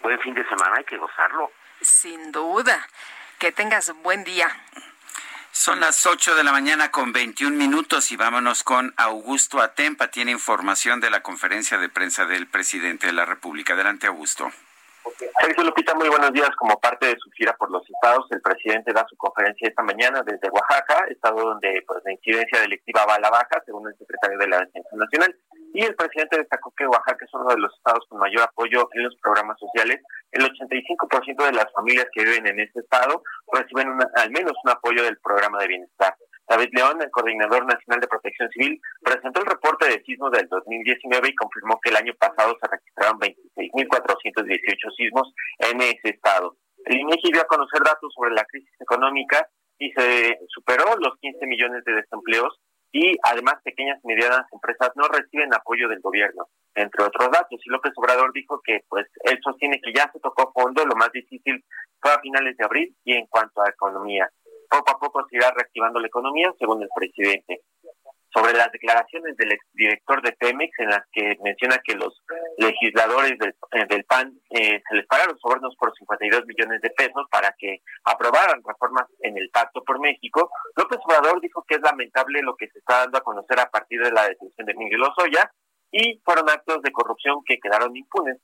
Buen 0.00 0.18
fin 0.20 0.34
de 0.34 0.48
semana, 0.48 0.76
hay 0.76 0.84
que 0.84 0.96
gozarlo. 0.96 1.52
Sin 1.82 2.32
duda. 2.32 2.88
Que 3.38 3.52
tengas 3.52 3.92
buen 4.02 4.24
día. 4.24 4.48
Son 5.58 5.80
las 5.80 6.06
8 6.06 6.36
de 6.36 6.44
la 6.44 6.52
mañana 6.52 6.92
con 6.92 7.12
21 7.12 7.56
minutos 7.56 8.12
y 8.12 8.16
vámonos 8.16 8.62
con 8.62 8.94
Augusto 8.96 9.60
Atempa. 9.60 10.06
Tiene 10.06 10.30
información 10.30 11.00
de 11.00 11.10
la 11.10 11.24
conferencia 11.24 11.78
de 11.78 11.88
prensa 11.88 12.26
del 12.26 12.46
presidente 12.46 13.08
de 13.08 13.12
la 13.12 13.24
República. 13.24 13.72
Adelante, 13.72 14.06
Augusto. 14.06 14.52
Sergio 15.40 15.64
Lupita, 15.64 15.94
muy 15.94 16.08
buenos 16.08 16.32
días. 16.32 16.50
Como 16.56 16.78
parte 16.80 17.06
de 17.06 17.16
su 17.18 17.30
gira 17.30 17.54
por 17.56 17.70
los 17.70 17.82
estados, 17.88 18.26
el 18.30 18.40
presidente 18.40 18.92
da 18.92 19.06
su 19.08 19.16
conferencia 19.16 19.68
esta 19.68 19.82
mañana 19.82 20.22
desde 20.22 20.50
Oaxaca, 20.50 21.06
estado 21.08 21.40
donde 21.40 21.82
pues, 21.86 22.00
la 22.04 22.12
incidencia 22.12 22.60
delictiva 22.60 23.06
va 23.06 23.14
a 23.14 23.20
la 23.20 23.30
baja, 23.30 23.62
según 23.64 23.88
el 23.88 23.96
secretario 23.96 24.38
de 24.38 24.48
la 24.48 24.58
Defensa 24.60 24.90
Nacional. 24.92 25.36
Y 25.74 25.84
el 25.84 25.94
presidente 25.94 26.38
destacó 26.38 26.72
que 26.76 26.86
Oaxaca 26.86 27.24
es 27.24 27.34
uno 27.34 27.48
de 27.50 27.58
los 27.58 27.74
estados 27.74 28.04
con 28.08 28.18
mayor 28.18 28.42
apoyo 28.42 28.88
en 28.92 29.04
los 29.04 29.14
programas 29.22 29.58
sociales. 29.58 30.00
El 30.32 30.44
85% 30.44 31.44
de 31.44 31.52
las 31.52 31.72
familias 31.72 32.06
que 32.12 32.24
viven 32.24 32.46
en 32.46 32.60
este 32.60 32.80
estado 32.80 33.22
reciben 33.52 33.98
al 34.16 34.30
menos 34.30 34.52
un 34.64 34.70
apoyo 34.70 35.02
del 35.04 35.18
programa 35.18 35.58
de 35.60 35.68
bienestar. 35.68 36.16
David 36.48 36.70
León, 36.72 37.02
el 37.02 37.10
coordinador 37.10 37.66
nacional 37.66 38.00
de 38.00 38.08
protección 38.08 38.48
civil, 38.50 38.80
presentó 39.02 39.40
el 39.40 39.46
reporte 39.46 39.86
de 39.88 40.02
sismos 40.04 40.32
del 40.32 40.48
2019 40.48 41.28
y 41.28 41.34
confirmó 41.34 41.78
que 41.82 41.90
el 41.90 41.96
año 41.96 42.14
pasado 42.18 42.56
se 42.60 42.68
registraron 42.68 43.20
26.418 43.20 44.96
sismos 44.96 45.34
en 45.58 45.80
ese 45.82 46.10
estado. 46.16 46.56
El 46.86 47.00
INEGI 47.00 47.32
dio 47.32 47.42
a 47.42 47.46
conocer 47.46 47.82
datos 47.82 48.12
sobre 48.14 48.30
la 48.32 48.44
crisis 48.44 48.72
económica 48.80 49.46
y 49.78 49.92
se 49.92 50.38
superó 50.48 50.96
los 50.98 51.16
15 51.20 51.46
millones 51.46 51.84
de 51.84 51.94
desempleos 51.94 52.58
y 52.92 53.16
además 53.22 53.56
pequeñas 53.62 54.00
y 54.02 54.06
medianas 54.06 54.46
empresas 54.52 54.90
no 54.96 55.06
reciben 55.08 55.52
apoyo 55.52 55.88
del 55.88 56.00
gobierno, 56.00 56.48
entre 56.74 57.04
otros 57.04 57.30
datos. 57.30 57.60
Y 57.62 57.70
López 57.70 57.92
Obrador 57.96 58.32
dijo 58.32 58.60
que 58.64 58.80
pues 58.88 59.06
él 59.24 59.38
sostiene 59.42 59.80
que 59.80 59.92
ya 59.92 60.10
se 60.12 60.20
tocó 60.20 60.50
fondo, 60.52 60.84
lo 60.86 60.96
más 60.96 61.12
difícil 61.12 61.62
fue 62.00 62.12
a 62.12 62.20
finales 62.20 62.56
de 62.56 62.64
abril 62.64 62.96
y 63.04 63.14
en 63.14 63.26
cuanto 63.26 63.60
a 63.60 63.68
economía. 63.68 64.30
Poco 64.68 64.90
a 64.90 64.98
poco 64.98 65.26
se 65.28 65.36
irá 65.36 65.50
reactivando 65.50 66.00
la 66.00 66.06
economía, 66.06 66.52
según 66.58 66.82
el 66.82 66.88
presidente 66.94 67.62
sobre 68.32 68.52
las 68.52 68.70
declaraciones 68.72 69.36
del 69.36 69.52
exdirector 69.52 70.22
de 70.22 70.32
Pemex 70.32 70.78
en 70.78 70.90
las 70.90 71.02
que 71.12 71.36
menciona 71.42 71.80
que 71.82 71.94
los 71.94 72.22
legisladores 72.58 73.38
del, 73.38 73.54
eh, 73.72 74.04
PAN 74.06 74.38
eh, 74.50 74.82
se 74.88 74.94
les 74.94 75.06
pagaron 75.06 75.38
sobornos 75.38 75.74
por 75.76 75.96
52 75.96 76.46
millones 76.46 76.80
de 76.82 76.90
pesos 76.90 77.26
para 77.30 77.54
que 77.58 77.80
aprobaran 78.04 78.62
reformas 78.64 79.06
en 79.20 79.36
el 79.38 79.48
Pacto 79.50 79.82
por 79.82 79.98
México, 80.00 80.50
López 80.76 80.98
Obrador 81.04 81.40
dijo 81.40 81.64
que 81.66 81.76
es 81.76 81.80
lamentable 81.80 82.42
lo 82.42 82.54
que 82.56 82.68
se 82.68 82.78
está 82.78 83.00
dando 83.00 83.18
a 83.18 83.22
conocer 83.22 83.58
a 83.60 83.70
partir 83.70 84.02
de 84.02 84.12
la 84.12 84.28
detención 84.28 84.66
de 84.66 84.74
Miguel 84.74 85.00
Lozoya 85.00 85.50
y 85.90 86.20
fueron 86.24 86.50
actos 86.50 86.82
de 86.82 86.92
corrupción 86.92 87.42
que 87.44 87.58
quedaron 87.58 87.96
impunes. 87.96 88.38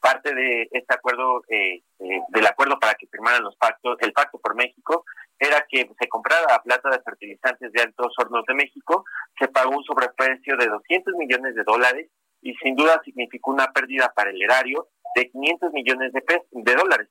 Parte 0.00 0.34
de 0.34 0.68
este 0.70 0.94
acuerdo, 0.94 1.42
eh, 1.48 1.82
del 1.98 2.46
acuerdo 2.46 2.78
para 2.78 2.94
que 2.94 3.06
firmaran 3.06 3.42
los 3.42 3.56
pactos, 3.56 3.96
el 4.00 4.12
Pacto 4.12 4.38
por 4.38 4.54
México, 4.54 5.04
era 5.42 5.66
que 5.68 5.90
se 5.98 6.08
comprara 6.08 6.46
la 6.48 6.62
plata 6.62 6.88
de 6.88 7.02
fertilizantes 7.02 7.72
de 7.72 7.82
Altos 7.82 8.14
Hornos 8.16 8.44
de 8.46 8.54
México, 8.54 9.04
se 9.36 9.48
pagó 9.48 9.76
un 9.76 9.82
sobreprecio 9.82 10.56
de 10.56 10.66
200 10.66 11.14
millones 11.14 11.56
de 11.56 11.64
dólares 11.64 12.10
y 12.42 12.54
sin 12.62 12.76
duda 12.76 13.02
significó 13.04 13.50
una 13.50 13.66
pérdida 13.72 14.12
para 14.14 14.30
el 14.30 14.40
erario 14.40 14.86
de 15.16 15.28
500 15.30 15.72
millones 15.72 16.12
de, 16.12 16.20
pesos, 16.22 16.46
de 16.52 16.74
dólares, 16.74 17.08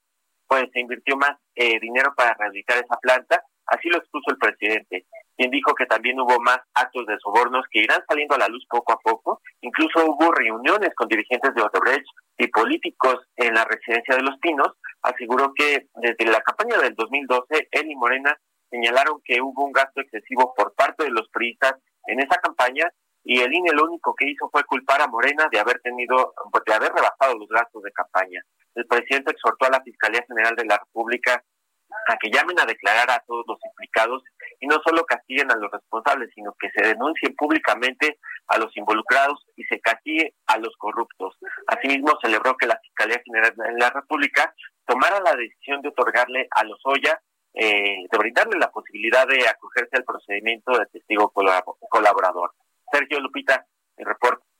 pues 0.47 0.63
se 0.71 0.79
invirtió 0.79 1.17
más 1.17 1.37
eh, 1.55 1.77
dinero 1.81 2.13
para 2.15 2.33
rehabilitar 2.33 2.77
esa 2.77 2.97
planta, 3.01 3.43
así 3.65 3.89
lo 3.89 3.97
expuso 3.97 4.31
el 4.31 4.37
presidente, 4.37 5.05
quien 5.41 5.49
dijo 5.49 5.73
que 5.73 5.87
también 5.87 6.19
hubo 6.19 6.39
más 6.39 6.59
actos 6.75 7.07
de 7.07 7.17
sobornos 7.17 7.65
que 7.71 7.79
irán 7.79 8.03
saliendo 8.07 8.35
a 8.35 8.37
la 8.37 8.47
luz 8.47 8.63
poco 8.69 8.93
a 8.93 8.99
poco, 8.99 9.41
incluso 9.61 10.05
hubo 10.05 10.31
reuniones 10.31 10.93
con 10.93 11.07
dirigentes 11.07 11.55
de 11.55 11.63
Odebrecht 11.63 12.05
y 12.37 12.45
políticos 12.49 13.25
en 13.37 13.55
la 13.55 13.65
residencia 13.65 14.15
de 14.17 14.21
Los 14.21 14.37
Pinos, 14.37 14.67
aseguró 15.01 15.51
que 15.55 15.87
desde 15.95 16.31
la 16.31 16.41
campaña 16.41 16.77
del 16.77 16.93
2012, 16.93 17.69
él 17.71 17.89
y 17.89 17.95
Morena 17.95 18.37
señalaron 18.69 19.19
que 19.25 19.41
hubo 19.41 19.65
un 19.65 19.71
gasto 19.71 20.01
excesivo 20.01 20.53
por 20.55 20.75
parte 20.75 21.05
de 21.05 21.09
los 21.09 21.27
priistas 21.29 21.73
en 22.05 22.19
esa 22.19 22.37
campaña 22.37 22.87
y 23.23 23.39
el 23.41 23.51
INE 23.51 23.71
lo 23.73 23.85
único 23.85 24.13
que 24.13 24.29
hizo 24.29 24.47
fue 24.51 24.63
culpar 24.65 25.01
a 25.01 25.07
Morena 25.07 25.47
de 25.51 25.59
haber 25.59 25.79
tenido, 25.81 26.35
de 26.67 26.73
haber 26.73 26.93
rebasado 26.93 27.35
los 27.39 27.49
gastos 27.49 27.81
de 27.81 27.91
campaña. 27.91 28.43
El 28.75 28.85
presidente 28.85 29.31
exhortó 29.31 29.65
a 29.65 29.71
la 29.71 29.81
Fiscalía 29.81 30.23
General 30.27 30.55
de 30.55 30.65
la 30.65 30.77
República 30.77 31.43
a 32.07 32.17
que 32.17 32.29
llamen 32.29 32.59
a 32.59 32.65
declarar 32.65 33.09
a 33.11 33.23
todos 33.27 33.45
los 33.47 33.59
implicados 33.65 34.23
y 34.59 34.67
no 34.67 34.77
solo 34.85 35.05
castiguen 35.05 35.51
a 35.51 35.55
los 35.55 35.71
responsables, 35.71 36.29
sino 36.35 36.53
que 36.59 36.69
se 36.71 36.87
denuncien 36.87 37.35
públicamente 37.35 38.19
a 38.47 38.57
los 38.57 38.75
involucrados 38.75 39.45
y 39.55 39.63
se 39.63 39.79
castigue 39.79 40.33
a 40.47 40.57
los 40.57 40.75
corruptos. 40.77 41.37
Asimismo, 41.67 42.17
celebró 42.21 42.55
que 42.57 42.67
la 42.67 42.79
Fiscalía 42.81 43.21
General 43.25 43.53
de 43.55 43.79
la 43.79 43.89
República 43.89 44.53
tomara 44.85 45.19
la 45.21 45.35
decisión 45.35 45.81
de 45.81 45.89
otorgarle 45.89 46.47
a 46.51 46.63
los 46.63 46.79
Oya, 46.83 47.21
eh, 47.53 48.05
de 48.09 48.17
brindarle 48.17 48.57
la 48.57 48.71
posibilidad 48.71 49.27
de 49.27 49.47
acogerse 49.47 49.97
al 49.97 50.03
procedimiento 50.03 50.77
de 50.77 50.85
testigo 50.87 51.31
colaborador. 51.31 52.53
Sergio 52.91 53.19
Lupita, 53.19 53.65
el 53.97 54.05
reporte. 54.05 54.50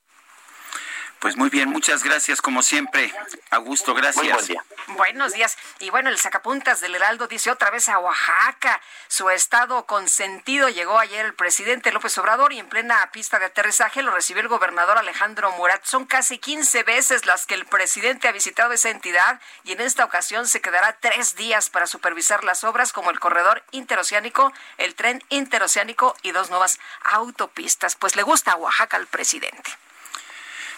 Pues 1.22 1.38
muy 1.38 1.52
bien, 1.52 1.70
muchas 1.70 2.04
gracias 2.04 2.42
como 2.42 2.64
siempre. 2.64 3.14
Augusto, 3.52 3.94
gracias. 3.94 4.50
Buenos 4.88 5.34
días. 5.34 5.56
Y 5.78 5.92
bueno, 5.92 6.10
el 6.10 6.18
sacapuntas 6.18 6.82
del 6.82 6.96
Heraldo 6.96 7.28
dice 7.28 7.52
otra 7.52 7.70
vez 7.70 7.90
a 7.90 8.00
Oaxaca. 8.00 8.82
Su 9.08 9.30
estado 9.30 9.86
consentido 9.86 10.68
llegó 10.70 10.98
ayer 10.98 11.24
el 11.24 11.36
presidente 11.36 11.92
López 11.92 12.18
Obrador 12.18 12.54
y 12.54 12.60
en 12.60 12.68
plena 12.68 13.08
pista 13.12 13.38
de 13.38 13.46
aterrizaje 13.46 14.02
lo 14.02 14.10
recibió 14.10 14.42
el 14.42 14.48
gobernador 14.48 14.98
Alejandro 14.98 15.52
Murat. 15.52 15.86
Son 15.86 16.06
casi 16.06 16.40
15 16.40 16.82
veces 16.82 17.28
las 17.28 17.46
que 17.46 17.54
el 17.54 17.68
presidente 17.68 18.28
ha 18.28 18.32
visitado 18.32 18.74
esa 18.74 18.90
entidad 18.90 19.40
y 19.64 19.74
en 19.74 19.82
esta 19.82 20.04
ocasión 20.06 20.48
se 20.48 20.60
quedará 20.60 20.98
tres 21.00 21.36
días 21.36 21.70
para 21.70 21.86
supervisar 21.86 22.44
las 22.44 22.64
obras 22.64 22.94
como 22.94 23.12
el 23.12 23.20
corredor 23.20 23.62
interoceánico, 23.70 24.52
el 24.80 24.96
tren 24.96 25.24
interoceánico 25.30 26.16
y 26.24 26.32
dos 26.32 26.50
nuevas 26.50 26.80
autopistas. 27.04 27.96
Pues 27.96 28.16
le 28.16 28.24
gusta 28.24 28.54
a 28.54 28.56
Oaxaca 28.56 28.98
al 28.98 29.06
presidente. 29.06 29.72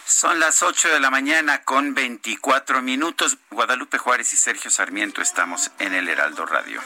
Son 0.06 0.40
las 0.40 0.62
8 0.62 0.90
de 0.90 1.00
la 1.00 1.10
mañana 1.10 1.64
con 1.64 1.94
24 1.94 2.82
minutos. 2.82 3.38
Guadalupe 3.52 3.98
Juárez 3.98 4.34
y 4.34 4.38
Sergio 4.38 4.70
Sarmiento 4.70 5.22
estamos 5.22 5.72
en 5.80 5.94
el 5.94 6.10
Heraldo 6.10 6.46
Radio. 6.46 6.82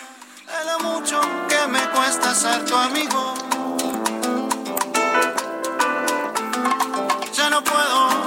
lo 0.66 0.80
mucho 0.80 1.20
que 1.50 1.68
me 1.68 1.82
cuesta 1.90 2.34
ser 2.36 2.64
tu 2.66 2.76
amigo. 2.76 3.34
Ya 7.34 7.50
no 7.50 7.64
puedo 7.64 8.27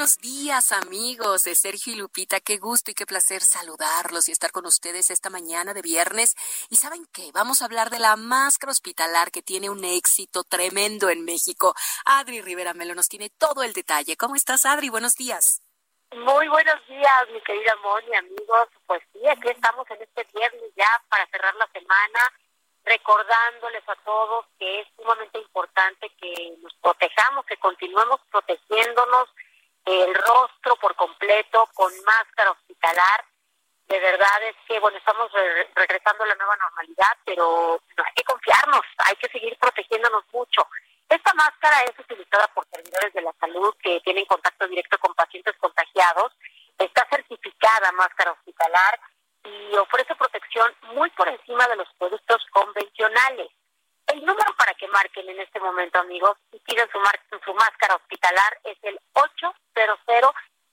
Buenos 0.00 0.16
días 0.16 0.72
amigos 0.72 1.44
de 1.44 1.54
Sergio 1.54 1.92
y 1.92 1.96
Lupita, 1.96 2.40
qué 2.40 2.56
gusto 2.56 2.90
y 2.90 2.94
qué 2.94 3.04
placer 3.04 3.42
saludarlos 3.42 4.30
y 4.30 4.32
estar 4.32 4.50
con 4.50 4.64
ustedes 4.64 5.10
esta 5.10 5.28
mañana 5.28 5.74
de 5.74 5.82
viernes. 5.82 6.36
Y 6.70 6.76
saben 6.76 7.04
qué, 7.12 7.30
vamos 7.34 7.60
a 7.60 7.66
hablar 7.66 7.90
de 7.90 7.98
la 7.98 8.16
máscara 8.16 8.72
hospitalar 8.72 9.30
que 9.30 9.42
tiene 9.42 9.68
un 9.68 9.84
éxito 9.84 10.42
tremendo 10.42 11.10
en 11.10 11.26
México. 11.26 11.74
Adri 12.06 12.40
Rivera 12.40 12.72
Melo 12.72 12.94
nos 12.94 13.10
tiene 13.10 13.28
todo 13.28 13.62
el 13.62 13.74
detalle. 13.74 14.16
¿Cómo 14.16 14.36
estás 14.36 14.64
Adri? 14.64 14.88
Buenos 14.88 15.16
días. 15.16 15.60
Muy 16.16 16.48
buenos 16.48 16.80
días, 16.88 17.28
mi 17.34 17.40
querida 17.42 17.76
Moni, 17.82 18.16
amigos. 18.16 18.68
Pues 18.86 19.02
sí, 19.12 19.20
aquí 19.28 19.50
estamos 19.50 19.84
en 19.90 20.00
este 20.00 20.26
viernes 20.32 20.72
ya 20.76 20.88
para 21.10 21.26
cerrar 21.26 21.54
la 21.56 21.68
semana 21.74 22.20
recordándoles 22.86 23.86
a 23.86 23.96
todos 23.96 24.46
que 24.58 24.80
es 24.80 24.88
sumamente 24.96 25.38
importante 25.40 26.10
que 26.18 26.56
nos 26.62 26.72
protejamos, 26.76 27.44
que 27.44 27.58
continuemos 27.58 28.18
protegiéndonos 28.30 29.28
el 29.84 30.14
rostro 30.14 30.76
por 30.76 30.94
completo 30.96 31.68
con 31.74 31.92
máscara 32.04 32.52
hospitalar. 32.52 33.24
De 33.86 33.98
verdad 33.98 34.42
es 34.44 34.56
que, 34.68 34.78
bueno, 34.78 34.98
estamos 34.98 35.30
regresando 35.74 36.22
a 36.24 36.26
la 36.28 36.34
nueva 36.36 36.56
normalidad, 36.56 37.16
pero 37.24 37.80
no 37.96 38.04
hay 38.04 38.12
que 38.14 38.22
confiarnos, 38.22 38.82
hay 38.98 39.16
que 39.16 39.28
seguir 39.28 39.56
protegiéndonos 39.58 40.24
mucho. 40.32 40.66
Esta 41.08 41.34
máscara 41.34 41.82
es 41.82 41.98
utilizada 41.98 42.46
por 42.54 42.64
servidores 42.68 43.12
de 43.12 43.22
la 43.22 43.32
salud 43.40 43.74
que 43.82 44.00
tienen 44.02 44.26
contacto 44.26 44.68
directo 44.68 44.96
con 44.98 45.12
pacientes 45.14 45.56
contagiados. 45.58 46.32
Está 46.78 47.04
certificada 47.10 47.90
máscara 47.92 48.30
hospitalar 48.30 49.00
y 49.42 49.74
ofrece 49.76 50.14
protección 50.14 50.72
muy 50.94 51.10
por 51.10 51.26
encima 51.28 51.66
de 51.66 51.76
los 51.76 51.88
productos 51.98 52.46
convencionales. 52.52 53.50
El 54.12 54.24
número 54.26 54.52
para 54.56 54.74
que 54.74 54.88
marquen 54.88 55.28
en 55.28 55.38
este 55.38 55.60
momento, 55.60 56.00
amigos, 56.00 56.36
y 56.50 56.58
pidan 56.60 56.88
su, 56.90 56.98
su 57.44 57.54
máscara 57.54 57.94
hospitalar 57.94 58.58
es 58.64 58.76
el 58.82 58.98
800 59.12 59.54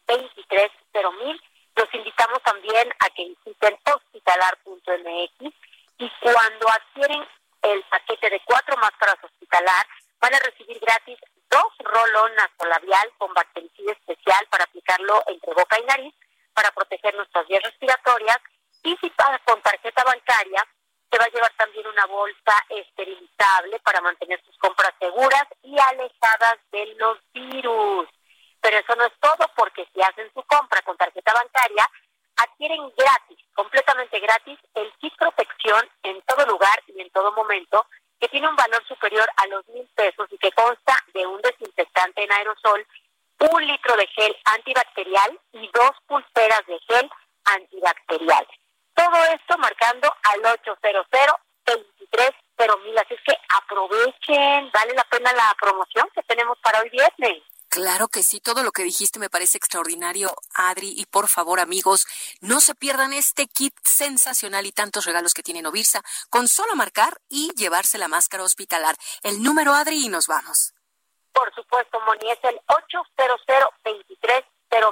230 0.08 1.42
Los 1.76 1.94
invitamos 1.94 2.42
también 2.42 2.92
a 3.00 3.10
que 3.12 3.26
visiten 3.26 3.78
hospitalar.mx 3.86 5.54
y 6.00 6.12
cuando 6.20 6.70
adquieren 6.70 7.28
el 7.62 7.84
paquete 7.84 8.30
de 8.30 8.42
cuatro 8.46 8.76
máscaras 8.78 9.18
hospitalar, 9.24 9.86
van 10.20 10.34
a 10.34 10.40
recibir 10.40 10.80
gratis 10.80 11.20
dos 11.50 11.74
rolón 11.80 12.34
nasolabial 12.36 13.12
con 13.20 13.34
bactericida 13.34 13.92
especial 13.92 14.48
para 14.50 14.64
aplicarlo 14.64 15.24
entre 15.28 15.54
boca 15.54 15.80
y 15.80 15.84
nariz 15.84 16.16
para 16.54 16.72
proteger 16.72 17.14
nuestras 17.14 17.48
vías 17.48 17.64
respiratorias. 17.64 18.38
Y 18.84 18.98
si 18.98 19.10
pagas 19.12 19.42
con 19.46 19.62
tarjeta 19.62 20.04
bancaria, 20.04 20.66
te 21.10 21.18
va 21.18 21.26
a 21.26 21.30
llevar 21.30 21.54
también 21.58 21.88
una 21.88 22.06
bolsa 22.06 22.66
esterilizable 22.70 23.80
para 23.80 24.02
mantener 24.02 24.42
tus 24.44 24.58
compras 24.58 24.94
seguras 25.00 25.46
y 25.64 25.76
alejadas 25.80 26.58
de 26.72 26.86
los 26.96 27.18
virus. 27.34 28.08
Pero 28.62 28.78
eso 28.78 28.96
no 28.96 29.06
es 29.06 29.14
todo, 29.20 29.50
porque 29.56 29.88
si 29.94 30.02
hacen 30.02 30.32
su 30.34 30.44
compra 30.44 30.82
con 30.82 30.98
tarjeta 30.98 31.34
bancaria, 31.34 31.90
adquieren 32.38 32.92
gratis, 32.96 33.40
completamente 33.54 34.20
gratis, 34.20 34.60
el 34.76 34.92
kit 35.00 35.16
protección 35.18 35.90
en 36.04 36.22
todo 36.24 36.46
lugar 36.46 36.84
y 36.88 37.02
en 37.02 37.10
todo 37.12 37.32
momento, 37.34 37.86
que 38.20 38.28
tiene 38.30 38.48
un 38.48 38.56
valor 38.56 38.86
superior 38.88 39.30
a 39.38 39.48
los 39.48 39.68
mil 39.70 39.88
pesos 39.96 40.28
y 40.32 40.38
que 40.38 40.52
consta 40.52 40.96
de 41.14 41.26
un 41.26 41.42
desinfectante 41.42 42.24
en 42.24 42.32
aerosol, 42.32 42.86
un 43.40 43.68
litro 43.68 43.96
de 43.96 44.08
gel 44.08 44.36
antibacterial 44.46 45.40
y 45.54 45.70
dos 45.74 45.92
pulseras 46.08 46.66
de 46.66 46.80
gel 46.80 47.10
antibacterial. 47.46 48.48
Todo 48.98 49.24
esto 49.26 49.58
marcando 49.60 50.12
al 50.24 50.44
800 50.44 51.06
23 51.68 52.32
mil. 52.84 52.98
Así 52.98 53.14
es 53.14 53.20
que 53.26 53.38
aprovechen, 53.56 54.72
vale 54.74 54.94
la 54.96 55.04
pena 55.04 55.32
la 55.34 55.56
promoción 55.62 56.10
que 56.16 56.24
tenemos 56.24 56.58
para 56.64 56.82
hoy 56.82 56.90
viernes. 56.90 57.44
Claro 57.70 58.08
que 58.08 58.24
sí, 58.24 58.40
todo 58.40 58.64
lo 58.64 58.72
que 58.72 58.82
dijiste 58.82 59.20
me 59.20 59.30
parece 59.30 59.60
extraordinario, 59.60 60.34
Adri. 60.56 60.94
Y 60.98 61.06
por 61.06 61.28
favor, 61.28 61.60
amigos, 61.60 62.08
no 62.42 62.60
se 62.60 62.74
pierdan 62.74 63.14
este 63.14 63.46
kit 63.46 63.76
sensacional 63.84 64.66
y 64.66 64.72
tantos 64.72 65.06
regalos 65.06 65.36
que 65.36 65.44
tiene 65.44 65.62
Novirsa 65.62 66.02
con 66.32 66.48
solo 66.48 66.76
marcar 66.76 67.20
y 67.30 67.52
llevarse 67.56 68.00
la 68.00 68.08
máscara 68.08 68.44
hospitalar. 68.44 68.96
El 69.22 69.44
número, 69.44 69.74
Adri, 69.74 70.06
y 70.06 70.10
nos 70.10 70.26
vamos. 70.26 70.74
Por 71.34 71.54
supuesto, 71.54 72.00
Moni, 72.02 72.32
es 72.32 72.40
el 72.44 72.60
800 72.66 73.42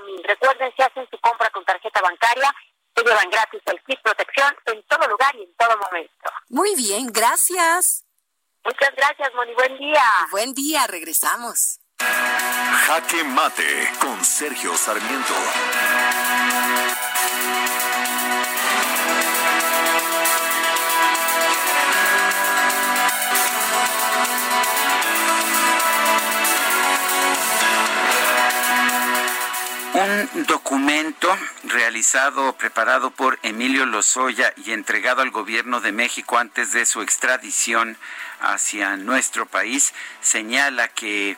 mil. 0.05 0.23
Recuerden, 0.23 0.73
si 0.75 0.83
hacen 0.83 1.07
su 1.09 1.17
compra 1.19 1.49
con 1.49 1.65
tarjeta 1.65 2.01
bancaria, 2.01 2.53
se 2.95 3.03
llevan 3.03 3.29
gratis 3.29 3.61
el 3.65 3.83
kit 3.83 4.01
protección 4.01 4.55
en 4.65 4.83
todo 4.87 5.07
lugar 5.07 5.35
y 5.35 5.43
en 5.43 5.55
todo 5.55 5.77
momento. 5.77 6.31
Muy 6.49 6.75
bien, 6.75 7.07
gracias. 7.11 8.05
Muchas 8.63 8.95
gracias, 8.95 9.33
Moni. 9.35 9.53
Buen 9.53 9.77
día. 9.77 10.03
Buen 10.31 10.53
día, 10.53 10.87
regresamos. 10.87 11.79
Jaque 11.99 13.23
Mate 13.23 13.89
con 13.99 14.23
Sergio 14.23 14.75
Sarmiento. 14.75 15.33
Un 29.95 30.45
documento 30.45 31.33
realizado, 31.63 32.51
preparado 32.57 33.11
por 33.11 33.39
Emilio 33.43 33.85
Lozoya 33.85 34.53
y 34.57 34.73
entregado 34.73 35.21
al 35.21 35.31
gobierno 35.31 35.79
de 35.79 35.93
México 35.93 36.37
antes 36.37 36.73
de 36.73 36.85
su 36.85 37.01
extradición 37.01 37.97
hacia 38.41 38.97
nuestro 38.97 39.45
país 39.45 39.93
señala 40.19 40.89
que 40.89 41.37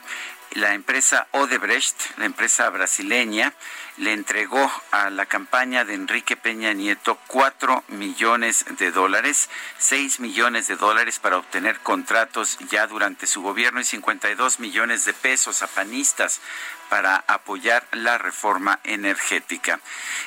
la 0.53 0.73
empresa 0.73 1.27
Odebrecht, 1.33 2.17
la 2.17 2.25
empresa 2.25 2.67
brasileña, 2.71 3.53
le 3.97 4.13
entregó 4.13 4.71
a 4.91 5.09
la 5.09 5.25
campaña 5.25 5.83
de 5.83 5.95
Enrique 5.95 6.37
Peña 6.37 6.73
Nieto 6.73 7.17
cuatro 7.27 7.83
millones 7.87 8.65
de 8.77 8.91
dólares, 8.91 9.49
seis 9.79 10.19
millones 10.19 10.67
de 10.67 10.75
dólares 10.75 11.19
para 11.19 11.37
obtener 11.37 11.79
contratos 11.79 12.57
ya 12.69 12.85
durante 12.85 13.25
su 13.25 13.41
gobierno 13.41 13.81
y 13.81 13.85
52 13.85 14.59
millones 14.59 15.05
de 15.05 15.13
pesos 15.13 15.63
a 15.63 15.67
panistas 15.67 16.41
para 16.89 17.23
apoyar 17.27 17.85
la 17.91 18.17
reforma 18.17 18.79
energética. 18.83 19.79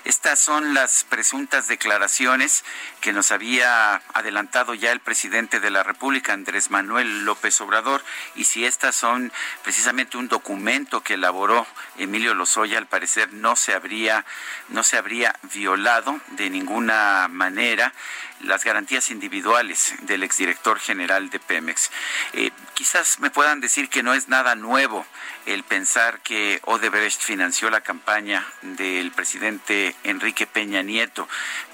Estas 0.05 0.39
son 0.39 0.75
las 0.75 1.05
presuntas 1.05 1.69
declaraciones 1.69 2.65
que 3.01 3.13
nos 3.13 3.33
había 3.33 4.03
adelantado 4.13 4.75
ya 4.75 4.93
el 4.93 5.01
presidente 5.01 5.61
de 5.61 5.71
la 5.71 5.83
República, 5.83 6.33
Andrés 6.33 6.71
Manuel 6.71 7.25
López 7.25 7.61
Obrador, 7.61 8.05
y 8.35 8.45
si 8.45 8.65
estas 8.65 8.95
son 8.95 9.33
precisamente 9.63 10.17
un 10.17 10.29
documento 10.29 11.03
que 11.03 11.15
elaboró 11.15 11.67
Emilio 11.97 12.35
Lozoya, 12.35 12.79
al 12.79 12.87
parecer 12.87 13.33
no 13.33 13.57
se 13.61 13.75
habría 13.75 14.25
no 14.69 14.83
se 14.83 14.97
habría 14.97 15.37
violado 15.55 16.21
de 16.31 16.51
ninguna 16.51 17.29
manera 17.29 17.93
las 18.41 18.65
garantías 18.65 19.11
individuales 19.11 19.95
del 20.03 20.23
exdirector 20.23 20.79
general 20.79 21.31
de 21.31 21.39
Pemex. 21.39 21.91
Eh, 22.33 22.51
quizás 22.75 23.21
me 23.21 23.31
puedan 23.31 23.61
decir 23.61 23.89
que 23.89 24.03
no 24.03 24.15
es 24.15 24.29
nada 24.29 24.55
nuevo 24.55 25.07
el 25.47 25.65
pensar 25.65 26.21
que 26.21 26.61
Odebrecht 26.65 27.21
financió 27.21 27.71
la 27.71 27.81
campaña 27.81 28.47
del 28.63 29.11
presidente 29.13 29.95
Enrique 30.05 30.47
Peña 30.47 30.83
Nieto, 30.83 31.29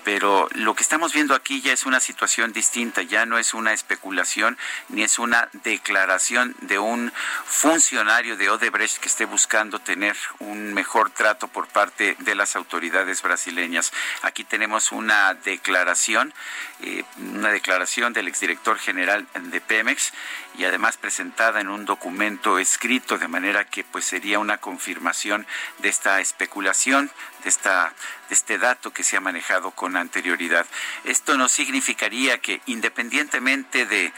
pero 0.04 0.48
lo 0.52 0.74
que 0.74 0.82
estamos 0.82 1.12
viendo 1.12 1.34
aquí 1.34 1.60
ya 1.60 1.72
es 1.72 1.84
una 1.84 1.98
situación 1.98 2.52
distinta, 2.52 3.02
ya 3.02 3.26
no 3.26 3.38
es 3.38 3.54
una 3.54 3.72
especulación 3.72 4.56
ni 4.88 5.02
es 5.02 5.18
una 5.18 5.48
declaración 5.64 6.54
de 6.60 6.78
un 6.78 7.12
funcionario 7.44 8.36
de 8.36 8.48
Odebrecht 8.48 8.98
que 8.98 9.08
esté 9.08 9.24
buscando 9.24 9.80
tener 9.80 10.16
un 10.38 10.72
mejor 10.74 11.10
trato 11.10 11.48
por 11.48 11.66
parte 11.66 12.16
de 12.20 12.34
las 12.36 12.54
autoridades 12.54 13.20
brasileñas. 13.20 13.92
Aquí 14.22 14.44
tenemos 14.44 14.92
una 14.92 15.34
declaración, 15.34 16.32
eh, 16.82 17.02
una 17.18 17.50
declaración 17.50 18.12
del 18.12 18.28
exdirector 18.28 18.78
general 18.78 19.26
de 19.34 19.60
Pemex 19.60 20.12
y 20.58 20.64
además 20.64 20.96
presentada 20.96 21.60
en 21.60 21.68
un 21.68 21.84
documento 21.84 22.58
escrito 22.58 23.18
de 23.18 23.28
manera 23.28 23.64
que 23.64 23.84
pues 23.84 24.04
sería 24.04 24.38
una 24.38 24.58
confirmación 24.58 25.46
de 25.78 25.88
esta 25.88 26.20
especulación, 26.20 27.10
de 27.42 27.48
esta 27.48 27.92
de 28.28 28.34
este 28.34 28.58
dato 28.58 28.92
que 28.92 29.04
se 29.04 29.16
ha 29.16 29.20
manejado 29.20 29.70
con 29.70 29.96
anterioridad. 29.96 30.66
Esto 31.04 31.36
no 31.36 31.48
significaría 31.48 32.38
que 32.38 32.60
independientemente 32.66 33.86
de 33.86 34.12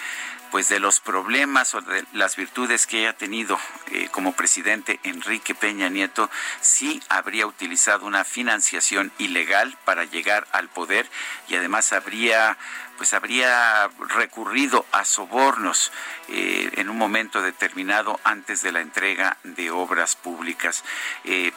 pues 0.51 0.69
de 0.69 0.81
los 0.81 1.01
problemas 1.01 1.74
o 1.74 1.81
de 1.81 2.05
las 2.12 2.36
virtudes 2.36 2.86
que 2.86 3.01
haya 3.01 3.12
tenido 3.12 3.59
eh, 3.90 4.09
como 4.10 4.32
presidente 4.32 4.98
Enrique 5.02 5.55
Peña 5.55 5.89
Nieto, 5.89 6.31
sí 6.60 7.02
habría 7.09 7.47
utilizado 7.47 8.06
una 8.06 8.24
financiación 8.24 9.12
ilegal 9.19 9.77
para 9.85 10.05
llegar 10.05 10.47
al 10.52 10.69
poder 10.69 11.06
y 11.48 11.56
además 11.56 11.93
habría 11.93 12.56
pues 12.98 13.14
habría 13.14 13.88
recurrido 14.08 14.84
a 14.92 15.04
sobornos 15.04 15.92
eh, 16.28 16.70
en 16.74 16.90
un 16.90 16.98
momento 16.98 17.40
determinado 17.40 18.20
antes 18.24 18.60
de 18.60 18.72
la 18.72 18.80
entrega 18.80 19.38
de 19.44 19.70
obras 19.70 20.16
públicas. 20.16 20.84
Eh, 21.24 21.52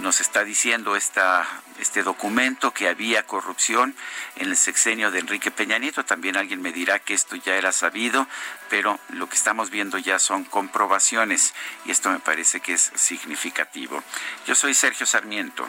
nos 0.00 0.20
está 0.20 0.44
diciendo 0.44 0.96
este 0.96 2.02
documento 2.02 2.72
que 2.72 2.88
había 2.88 3.26
corrupción 3.26 3.94
en 4.36 4.48
el 4.48 4.56
sexenio 4.56 5.10
de 5.10 5.18
Enrique 5.18 5.50
Peña 5.50 5.78
Nieto. 5.78 6.04
También 6.04 6.36
alguien 6.36 6.62
me 6.62 6.72
dirá 6.72 6.98
que 7.00 7.14
esto 7.14 7.36
ya 7.36 7.56
era 7.56 7.72
sabido, 7.72 8.26
pero 8.70 8.98
lo 9.10 9.28
que 9.28 9.36
estamos 9.36 9.70
viendo 9.70 9.98
ya 9.98 10.18
son 10.18 10.44
comprobaciones 10.44 11.52
y 11.84 11.90
esto 11.90 12.10
me 12.10 12.20
parece 12.20 12.60
que 12.60 12.72
es 12.72 12.92
significativo. 12.94 14.02
Yo 14.46 14.54
soy 14.54 14.72
Sergio 14.72 15.04
Sarmiento 15.04 15.68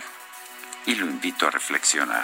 y 0.86 0.96
lo 0.96 1.06
invito 1.06 1.48
a 1.48 1.52
reflexionar. 1.52 2.24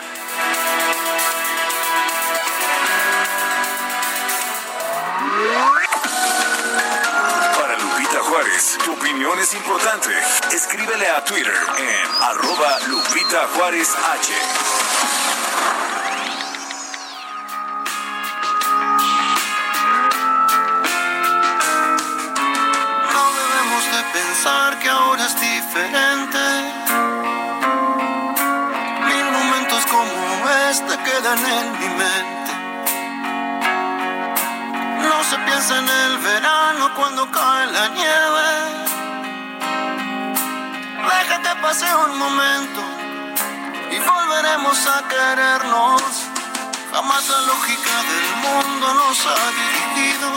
Para 7.57 7.77
Lupita 7.77 8.19
Juárez, 8.23 8.77
tu 8.84 8.93
opinión 8.93 9.38
es 9.39 9.53
importante. 9.53 10.09
Escríbele 10.51 11.07
a 11.07 11.23
Twitter 11.23 11.53
en 11.77 12.23
arroba 12.23 12.80
Lupita 12.88 13.47
Juárez 13.55 13.89
H. 13.89 14.34
No 23.13 23.34
debemos 23.34 23.85
de 23.85 24.03
pensar 24.13 24.80
que 24.80 24.89
ahora 24.89 25.26
es 25.26 25.39
diferente. 25.39 26.39
Mil 29.09 29.26
momentos 29.31 29.85
como 29.91 30.49
este 30.72 30.97
quedan 31.03 31.45
en 31.45 31.72
mi 31.80 31.89
mente. 31.89 32.44
Se 35.30 35.38
piensa 35.39 35.80
en 35.80 35.89
el 35.89 36.18
verano 36.19 36.93
cuando 36.95 37.30
cae 37.31 37.65
la 37.72 37.88
nieve. 37.88 38.49
Deja 41.10 41.41
que 41.41 41.61
pase 41.64 41.85
un 41.95 42.19
momento 42.19 42.81
y 43.89 43.97
volveremos 43.97 44.77
a 44.88 45.07
querernos. 45.07 46.02
Jamás 46.93 47.27
la 47.27 47.41
lógica 47.41 47.95
del 48.11 48.30
mundo 48.45 48.93
nos 48.93 49.18
ha 49.26 49.43
dividido. 49.61 50.30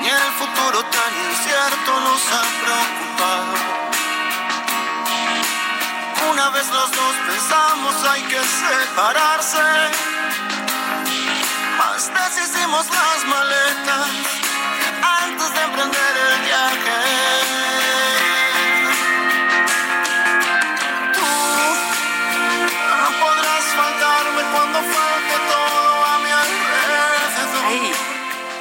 Ni 0.00 0.08
el 0.08 0.32
futuro 0.40 0.78
tan 0.84 1.12
incierto 1.28 2.00
nos 2.00 2.22
ha 2.36 2.44
preocupado. 2.62 3.52
Una 6.30 6.48
vez 6.48 6.66
los 6.68 6.90
dos 6.92 7.14
pensamos 7.26 7.94
hay 8.08 8.22
que 8.22 8.40
separarse. 8.40 10.22
Más 11.92 12.08
deshicimos 12.08 12.86
las 12.88 13.26
maletas 13.26 14.08
antes 15.02 15.54
de 15.54 15.60
emprender 15.60 16.16
el 16.26 16.40
viaje. 16.46 16.96
Tú 21.12 21.20
no 22.98 23.08
podrás 23.20 23.64
faltarme 23.76 24.42
cuando 24.54 24.78
falte 24.78 25.36
todo 25.50 26.04
a 26.06 26.18
mi 26.20 26.30
alrededor. 26.30 27.96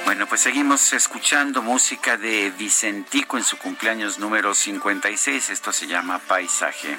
Bueno, 0.03 0.27
pues 0.27 0.41
seguimos 0.41 0.91
escuchando 0.91 1.61
música 1.61 2.17
de 2.17 2.51
Vicentico 2.51 3.37
en 3.37 3.45
su 3.45 3.57
cumpleaños 3.57 4.19
número 4.19 4.53
56. 4.53 5.51
Esto 5.51 5.71
se 5.71 5.87
llama 5.87 6.19
Paisaje. 6.19 6.97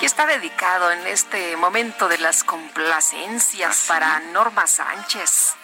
Y 0.00 0.06
está 0.06 0.24
dedicado 0.26 0.90
en 0.92 1.06
este 1.06 1.56
momento 1.56 2.08
de 2.08 2.16
las 2.18 2.42
complacencias 2.42 3.84
para 3.86 4.20
Norma 4.32 4.66
Sánchez. 4.66 5.54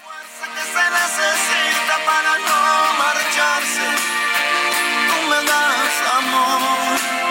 que 0.54 0.62
se 0.62 0.90
necesita 0.90 1.96
para 2.04 2.38
no 2.38 2.92
marcharse. 2.98 3.86
Tú 5.08 5.28
me 5.30 5.36
das 5.36 5.94
amor, 6.18 7.25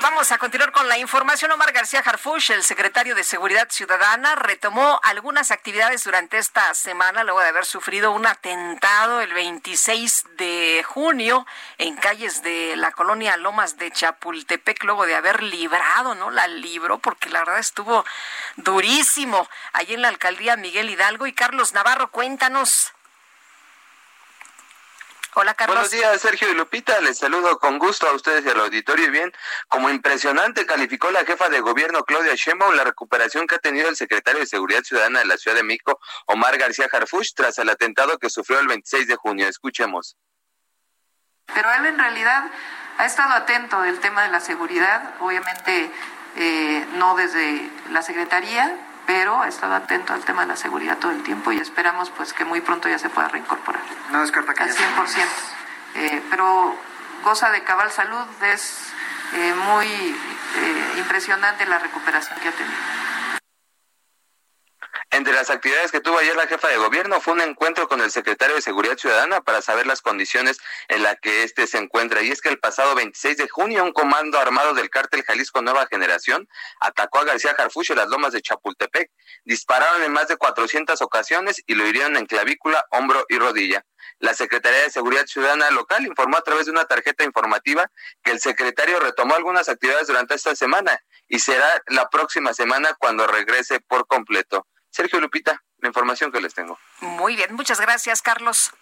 vamos 0.00 0.32
a 0.32 0.38
continuar 0.38 0.72
con 0.72 0.88
la 0.88 0.98
información. 0.98 1.50
Omar 1.50 1.72
García 1.72 2.02
Harfush, 2.04 2.52
el 2.52 2.62
secretario 2.62 3.14
de 3.14 3.24
Seguridad 3.24 3.68
Ciudadana, 3.70 4.34
retomó 4.34 5.00
algunas 5.02 5.50
actividades 5.50 6.04
durante 6.04 6.38
esta 6.38 6.74
semana 6.74 7.24
luego 7.24 7.40
de 7.40 7.48
haber 7.48 7.64
sufrido 7.64 8.12
un 8.12 8.26
atentado 8.26 9.20
el 9.20 9.32
26 9.32 10.24
de 10.38 10.84
junio 10.86 11.46
en 11.78 11.96
calles 11.96 12.42
de 12.42 12.76
la 12.76 12.92
colonia 12.92 13.36
Lomas 13.36 13.76
de 13.76 13.90
Chapultepec, 13.90 14.84
luego 14.84 15.06
de 15.06 15.16
haber 15.16 15.42
librado, 15.42 16.14
¿no? 16.14 16.30
La 16.30 16.46
libró 16.46 16.98
porque 16.98 17.28
la 17.28 17.40
verdad 17.40 17.58
estuvo 17.58 18.04
durísimo 18.56 19.48
allí 19.72 19.94
en 19.94 20.02
la 20.02 20.08
alcaldía 20.08 20.56
Miguel 20.56 20.90
Hidalgo. 20.90 21.26
Y 21.26 21.32
Carlos 21.32 21.74
Navarro, 21.74 22.10
cuéntanos. 22.10 22.92
Hola, 25.34 25.54
Carlos. 25.54 25.76
Buenos 25.76 25.92
días, 25.92 26.20
Sergio 26.20 26.50
y 26.50 26.54
Lupita. 26.54 27.00
Les 27.00 27.18
saludo 27.18 27.60
con 27.60 27.78
gusto 27.78 28.08
a 28.08 28.12
ustedes 28.14 28.44
y 28.44 28.48
al 28.48 28.58
auditorio. 28.60 29.06
Y 29.06 29.10
bien, 29.10 29.32
como 29.68 29.88
impresionante 29.88 30.66
calificó 30.66 31.10
la 31.12 31.24
jefa 31.24 31.48
de 31.48 31.60
gobierno 31.60 32.02
Claudia 32.02 32.34
Sheinbaum 32.34 32.74
la 32.74 32.82
recuperación 32.82 33.46
que 33.46 33.54
ha 33.54 33.58
tenido 33.58 33.88
el 33.88 33.94
secretario 33.94 34.40
de 34.40 34.46
Seguridad 34.46 34.82
Ciudadana 34.82 35.20
de 35.20 35.26
la 35.26 35.36
Ciudad 35.36 35.56
de 35.56 35.62
México, 35.62 36.00
Omar 36.26 36.58
García 36.58 36.88
Harfuch, 36.92 37.34
tras 37.36 37.58
el 37.58 37.68
atentado 37.68 38.18
que 38.18 38.28
sufrió 38.28 38.58
el 38.58 38.66
26 38.66 39.06
de 39.06 39.14
junio. 39.14 39.46
Escuchemos. 39.46 40.16
Pero 41.54 41.72
él 41.74 41.86
en 41.86 41.98
realidad 41.98 42.50
ha 42.98 43.06
estado 43.06 43.32
atento 43.32 43.80
del 43.82 44.00
tema 44.00 44.24
de 44.24 44.30
la 44.30 44.40
seguridad, 44.40 45.14
obviamente 45.20 45.90
eh, 46.36 46.86
no 46.94 47.14
desde 47.14 47.70
la 47.90 48.02
Secretaría, 48.02 48.76
pero 49.10 49.42
ha 49.42 49.48
estado 49.48 49.74
atento 49.74 50.12
al 50.12 50.24
tema 50.24 50.42
de 50.42 50.46
la 50.46 50.56
seguridad 50.56 50.96
todo 50.98 51.10
el 51.10 51.24
tiempo 51.24 51.50
y 51.50 51.58
esperamos 51.58 52.10
pues 52.10 52.32
que 52.32 52.44
muy 52.44 52.60
pronto 52.60 52.88
ya 52.88 52.96
se 52.96 53.10
pueda 53.10 53.26
reincorporar. 53.26 53.82
No 54.12 54.20
descarta 54.20 54.54
que 54.54 54.62
Al 54.62 54.68
ya 54.68 54.76
100%. 54.76 55.24
Eh, 55.96 56.22
pero 56.30 56.76
goza 57.24 57.50
de 57.50 57.64
cabal 57.64 57.90
salud, 57.90 58.24
es 58.40 58.92
eh, 59.32 59.52
muy 59.66 59.86
eh, 59.88 60.94
impresionante 60.98 61.66
la 61.66 61.80
recuperación 61.80 62.38
que 62.38 62.50
ha 62.50 62.52
tenido. 62.52 62.76
Entre 65.12 65.32
las 65.32 65.50
actividades 65.50 65.90
que 65.90 66.00
tuvo 66.00 66.18
ayer 66.18 66.36
la 66.36 66.46
jefa 66.46 66.68
de 66.68 66.76
gobierno 66.76 67.20
fue 67.20 67.34
un 67.34 67.40
encuentro 67.40 67.88
con 67.88 68.00
el 68.00 68.12
secretario 68.12 68.54
de 68.54 68.62
Seguridad 68.62 68.96
Ciudadana 68.96 69.40
para 69.40 69.60
saber 69.60 69.84
las 69.84 70.02
condiciones 70.02 70.58
en 70.86 71.02
las 71.02 71.18
que 71.20 71.42
éste 71.42 71.66
se 71.66 71.78
encuentra. 71.78 72.22
Y 72.22 72.30
es 72.30 72.40
que 72.40 72.48
el 72.48 72.60
pasado 72.60 72.94
26 72.94 73.36
de 73.38 73.48
junio 73.48 73.82
un 73.82 73.92
comando 73.92 74.38
armado 74.38 74.72
del 74.72 74.88
cártel 74.88 75.24
Jalisco 75.24 75.62
Nueva 75.62 75.88
Generación 75.88 76.48
atacó 76.78 77.18
a 77.18 77.24
García 77.24 77.54
Jarfucho 77.56 77.92
en 77.92 77.98
las 77.98 78.08
lomas 78.08 78.32
de 78.32 78.40
Chapultepec. 78.40 79.10
Dispararon 79.44 80.00
en 80.04 80.12
más 80.12 80.28
de 80.28 80.36
400 80.36 81.02
ocasiones 81.02 81.60
y 81.66 81.74
lo 81.74 81.88
hirieron 81.88 82.16
en 82.16 82.26
clavícula, 82.26 82.86
hombro 82.92 83.26
y 83.28 83.36
rodilla. 83.36 83.84
La 84.20 84.34
Secretaría 84.34 84.82
de 84.82 84.90
Seguridad 84.90 85.26
Ciudadana 85.26 85.70
local 85.72 86.06
informó 86.06 86.36
a 86.36 86.42
través 86.42 86.66
de 86.66 86.70
una 86.70 86.84
tarjeta 86.84 87.24
informativa 87.24 87.90
que 88.22 88.30
el 88.30 88.38
secretario 88.38 89.00
retomó 89.00 89.34
algunas 89.34 89.68
actividades 89.68 90.06
durante 90.06 90.36
esta 90.36 90.54
semana 90.54 91.02
y 91.26 91.40
será 91.40 91.82
la 91.88 92.08
próxima 92.08 92.54
semana 92.54 92.94
cuando 92.96 93.26
regrese 93.26 93.80
por 93.80 94.06
completo. 94.06 94.68
Sergio 94.90 95.20
Lupita, 95.20 95.62
la 95.78 95.88
información 95.88 96.30
que 96.32 96.40
les 96.40 96.54
tengo. 96.54 96.78
Muy 97.00 97.36
bien, 97.36 97.54
muchas 97.54 97.80
gracias, 97.80 98.22
Carlos. 98.22 98.72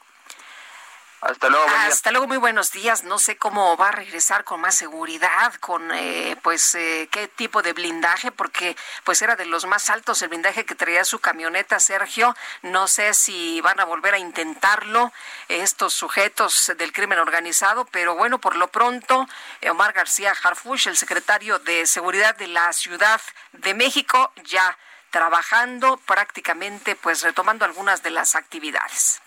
Hasta 1.21 1.49
luego. 1.49 1.65
buen 1.67 1.81
día. 1.81 1.89
Hasta 1.89 2.11
luego, 2.13 2.29
muy 2.29 2.37
buenos 2.37 2.71
días. 2.71 3.03
No 3.03 3.19
sé 3.19 3.37
cómo 3.37 3.77
va 3.77 3.89
a 3.89 3.93
regresar 3.93 4.45
con 4.45 4.61
más 4.61 4.77
seguridad, 4.77 5.53
con 5.55 5.91
eh, 5.93 6.37
pues 6.43 6.77
eh, 6.77 7.09
qué 7.11 7.27
tipo 7.27 7.61
de 7.61 7.73
blindaje, 7.73 8.31
porque 8.31 8.77
pues 9.03 9.21
era 9.21 9.35
de 9.35 9.45
los 9.45 9.67
más 9.67 9.91
altos 9.91 10.23
el 10.23 10.29
blindaje 10.29 10.65
que 10.65 10.77
traía 10.77 11.05
su 11.05 11.19
camioneta, 11.19 11.81
Sergio. 11.81 12.37
No 12.63 12.87
sé 12.87 13.15
si 13.15 13.61
van 13.63 13.81
a 13.81 13.85
volver 13.85 14.15
a 14.15 14.19
intentarlo 14.19 15.13
estos 15.49 15.93
sujetos 15.93 16.73
del 16.79 16.93
crimen 16.93 17.19
organizado, 17.19 17.85
pero 17.87 18.15
bueno, 18.15 18.39
por 18.39 18.55
lo 18.55 18.69
pronto, 18.69 19.27
eh, 19.61 19.71
Omar 19.71 19.93
García 19.93 20.33
Harfush, 20.41 20.87
el 20.87 20.97
secretario 20.97 21.59
de 21.59 21.87
Seguridad 21.87 22.37
de 22.37 22.47
la 22.47 22.73
Ciudad 22.73 23.21
de 23.53 23.75
México, 23.75 24.33
ya 24.45 24.79
trabajando 25.11 25.97
prácticamente, 26.07 26.97
pues 26.97 27.23
retomando 27.23 27.65
algunas 27.65 28.03
de 28.03 28.11
las 28.11 28.35
actividades. 28.35 29.21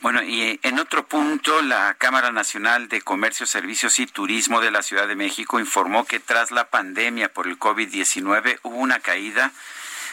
Bueno, 0.00 0.22
y 0.22 0.60
en 0.62 0.78
otro 0.78 1.06
punto, 1.06 1.62
la 1.62 1.94
Cámara 1.94 2.30
Nacional 2.30 2.88
de 2.88 3.00
Comercio, 3.00 3.46
Servicios 3.46 3.98
y 3.98 4.06
Turismo 4.06 4.60
de 4.60 4.70
la 4.70 4.82
Ciudad 4.82 5.08
de 5.08 5.16
México 5.16 5.58
informó 5.58 6.04
que 6.04 6.20
tras 6.20 6.50
la 6.50 6.68
pandemia 6.68 7.32
por 7.32 7.46
el 7.46 7.58
COVID-19 7.58 8.58
hubo 8.62 8.76
una 8.76 9.00
caída 9.00 9.52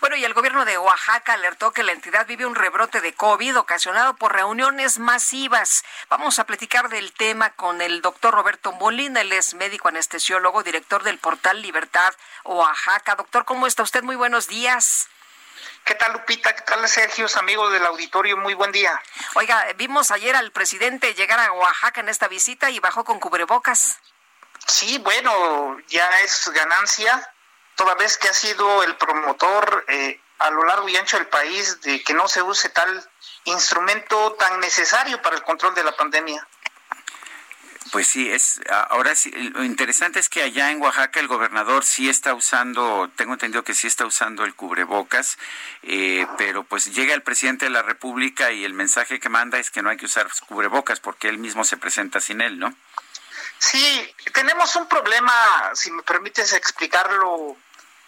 Bueno, 0.00 0.16
y 0.16 0.24
el 0.24 0.34
gobierno 0.34 0.64
de 0.64 0.78
Oaxaca 0.78 1.32
alertó 1.32 1.72
que 1.72 1.82
la 1.82 1.92
entidad 1.92 2.26
vive 2.26 2.46
un 2.46 2.54
rebrote 2.54 3.00
de 3.00 3.14
COVID 3.14 3.58
ocasionado 3.58 4.14
por 4.16 4.34
reuniones 4.34 4.98
masivas. 4.98 5.84
Vamos 6.08 6.38
a 6.38 6.44
platicar 6.44 6.88
del 6.88 7.12
tema 7.12 7.50
con 7.50 7.80
el 7.80 8.02
doctor 8.02 8.34
Roberto 8.34 8.72
Molina, 8.72 9.22
él 9.22 9.32
es 9.32 9.54
médico 9.54 9.88
anestesiólogo, 9.88 10.62
director 10.62 11.02
del 11.02 11.18
portal 11.18 11.62
Libertad 11.62 12.12
Oaxaca. 12.44 13.16
Doctor, 13.16 13.44
¿cómo 13.44 13.66
está 13.66 13.82
usted? 13.82 14.02
Muy 14.02 14.16
buenos 14.16 14.48
días. 14.48 15.08
¿Qué 15.84 15.94
tal, 15.94 16.12
Lupita? 16.12 16.54
¿Qué 16.54 16.62
tal, 16.62 16.86
Sergio? 16.88 17.26
Amigos 17.36 17.72
del 17.72 17.86
auditorio, 17.86 18.36
muy 18.36 18.54
buen 18.54 18.72
día. 18.72 19.00
Oiga, 19.34 19.66
vimos 19.76 20.10
ayer 20.10 20.34
al 20.34 20.50
presidente 20.50 21.14
llegar 21.14 21.38
a 21.38 21.52
Oaxaca 21.52 22.00
en 22.00 22.08
esta 22.08 22.28
visita 22.28 22.70
y 22.70 22.80
bajó 22.80 23.04
con 23.04 23.20
cubrebocas. 23.20 23.98
Sí, 24.66 24.98
bueno, 24.98 25.78
ya 25.86 26.08
es 26.20 26.50
ganancia, 26.52 27.32
toda 27.76 27.94
vez 27.94 28.16
que 28.18 28.28
ha 28.28 28.34
sido 28.34 28.82
el 28.82 28.96
promotor 28.96 29.84
eh, 29.88 30.20
a 30.38 30.50
lo 30.50 30.64
largo 30.64 30.88
y 30.88 30.96
ancho 30.96 31.16
del 31.16 31.28
país 31.28 31.80
de 31.82 32.02
que 32.02 32.14
no 32.14 32.26
se 32.28 32.42
use 32.42 32.68
tal 32.70 33.10
instrumento 33.44 34.32
tan 34.32 34.58
necesario 34.60 35.22
para 35.22 35.36
el 35.36 35.42
control 35.42 35.74
de 35.74 35.84
la 35.84 35.96
pandemia. 35.96 36.46
Pues 37.92 38.08
sí, 38.08 38.28
es 38.30 38.60
ahora 38.90 39.14
sí, 39.14 39.30
lo 39.30 39.62
interesante 39.62 40.18
es 40.18 40.28
que 40.28 40.42
allá 40.42 40.72
en 40.72 40.82
Oaxaca 40.82 41.20
el 41.20 41.28
gobernador 41.28 41.84
sí 41.84 42.08
está 42.08 42.34
usando, 42.34 43.08
tengo 43.14 43.34
entendido 43.34 43.62
que 43.62 43.74
sí 43.74 43.86
está 43.86 44.04
usando 44.04 44.44
el 44.44 44.54
cubrebocas, 44.54 45.38
eh, 45.82 46.26
pero 46.36 46.64
pues 46.64 46.92
llega 46.92 47.14
el 47.14 47.22
presidente 47.22 47.66
de 47.66 47.70
la 47.70 47.82
República 47.82 48.50
y 48.50 48.64
el 48.64 48.74
mensaje 48.74 49.20
que 49.20 49.28
manda 49.28 49.58
es 49.58 49.70
que 49.70 49.82
no 49.82 49.90
hay 49.90 49.96
que 49.96 50.06
usar 50.06 50.28
cubrebocas 50.48 50.98
porque 50.98 51.28
él 51.28 51.38
mismo 51.38 51.64
se 51.64 51.76
presenta 51.76 52.20
sin 52.20 52.40
él, 52.40 52.58
¿no? 52.58 52.74
Sí, 53.58 54.14
tenemos 54.32 54.74
un 54.76 54.88
problema, 54.88 55.32
si 55.74 55.90
me 55.90 56.02
permites 56.02 56.52
explicarlo, 56.52 57.56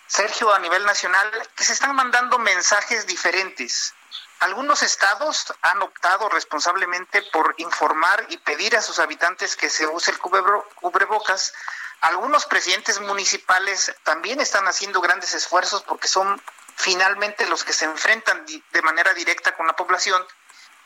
Sergio, 0.09 0.53
a 0.53 0.59
nivel 0.59 0.85
nacional, 0.87 1.31
que 1.55 1.65
se 1.65 1.75
están 1.75 1.95
mandando 1.95 2.39
mensajes 2.39 3.07
diferentes. 3.07 3.95
Algunos 4.41 4.83
estados 4.83 5.53
han 5.61 5.83
optado 5.83 6.31
responsablemente 6.31 7.23
por 7.31 7.55
informar 7.59 8.25
y 8.31 8.39
pedir 8.39 8.75
a 8.77 8.83
sus 8.83 9.01
habitantes 9.01 9.55
que 9.55 9.69
se 9.69 9.87
use 9.87 10.11
el 10.11 10.19
cubrebocas. 10.19 11.53
Algunos 12.01 12.47
presidentes 12.47 13.01
municipales 13.01 13.95
también 14.03 14.41
están 14.41 14.67
haciendo 14.67 15.03
grandes 15.03 15.35
esfuerzos 15.35 15.83
porque 15.83 16.09
son 16.09 16.41
finalmente 16.77 17.47
los 17.47 17.65
que 17.65 17.75
se 17.75 17.85
enfrentan 17.85 18.47
de 18.47 18.83
manera 18.83 19.13
directa 19.13 19.57
con 19.57 19.67
la 19.67 19.77
población, 19.77 20.25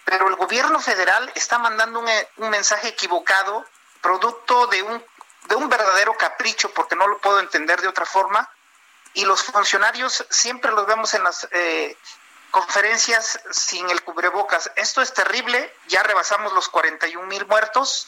pero 0.04 0.26
el 0.26 0.34
gobierno 0.34 0.80
federal 0.80 1.30
está 1.36 1.58
mandando 1.58 2.00
un, 2.00 2.08
un 2.38 2.50
mensaje 2.50 2.88
equivocado, 2.88 3.64
producto 4.00 4.66
de 4.66 4.82
un, 4.82 5.04
de 5.44 5.54
un 5.54 5.68
verdadero 5.68 6.14
capricho, 6.16 6.72
porque 6.72 6.96
no 6.96 7.06
lo 7.06 7.18
puedo 7.18 7.38
entender 7.38 7.82
de 7.82 7.88
otra 7.88 8.06
forma, 8.06 8.50
y 9.14 9.24
los 9.24 9.42
funcionarios 9.42 10.24
siempre 10.30 10.70
los 10.72 10.86
vemos 10.86 11.14
en 11.14 11.24
las 11.24 11.48
eh, 11.50 11.96
conferencias 12.50 13.40
sin 13.50 13.88
el 13.90 14.02
cubrebocas. 14.02 14.70
Esto 14.76 15.02
es 15.02 15.12
terrible, 15.12 15.74
ya 15.88 16.02
rebasamos 16.02 16.52
los 16.52 16.68
41 16.68 17.26
mil 17.26 17.46
muertos. 17.46 18.06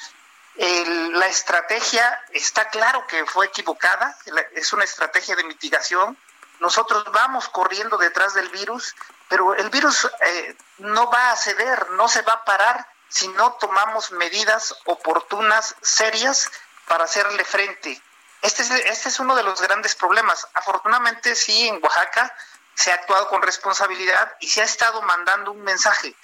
la 0.56 1.26
estrategia 1.26 2.20
está 2.30 2.68
claro 2.68 3.06
que 3.06 3.26
fue 3.26 3.46
equivocada, 3.46 4.16
es 4.52 4.72
una 4.72 4.84
estrategia 4.84 5.34
de 5.34 5.44
mitigación. 5.44 6.16
Nosotros 6.60 7.04
vamos 7.12 7.48
corriendo 7.48 7.96
detrás 7.98 8.34
del 8.34 8.48
virus, 8.50 8.94
pero 9.28 9.54
el 9.54 9.68
virus 9.70 10.08
eh, 10.20 10.56
no 10.78 11.10
va 11.10 11.32
a 11.32 11.36
ceder, 11.36 11.90
no 11.90 12.08
se 12.08 12.22
va 12.22 12.34
a 12.34 12.44
parar 12.44 12.86
si 13.08 13.28
no 13.28 13.54
tomamos 13.54 14.12
medidas 14.12 14.74
oportunas, 14.84 15.74
serias, 15.82 16.50
para 16.86 17.04
hacerle 17.04 17.44
frente. 17.44 18.00
Este 18.44 18.60
es, 18.60 18.70
este 18.70 19.08
es 19.08 19.20
uno 19.20 19.34
de 19.34 19.42
los 19.42 19.58
grandes 19.62 19.94
problemas. 19.94 20.46
Afortunadamente, 20.52 21.34
sí, 21.34 21.66
en 21.66 21.82
Oaxaca 21.82 22.36
se 22.74 22.92
ha 22.92 22.96
actuado 22.96 23.28
con 23.28 23.40
responsabilidad 23.40 24.36
y 24.38 24.48
se 24.48 24.60
ha 24.60 24.64
estado 24.64 25.00
mandando 25.00 25.52
un 25.52 25.62
mensaje. 25.62 26.14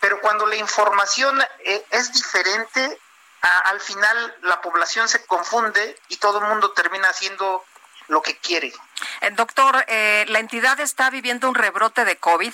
Pero 0.00 0.20
cuando 0.20 0.46
la 0.46 0.56
información 0.56 1.40
eh, 1.60 1.86
es 1.90 2.12
diferente, 2.12 2.98
al 3.40 3.80
final 3.80 4.36
la 4.42 4.60
población 4.60 5.08
se 5.08 5.24
confunde 5.26 5.96
y 6.08 6.16
todo 6.16 6.40
el 6.40 6.46
mundo 6.46 6.72
termina 6.72 7.08
haciendo 7.08 7.64
lo 8.08 8.20
que 8.20 8.36
quiere. 8.38 8.72
Eh, 9.20 9.30
doctor, 9.30 9.84
eh, 9.86 10.24
¿la 10.26 10.40
entidad 10.40 10.80
está 10.80 11.08
viviendo 11.08 11.48
un 11.48 11.54
rebrote 11.54 12.04
de 12.04 12.16
COVID? 12.18 12.52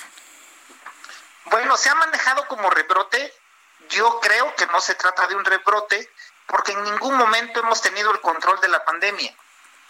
Bueno, 1.46 1.78
se 1.78 1.88
ha 1.88 1.94
manejado 1.94 2.46
como 2.48 2.68
rebrote. 2.68 3.32
Yo 3.88 4.20
creo 4.20 4.54
que 4.56 4.66
no 4.66 4.80
se 4.82 4.94
trata 4.94 5.26
de 5.26 5.36
un 5.36 5.44
rebrote 5.46 6.12
porque 6.46 6.72
en 6.72 6.82
ningún 6.84 7.16
momento 7.16 7.60
hemos 7.60 7.80
tenido 7.82 8.10
el 8.10 8.20
control 8.20 8.60
de 8.60 8.68
la 8.68 8.84
pandemia, 8.84 9.34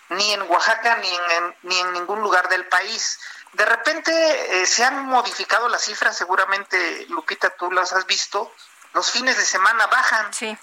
ni 0.09 0.33
en 0.33 0.43
Oaxaca 0.43 0.97
ni 0.97 1.15
en, 1.15 1.57
ni 1.63 1.79
en 1.81 1.93
ningún 1.93 2.21
lugar 2.21 2.49
del 2.49 2.67
país. 2.67 3.19
De 3.53 3.65
repente 3.65 4.63
eh, 4.63 4.67
se 4.67 4.85
han 4.85 5.07
modificado 5.07 5.69
las 5.69 5.83
cifras, 5.83 6.17
seguramente 6.17 7.07
Lupita 7.09 7.51
tú 7.57 7.71
las 7.71 7.93
has 7.93 8.07
visto, 8.07 8.53
los 8.93 9.11
fines 9.11 9.37
de 9.37 9.45
semana 9.45 9.87
bajan. 9.87 10.33
Sí. 10.33 10.57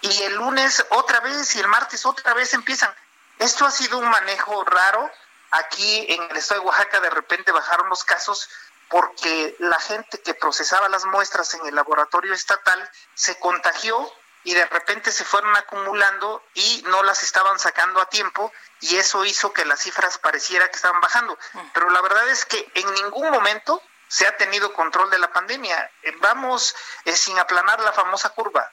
Y 0.00 0.22
el 0.22 0.34
lunes 0.34 0.84
otra 0.90 1.20
vez 1.20 1.54
y 1.54 1.60
el 1.60 1.68
martes 1.68 2.04
otra 2.04 2.34
vez 2.34 2.52
empiezan. 2.54 2.94
Esto 3.38 3.64
ha 3.66 3.70
sido 3.70 3.98
un 3.98 4.08
manejo 4.08 4.64
raro. 4.64 5.10
Aquí 5.50 6.06
en 6.08 6.22
el 6.30 6.36
estado 6.36 6.60
de 6.60 6.66
Oaxaca 6.66 7.00
de 7.00 7.10
repente 7.10 7.52
bajaron 7.52 7.88
los 7.88 8.04
casos 8.04 8.48
porque 8.88 9.56
la 9.58 9.80
gente 9.80 10.20
que 10.20 10.34
procesaba 10.34 10.88
las 10.88 11.04
muestras 11.06 11.54
en 11.54 11.66
el 11.66 11.74
laboratorio 11.74 12.34
estatal 12.34 12.90
se 13.14 13.38
contagió 13.38 14.12
y 14.44 14.54
de 14.54 14.66
repente 14.66 15.10
se 15.10 15.24
fueron 15.24 15.56
acumulando 15.56 16.44
y 16.54 16.84
no 16.86 17.02
las 17.02 17.22
estaban 17.22 17.58
sacando 17.58 18.00
a 18.00 18.08
tiempo 18.08 18.52
y 18.80 18.96
eso 18.96 19.24
hizo 19.24 19.52
que 19.52 19.64
las 19.64 19.80
cifras 19.80 20.18
pareciera 20.18 20.68
que 20.68 20.76
estaban 20.76 21.00
bajando. 21.00 21.38
Pero 21.72 21.90
la 21.90 22.02
verdad 22.02 22.28
es 22.28 22.44
que 22.44 22.70
en 22.74 22.92
ningún 22.92 23.30
momento 23.30 23.82
se 24.06 24.26
ha 24.26 24.36
tenido 24.36 24.72
control 24.74 25.10
de 25.10 25.18
la 25.18 25.32
pandemia. 25.32 25.90
Eh, 26.02 26.14
vamos 26.20 26.76
eh, 27.04 27.16
sin 27.16 27.38
aplanar 27.38 27.80
la 27.80 27.92
famosa 27.92 28.30
curva. 28.30 28.70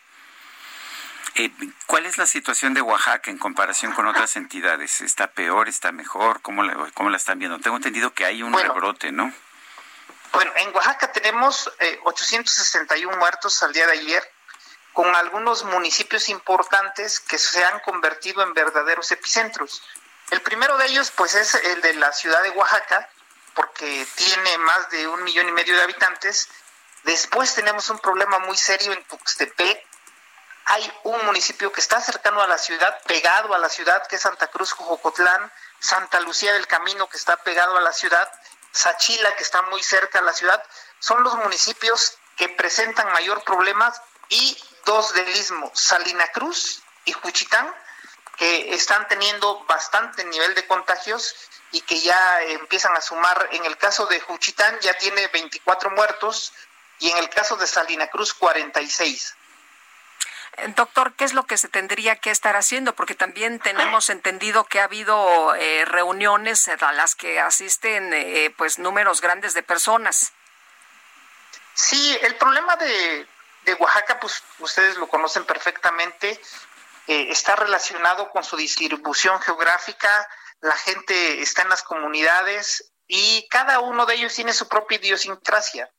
Eh, 1.36 1.50
¿Cuál 1.86 2.06
es 2.06 2.18
la 2.18 2.26
situación 2.26 2.74
de 2.74 2.82
Oaxaca 2.82 3.32
en 3.32 3.38
comparación 3.38 3.94
con 3.94 4.06
otras 4.06 4.36
entidades? 4.36 5.00
¿Está 5.00 5.28
peor? 5.28 5.70
¿Está 5.70 5.94
mejor? 5.94 6.42
¿Cómo 6.42 6.64
la, 6.64 6.92
cómo 6.94 7.10
la 7.10 7.18
están 7.18 7.40
viendo? 7.40 7.58
Tengo 7.60 7.78
entendido 7.78 8.14
que 8.14 8.26
hay 8.26 8.44
un 8.44 8.54
rebrote, 8.54 9.14
¿no? 9.14 9.34
Bueno, 10.34 10.52
en 10.58 10.76
Oaxaca 10.76 11.12
tenemos 11.12 11.72
861 12.04 13.18
muertos 13.18 13.64
al 13.64 13.74
día 13.74 13.86
de 13.88 13.94
ayer 13.94 14.32
con 14.94 15.16
algunos 15.16 15.64
municipios 15.64 16.30
importantes 16.30 17.20
que 17.20 17.38
se 17.38 17.64
han 17.64 17.80
convertido 17.80 18.44
en 18.44 18.54
verdaderos 18.54 19.12
epicentros. 19.12 19.82
El 20.32 20.42
primero 20.42 20.78
de 20.78 20.88
ellos, 20.88 21.12
pues, 21.12 21.36
es 21.36 21.56
el 21.56 21.82
de 21.82 21.94
la 21.96 22.12
ciudad 22.14 22.42
de 22.44 22.52
Oaxaca, 22.52 23.10
porque 23.54 24.08
tiene 24.16 24.58
más 24.60 24.90
de 24.90 25.08
un 25.08 25.24
millón 25.24 25.50
y 25.50 25.52
medio 25.52 25.76
de 25.76 25.84
habitantes. 25.84 26.50
Después 27.04 27.54
tenemos 27.56 27.90
un 27.90 28.00
problema 28.00 28.40
muy 28.40 28.58
serio 28.58 28.94
en 28.94 29.04
Tuxtepec. 29.06 29.86
Hay 30.66 30.94
un 31.04 31.26
municipio 31.26 31.72
que 31.72 31.82
está 31.82 32.00
cercano 32.00 32.42
a 32.42 32.48
la 32.48 32.58
ciudad, 32.58 33.02
pegado 33.08 33.54
a 33.54 33.58
la 33.58 33.70
ciudad, 33.70 34.06
que 34.08 34.18
es 34.18 34.22
Santa 34.22 34.48
Cruz, 34.48 34.72
Jocotlán, 34.74 35.52
Santa 35.80 36.20
Lucía 36.20 36.54
del 36.54 36.68
Camino, 36.68 37.10
que 37.10 37.18
está 37.18 37.38
pegado 37.38 37.76
a 37.78 37.82
la 37.82 37.92
ciudad, 37.92 38.32
Sachila, 38.72 39.36
que 39.36 39.44
está 39.44 39.64
muy 39.64 39.82
cerca 39.82 40.20
a 40.20 40.22
la 40.22 40.34
ciudad. 40.34 40.64
Son 41.00 41.24
los 41.24 41.36
municipios 41.36 42.18
que 42.38 42.48
presentan 42.50 43.12
mayor 43.12 43.44
problemas 43.44 44.02
y 44.30 44.58
dos 44.86 45.14
del 45.14 45.30
istmo, 45.30 45.72
Salina 45.74 46.28
Cruz 46.28 46.82
y 47.06 47.12
Juchitán, 47.14 47.74
que 48.38 48.74
están 48.74 49.08
teniendo 49.08 49.64
bastante 49.66 50.24
nivel 50.26 50.56
de 50.56 50.66
contagios 50.68 51.36
y 51.72 51.82
que 51.82 52.00
ya 52.00 52.42
empiezan 52.44 52.96
a 52.96 53.02
sumar, 53.02 53.50
en 53.52 53.66
el 53.66 53.78
caso 53.78 54.06
de 54.08 54.20
Juchitán 54.20 54.78
ya 54.82 54.94
tiene 54.96 55.28
24 55.28 55.92
muertos 55.92 56.54
y 57.00 57.10
en 57.10 57.18
el 57.18 57.30
caso 57.30 57.56
de 57.56 57.68
Salina 57.68 58.08
Cruz 58.08 58.34
46. 58.34 59.36
Eh, 60.58 60.74
doctor, 60.76 61.14
¿qué 61.14 61.24
es 61.24 61.34
lo 61.34 61.46
que 61.46 61.58
se 61.58 61.70
tendría 61.70 62.18
que 62.18 62.30
estar 62.30 62.56
haciendo? 62.56 62.94
Porque 62.94 63.16
también 63.16 63.60
tenemos 63.60 64.10
entendido 64.10 64.66
que 64.66 64.82
ha 64.82 64.86
habido 64.86 65.56
eh, 65.56 65.86
reuniones 65.86 66.68
a 66.68 66.92
las 66.92 67.16
que 67.16 67.40
asisten 67.40 68.14
eh, 68.14 68.54
pues 68.58 68.80
números 68.80 69.22
grandes 69.22 69.54
de 69.54 69.64
personas. 69.64 70.34
Sí, 71.74 72.18
el 72.22 72.36
problema 72.36 72.76
de, 72.76 73.28
de 73.66 73.74
Oaxaca, 73.76 74.20
pues 74.20 74.44
ustedes 74.60 74.98
lo 74.98 75.08
conocen 75.08 75.46
perfectamente, 75.46 76.40
eh, 77.08 77.28
está 77.30 77.56
relacionado 77.56 78.30
con 78.30 78.44
su 78.44 78.56
distribución 78.58 79.40
geográfica, 79.42 80.30
la 80.62 80.76
gente 80.76 81.42
está 81.42 81.64
en 81.64 81.70
las 81.70 81.84
comunidades 81.84 82.92
y 83.08 83.48
cada 83.50 83.80
uno 83.80 84.06
de 84.06 84.16
ellos 84.16 84.34
tiene 84.34 84.54
su 84.54 84.68
propia 84.68 84.98
idiosincrasia. 84.98 85.92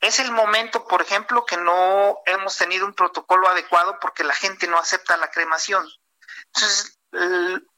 Es 0.00 0.18
el 0.18 0.32
momento, 0.32 0.86
por 0.88 1.00
ejemplo, 1.00 1.46
que 1.46 1.56
no 1.56 2.18
hemos 2.26 2.56
tenido 2.56 2.84
un 2.84 2.94
protocolo 2.94 3.48
adecuado 3.48 3.98
porque 4.00 4.24
la 4.24 4.34
gente 4.34 4.66
no 4.66 4.76
acepta 4.76 5.16
la 5.16 5.30
cremación. 5.30 5.88
Entonces, 6.46 6.98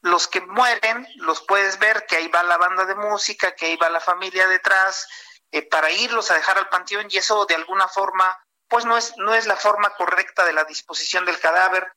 los 0.01 0.27
que 0.27 0.41
mueren, 0.41 1.07
los 1.17 1.41
puedes 1.45 1.77
ver 1.77 2.05
que 2.07 2.15
ahí 2.15 2.27
va 2.29 2.41
la 2.43 2.57
banda 2.57 2.85
de 2.85 2.95
música, 2.95 3.53
que 3.53 3.67
ahí 3.67 3.75
va 3.75 3.89
la 3.89 3.99
familia 3.99 4.47
detrás, 4.47 5.07
eh, 5.51 5.61
para 5.61 5.91
irlos 5.91 6.31
a 6.31 6.35
dejar 6.35 6.57
al 6.57 6.69
panteón 6.69 7.07
y 7.09 7.17
eso 7.17 7.45
de 7.45 7.55
alguna 7.55 7.87
forma 7.87 8.37
pues 8.67 8.85
no 8.85 8.97
es, 8.97 9.15
no 9.17 9.33
es 9.33 9.45
la 9.45 9.55
forma 9.55 9.91
correcta 9.91 10.45
de 10.45 10.53
la 10.53 10.63
disposición 10.65 11.25
del 11.25 11.39
cadáver. 11.39 11.91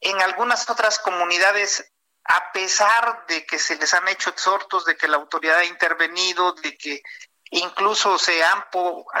En 0.00 0.20
algunas 0.20 0.68
otras 0.68 0.98
comunidades, 0.98 1.90
a 2.24 2.52
pesar 2.52 3.26
de 3.26 3.46
que 3.46 3.58
se 3.58 3.76
les 3.76 3.94
han 3.94 4.08
hecho 4.08 4.30
exhortos, 4.30 4.84
de 4.84 4.96
que 4.96 5.08
la 5.08 5.16
autoridad 5.16 5.58
ha 5.58 5.64
intervenido, 5.64 6.52
de 6.52 6.76
que 6.76 7.02
incluso 7.50 8.18
se 8.18 8.42
han, 8.42 8.64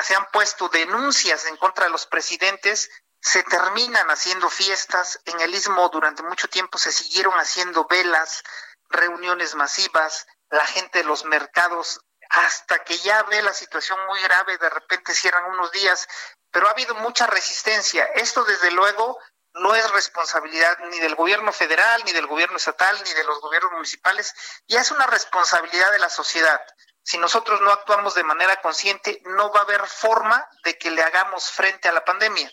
se 0.02 0.14
han 0.14 0.26
puesto 0.32 0.68
denuncias 0.68 1.46
en 1.46 1.56
contra 1.56 1.84
de 1.84 1.90
los 1.90 2.06
presidentes, 2.06 2.90
se 3.20 3.42
terminan 3.44 4.10
haciendo 4.10 4.50
fiestas. 4.50 5.20
En 5.24 5.40
el 5.40 5.54
istmo 5.54 5.88
durante 5.88 6.22
mucho 6.22 6.48
tiempo 6.48 6.78
se 6.78 6.92
siguieron 6.92 7.34
haciendo 7.34 7.86
velas, 7.86 8.42
reuniones 8.90 9.54
masivas, 9.54 10.26
la 10.50 10.66
gente 10.66 10.98
de 10.98 11.04
los 11.04 11.24
mercados 11.24 12.00
hasta 12.36 12.82
que 12.84 12.98
ya 12.98 13.22
ve 13.24 13.42
la 13.42 13.52
situación 13.52 13.98
muy 14.06 14.20
grave, 14.22 14.58
de 14.58 14.70
repente 14.70 15.14
cierran 15.14 15.44
unos 15.46 15.70
días 15.72 16.08
pero 16.54 16.68
ha 16.68 16.70
habido 16.70 16.94
mucha 16.94 17.26
resistencia. 17.26 18.04
Esto, 18.14 18.44
desde 18.44 18.70
luego, 18.70 19.18
no 19.54 19.74
es 19.74 19.90
responsabilidad 19.90 20.78
ni 20.88 21.00
del 21.00 21.16
gobierno 21.16 21.52
federal, 21.52 22.00
ni 22.04 22.12
del 22.12 22.28
gobierno 22.28 22.58
estatal, 22.58 22.96
ni 23.04 23.12
de 23.12 23.24
los 23.24 23.40
gobiernos 23.40 23.72
municipales, 23.72 24.32
ya 24.68 24.80
es 24.80 24.92
una 24.92 25.04
responsabilidad 25.08 25.90
de 25.90 25.98
la 25.98 26.08
sociedad. 26.08 26.60
Si 27.02 27.18
nosotros 27.18 27.60
no 27.60 27.72
actuamos 27.72 28.14
de 28.14 28.22
manera 28.22 28.60
consciente, 28.62 29.20
no 29.24 29.52
va 29.52 29.60
a 29.60 29.62
haber 29.64 29.84
forma 29.88 30.48
de 30.62 30.78
que 30.78 30.92
le 30.92 31.02
hagamos 31.02 31.50
frente 31.50 31.88
a 31.88 31.92
la 31.92 32.04
pandemia. 32.04 32.48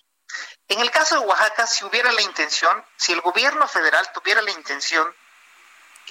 En 0.67 0.79
el 0.79 0.89
caso 0.89 1.19
de 1.19 1.27
Oaxaca, 1.27 1.67
si 1.67 1.85
hubiera 1.85 2.11
la 2.11 2.21
intención, 2.23 2.83
si 2.97 3.11
el 3.11 3.21
gobierno 3.21 3.67
federal 3.67 4.11
tuviera 4.13 4.41
la 4.41 4.51
intención, 4.51 5.15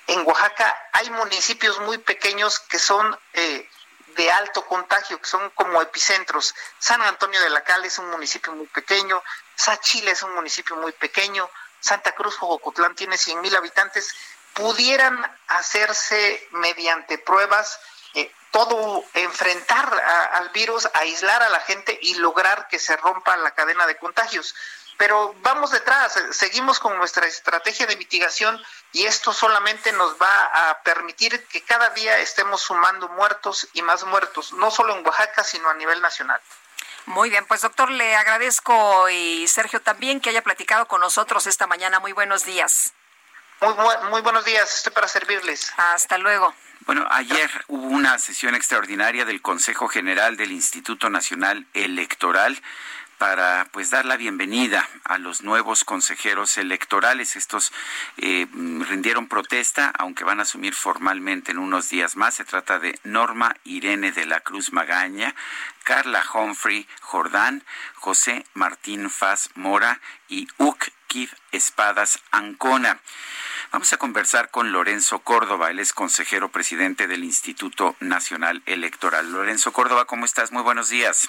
en 0.06 0.26
Oaxaca 0.26 0.76
hay 0.92 1.10
municipios 1.10 1.78
muy 1.80 1.98
pequeños 1.98 2.58
que 2.60 2.78
son 2.78 3.18
eh, 3.32 3.68
de 4.16 4.30
alto 4.30 4.66
contagio, 4.66 5.20
que 5.20 5.28
son 5.28 5.50
como 5.50 5.80
epicentros. 5.80 6.54
San 6.78 7.00
Antonio 7.02 7.40
de 7.40 7.50
la 7.50 7.62
Cal 7.62 7.84
es 7.84 7.98
un 7.98 8.10
municipio 8.10 8.52
muy 8.52 8.66
pequeño, 8.66 9.22
Sachila 9.54 10.10
es 10.10 10.22
un 10.22 10.34
municipio 10.34 10.76
muy 10.76 10.92
pequeño, 10.92 11.48
Santa 11.80 12.12
Cruz 12.12 12.36
Jocotlán 12.36 12.94
tiene 12.94 13.16
100 13.16 13.40
mil 13.40 13.54
habitantes, 13.54 14.14
pudieran 14.54 15.16
hacerse 15.48 16.48
mediante 16.50 17.18
pruebas 17.18 17.78
eh, 18.14 18.32
todo, 18.50 19.04
enfrentar 19.14 19.94
al 20.32 20.48
virus, 20.48 20.88
aislar 20.94 21.42
a 21.42 21.48
la 21.48 21.60
gente 21.60 21.96
y 22.02 22.14
lograr 22.14 22.66
que 22.68 22.80
se 22.80 22.96
rompa 22.96 23.36
la 23.36 23.52
cadena 23.52 23.86
de 23.86 23.96
contagios. 23.96 24.54
Pero 25.00 25.34
vamos 25.40 25.70
detrás, 25.70 26.12
seguimos 26.30 26.78
con 26.78 26.98
nuestra 26.98 27.26
estrategia 27.26 27.86
de 27.86 27.96
mitigación 27.96 28.60
y 28.92 29.06
esto 29.06 29.32
solamente 29.32 29.92
nos 29.92 30.12
va 30.20 30.44
a 30.68 30.82
permitir 30.82 31.42
que 31.46 31.62
cada 31.62 31.88
día 31.88 32.18
estemos 32.18 32.60
sumando 32.60 33.08
muertos 33.08 33.66
y 33.72 33.80
más 33.80 34.04
muertos, 34.04 34.52
no 34.52 34.70
solo 34.70 34.94
en 34.94 35.06
Oaxaca, 35.06 35.42
sino 35.42 35.70
a 35.70 35.74
nivel 35.74 36.02
nacional. 36.02 36.38
Muy 37.06 37.30
bien, 37.30 37.46
pues 37.46 37.62
doctor, 37.62 37.90
le 37.90 38.14
agradezco 38.14 39.08
y 39.08 39.48
Sergio 39.48 39.80
también 39.80 40.20
que 40.20 40.28
haya 40.28 40.42
platicado 40.42 40.86
con 40.86 41.00
nosotros 41.00 41.46
esta 41.46 41.66
mañana. 41.66 41.98
Muy 41.98 42.12
buenos 42.12 42.44
días. 42.44 42.92
Muy, 43.62 43.72
muy, 44.10 44.20
buenos 44.20 44.44
días, 44.44 44.76
estoy 44.76 44.92
para 44.92 45.08
servirles. 45.08 45.72
Hasta 45.78 46.18
luego. 46.18 46.54
Bueno, 46.80 47.06
ayer 47.10 47.50
hubo 47.68 47.86
una 47.86 48.18
sesión 48.18 48.54
extraordinaria 48.54 49.24
del 49.24 49.40
Consejo 49.40 49.88
General 49.88 50.36
del 50.36 50.52
Instituto 50.52 51.08
Nacional 51.08 51.66
Electoral 51.72 52.60
para 53.20 53.68
pues 53.70 53.90
dar 53.90 54.06
la 54.06 54.16
bienvenida 54.16 54.88
a 55.04 55.18
los 55.18 55.42
nuevos 55.42 55.84
consejeros 55.84 56.56
electorales. 56.56 57.36
Estos 57.36 57.70
eh, 58.16 58.46
rindieron 58.50 59.28
protesta, 59.28 59.92
aunque 59.98 60.24
van 60.24 60.40
a 60.40 60.44
asumir 60.44 60.72
formalmente 60.72 61.52
en 61.52 61.58
unos 61.58 61.90
días 61.90 62.16
más. 62.16 62.36
Se 62.36 62.46
trata 62.46 62.78
de 62.78 62.98
Norma 63.04 63.54
Irene 63.64 64.10
de 64.12 64.24
la 64.24 64.40
Cruz 64.40 64.72
Magaña, 64.72 65.34
Carla 65.84 66.24
Humphrey 66.32 66.88
Jordán, 67.02 67.62
José 67.96 68.46
Martín 68.54 69.10
Faz 69.10 69.50
Mora 69.54 70.00
y 70.26 70.48
Uk 70.56 70.82
Kid 71.06 71.28
Espadas 71.52 72.20
Ancona. 72.30 73.00
Vamos 73.70 73.92
a 73.92 73.98
conversar 73.98 74.50
con 74.50 74.72
Lorenzo 74.72 75.18
Córdoba, 75.18 75.68
él 75.70 75.78
es 75.78 75.92
consejero 75.92 76.50
presidente 76.50 77.06
del 77.06 77.24
Instituto 77.24 77.96
Nacional 78.00 78.62
Electoral. 78.64 79.30
Lorenzo 79.30 79.74
Córdoba, 79.74 80.06
¿cómo 80.06 80.24
estás? 80.24 80.52
Muy 80.52 80.62
buenos 80.62 80.88
días. 80.88 81.28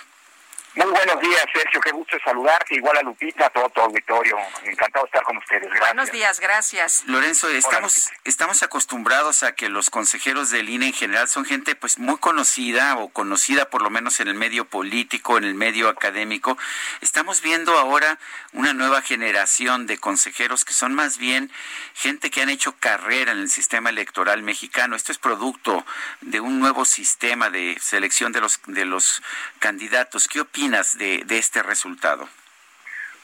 Muy 0.73 0.85
buenos 0.85 1.19
días, 1.19 1.43
Sergio. 1.53 1.81
Qué 1.81 1.91
gusto 1.91 2.15
saludarte. 2.23 2.75
Igual 2.75 2.95
a 2.95 3.01
Lupita, 3.01 3.47
a 3.47 3.49
todo 3.49 3.69
tu 3.71 3.81
auditorio. 3.81 4.37
Encantado 4.63 5.03
de 5.03 5.07
estar 5.07 5.23
con 5.23 5.35
ustedes. 5.35 5.63
Gracias. 5.63 5.81
Buenos 5.81 6.11
días, 6.13 6.39
gracias. 6.39 7.03
Lorenzo, 7.07 7.49
estamos, 7.49 8.09
estamos 8.23 8.63
acostumbrados 8.63 9.43
a 9.43 9.53
que 9.53 9.67
los 9.67 9.89
consejeros 9.89 10.49
del 10.49 10.69
INE 10.69 10.87
en 10.87 10.93
general 10.93 11.27
son 11.27 11.43
gente 11.43 11.75
pues 11.75 11.99
muy 11.99 12.17
conocida 12.19 12.95
o 12.95 13.09
conocida 13.09 13.69
por 13.69 13.81
lo 13.81 13.89
menos 13.89 14.21
en 14.21 14.29
el 14.29 14.35
medio 14.35 14.63
político, 14.63 15.37
en 15.37 15.43
el 15.43 15.55
medio 15.55 15.89
académico. 15.89 16.57
Estamos 17.01 17.41
viendo 17.41 17.77
ahora 17.77 18.17
una 18.53 18.73
nueva 18.73 19.01
generación 19.01 19.87
de 19.87 19.97
consejeros 19.97 20.63
que 20.63 20.73
son 20.73 20.93
más 20.93 21.17
bien 21.17 21.51
gente 21.95 22.31
que 22.31 22.41
han 22.41 22.49
hecho 22.49 22.77
carrera 22.79 23.33
en 23.33 23.39
el 23.39 23.49
sistema 23.49 23.89
electoral 23.89 24.41
mexicano. 24.41 24.95
Esto 24.95 25.11
es 25.11 25.17
producto 25.17 25.85
de 26.21 26.39
un 26.39 26.61
nuevo 26.61 26.85
sistema 26.85 27.49
de 27.49 27.77
selección 27.81 28.31
de 28.31 28.39
los, 28.39 28.61
de 28.67 28.85
los 28.85 29.21
candidatos. 29.59 30.29
¿Qué 30.29 30.39
opinas? 30.39 30.60
De, 30.69 31.37
este 31.37 31.63
resultado? 31.63 32.29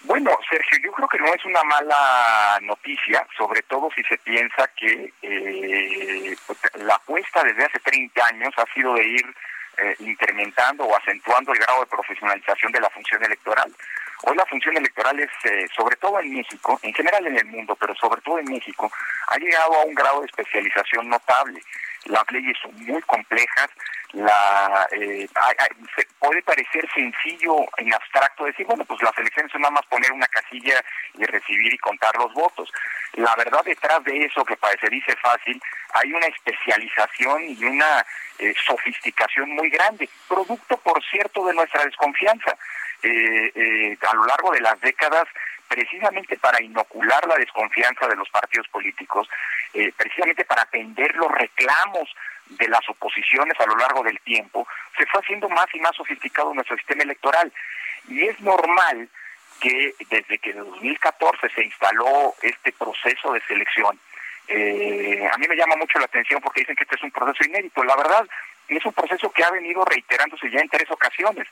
Bueno, 0.01 0.31
Sergio, 0.49 0.79
yo 0.83 0.91
creo 0.91 1.07
que 1.07 1.19
no 1.19 1.27
es 1.27 1.45
una 1.45 1.63
mala 1.63 2.59
noticia, 2.61 3.27
sobre 3.37 3.61
todo 3.63 3.89
si 3.95 4.01
se 4.03 4.17
piensa 4.19 4.67
que 4.75 5.13
eh, 5.21 6.35
pues, 6.47 6.59
la 6.75 6.95
apuesta 6.95 7.43
desde 7.43 7.65
hace 7.65 7.79
30 7.79 8.25
años 8.25 8.53
ha 8.57 8.65
sido 8.73 8.93
de 8.95 9.07
ir 9.07 9.35
eh, 9.77 9.95
incrementando 9.99 10.85
o 10.85 10.97
acentuando 10.97 11.53
el 11.53 11.59
grado 11.59 11.81
de 11.81 11.87
profesionalización 11.87 12.71
de 12.71 12.79
la 12.79 12.89
función 12.89 13.23
electoral. 13.23 13.71
Hoy 14.23 14.35
la 14.35 14.45
función 14.45 14.75
electoral 14.75 15.19
es, 15.19 15.29
eh, 15.43 15.67
sobre 15.75 15.95
todo 15.97 16.19
en 16.19 16.33
México, 16.33 16.79
en 16.81 16.93
general 16.93 17.27
en 17.27 17.37
el 17.37 17.45
mundo, 17.45 17.75
pero 17.75 17.93
sobre 17.95 18.21
todo 18.21 18.39
en 18.39 18.45
México, 18.45 18.91
ha 19.27 19.37
llegado 19.37 19.75
a 19.75 19.85
un 19.85 19.93
grado 19.93 20.21
de 20.21 20.25
especialización 20.25 21.07
notable. 21.07 21.61
Las 22.07 22.23
leyes 22.31 22.57
son 22.61 22.73
muy 22.85 23.01
complejas, 23.03 23.69
la 24.13 24.87
eh, 24.91 25.27
puede 26.19 26.41
parecer 26.43 26.87
sencillo 26.93 27.55
en 27.77 27.93
abstracto 27.93 28.45
decir, 28.45 28.65
bueno, 28.65 28.85
pues 28.85 29.01
las 29.01 29.17
elecciones 29.17 29.51
son 29.51 29.61
nada 29.61 29.71
más 29.71 29.85
poner 29.87 30.11
una 30.11 30.27
casilla 30.27 30.81
y 31.15 31.25
recibir 31.25 31.73
y 31.73 31.77
contar 31.77 32.15
los 32.17 32.33
votos. 32.33 32.71
La 33.13 33.35
verdad 33.35 33.63
detrás 33.65 34.03
de 34.03 34.25
eso, 34.25 34.45
que 34.45 34.55
parece 34.55 34.89
dice 34.89 35.15
fácil, 35.21 35.61
hay 35.93 36.13
una 36.13 36.27
especialización 36.27 37.43
y 37.49 37.63
una 37.65 38.05
eh, 38.39 38.53
sofisticación 38.65 39.49
muy 39.55 39.69
grande, 39.69 40.09
producto, 40.27 40.77
por 40.77 41.03
cierto, 41.03 41.45
de 41.45 41.53
nuestra 41.53 41.83
desconfianza. 41.83 42.57
Eh, 43.03 43.51
eh, 43.53 43.97
a 44.09 44.15
lo 44.15 44.25
largo 44.25 44.51
de 44.51 44.61
las 44.61 44.79
décadas 44.81 45.27
precisamente 45.67 46.37
para 46.37 46.61
inocular 46.61 47.27
la 47.27 47.35
desconfianza 47.35 48.07
de 48.07 48.15
los 48.15 48.29
partidos 48.29 48.67
políticos, 48.69 49.29
eh, 49.73 49.91
precisamente 49.95 50.45
para 50.45 50.63
atender 50.63 51.15
los 51.15 51.31
reclamos 51.31 52.09
de 52.49 52.67
las 52.69 52.87
oposiciones 52.89 53.59
a 53.59 53.65
lo 53.65 53.75
largo 53.75 54.03
del 54.03 54.19
tiempo, 54.21 54.67
se 54.97 55.05
fue 55.07 55.21
haciendo 55.21 55.49
más 55.49 55.67
y 55.73 55.79
más 55.79 55.95
sofisticado 55.95 56.53
nuestro 56.53 56.77
sistema 56.77 57.03
electoral. 57.03 57.51
Y 58.07 58.23
es 58.23 58.39
normal 58.39 59.09
que 59.59 59.93
desde 60.09 60.37
que 60.37 60.51
en 60.51 60.57
2014 60.57 61.49
se 61.49 61.65
instaló 61.65 62.33
este 62.41 62.71
proceso 62.71 63.33
de 63.33 63.41
selección, 63.41 63.99
eh, 64.47 65.27
a 65.31 65.37
mí 65.37 65.47
me 65.47 65.57
llama 65.57 65.75
mucho 65.75 65.99
la 65.99 66.05
atención 66.05 66.39
porque 66.41 66.61
dicen 66.61 66.75
que 66.75 66.83
este 66.83 66.95
es 66.95 67.03
un 67.03 67.11
proceso 67.11 67.49
inédito. 67.49 67.83
La 67.83 67.97
verdad, 67.97 68.25
es 68.75 68.85
un 68.85 68.93
proceso 68.93 69.29
que 69.31 69.43
ha 69.43 69.51
venido 69.51 69.83
reiterándose 69.85 70.49
ya 70.51 70.59
en 70.59 70.69
tres 70.69 70.89
ocasiones 70.91 71.47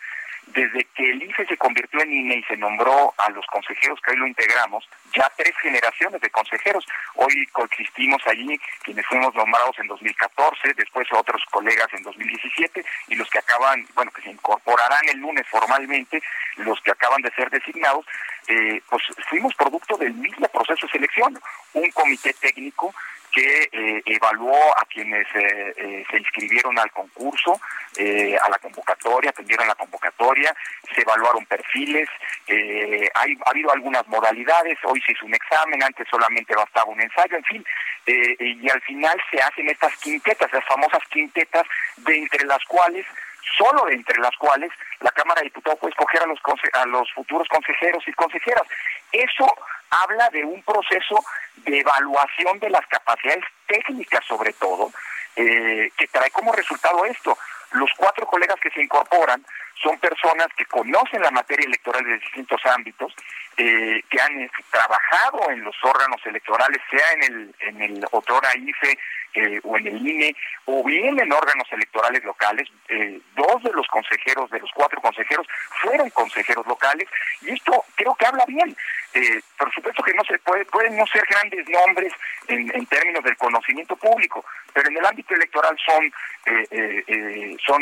desde 0.47 0.85
que 0.95 1.09
el 1.09 1.23
IFE 1.23 1.45
se 1.47 1.57
convirtió 1.57 2.01
en 2.01 2.13
INE 2.13 2.35
y 2.37 2.43
se 2.43 2.57
nombró 2.57 3.13
a 3.17 3.29
los 3.31 3.45
consejeros 3.47 3.99
que 4.01 4.11
hoy 4.11 4.17
lo 4.17 4.27
integramos, 4.27 4.87
ya 5.13 5.31
tres 5.35 5.53
generaciones 5.61 6.21
de 6.21 6.29
consejeros. 6.29 6.85
Hoy 7.15 7.45
coexistimos 7.47 8.21
allí 8.27 8.59
quienes 8.83 9.05
fuimos 9.07 9.33
nombrados 9.33 9.77
en 9.79 9.87
2014, 9.87 10.73
después 10.75 11.07
otros 11.13 11.41
colegas 11.51 11.87
en 11.93 12.03
2017 12.03 12.85
y 13.07 13.15
los 13.15 13.29
que 13.29 13.39
acaban, 13.39 13.85
bueno, 13.95 14.11
que 14.11 14.21
se 14.21 14.29
incorporarán 14.29 15.09
el 15.09 15.19
lunes 15.19 15.45
formalmente, 15.49 16.21
los 16.57 16.79
que 16.81 16.91
acaban 16.91 17.21
de 17.21 17.31
ser 17.31 17.49
designados, 17.49 18.05
eh, 18.47 18.81
pues 18.89 19.03
fuimos 19.29 19.53
producto 19.55 19.97
del 19.97 20.13
mismo 20.13 20.47
proceso 20.49 20.85
de 20.85 20.91
selección, 20.91 21.39
un 21.73 21.89
comité 21.91 22.33
técnico 22.33 22.93
que 23.35 23.67
eh, 23.69 24.01
evaluó 24.05 24.57
a 24.77 24.85
quienes 24.85 25.27
eh, 25.35 25.73
eh, 25.75 26.05
se 26.09 26.17
inscribieron 26.17 26.79
al 26.79 26.89
concurso, 26.91 27.59
a 27.97 28.49
la 28.49 28.57
convocatoria, 28.59 29.29
atendieron 29.29 29.67
la 29.67 29.75
convocatoria, 29.75 30.53
se 30.93 31.01
evaluaron 31.01 31.45
perfiles, 31.45 32.09
hay, 32.47 33.37
ha 33.45 33.49
habido 33.49 33.71
algunas 33.71 34.05
modalidades, 34.07 34.77
hoy 34.83 35.01
se 35.05 35.13
hizo 35.13 35.25
un 35.25 35.33
examen, 35.33 35.81
antes 35.81 36.05
solamente 36.09 36.53
bastaba 36.55 36.91
un 36.91 36.99
ensayo, 36.99 37.37
en 37.37 37.43
fin, 37.45 37.65
y 38.05 38.69
al 38.69 38.81
final 38.81 39.17
se 39.31 39.41
hacen 39.41 39.69
estas 39.69 39.95
quintetas, 39.97 40.51
las 40.51 40.65
famosas 40.65 40.99
quintetas, 41.09 41.63
de 41.97 42.17
entre 42.17 42.45
las 42.45 42.63
cuales 42.65 43.05
solo 43.57 43.85
de 43.85 43.93
entre 43.93 44.19
las 44.19 44.35
cuales 44.37 44.71
la 44.99 45.11
Cámara 45.11 45.39
de 45.39 45.45
Diputados 45.45 45.79
puede 45.79 45.91
escoger 45.91 46.23
a 46.23 46.25
los, 46.25 46.39
a 46.73 46.85
los 46.87 47.11
futuros 47.13 47.47
consejeros 47.47 48.03
y 48.07 48.13
consejeras. 48.13 48.63
Eso 49.11 49.47
habla 49.89 50.29
de 50.29 50.43
un 50.43 50.61
proceso 50.63 51.23
de 51.57 51.79
evaluación 51.79 52.59
de 52.59 52.69
las 52.69 52.85
capacidades 52.87 53.43
técnicas 53.67 54.23
sobre 54.25 54.53
todo, 54.53 54.91
eh, 55.35 55.89
que 55.97 56.07
trae 56.07 56.31
como 56.31 56.51
resultado 56.51 57.05
esto. 57.05 57.37
Los 57.71 57.89
cuatro 57.97 58.25
colegas 58.25 58.57
que 58.61 58.69
se 58.69 58.81
incorporan 58.81 59.43
son 59.81 59.97
personas 59.99 60.47
que 60.57 60.65
conocen 60.65 61.21
la 61.21 61.31
materia 61.31 61.65
electoral 61.65 62.03
de 62.03 62.17
distintos 62.19 62.61
ámbitos, 62.65 63.13
eh, 63.57 64.01
que 64.09 64.21
han 64.21 64.49
trabajado 64.69 65.49
en 65.51 65.63
los 65.63 65.75
órganos 65.83 66.19
electorales, 66.25 66.81
sea 66.89 67.11
en 67.13 67.23
el, 67.23 67.55
en 67.59 67.81
el 67.81 68.05
otrora 68.11 68.49
IFE 68.55 68.97
eh, 69.35 69.59
o 69.63 69.77
en 69.77 69.87
el 69.87 70.07
INE, 70.07 70.35
o 70.65 70.83
bien 70.83 71.19
en 71.19 71.31
órganos 71.31 71.67
electorales 71.71 72.23
locales. 72.23 72.69
Eh, 72.87 73.19
dos 73.35 73.63
de 73.63 73.71
los 73.73 73.85
consejeros, 73.87 74.49
de 74.49 74.59
los 74.59 74.71
cuatro 74.73 75.01
consejeros, 75.01 75.45
fueron 75.81 76.09
consejeros 76.11 76.65
locales, 76.65 77.07
y 77.41 77.53
esto 77.53 77.83
creo 77.95 78.15
que 78.15 78.25
habla 78.25 78.45
bien. 78.47 78.75
Eh, 79.13 79.41
por 79.57 79.73
supuesto 79.73 80.03
que 80.03 80.13
no 80.13 80.23
se 80.23 80.37
puede, 80.39 80.65
pueden 80.65 80.97
no 80.97 81.05
ser 81.07 81.23
grandes 81.29 81.67
nombres 81.69 82.13
en, 82.47 82.85
términos 82.85 83.23
del 83.23 83.37
conocimiento 83.37 83.95
público, 83.95 84.45
pero 84.75 84.89
en 84.89 84.97
el 84.97 85.05
ámbito 85.05 85.33
electoral 85.33 85.75
son 85.85 86.11
son 87.65 87.81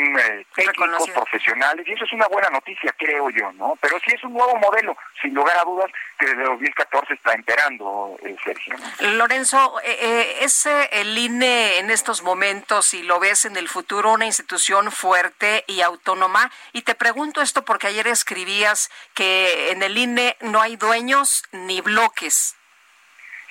técnicos, 0.54 1.10
profesionales, 1.10 1.86
y 1.86 1.92
eso 1.92 2.04
es 2.06 2.12
una 2.14 2.26
buena 2.28 2.48
noticia, 2.48 2.94
creo 2.96 3.28
yo, 3.28 3.52
¿no? 3.52 3.76
Pero 3.78 3.98
sí 3.98 4.12
es 4.14 4.24
un 4.24 4.32
nuevo 4.32 4.56
modelo, 4.56 4.96
sin 5.20 5.34
lugar 5.34 5.54
a 5.58 5.64
dudas, 5.64 5.90
que 6.18 6.24
desde 6.24 6.44
2014 6.44 7.12
está 7.12 7.34
enterando, 7.34 8.16
Sergio. 8.42 8.74
Lorenzo, 9.00 9.80
¿es 9.84 10.66
el 10.92 11.18
INE 11.18 11.76
en 11.78 11.90
estos 11.90 12.22
momentos 12.22 12.94
y 12.94 13.02
lo 13.02 13.20
ves 13.20 13.44
en 13.44 13.56
el 13.56 13.68
futuro 13.68 14.12
una 14.12 14.24
institución 14.24 14.90
fuerte 14.90 15.64
y 15.66 15.82
autónoma? 15.82 16.50
Y 16.72 16.82
te 16.82 16.94
pregunto 16.94 17.42
esto 17.42 17.66
porque 17.66 17.88
ayer 17.88 18.06
escribías 18.06 18.90
que 19.12 19.72
en 19.72 19.82
el 19.82 19.98
INE 19.98 20.38
no 20.40 20.62
hay 20.62 20.76
dueños 20.76 21.42
ni 21.52 21.82
bloques. 21.82 22.56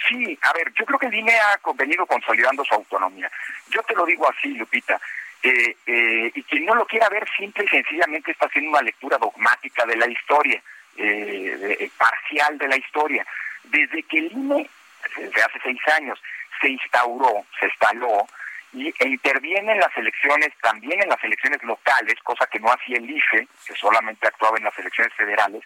Sí, 0.07 0.37
a 0.41 0.53
ver, 0.53 0.73
yo 0.73 0.85
creo 0.85 0.99
que 0.99 1.05
el 1.07 1.13
INE 1.13 1.33
ha 1.37 1.59
venido 1.75 2.05
consolidando 2.05 2.63
su 2.65 2.73
autonomía. 2.73 3.31
Yo 3.69 3.81
te 3.83 3.95
lo 3.95 4.05
digo 4.05 4.29
así, 4.29 4.49
Lupita. 4.49 4.99
Eh, 5.41 5.75
eh, 5.85 6.31
y 6.33 6.43
quien 6.43 6.65
no 6.65 6.73
lo 6.73 6.85
quiera 6.85 7.09
ver 7.09 7.27
simple 7.37 7.65
y 7.65 7.67
sencillamente 7.67 8.31
está 8.31 8.45
haciendo 8.45 8.71
una 8.71 8.81
lectura 8.81 9.17
dogmática 9.17 9.85
de 9.85 9.97
la 9.97 10.07
historia, 10.07 10.61
eh, 10.97 11.89
parcial 11.97 12.57
de 12.57 12.67
la 12.67 12.77
historia. 12.77 13.25
Desde 13.65 14.03
que 14.03 14.19
el 14.19 14.31
INE, 14.31 14.69
desde 15.17 15.41
hace 15.41 15.59
seis 15.63 15.79
años, 15.97 16.21
se 16.61 16.69
instauró, 16.69 17.45
se 17.59 17.65
instaló 17.65 18.25
y, 18.71 18.87
e 18.87 19.07
interviene 19.07 19.73
en 19.73 19.79
las 19.79 19.95
elecciones, 19.97 20.49
también 20.61 21.01
en 21.01 21.09
las 21.09 21.23
elecciones 21.23 21.61
locales, 21.63 22.15
cosa 22.23 22.47
que 22.47 22.59
no 22.59 22.71
hacía 22.71 22.97
el 22.97 23.09
IFE, 23.09 23.47
que 23.67 23.73
solamente 23.75 24.27
actuaba 24.27 24.57
en 24.57 24.63
las 24.63 24.79
elecciones 24.79 25.13
federales, 25.13 25.61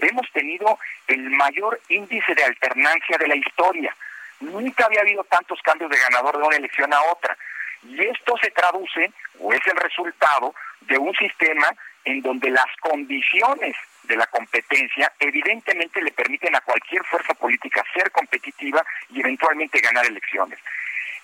hemos 0.00 0.30
tenido 0.32 0.78
el 1.08 1.30
mayor 1.30 1.80
índice 1.88 2.34
de 2.34 2.44
alternancia 2.44 3.18
de 3.18 3.28
la 3.28 3.36
historia. 3.36 3.94
Nunca 4.40 4.86
había 4.86 5.00
habido 5.00 5.24
tantos 5.24 5.60
cambios 5.62 5.90
de 5.90 5.98
ganador 5.98 6.36
de 6.36 6.44
una 6.44 6.56
elección 6.56 6.92
a 6.92 7.02
otra. 7.12 7.36
Y 7.82 8.00
esto 8.02 8.34
se 8.42 8.50
traduce, 8.50 9.12
o 9.40 9.52
es 9.52 9.66
el 9.66 9.76
resultado, 9.76 10.54
de 10.80 10.98
un 10.98 11.14
sistema 11.14 11.68
en 12.04 12.22
donde 12.22 12.50
las 12.50 12.66
condiciones 12.80 13.74
de 14.04 14.16
la 14.16 14.26
competencia 14.26 15.12
evidentemente 15.18 16.00
le 16.00 16.12
permiten 16.12 16.54
a 16.54 16.60
cualquier 16.60 17.04
fuerza 17.04 17.34
política 17.34 17.84
ser 17.92 18.10
competitiva 18.12 18.84
y 19.10 19.20
eventualmente 19.20 19.80
ganar 19.80 20.06
elecciones. 20.06 20.58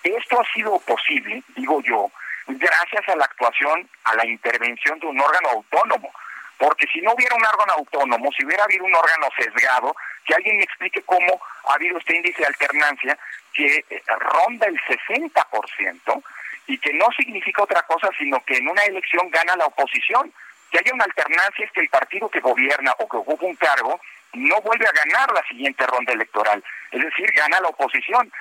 Esto 0.03 0.41
ha 0.41 0.53
sido 0.53 0.79
posible, 0.79 1.41
digo 1.55 1.81
yo, 1.81 2.11
gracias 2.47 3.07
a 3.07 3.15
la 3.15 3.25
actuación, 3.25 3.89
a 4.03 4.15
la 4.15 4.25
intervención 4.25 4.99
de 4.99 5.07
un 5.07 5.19
órgano 5.19 5.49
autónomo. 5.49 6.11
Porque 6.57 6.87
si 6.87 7.01
no 7.01 7.13
hubiera 7.13 7.35
un 7.35 7.45
órgano 7.45 7.73
autónomo, 7.73 8.31
si 8.37 8.45
hubiera 8.45 8.63
habido 8.63 8.85
un 8.85 8.95
órgano 8.95 9.27
sesgado, 9.37 9.95
que 10.25 10.35
alguien 10.35 10.57
me 10.57 10.63
explique 10.63 11.01
cómo 11.03 11.41
ha 11.67 11.73
habido 11.73 11.97
este 11.97 12.15
índice 12.15 12.41
de 12.41 12.47
alternancia 12.47 13.17
que 13.53 13.85
eh, 13.89 14.03
ronda 14.19 14.67
el 14.67 14.79
60% 14.81 16.23
y 16.67 16.77
que 16.77 16.93
no 16.93 17.07
significa 17.17 17.63
otra 17.63 17.81
cosa 17.83 18.09
sino 18.17 18.43
que 18.45 18.57
en 18.57 18.67
una 18.67 18.83
elección 18.83 19.29
gana 19.29 19.55
la 19.55 19.65
oposición. 19.65 20.31
Que 20.71 20.79
haya 20.79 20.93
una 20.93 21.05
alternancia 21.05 21.65
es 21.65 21.71
que 21.71 21.81
el 21.81 21.89
partido 21.89 22.29
que 22.29 22.39
gobierna 22.39 22.93
o 22.97 23.07
que 23.07 23.17
ocupa 23.17 23.45
un 23.45 23.55
cargo 23.55 23.99
no 24.33 24.59
vuelve 24.61 24.87
a 24.87 24.91
ganar 24.91 25.31
la 25.31 25.43
siguiente 25.43 25.85
ronda 25.85 26.13
electoral, 26.13 26.63
es 26.91 27.03
decir, 27.03 27.31
gana 27.33 27.61
la 27.61 27.67
oposición. 27.67 28.31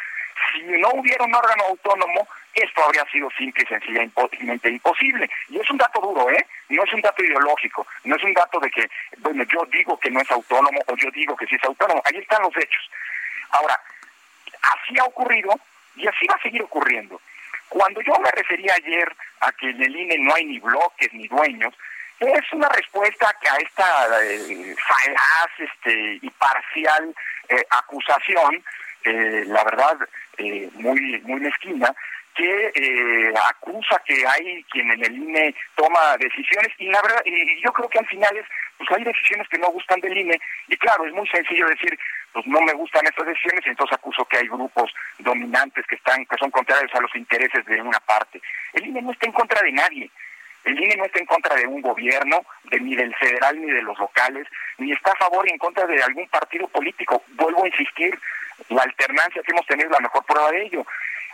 Si 0.52 0.62
no 0.62 0.90
hubiera 0.94 1.24
un 1.24 1.34
órgano 1.34 1.64
autónomo, 1.68 2.28
esto 2.54 2.84
habría 2.84 3.04
sido 3.06 3.28
simple 3.36 3.64
y 3.64 3.66
sencillamente 3.66 4.68
imposible. 4.68 5.28
Y 5.48 5.58
es 5.58 5.70
un 5.70 5.78
dato 5.78 6.00
duro, 6.00 6.30
¿eh? 6.30 6.46
No 6.68 6.84
es 6.84 6.92
un 6.92 7.00
dato 7.00 7.24
ideológico, 7.24 7.86
no 8.04 8.16
es 8.16 8.24
un 8.24 8.34
dato 8.34 8.60
de 8.60 8.70
que, 8.70 8.88
bueno, 9.18 9.44
yo 9.44 9.64
digo 9.72 9.98
que 9.98 10.10
no 10.10 10.20
es 10.20 10.30
autónomo 10.30 10.80
o 10.86 10.96
yo 10.96 11.10
digo 11.10 11.36
que 11.36 11.46
sí 11.46 11.56
es 11.56 11.64
autónomo. 11.64 12.02
Ahí 12.04 12.18
están 12.18 12.42
los 12.42 12.56
hechos. 12.56 12.90
Ahora, 13.50 13.78
así 14.62 14.98
ha 14.98 15.04
ocurrido 15.04 15.54
y 15.96 16.06
así 16.06 16.26
va 16.26 16.36
a 16.36 16.42
seguir 16.42 16.62
ocurriendo. 16.62 17.20
Cuando 17.68 18.00
yo 18.02 18.18
me 18.18 18.30
refería 18.30 18.74
ayer 18.74 19.10
a 19.40 19.52
que 19.52 19.70
en 19.70 19.82
el 19.82 19.96
INE 19.96 20.18
no 20.18 20.34
hay 20.34 20.44
ni 20.44 20.58
bloques 20.58 21.12
ni 21.12 21.26
dueños, 21.28 21.74
es 22.20 22.52
una 22.52 22.68
respuesta 22.68 23.34
a 23.50 23.56
esta 23.56 24.22
eh, 24.22 24.76
falaz 24.76 25.50
este, 25.58 26.18
y 26.22 26.30
parcial 26.30 27.14
eh, 27.48 27.64
acusación, 27.70 28.62
eh, 29.04 29.44
la 29.46 29.64
verdad, 29.64 29.98
muy, 30.74 31.20
muy 31.24 31.40
mezquina, 31.40 31.94
que 32.34 32.72
eh, 32.74 33.32
acusa 33.50 34.02
que 34.04 34.24
hay 34.26 34.64
quien 34.64 34.90
en 34.90 35.04
el 35.04 35.16
INE 35.16 35.54
toma 35.74 36.16
decisiones 36.18 36.70
y 36.78 36.86
la 36.86 37.02
verdad 37.02 37.22
y 37.24 37.60
yo 37.62 37.72
creo 37.72 37.88
que 37.88 37.98
al 37.98 38.06
final 38.06 38.36
es 38.36 38.46
pues 38.78 38.90
hay 38.92 39.04
decisiones 39.04 39.46
que 39.48 39.58
no 39.58 39.68
gustan 39.68 40.00
del 40.00 40.16
INE 40.16 40.40
y 40.68 40.76
claro 40.78 41.04
es 41.04 41.12
muy 41.12 41.28
sencillo 41.28 41.68
decir 41.68 41.98
pues 42.32 42.46
no 42.46 42.60
me 42.62 42.72
gustan 42.72 43.04
estas 43.04 43.26
decisiones 43.26 43.66
y 43.66 43.68
entonces 43.68 43.98
acuso 43.98 44.24
que 44.24 44.38
hay 44.38 44.48
grupos 44.48 44.90
dominantes 45.18 45.86
que 45.86 45.96
están 45.96 46.24
que 46.24 46.36
son 46.38 46.50
contrarios 46.50 46.94
a 46.94 47.00
los 47.00 47.14
intereses 47.14 47.64
de 47.66 47.82
una 47.82 48.00
parte 48.00 48.40
el 48.72 48.86
INE 48.86 49.02
no 49.02 49.12
está 49.12 49.26
en 49.26 49.32
contra 49.32 49.60
de 49.60 49.72
nadie 49.72 50.10
el 50.64 50.78
INE 50.78 50.96
no 50.96 51.04
está 51.04 51.18
en 51.18 51.26
contra 51.26 51.56
de 51.56 51.66
un 51.66 51.82
gobierno, 51.82 52.44
de, 52.70 52.78
ni 52.78 52.94
del 52.94 53.14
federal 53.16 53.60
ni 53.60 53.70
de 53.70 53.82
los 53.82 53.98
locales, 53.98 54.46
ni 54.78 54.92
está 54.92 55.10
a 55.12 55.16
favor 55.16 55.46
y 55.48 55.50
en 55.50 55.58
contra 55.58 55.86
de 55.86 56.00
algún 56.02 56.28
partido 56.28 56.68
político. 56.68 57.24
Vuelvo 57.30 57.64
a 57.64 57.68
insistir, 57.68 58.16
la 58.68 58.82
alternancia 58.82 59.42
que 59.42 59.52
hemos 59.52 59.66
tenido 59.66 59.90
la 59.90 60.00
mejor 60.00 60.24
prueba 60.24 60.50
de 60.50 60.66
ello. 60.66 60.84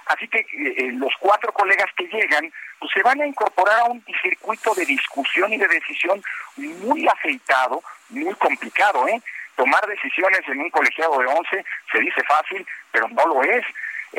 Así 0.09 0.27
que 0.29 0.39
eh, 0.39 0.47
eh, 0.53 0.93
los 0.93 1.13
cuatro 1.21 1.53
colegas 1.53 1.89
que 1.97 2.07
llegan 2.07 2.51
pues 2.79 2.91
se 2.93 3.03
van 3.03 3.21
a 3.21 3.27
incorporar 3.27 3.81
a 3.81 3.85
un 3.85 4.03
circuito 4.23 4.75
de 4.75 4.87
discusión 4.87 5.53
y 5.53 5.59
de 5.59 5.69
decisión 5.69 6.23
muy 6.57 7.07
aceitado, 7.07 7.83
muy 8.09 8.35
complicado. 8.35 9.07
¿eh? 9.07 9.21
Tomar 9.57 9.87
decisiones 9.87 10.41
en 10.49 10.61
un 10.61 10.71
colegiado 10.71 11.19
de 11.19 11.27
11 11.27 11.65
se 11.93 11.99
dice 12.01 12.23
fácil, 12.27 12.67
pero 12.91 13.09
no 13.09 13.27
lo 13.27 13.43
es. 13.43 13.65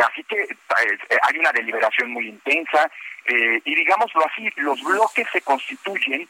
Así 0.05 0.23
que 0.25 0.41
eh, 0.43 1.17
hay 1.23 1.39
una 1.39 1.51
deliberación 1.51 2.11
muy 2.11 2.27
intensa 2.27 2.89
y 3.63 3.75
digámoslo 3.75 4.25
así, 4.25 4.49
los 4.55 4.81
bloques 4.81 5.27
se 5.31 5.41
constituyen 5.41 6.27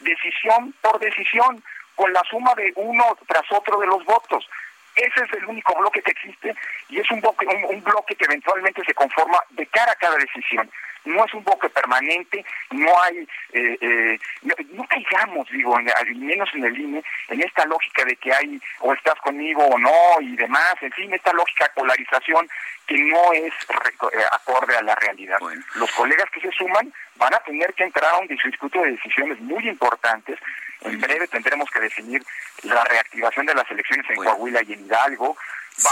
decisión 0.00 0.74
por 0.80 0.98
decisión 0.98 1.62
con 1.94 2.12
la 2.12 2.22
suma 2.28 2.54
de 2.56 2.72
uno 2.74 3.04
tras 3.28 3.44
otro 3.52 3.78
de 3.78 3.86
los 3.86 4.04
votos. 4.04 4.48
Ese 5.00 5.24
es 5.24 5.32
el 5.32 5.46
único 5.46 5.74
bloque 5.76 6.02
que 6.02 6.10
existe 6.10 6.54
y 6.88 7.00
es 7.00 7.10
un 7.10 7.20
bloque, 7.20 7.46
un, 7.46 7.82
bloque 7.82 8.14
que 8.14 8.24
eventualmente 8.24 8.82
se 8.84 8.94
conforma 8.94 9.38
de 9.50 9.66
cara 9.66 9.92
a 9.92 9.96
cada 9.96 10.16
decisión 10.16 10.70
no 11.04 11.24
es 11.24 11.32
un 11.34 11.44
bloque 11.44 11.68
permanente, 11.70 12.44
no 12.70 12.90
hay, 13.02 13.26
eh, 13.52 13.78
eh, 13.80 14.18
no, 14.72 14.86
caigamos, 14.86 15.48
digo, 15.50 15.76
al 15.76 16.14
menos 16.14 16.48
en 16.54 16.64
el 16.64 16.78
INE, 16.78 17.02
en 17.28 17.40
esta 17.40 17.64
lógica 17.64 18.04
de 18.04 18.16
que 18.16 18.32
hay 18.32 18.60
o 18.80 18.92
estás 18.92 19.18
conmigo 19.20 19.64
o 19.64 19.78
no 19.78 20.20
y 20.20 20.36
demás, 20.36 20.74
en 20.80 20.92
fin, 20.92 21.12
esta 21.14 21.32
lógica 21.32 21.64
de 21.64 21.80
polarización 21.80 22.48
que 22.86 22.98
no 22.98 23.32
es 23.32 23.52
eh, 24.12 24.24
acorde 24.32 24.76
a 24.76 24.82
la 24.82 24.94
realidad. 24.96 25.38
Los 25.76 25.90
colegas 25.92 26.28
que 26.30 26.40
se 26.40 26.52
suman 26.52 26.92
van 27.16 27.34
a 27.34 27.40
tener 27.40 27.72
que 27.74 27.84
entrar 27.84 28.14
a 28.14 28.18
un 28.18 28.28
circuito 28.28 28.82
de 28.82 28.92
decisiones 28.92 29.40
muy 29.40 29.68
importantes 29.68 30.38
en 30.82 31.00
breve 31.00 31.28
tendremos 31.28 31.68
que 31.70 31.80
definir 31.80 32.24
la 32.62 32.84
reactivación 32.84 33.46
de 33.46 33.54
las 33.54 33.70
elecciones 33.70 34.06
en 34.10 34.16
Coahuila 34.16 34.62
y 34.62 34.72
en 34.72 34.86
Hidalgo. 34.86 35.36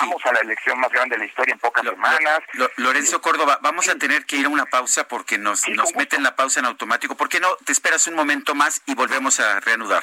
Vamos 0.00 0.24
a 0.26 0.32
la 0.32 0.40
elección 0.40 0.78
más 0.80 0.90
grande 0.90 1.16
de 1.16 1.20
la 1.20 1.26
historia 1.26 1.52
en 1.52 1.58
pocas 1.58 1.84
semanas. 1.84 2.40
Lorenzo 2.76 3.20
Córdoba, 3.22 3.58
vamos 3.62 3.88
a 3.88 3.96
tener 3.96 4.26
que 4.26 4.36
ir 4.36 4.46
a 4.46 4.48
una 4.48 4.66
pausa 4.66 5.08
porque 5.08 5.38
nos, 5.38 5.66
nos 5.68 5.94
meten 5.94 6.22
la 6.22 6.36
pausa 6.36 6.60
en 6.60 6.66
automático. 6.66 7.16
¿Por 7.16 7.28
qué 7.28 7.40
no 7.40 7.56
te 7.64 7.72
esperas 7.72 8.06
un 8.06 8.14
momento 8.14 8.54
más 8.54 8.82
y 8.86 8.94
volvemos 8.94 9.40
a 9.40 9.60
reanudar? 9.60 10.02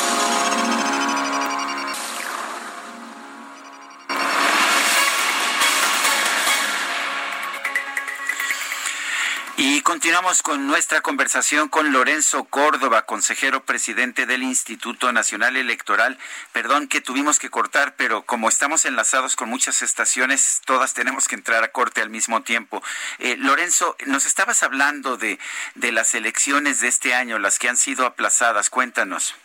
Continuamos 10.01 10.41
con 10.41 10.65
nuestra 10.65 11.01
conversación 11.01 11.69
con 11.69 11.91
Lorenzo 11.91 12.45
Córdoba, 12.45 13.05
consejero 13.05 13.63
presidente 13.65 14.25
del 14.25 14.41
Instituto 14.41 15.11
Nacional 15.11 15.57
Electoral. 15.57 16.17
Perdón 16.53 16.87
que 16.87 17.01
tuvimos 17.01 17.37
que 17.37 17.51
cortar, 17.51 17.93
pero 17.97 18.23
como 18.23 18.49
estamos 18.49 18.85
enlazados 18.85 19.35
con 19.35 19.47
muchas 19.47 19.83
estaciones, 19.83 20.61
todas 20.65 20.95
tenemos 20.95 21.27
que 21.27 21.35
entrar 21.35 21.63
a 21.63 21.71
corte 21.71 22.01
al 22.01 22.09
mismo 22.09 22.41
tiempo. 22.41 22.81
Eh, 23.19 23.35
Lorenzo, 23.37 23.95
nos 24.07 24.25
estabas 24.25 24.63
hablando 24.63 25.17
de, 25.17 25.37
de 25.75 25.91
las 25.91 26.15
elecciones 26.15 26.79
de 26.79 26.87
este 26.87 27.13
año, 27.13 27.37
las 27.37 27.59
que 27.59 27.69
han 27.69 27.77
sido 27.77 28.07
aplazadas. 28.07 28.71
Cuéntanos. 28.71 29.35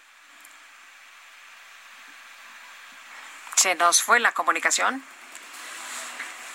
Se 3.57 3.75
nos 3.75 4.03
fue 4.03 4.21
la 4.21 4.33
comunicación. 4.33 5.05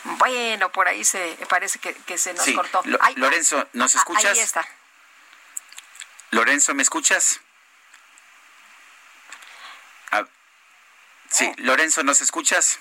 Bueno, 0.04 0.72
por 0.72 0.88
ahí 0.88 1.04
se 1.04 1.38
parece 1.48 1.80
que, 1.80 2.18
se 2.18 2.34
nos 2.34 2.50
cortó. 2.52 2.82
Lorenzo, 3.16 3.68
¿nos 3.74 3.96
escuchas? 3.96 4.38
Ahí 4.38 4.40
está. 4.40 4.68
Lorenzo, 6.32 6.74
¿me 6.74 6.82
escuchas? 6.82 7.42
Ah, 10.12 10.26
sí, 11.30 11.52
Lorenzo, 11.58 12.04
¿nos 12.04 12.22
escuchas? 12.22 12.80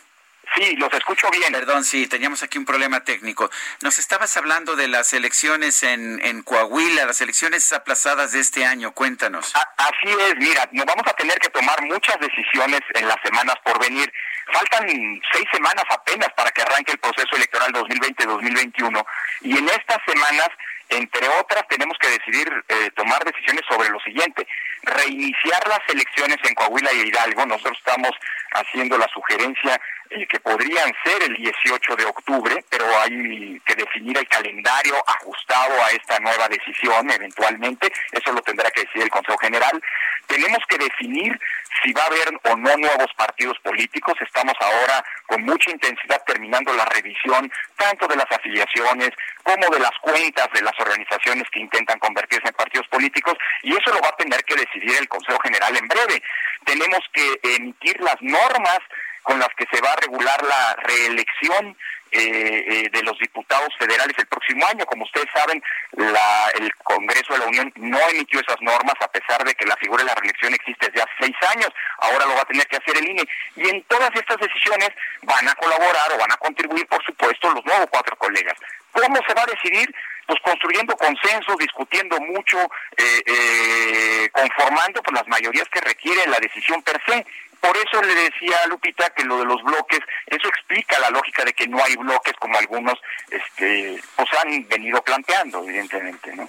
Sí, 0.54 0.74
los 0.76 0.92
escucho 0.92 1.30
bien. 1.30 1.52
Perdón, 1.52 1.84
sí, 1.84 2.06
teníamos 2.06 2.42
aquí 2.42 2.58
un 2.58 2.64
problema 2.64 3.04
técnico. 3.04 3.50
Nos 3.82 3.98
estabas 3.98 4.36
hablando 4.36 4.74
de 4.74 4.88
las 4.88 5.12
elecciones 5.12 5.82
en, 5.82 6.20
en 6.24 6.42
Coahuila, 6.42 7.06
las 7.06 7.20
elecciones 7.20 7.72
aplazadas 7.72 8.32
de 8.32 8.40
este 8.40 8.64
año. 8.64 8.92
Cuéntanos. 8.92 9.52
así 9.76 10.08
es, 10.08 10.36
mira, 10.38 10.68
nos 10.72 10.86
vamos 10.86 11.06
a 11.06 11.12
tener 11.12 11.38
que 11.38 11.50
tomar 11.50 11.80
muchas 11.82 12.18
decisiones 12.18 12.80
en 12.94 13.06
las 13.06 13.16
semanas 13.22 13.56
por 13.64 13.78
venir. 13.78 14.12
Faltan 14.52 14.86
seis 15.32 15.46
semanas 15.52 15.84
apenas 15.90 16.28
para 16.36 16.50
que 16.50 16.62
arranque 16.62 16.92
el 16.92 16.98
proceso 16.98 17.36
electoral 17.36 17.72
2020-2021 17.72 19.04
y 19.42 19.58
en 19.58 19.68
estas 19.68 19.98
semanas, 20.06 20.48
entre 20.88 21.28
otras, 21.28 21.66
tenemos 21.68 21.96
que 21.98 22.08
decidir 22.08 22.48
eh, 22.68 22.90
tomar 22.96 23.24
decisiones 23.24 23.62
sobre 23.68 23.88
lo 23.90 24.00
siguiente. 24.00 24.46
Reiniciar 24.82 25.66
las 25.68 25.80
elecciones 25.88 26.38
en 26.44 26.54
Coahuila 26.54 26.92
y 26.92 27.08
Hidalgo. 27.08 27.46
Nosotros 27.46 27.78
estamos 27.78 28.10
haciendo 28.52 28.98
la 28.98 29.08
sugerencia 29.08 29.80
eh, 30.10 30.26
que 30.26 30.40
podrían 30.40 30.92
ser 31.04 31.22
el 31.22 31.34
18 31.36 31.96
de 31.96 32.04
octubre, 32.04 32.64
pero 32.68 32.84
hay 33.00 33.60
que 33.64 33.74
definir 33.76 34.18
el 34.18 34.28
calendario 34.28 34.94
ajustado 35.06 35.82
a 35.84 35.90
esta 35.90 36.18
nueva 36.18 36.48
decisión 36.48 37.10
eventualmente, 37.10 37.92
eso 38.12 38.32
lo 38.32 38.42
tendrá 38.42 38.70
que 38.70 38.82
decir 38.82 39.02
el 39.02 39.10
Consejo 39.10 39.38
General. 39.38 39.80
Tenemos 40.26 40.58
que 40.68 40.78
definir 40.78 41.38
si 41.82 41.92
va 41.92 42.02
a 42.02 42.06
haber 42.06 42.28
o 42.44 42.56
no 42.56 42.76
nuevos 42.76 43.12
partidos 43.16 43.58
políticos. 43.60 44.14
Estamos 44.20 44.54
ahora 44.60 45.04
con 45.26 45.42
mucha 45.42 45.70
intensidad 45.70 46.22
terminando 46.26 46.72
la 46.72 46.84
revisión 46.86 47.50
tanto 47.76 48.06
de 48.06 48.16
las 48.16 48.30
afiliaciones 48.30 49.10
como 49.42 49.68
de 49.68 49.80
las 49.80 49.96
cuentas 50.00 50.48
de 50.52 50.62
las 50.62 50.78
organizaciones 50.78 51.44
que 51.50 51.60
intentan 51.60 51.98
convertirse 51.98 52.48
en 52.48 52.54
partidos 52.54 52.86
políticos 52.88 53.34
y 53.62 53.72
eso 53.72 53.92
lo 53.92 54.00
va 54.00 54.08
a 54.08 54.16
tener 54.16 54.42
que 54.44 54.56
decidir 54.56 54.96
el 54.98 55.08
Consejo 55.08 55.38
General 55.40 55.76
en 55.76 55.88
breve. 55.88 56.22
Tenemos 56.64 57.00
que 57.12 57.40
emitir 57.42 58.00
las 58.00 58.16
normas 58.20 58.78
con 59.22 59.38
las 59.38 59.48
que 59.56 59.66
se 59.72 59.80
va 59.80 59.92
a 59.92 59.96
regular 59.96 60.42
la 60.42 60.76
reelección 60.82 61.76
eh, 62.12 62.64
eh, 62.66 62.90
de 62.90 63.02
los 63.04 63.16
diputados 63.20 63.68
federales 63.78 64.18
el 64.18 64.26
próximo 64.26 64.66
año. 64.66 64.84
Como 64.86 65.04
ustedes 65.04 65.28
saben, 65.32 65.62
la, 65.92 66.50
el 66.56 66.74
Congreso 66.76 67.34
de 67.34 67.38
la 67.38 67.46
Unión 67.46 67.72
no 67.76 68.00
emitió 68.08 68.40
esas 68.40 68.60
normas 68.60 68.96
a 69.00 69.12
pesar 69.12 69.44
de 69.44 69.54
que 69.54 69.64
la 69.64 69.76
figura 69.76 70.02
de 70.02 70.08
la 70.08 70.16
reelección 70.16 70.52
existe 70.52 70.88
desde 70.88 71.02
hace 71.02 71.12
seis 71.20 71.36
años. 71.54 71.70
Ahora 71.98 72.26
lo 72.26 72.34
va 72.34 72.42
a 72.42 72.46
tener 72.46 72.66
que 72.66 72.78
hacer 72.78 72.96
el 72.96 73.10
INE. 73.10 73.22
Y 73.54 73.68
en 73.68 73.82
todas 73.84 74.10
estas 74.14 74.38
decisiones 74.38 74.90
van 75.22 75.48
a 75.48 75.54
colaborar 75.54 76.12
o 76.12 76.18
van 76.18 76.32
a 76.32 76.36
contribuir, 76.38 76.84
por 76.88 77.04
supuesto, 77.04 77.52
los 77.52 77.64
nuevos 77.64 77.86
cuatro 77.90 78.16
colegas. 78.16 78.58
¿Cómo 78.90 79.16
se 79.26 79.34
va 79.34 79.42
a 79.42 79.54
decidir? 79.54 79.94
Pues 80.26 80.40
construyendo 80.42 80.96
consenso, 80.96 81.54
discutiendo 81.56 82.18
mucho, 82.20 82.58
eh, 82.96 83.22
eh, 83.24 84.28
conformando 84.32 85.00
pues, 85.02 85.14
las 85.14 85.28
mayorías 85.28 85.68
que 85.68 85.80
requiere 85.80 86.26
la 86.26 86.38
decisión 86.38 86.82
per 86.82 87.00
se. 87.06 87.24
Por 87.60 87.76
eso 87.76 88.02
le 88.02 88.14
decía 88.14 88.62
a 88.62 88.66
Lupita 88.68 89.10
que 89.10 89.24
lo 89.24 89.38
de 89.38 89.44
los 89.44 89.62
bloques, 89.62 90.00
eso 90.26 90.48
explica 90.48 90.98
la 90.98 91.10
lógica 91.10 91.44
de 91.44 91.52
que 91.52 91.68
no 91.68 91.82
hay 91.84 91.94
bloques 91.96 92.34
como 92.38 92.58
algunos 92.58 92.94
este, 93.30 94.02
pues 94.16 94.28
han 94.42 94.66
venido 94.68 95.02
planteando, 95.02 95.62
evidentemente, 95.64 96.34
¿no? 96.34 96.48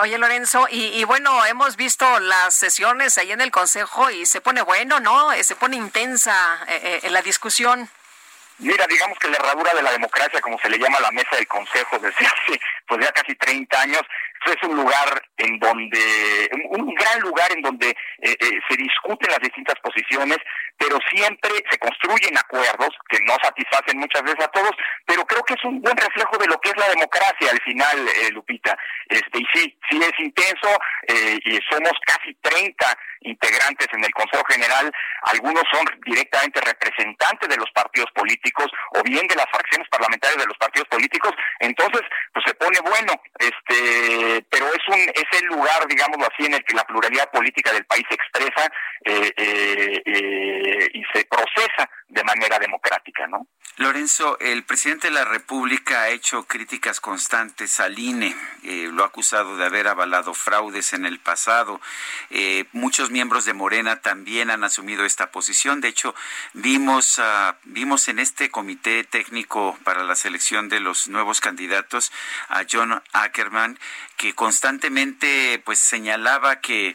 Oye, 0.00 0.16
Lorenzo, 0.18 0.68
y, 0.70 1.00
y, 1.00 1.04
bueno, 1.04 1.44
hemos 1.46 1.76
visto 1.76 2.20
las 2.20 2.54
sesiones 2.54 3.18
ahí 3.18 3.32
en 3.32 3.40
el 3.40 3.50
Consejo 3.50 4.10
y 4.10 4.24
se 4.26 4.40
pone 4.40 4.62
bueno, 4.62 5.00
¿no? 5.00 5.30
Se 5.42 5.56
pone 5.56 5.76
intensa 5.76 6.64
eh, 6.68 7.00
eh, 7.02 7.10
la 7.10 7.22
discusión. 7.22 7.88
Mira, 8.58 8.86
digamos 8.86 9.18
que 9.18 9.28
la 9.28 9.36
herradura 9.36 9.74
de 9.74 9.82
la 9.82 9.90
democracia, 9.90 10.40
como 10.40 10.58
se 10.60 10.70
le 10.70 10.78
llama 10.78 10.98
a 10.98 11.02
la 11.02 11.10
mesa 11.10 11.34
del 11.34 11.48
Consejo 11.48 11.98
desde 11.98 12.26
hace 12.26 12.60
pues 12.86 13.04
ya 13.04 13.12
casi 13.12 13.34
30 13.34 13.80
años, 13.80 14.02
es 14.50 14.68
un 14.68 14.76
lugar 14.76 15.22
en 15.36 15.58
donde, 15.58 16.50
un, 16.70 16.94
gran 16.94 17.20
lugar 17.20 17.50
en 17.52 17.62
donde 17.62 17.88
eh, 17.90 18.36
eh, 18.38 18.58
se 18.68 18.76
discuten 18.76 19.30
las 19.30 19.40
distintas 19.40 19.78
posiciones, 19.80 20.38
pero 20.78 20.98
siempre 21.10 21.50
se 21.70 21.78
construyen 21.78 22.36
acuerdos 22.36 22.90
que 23.08 23.18
no 23.24 23.36
satisfacen 23.42 23.98
muchas 23.98 24.22
veces 24.22 24.44
a 24.44 24.48
todos, 24.48 24.72
pero 25.06 25.24
creo 25.24 25.42
que 25.44 25.54
es 25.54 25.64
un 25.64 25.80
buen 25.80 25.96
reflejo 25.96 26.36
de 26.38 26.46
lo 26.46 26.58
que 26.60 26.70
es 26.70 26.76
la 26.76 26.88
democracia 26.88 27.50
al 27.50 27.60
final, 27.62 28.08
eh, 28.08 28.30
Lupita. 28.32 28.76
Este, 29.08 29.38
y 29.38 29.46
sí, 29.54 29.78
sí 29.90 30.00
es 30.02 30.12
intenso, 30.18 30.68
eh, 31.08 31.38
y 31.44 31.58
somos 31.70 31.92
casi 32.06 32.34
30 32.42 32.98
integrantes 33.24 33.86
en 33.92 34.04
el 34.04 34.12
Consejo 34.12 34.44
General, 34.48 34.90
algunos 35.22 35.62
son 35.72 35.86
directamente 36.04 36.60
representantes 36.60 37.48
de 37.48 37.56
los 37.56 37.70
partidos 37.70 38.10
políticos 38.12 38.66
o 38.94 39.02
bien 39.02 39.26
de 39.28 39.36
las 39.36 39.46
fracciones 39.50 39.88
parlamentarias 39.88 40.38
de 40.38 40.46
los 40.46 40.58
partidos 40.58 40.88
políticos, 40.88 41.32
entonces 41.60 42.02
pues 42.32 42.44
se 42.46 42.54
pone 42.54 42.78
bueno, 42.80 43.14
este, 43.38 44.44
pero 44.50 44.66
es 44.66 44.88
un 44.88 45.00
es 45.00 45.40
el 45.40 45.46
lugar, 45.46 45.86
digámoslo 45.88 46.26
así, 46.26 46.46
en 46.46 46.54
el 46.54 46.64
que 46.64 46.74
la 46.74 46.84
pluralidad 46.84 47.30
política 47.30 47.72
del 47.72 47.84
país 47.86 48.04
se 48.08 48.14
expresa 48.14 48.72
eh, 49.04 49.32
eh, 49.36 50.02
eh, 50.04 50.71
y 50.92 51.02
se 51.12 51.24
procesa 51.24 51.88
de 52.08 52.24
manera 52.24 52.58
democrática, 52.58 53.26
¿no? 53.26 53.46
Lorenzo, 53.78 54.38
el 54.38 54.64
presidente 54.64 55.08
de 55.08 55.14
la 55.14 55.24
República 55.24 56.02
ha 56.02 56.10
hecho 56.10 56.42
críticas 56.44 57.00
constantes 57.00 57.80
al 57.80 57.98
INE, 57.98 58.36
eh, 58.64 58.90
lo 58.92 59.02
ha 59.02 59.06
acusado 59.06 59.56
de 59.56 59.64
haber 59.64 59.88
avalado 59.88 60.34
fraudes 60.34 60.92
en 60.92 61.06
el 61.06 61.18
pasado. 61.18 61.80
Eh, 62.28 62.66
muchos 62.72 63.10
miembros 63.10 63.46
de 63.46 63.54
Morena 63.54 64.02
también 64.02 64.50
han 64.50 64.62
asumido 64.62 65.06
esta 65.06 65.30
posición. 65.30 65.80
De 65.80 65.88
hecho, 65.88 66.14
vimos, 66.52 67.18
uh, 67.18 67.54
vimos 67.64 68.08
en 68.08 68.18
este 68.18 68.50
comité 68.50 69.04
técnico 69.04 69.78
para 69.84 70.04
la 70.04 70.16
selección 70.16 70.68
de 70.68 70.80
los 70.80 71.08
nuevos 71.08 71.40
candidatos 71.40 72.12
a 72.50 72.64
John 72.70 73.02
Ackerman, 73.14 73.78
que 74.18 74.34
constantemente 74.34 75.62
pues 75.64 75.78
señalaba 75.78 76.60
que 76.60 76.94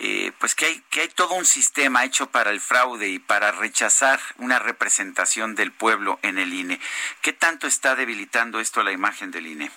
eh, 0.00 0.32
pues 0.38 0.54
que 0.54 0.66
hay 0.66 0.82
que 0.90 1.02
hay 1.02 1.08
todo 1.08 1.34
un 1.34 1.44
sistema 1.44 2.04
hecho 2.04 2.30
para 2.30 2.50
el 2.50 2.60
fraude 2.60 3.08
y 3.08 3.18
para 3.18 3.52
rechazar 3.52 4.20
una 4.38 4.58
representación 4.58 5.54
del 5.54 5.72
pueblo 5.72 6.18
en 6.22 6.38
el 6.38 6.52
INE. 6.52 6.80
¿Qué 7.20 7.32
tanto 7.32 7.66
está 7.66 7.94
debilitando 7.94 8.60
esto 8.60 8.82
la 8.82 8.92
imagen 8.92 9.30
del 9.30 9.46
INE? 9.46 9.70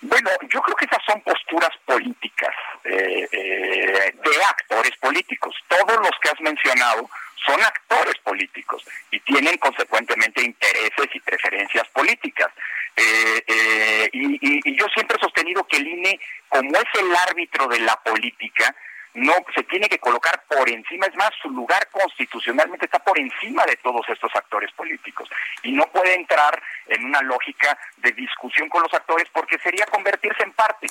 Bueno, 0.00 0.30
yo 0.48 0.60
creo 0.62 0.76
que 0.76 0.84
esas 0.84 1.04
son 1.04 1.20
posturas 1.22 1.70
políticas 1.84 2.54
eh, 2.84 3.28
eh, 3.32 4.14
de 4.14 4.44
actores 4.44 4.96
políticos. 4.98 5.56
Todos 5.66 5.98
los 5.98 6.12
que 6.22 6.28
has 6.28 6.40
mencionado 6.40 7.10
son 7.44 7.60
actores 7.62 8.14
políticos 8.22 8.84
y 9.10 9.18
tienen 9.20 9.56
consecuentemente 9.58 10.42
intereses 10.42 11.08
y 11.12 11.20
preferencias 11.20 11.88
políticas. 11.88 12.48
Eh, 12.96 13.44
eh, 13.46 14.10
y, 14.12 14.38
y, 14.68 14.76
yo 14.76 14.86
siempre 14.94 15.16
he 15.16 15.20
sostenido 15.20 15.64
que 15.66 15.76
el 15.76 15.86
INE, 15.86 16.20
como 16.48 16.70
es 16.76 17.00
el 17.00 17.14
árbitro 17.14 17.68
de 17.68 17.80
la 17.80 17.96
política, 18.02 18.74
no 19.18 19.34
se 19.54 19.62
tiene 19.64 19.88
que 19.88 19.98
colocar 19.98 20.42
por 20.48 20.68
encima, 20.68 21.06
es 21.06 21.14
más, 21.16 21.30
su 21.42 21.50
lugar 21.50 21.88
constitucionalmente 21.90 22.86
está 22.86 22.98
por 22.98 23.18
encima 23.18 23.64
de 23.66 23.76
todos 23.76 24.08
estos 24.08 24.34
actores 24.34 24.70
políticos 24.72 25.28
y 25.62 25.72
no 25.72 25.86
puede 25.86 26.14
entrar 26.14 26.62
en 26.86 27.04
una 27.04 27.20
lógica 27.22 27.78
de 27.98 28.12
discusión 28.12 28.68
con 28.68 28.82
los 28.82 28.94
actores 28.94 29.28
porque 29.32 29.58
sería 29.58 29.86
convertirse 29.86 30.42
en 30.42 30.52
parte. 30.52 30.86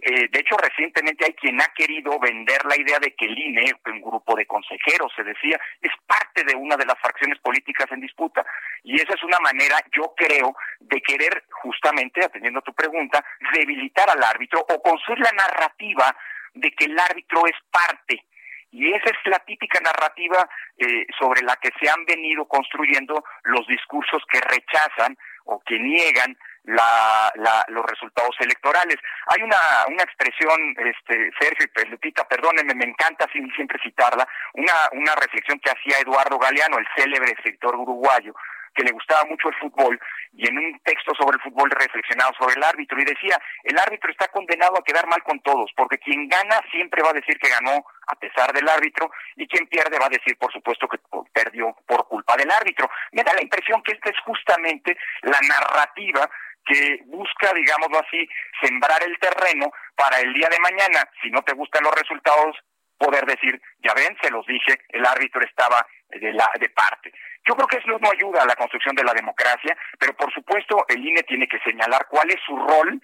Eh, 0.00 0.28
de 0.30 0.40
hecho, 0.40 0.56
recientemente 0.56 1.24
hay 1.24 1.32
quien 1.32 1.60
ha 1.60 1.66
querido 1.74 2.18
vender 2.20 2.64
la 2.66 2.76
idea 2.76 2.98
de 3.00 3.14
que 3.14 3.26
el 3.26 3.36
INE, 3.36 3.74
un 3.86 4.00
grupo 4.00 4.36
de 4.36 4.46
consejeros, 4.46 5.12
se 5.16 5.24
decía, 5.24 5.58
es 5.82 5.90
parte 6.06 6.44
de 6.44 6.54
una 6.54 6.76
de 6.76 6.86
las 6.86 6.98
fracciones 7.00 7.38
políticas 7.40 7.90
en 7.90 8.00
disputa. 8.00 8.46
Y 8.84 9.00
esa 9.00 9.14
es 9.14 9.22
una 9.24 9.40
manera, 9.40 9.76
yo 9.92 10.14
creo, 10.16 10.54
de 10.78 11.00
querer, 11.00 11.44
justamente, 11.50 12.24
atendiendo 12.24 12.60
a 12.60 12.62
tu 12.62 12.72
pregunta, 12.74 13.24
debilitar 13.52 14.08
al 14.08 14.22
árbitro 14.22 14.64
o 14.68 14.82
construir 14.82 15.18
la 15.20 15.32
narrativa 15.32 16.14
de 16.60 16.70
que 16.72 16.86
el 16.86 16.98
árbitro 16.98 17.46
es 17.46 17.56
parte. 17.70 18.24
Y 18.70 18.92
esa 18.92 19.10
es 19.10 19.16
la 19.24 19.38
típica 19.40 19.80
narrativa 19.80 20.48
eh, 20.76 21.06
sobre 21.18 21.42
la 21.42 21.56
que 21.56 21.70
se 21.80 21.88
han 21.88 22.04
venido 22.04 22.46
construyendo 22.46 23.24
los 23.44 23.66
discursos 23.66 24.22
que 24.30 24.40
rechazan 24.40 25.16
o 25.44 25.58
que 25.60 25.78
niegan 25.78 26.36
la, 26.64 27.32
la, 27.36 27.64
los 27.68 27.84
resultados 27.86 28.36
electorales. 28.40 28.96
Hay 29.28 29.42
una, 29.42 29.56
una 29.88 30.02
expresión, 30.02 30.76
este, 30.76 31.30
Sergio 31.40 31.66
y 31.82 31.88
Lupita, 31.88 32.28
perdónenme, 32.28 32.74
me 32.74 32.84
encanta 32.84 33.26
siempre 33.32 33.78
citarla, 33.82 34.28
una, 34.52 34.74
una 34.92 35.14
reflexión 35.14 35.58
que 35.60 35.70
hacía 35.70 36.02
Eduardo 36.02 36.38
Galeano, 36.38 36.76
el 36.76 36.86
célebre 36.94 37.32
escritor 37.32 37.74
uruguayo, 37.74 38.34
que 38.78 38.84
le 38.84 38.92
gustaba 38.92 39.24
mucho 39.24 39.48
el 39.48 39.56
fútbol 39.56 39.98
y 40.32 40.46
en 40.46 40.56
un 40.56 40.78
texto 40.84 41.12
sobre 41.16 41.34
el 41.34 41.42
fútbol 41.42 41.68
reflexionaba 41.68 42.30
sobre 42.38 42.54
el 42.54 42.62
árbitro 42.62 43.00
y 43.00 43.04
decía, 43.04 43.36
el 43.64 43.76
árbitro 43.76 44.08
está 44.12 44.28
condenado 44.28 44.78
a 44.78 44.84
quedar 44.84 45.04
mal 45.08 45.20
con 45.24 45.40
todos, 45.40 45.68
porque 45.76 45.98
quien 45.98 46.28
gana 46.28 46.60
siempre 46.70 47.02
va 47.02 47.10
a 47.10 47.18
decir 47.18 47.36
que 47.38 47.50
ganó 47.50 47.84
a 48.06 48.14
pesar 48.14 48.52
del 48.52 48.68
árbitro 48.68 49.10
y 49.34 49.48
quien 49.48 49.66
pierde 49.66 49.98
va 49.98 50.06
a 50.06 50.14
decir, 50.14 50.38
por 50.38 50.52
supuesto, 50.52 50.86
que 50.86 50.98
perdió 51.32 51.74
por 51.86 52.06
culpa 52.06 52.36
del 52.36 52.52
árbitro. 52.52 52.88
Me 53.10 53.24
da 53.24 53.34
la 53.34 53.42
impresión 53.42 53.82
que 53.82 53.92
esta 53.92 54.10
es 54.10 54.20
justamente 54.24 54.96
la 55.22 55.40
narrativa 55.42 56.30
que 56.64 57.00
busca, 57.06 57.52
digámoslo 57.52 57.98
así, 57.98 58.28
sembrar 58.62 59.02
el 59.02 59.18
terreno 59.18 59.72
para 59.96 60.20
el 60.20 60.32
día 60.34 60.48
de 60.48 60.60
mañana, 60.60 61.10
si 61.20 61.30
no 61.30 61.42
te 61.42 61.54
gustan 61.54 61.82
los 61.82 61.94
resultados, 61.96 62.56
poder 62.96 63.24
decir, 63.26 63.60
ya 63.82 63.94
ven, 63.94 64.16
se 64.20 64.30
los 64.30 64.46
dije, 64.46 64.78
el 64.90 65.04
árbitro 65.06 65.40
estaba 65.40 65.84
de, 66.10 66.32
la, 66.32 66.50
de 66.58 66.68
parte. 66.70 67.12
Yo 67.46 67.54
creo 67.54 67.66
que 67.66 67.78
eso 67.78 67.98
no 67.98 68.10
ayuda 68.10 68.42
a 68.42 68.46
la 68.46 68.56
construcción 68.56 68.94
de 68.94 69.04
la 69.04 69.14
democracia, 69.14 69.76
pero 69.98 70.14
por 70.14 70.32
supuesto 70.32 70.84
el 70.88 71.06
INE 71.06 71.22
tiene 71.22 71.48
que 71.48 71.58
señalar 71.60 72.06
cuál 72.10 72.30
es 72.30 72.40
su 72.46 72.56
rol, 72.56 73.00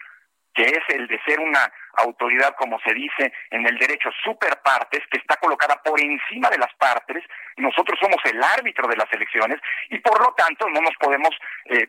que 0.55 0.63
es 0.63 0.83
el 0.89 1.09
de 1.09 1.21
ser 1.27 1.41
una 1.41 1.71
autoridad, 1.97 2.55
como 2.57 2.79
se 2.81 2.95
dice 2.95 3.33
en 3.51 3.67
el 3.67 3.77
derecho, 3.77 4.11
super 4.23 4.61
partes, 4.63 5.03
que 5.11 5.19
está 5.19 5.37
colocada 5.37 5.81
por 5.83 6.01
encima 6.01 6.49
de 6.49 6.59
las 6.59 6.73
partes. 6.75 7.25
Nosotros 7.57 7.99
somos 8.01 8.19
el 8.25 8.41
árbitro 8.43 8.87
de 8.89 8.97
las 8.97 9.13
elecciones 9.13 9.61
y 9.91 9.99
por 9.99 10.21
lo 10.21 10.33
tanto 10.35 10.69
no 10.69 10.81
nos 10.81 10.95
podemos, 11.01 11.31
eh, 11.67 11.89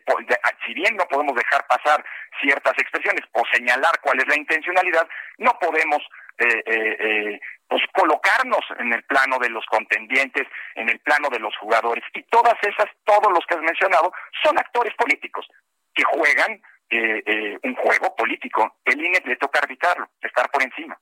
si 0.66 0.74
bien 0.74 0.96
no 0.96 1.06
podemos 1.06 1.34
dejar 1.36 1.64
pasar 1.66 2.04
ciertas 2.40 2.74
expresiones 2.78 3.24
o 3.32 3.42
señalar 3.52 4.00
cuál 4.02 4.18
es 4.18 4.26
la 4.26 4.36
intencionalidad, 4.36 5.08
no 5.38 5.56
podemos 5.60 6.02
eh, 6.38 6.62
eh, 6.66 6.96
eh, 7.00 7.40
pues 7.68 7.82
colocarnos 7.92 8.60
en 8.78 8.92
el 8.92 9.02
plano 9.04 9.38
de 9.38 9.50
los 9.50 9.64
contendientes, 9.66 10.46
en 10.74 10.88
el 10.88 10.98
plano 11.00 11.28
de 11.30 11.40
los 11.40 11.56
jugadores. 11.56 12.04
Y 12.14 12.22
todas 12.24 12.54
esas, 12.62 12.86
todos 13.04 13.32
los 13.32 13.44
que 13.46 13.54
has 13.54 13.62
mencionado, 13.62 14.12
son 14.44 14.58
actores 14.58 14.94
políticos 14.94 15.46
que 15.94 16.04
juegan 16.04 16.60
eh, 16.90 17.22
eh, 17.26 17.58
un 17.64 17.74
juego 17.74 18.14
político. 18.14 18.76
El 18.84 19.04
INE 19.04 19.20
le 19.24 19.36
toca 19.36 19.58
arbitrarlo, 19.58 20.08
estar 20.20 20.48
por 20.50 20.62
encima. 20.62 20.96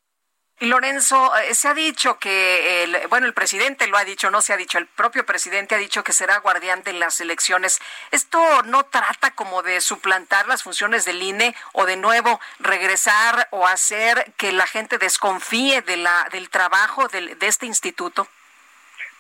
Lorenzo, 0.61 1.37
eh, 1.37 1.55
se 1.55 1.69
ha 1.69 1.75
dicho 1.75 2.19
que, 2.19 2.85
el, 2.85 3.09
bueno, 3.09 3.27
el 3.27 3.35
presidente 3.35 3.87
lo 3.89 3.97
ha 3.97 4.05
dicho, 4.05 4.31
no 4.31 4.41
se 4.41 4.53
ha 4.53 4.57
dicho, 4.57 4.79
el 4.79 4.87
propio 4.87 5.27
presidente 5.27 5.75
ha 5.75 5.79
dicho 5.79 6.05
que 6.05 6.13
será 6.13 6.39
guardián 6.39 6.83
de 6.85 6.93
las 6.93 7.21
elecciones. 7.21 7.81
¿Esto 8.13 8.63
no 8.63 8.85
trata 8.85 9.33
como 9.33 9.63
de 9.63 9.81
suplantar 9.81 10.47
las 10.47 10.63
funciones 10.63 11.05
del 11.05 11.23
INE 11.23 11.55
o 11.73 11.87
de 11.87 11.97
nuevo 11.97 12.41
regresar 12.61 13.49
o 13.51 13.67
hacer 13.67 14.33
que 14.37 14.53
la 14.53 14.67
gente 14.67 14.99
desconfíe 14.99 15.83
de 15.83 15.97
la, 15.97 16.29
del 16.31 16.49
trabajo 16.51 17.09
de 17.09 17.37
este 17.41 17.67
instituto? 17.67 18.29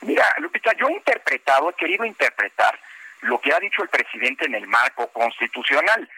Mira, 0.02 0.24
Lupita, 0.38 0.72
yo 0.78 0.88
he 0.88 0.92
interpretado, 0.92 1.70
he 1.70 1.74
querido 1.74 2.04
interpretar 2.04 2.78
lo 3.22 3.40
que 3.40 3.52
ha 3.52 3.58
dicho 3.58 3.82
el 3.82 3.88
presidente 3.88 4.44
en 4.44 4.54
el 4.54 4.66
marco 4.66 5.08
constitucional. 5.08 6.08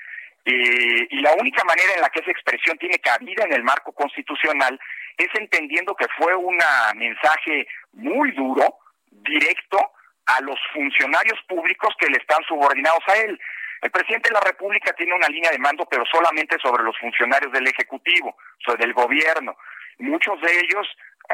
Eh, 0.44 1.08
y 1.10 1.20
la 1.20 1.32
única 1.34 1.64
manera 1.64 1.94
en 1.94 2.00
la 2.00 2.10
que 2.10 2.20
esa 2.20 2.30
expresión 2.30 2.78
tiene 2.78 2.98
cabida 2.98 3.44
en 3.44 3.52
el 3.52 3.64
marco 3.64 3.92
constitucional 3.92 4.78
es 5.16 5.28
entendiendo 5.34 5.94
que 5.94 6.06
fue 6.18 6.34
un 6.34 6.58
mensaje 6.96 7.66
muy 7.92 8.32
duro, 8.32 8.78
directo, 9.10 9.78
a 10.26 10.40
los 10.40 10.58
funcionarios 10.72 11.40
públicos 11.48 11.94
que 11.98 12.08
le 12.08 12.18
están 12.18 12.42
subordinados 12.48 13.02
a 13.08 13.18
él. 13.20 13.40
El 13.82 13.90
presidente 13.90 14.28
de 14.28 14.34
la 14.34 14.40
República 14.40 14.92
tiene 14.94 15.14
una 15.14 15.28
línea 15.28 15.50
de 15.50 15.58
mando, 15.58 15.86
pero 15.86 16.04
solamente 16.06 16.56
sobre 16.60 16.82
los 16.82 16.96
funcionarios 16.98 17.52
del 17.52 17.66
Ejecutivo, 17.68 18.36
sobre 18.64 18.84
el 18.84 18.92
gobierno. 18.92 19.56
Muchos 19.98 20.40
de 20.40 20.60
ellos 20.60 20.86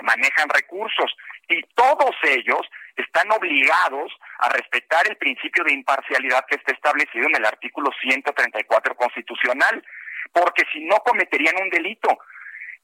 manejan 0.03 0.49
recursos 0.49 1.11
y 1.49 1.63
todos 1.75 2.15
ellos 2.23 2.61
están 2.97 3.31
obligados 3.33 4.13
a 4.39 4.49
respetar 4.51 5.07
el 5.09 5.17
principio 5.17 5.65
de 5.65 5.73
imparcialidad 5.73 6.45
que 6.47 6.57
está 6.57 6.73
establecido 6.73 7.27
en 7.29 7.37
el 7.37 7.47
artículo 7.47 7.91
134 8.01 8.95
constitucional, 8.95 9.85
porque 10.33 10.65
si 10.73 10.85
no 10.85 10.97
cometerían 10.99 11.57
un 11.63 11.71
delito. 11.71 12.19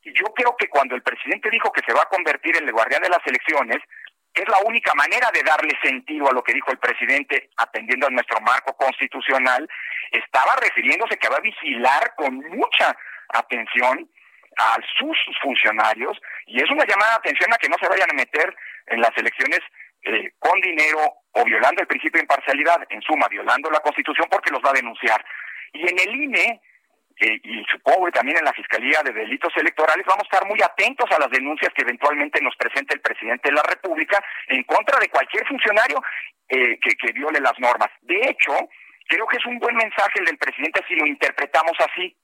Yo 0.04 0.26
creo 0.34 0.56
que 0.56 0.68
cuando 0.68 0.94
el 0.94 1.02
presidente 1.02 1.50
dijo 1.50 1.72
que 1.72 1.82
se 1.86 1.92
va 1.92 2.02
a 2.02 2.08
convertir 2.08 2.56
en 2.56 2.64
el 2.64 2.72
guardián 2.72 3.02
de 3.02 3.08
las 3.08 3.24
elecciones, 3.26 3.78
es 4.34 4.48
la 4.48 4.58
única 4.64 4.94
manera 4.94 5.30
de 5.32 5.42
darle 5.42 5.76
sentido 5.82 6.28
a 6.28 6.32
lo 6.32 6.42
que 6.42 6.54
dijo 6.54 6.70
el 6.70 6.78
presidente, 6.78 7.50
atendiendo 7.56 8.06
a 8.06 8.10
nuestro 8.10 8.40
marco 8.40 8.76
constitucional, 8.76 9.68
estaba 10.12 10.56
refiriéndose 10.56 11.16
que 11.16 11.28
va 11.28 11.36
a 11.36 11.40
vigilar 11.40 12.14
con 12.16 12.36
mucha 12.36 12.96
atención 13.30 14.08
a 14.56 14.76
sus 14.98 15.16
funcionarios 15.42 16.18
y 16.46 16.62
es 16.62 16.70
una 16.70 16.84
llamada 16.84 17.12
de 17.12 17.18
atención 17.18 17.52
a 17.52 17.58
que 17.58 17.68
no 17.68 17.76
se 17.80 17.88
vayan 17.88 18.10
a 18.10 18.14
meter 18.14 18.54
en 18.86 19.00
las 19.00 19.16
elecciones 19.16 19.60
eh, 20.02 20.32
con 20.38 20.60
dinero 20.60 21.00
o 21.32 21.44
violando 21.44 21.82
el 21.82 21.86
principio 21.86 22.18
de 22.18 22.24
imparcialidad, 22.24 22.86
en 22.90 23.02
suma, 23.02 23.28
violando 23.28 23.70
la 23.70 23.80
Constitución 23.80 24.28
porque 24.30 24.50
los 24.50 24.62
va 24.64 24.70
a 24.70 24.80
denunciar. 24.80 25.24
Y 25.72 25.82
en 25.82 25.98
el 25.98 26.22
INE, 26.22 26.60
eh, 27.20 27.40
y 27.42 27.64
que 27.64 28.10
también 28.12 28.38
en 28.38 28.44
la 28.44 28.52
Fiscalía 28.52 29.02
de 29.04 29.12
Delitos 29.12 29.52
Electorales, 29.56 30.04
vamos 30.06 30.24
a 30.24 30.34
estar 30.34 30.48
muy 30.48 30.60
atentos 30.62 31.10
a 31.10 31.18
las 31.18 31.30
denuncias 31.30 31.72
que 31.74 31.82
eventualmente 31.82 32.40
nos 32.40 32.56
presente 32.56 32.94
el 32.94 33.00
presidente 33.00 33.48
de 33.48 33.54
la 33.54 33.62
República 33.62 34.22
en 34.48 34.62
contra 34.64 34.98
de 34.98 35.08
cualquier 35.08 35.46
funcionario 35.46 36.02
eh, 36.48 36.78
que, 36.80 36.96
que 36.96 37.12
viole 37.12 37.40
las 37.40 37.58
normas. 37.58 37.88
De 38.02 38.20
hecho, 38.28 38.52
creo 39.08 39.26
que 39.26 39.36
es 39.36 39.46
un 39.46 39.58
buen 39.58 39.76
mensaje 39.76 40.20
el 40.20 40.26
del 40.26 40.38
presidente 40.38 40.84
si 40.88 40.94
lo 40.94 41.06
interpretamos 41.06 41.76
así 41.80 42.16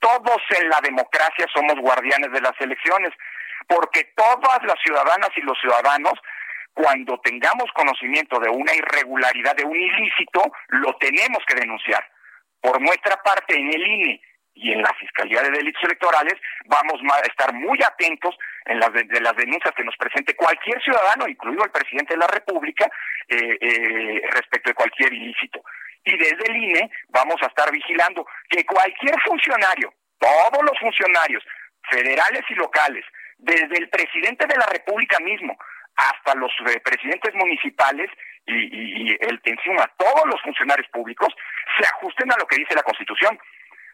todos 0.00 0.40
en 0.58 0.68
la 0.68 0.80
democracia 0.82 1.46
somos 1.54 1.76
guardianes 1.76 2.32
de 2.32 2.40
las 2.40 2.58
elecciones, 2.58 3.12
porque 3.68 4.12
todas 4.16 4.58
las 4.64 4.76
ciudadanas 4.82 5.30
y 5.36 5.42
los 5.42 5.58
ciudadanos, 5.60 6.14
cuando 6.74 7.20
tengamos 7.20 7.70
conocimiento 7.74 8.40
de 8.40 8.48
una 8.48 8.74
irregularidad, 8.74 9.54
de 9.54 9.64
un 9.64 9.76
ilícito, 9.76 10.50
lo 10.68 10.96
tenemos 10.96 11.38
que 11.46 11.54
denunciar. 11.54 12.04
Por 12.60 12.80
nuestra 12.80 13.16
parte, 13.22 13.56
en 13.56 13.72
el 13.72 13.86
INE 13.86 14.22
y 14.54 14.72
en 14.72 14.82
la 14.82 14.92
Fiscalía 14.94 15.42
de 15.42 15.50
Delitos 15.50 15.82
Electorales, 15.84 16.34
vamos 16.66 17.00
a 17.12 17.20
estar 17.20 17.52
muy 17.54 17.78
atentos 17.82 18.36
en 18.66 18.78
las 18.78 18.92
de, 18.92 19.20
las 19.20 19.34
denuncias 19.36 19.74
que 19.74 19.84
nos 19.84 19.96
presente 19.96 20.36
cualquier 20.36 20.82
ciudadano, 20.82 21.26
incluido 21.28 21.64
el 21.64 21.70
presidente 21.70 22.14
de 22.14 22.20
la 22.20 22.26
República, 22.26 22.86
eh, 23.28 23.58
eh, 23.60 24.22
respecto 24.32 24.70
de 24.70 24.74
cualquier 24.74 25.12
ilícito. 25.12 25.62
Y 26.04 26.16
desde 26.16 26.50
el 26.50 26.56
INE 26.56 26.90
vamos 27.08 27.36
a 27.42 27.46
estar 27.46 27.70
vigilando 27.70 28.26
que 28.48 28.64
cualquier 28.64 29.14
funcionario, 29.24 29.92
todos 30.18 30.62
los 30.62 30.78
funcionarios, 30.78 31.42
federales 31.90 32.42
y 32.48 32.54
locales, 32.54 33.04
desde 33.38 33.78
el 33.78 33.88
presidente 33.88 34.46
de 34.46 34.56
la 34.56 34.66
República 34.66 35.18
mismo 35.20 35.56
hasta 35.96 36.34
los 36.34 36.52
eh, 36.66 36.80
presidentes 36.80 37.34
municipales 37.34 38.10
y, 38.46 39.16
el 39.20 39.40
tensión 39.42 39.78
a 39.80 39.90
todos 39.98 40.26
los 40.26 40.40
funcionarios 40.42 40.88
públicos, 40.88 41.28
se 41.78 41.86
ajusten 41.86 42.32
a 42.32 42.36
lo 42.36 42.46
que 42.46 42.56
dice 42.56 42.74
la 42.74 42.82
Constitución, 42.82 43.38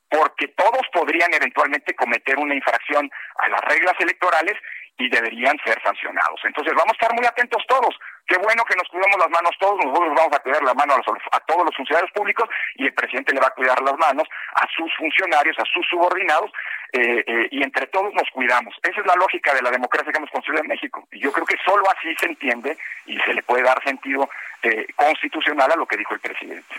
porque 0.08 0.48
todos 0.48 0.82
podrían 0.92 1.32
eventualmente 1.34 1.94
cometer 1.94 2.38
una 2.38 2.54
infracción 2.54 3.10
a 3.38 3.48
las 3.48 3.60
reglas 3.62 3.94
electorales 3.98 4.54
y 4.98 5.08
deberían 5.10 5.56
ser 5.64 5.80
sancionados. 5.82 6.40
Entonces 6.44 6.72
vamos 6.74 6.92
a 6.92 6.96
estar 6.96 7.14
muy 7.14 7.26
atentos 7.26 7.62
todos. 7.68 7.94
Qué 8.26 8.36
bueno 8.38 8.64
que 8.64 8.76
nos 8.76 8.88
cuidamos 8.88 9.18
las 9.18 9.30
manos 9.30 9.52
todos, 9.60 9.76
nosotros 9.84 10.14
vamos 10.16 10.32
a 10.32 10.42
cuidar 10.42 10.62
la 10.62 10.74
mano 10.74 10.94
a, 10.94 11.40
todos 11.40 11.64
los 11.64 11.76
funcionarios 11.76 12.10
públicos 12.12 12.48
y 12.74 12.86
el 12.86 12.94
presidente 12.94 13.32
le 13.32 13.40
va 13.40 13.48
a 13.48 13.54
cuidar 13.54 13.80
las 13.82 13.96
manos 13.98 14.26
a 14.54 14.66
sus 14.74 14.92
funcionarios, 14.96 15.56
a 15.58 15.64
sus 15.72 15.86
subordinados 15.86 16.50
eh, 16.92 17.22
eh, 17.26 17.48
y 17.50 17.62
entre 17.62 17.86
todos 17.88 18.12
nos 18.14 18.28
cuidamos. 18.30 18.74
Esa 18.82 19.00
es 19.00 19.06
la 19.06 19.14
lógica 19.14 19.54
de 19.54 19.62
la 19.62 19.70
democracia 19.70 20.10
que 20.10 20.18
hemos 20.18 20.30
construido 20.30 20.62
en 20.62 20.68
México 20.68 21.06
y 21.12 21.20
yo 21.20 21.30
creo 21.30 21.46
que 21.46 21.56
solo 21.64 21.84
así 21.90 22.14
se 22.18 22.26
entiende 22.26 22.76
y 23.06 23.18
se 23.20 23.34
le 23.34 23.42
puede 23.42 23.62
dar 23.62 23.82
sentido 23.84 24.28
eh, 24.62 24.86
constitucional 24.96 25.70
a 25.70 25.76
lo 25.76 25.86
que 25.86 25.96
dijo 25.96 26.14
el 26.14 26.20
presidente. 26.20 26.74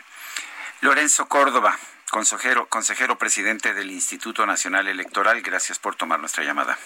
Lorenzo 0.81 1.27
Córdoba, 1.27 1.75
consejero, 2.11 2.67
consejero 2.67 3.17
presidente 3.17 3.73
del 3.73 3.89
Instituto 3.91 4.45
Nacional 4.45 4.87
Electoral, 4.87 5.41
gracias 5.41 5.79
por 5.79 5.95
tomar 5.95 6.19
nuestra 6.19 6.43
llamada. 6.43 6.77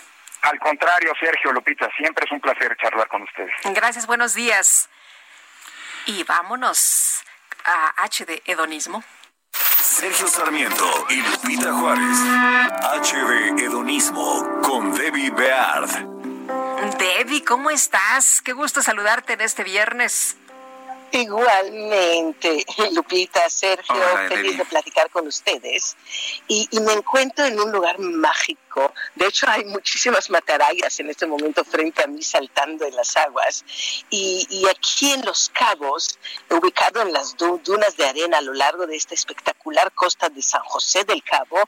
Al 0.42 0.60
contrario, 0.60 1.14
Sergio 1.20 1.52
Lupita, 1.52 1.88
siempre 1.98 2.26
es 2.26 2.32
un 2.32 2.42
placer 2.42 2.76
charlar 2.78 3.08
con 3.08 3.22
ustedes. 3.22 3.52
Gracias, 3.76 4.08
buenos 4.08 4.34
días. 4.34 4.90
Y 6.08 6.24
vámonos 6.24 7.24
a 7.64 8.04
H 8.04 8.26
de 8.26 8.42
hedonismo. 8.46 9.04
Sergio 9.52 10.28
Sarmiento 10.28 11.06
y 11.10 11.22
Lupita 11.22 11.74
Juárez. 11.74 12.18
H 12.92 13.18
de 13.18 13.66
hedonismo 13.66 14.62
con 14.62 14.94
Debbie 14.96 15.30
Beard. 15.30 16.08
Debbie, 16.98 17.44
¿cómo 17.46 17.70
estás? 17.70 18.42
Qué 18.42 18.54
gusto 18.54 18.82
saludarte 18.82 19.34
en 19.34 19.42
este 19.42 19.64
viernes. 19.64 20.38
Igualmente, 21.14 22.66
Lupita, 22.94 23.50
Sergio, 23.50 23.96
feliz 24.30 24.58
de 24.58 24.66
platicar 24.66 25.10
con 25.10 25.28
ustedes. 25.28 25.98
Y, 26.48 26.70
me 26.82 26.94
encuentro 26.94 27.46
en 27.46 27.60
un 27.60 27.72
lugar 27.72 28.00
mágico. 28.00 28.94
De 29.16 29.28
hecho, 29.28 29.46
hay 29.50 29.66
muchísimas 29.66 30.30
matarayas 30.30 31.00
en 31.02 31.10
este 31.10 31.28
momento 31.28 31.66
frente 31.66 32.02
a 32.04 32.08
mí 32.08 32.24
saltando 32.24 32.86
en 32.86 32.96
las 32.96 33.18
aguas. 33.18 33.66
Y, 34.10 34.66
aquí 34.70 35.12
en 35.12 35.26
Los 35.26 35.50
Cabos, 35.50 36.18
ubicado 36.50 37.02
en 37.02 37.12
las 37.12 37.36
dunas 37.36 37.98
de 37.98 38.06
arena 38.06 38.38
a 38.38 38.42
lo 38.42 38.54
largo 38.54 38.88
de 38.88 38.96
esta 38.96 39.14
espectacular 39.14 39.92
costa 39.92 40.30
de 40.30 40.42
San 40.42 40.64
José 40.64 41.04
del 41.04 41.24
Cabo, 41.24 41.60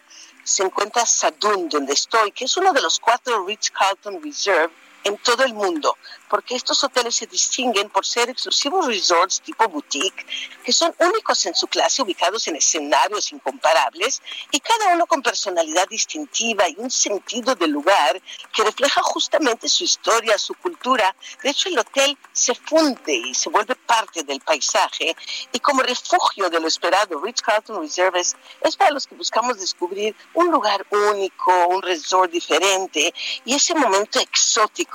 se 0.43 0.63
encuentra 0.63 1.05
Sadún, 1.05 1.69
donde 1.69 1.93
estoy, 1.93 2.31
que 2.31 2.45
es 2.45 2.57
uno 2.57 2.71
de 2.73 2.81
los 2.81 2.99
cuatro 2.99 3.45
Rich 3.45 3.71
Carlton 3.71 4.21
Reserve 4.21 4.71
en 5.03 5.17
todo 5.17 5.43
el 5.43 5.53
mundo, 5.53 5.97
porque 6.29 6.55
estos 6.55 6.83
hoteles 6.83 7.15
se 7.15 7.27
distinguen 7.27 7.89
por 7.89 8.05
ser 8.05 8.29
exclusivos 8.29 8.87
resorts 8.87 9.41
tipo 9.41 9.67
boutique, 9.67 10.25
que 10.63 10.73
son 10.73 10.93
únicos 10.99 11.45
en 11.45 11.55
su 11.55 11.67
clase, 11.67 12.01
ubicados 12.01 12.47
en 12.47 12.55
escenarios 12.55 13.31
incomparables 13.31 14.21
y 14.51 14.59
cada 14.59 14.93
uno 14.93 15.05
con 15.05 15.21
personalidad 15.21 15.87
distintiva 15.89 16.67
y 16.69 16.75
un 16.77 16.89
sentido 16.89 17.55
del 17.55 17.71
lugar 17.71 18.21
que 18.53 18.63
refleja 18.63 19.01
justamente 19.03 19.69
su 19.69 19.83
historia, 19.83 20.37
su 20.37 20.53
cultura. 20.55 21.15
De 21.43 21.49
hecho, 21.49 21.69
el 21.69 21.77
hotel 21.77 22.17
se 22.31 22.55
funde 22.55 23.13
y 23.13 23.33
se 23.33 23.49
vuelve 23.49 23.75
parte 23.75 24.23
del 24.23 24.39
paisaje 24.41 25.15
y 25.51 25.59
como 25.59 25.81
refugio 25.81 26.49
de 26.49 26.59
lo 26.59 26.67
esperado, 26.67 27.19
Rich 27.19 27.41
Carlton 27.41 27.81
Reserves 27.81 28.35
es 28.61 28.75
para 28.75 28.91
los 28.91 29.07
que 29.07 29.15
buscamos 29.15 29.57
descubrir 29.59 30.15
un 30.33 30.49
lugar 30.49 30.85
único, 30.89 31.51
un 31.67 31.81
resort 31.81 32.31
diferente 32.31 33.13
y 33.45 33.55
ese 33.55 33.75
momento 33.75 34.19
exótico 34.19 34.92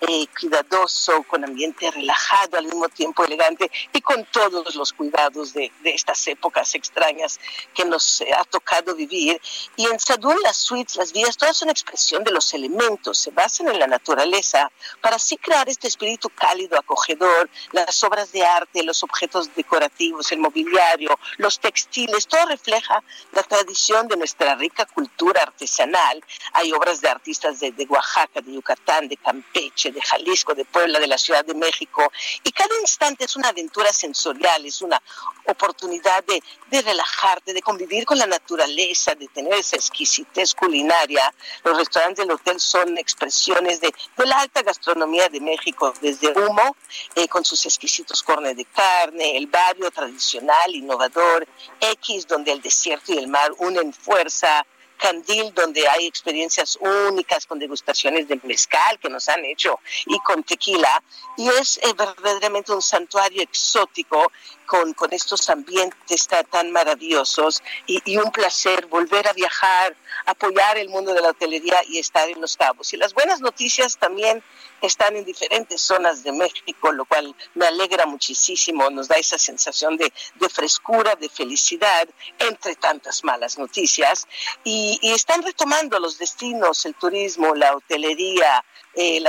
eh, 0.00 0.26
cuidadoso, 0.38 1.22
con 1.24 1.44
ambiente 1.44 1.90
relajado, 1.90 2.58
al 2.58 2.66
mismo 2.66 2.88
tiempo 2.88 3.24
elegante 3.24 3.70
y 3.92 4.00
con 4.00 4.24
todos 4.26 4.74
los 4.74 4.92
cuidados 4.92 5.52
de, 5.52 5.72
estas 5.84 6.26
épocas 6.28 6.74
extrañas 6.74 7.40
que 7.74 7.84
nos 7.84 8.22
ha 8.36 8.44
tocado 8.44 8.94
vivir. 8.94 9.40
Y 9.76 9.86
en 9.86 9.98
Sadún 9.98 10.36
las 10.42 10.56
suites, 10.56 10.96
las 10.96 11.12
vías, 11.12 11.36
todas 11.36 11.56
son 11.56 11.70
expresión 11.70 12.24
de 12.24 12.30
los 12.30 12.52
elementos, 12.54 13.18
se 13.18 13.30
basan 13.30 13.68
en 13.68 13.78
la 13.78 13.86
naturaleza 13.86 14.70
para 15.00 15.16
así 15.16 15.36
crear 15.36 15.68
este 15.68 15.88
espíritu 15.88 16.28
cálido, 16.30 16.78
acogedor, 16.78 17.48
las 17.72 18.02
obras 18.04 18.32
de 18.32 18.44
arte, 18.44 18.82
los 18.82 19.02
objetos 19.02 19.54
decorativos, 19.54 20.32
el 20.32 20.38
mobiliario, 20.38 21.18
los 21.38 21.58
textiles, 21.60 22.26
todo 22.26 22.46
refleja 22.46 23.02
la 23.32 23.42
tradición 23.42 24.08
de 24.08 24.16
nuestra 24.16 24.54
rica 24.54 24.86
cultura 24.86 25.42
artesanal. 25.42 26.22
Hay 26.52 26.72
obras 26.72 27.00
de 27.00 27.08
artistas 27.08 27.60
de, 27.60 27.72
de 27.72 27.84
Oaxaca, 27.84 28.40
de 28.40 28.52
Yucatán, 28.52 29.08
de 29.08 29.16
Campeche, 29.16 29.39
Campeche, 29.40 29.90
de 29.90 30.00
Jalisco, 30.00 30.54
de 30.54 30.64
Puebla, 30.64 30.98
de 30.98 31.06
la 31.06 31.18
Ciudad 31.18 31.44
de 31.44 31.54
México. 31.54 32.12
Y 32.44 32.52
cada 32.52 32.74
instante 32.80 33.24
es 33.24 33.36
una 33.36 33.48
aventura 33.48 33.92
sensorial, 33.92 34.64
es 34.64 34.82
una 34.82 35.00
oportunidad 35.46 36.22
de, 36.24 36.42
de 36.70 36.82
relajarte, 36.82 37.52
de 37.52 37.62
convivir 37.62 38.04
con 38.04 38.18
la 38.18 38.26
naturaleza, 38.26 39.14
de 39.14 39.28
tener 39.28 39.54
esa 39.54 39.76
exquisitez 39.76 40.54
culinaria. 40.54 41.32
Los 41.64 41.76
restaurantes 41.76 42.26
del 42.26 42.34
hotel 42.34 42.60
son 42.60 42.98
expresiones 42.98 43.80
de, 43.80 43.92
de 44.16 44.26
la 44.26 44.40
alta 44.40 44.62
gastronomía 44.62 45.28
de 45.28 45.40
México, 45.40 45.92
desde 46.00 46.28
humo, 46.38 46.76
eh, 47.14 47.28
con 47.28 47.44
sus 47.44 47.64
exquisitos 47.66 48.22
cornes 48.22 48.56
de 48.56 48.64
carne, 48.66 49.36
el 49.36 49.46
barrio 49.46 49.90
tradicional, 49.90 50.74
innovador, 50.74 51.46
X, 51.80 52.26
donde 52.26 52.52
el 52.52 52.60
desierto 52.60 53.12
y 53.12 53.18
el 53.18 53.28
mar 53.28 53.52
unen 53.58 53.92
fuerza, 53.92 54.66
Candil, 55.00 55.52
donde 55.54 55.88
hay 55.88 56.06
experiencias 56.06 56.78
únicas 57.08 57.46
con 57.46 57.58
degustaciones 57.58 58.28
de 58.28 58.38
mezcal 58.44 58.98
que 58.98 59.08
nos 59.08 59.28
han 59.28 59.44
hecho 59.44 59.80
y 60.06 60.18
con 60.20 60.42
tequila. 60.42 61.02
Y 61.36 61.48
es 61.48 61.78
eh, 61.78 61.92
verdaderamente 61.96 62.72
un 62.72 62.82
santuario 62.82 63.42
exótico 63.42 64.30
con, 64.70 64.94
estos 65.12 65.50
ambientes 65.50 66.28
tan, 66.48 66.70
maravillosos 66.70 67.60
y, 67.86 68.16
un 68.16 68.30
placer 68.30 68.86
volver 68.86 69.26
a 69.26 69.32
viajar, 69.32 69.96
apoyar 70.26 70.78
el 70.78 70.88
mundo 70.88 71.12
de 71.12 71.20
la 71.20 71.30
hotelería 71.30 71.80
y 71.88 71.98
estar 71.98 72.28
en 72.28 72.40
Los 72.40 72.56
Cabos. 72.56 72.92
Y 72.92 72.96
las 72.96 73.12
buenas 73.12 73.40
noticias 73.40 73.98
también 73.98 74.44
están 74.80 75.16
en 75.16 75.24
diferentes 75.24 75.80
zonas 75.80 76.22
de 76.22 76.30
México, 76.32 76.92
lo 76.92 77.04
cual 77.04 77.34
me 77.54 77.66
alegra 77.66 78.06
muchísimo, 78.06 78.88
nos 78.90 79.08
da 79.08 79.16
esa 79.16 79.38
sensación 79.38 79.96
de, 79.96 80.12
frescura, 80.48 81.16
de 81.16 81.28
felicidad, 81.28 82.08
entre 82.38 82.76
tantas 82.76 83.24
malas 83.24 83.58
noticias. 83.58 84.28
Y, 84.62 85.00
están 85.02 85.42
retomando 85.42 85.98
los 85.98 86.16
destinos, 86.16 86.86
el 86.86 86.94
turismo, 86.94 87.56
la 87.56 87.74
hotelería, 87.74 88.64
eh, 88.94 89.22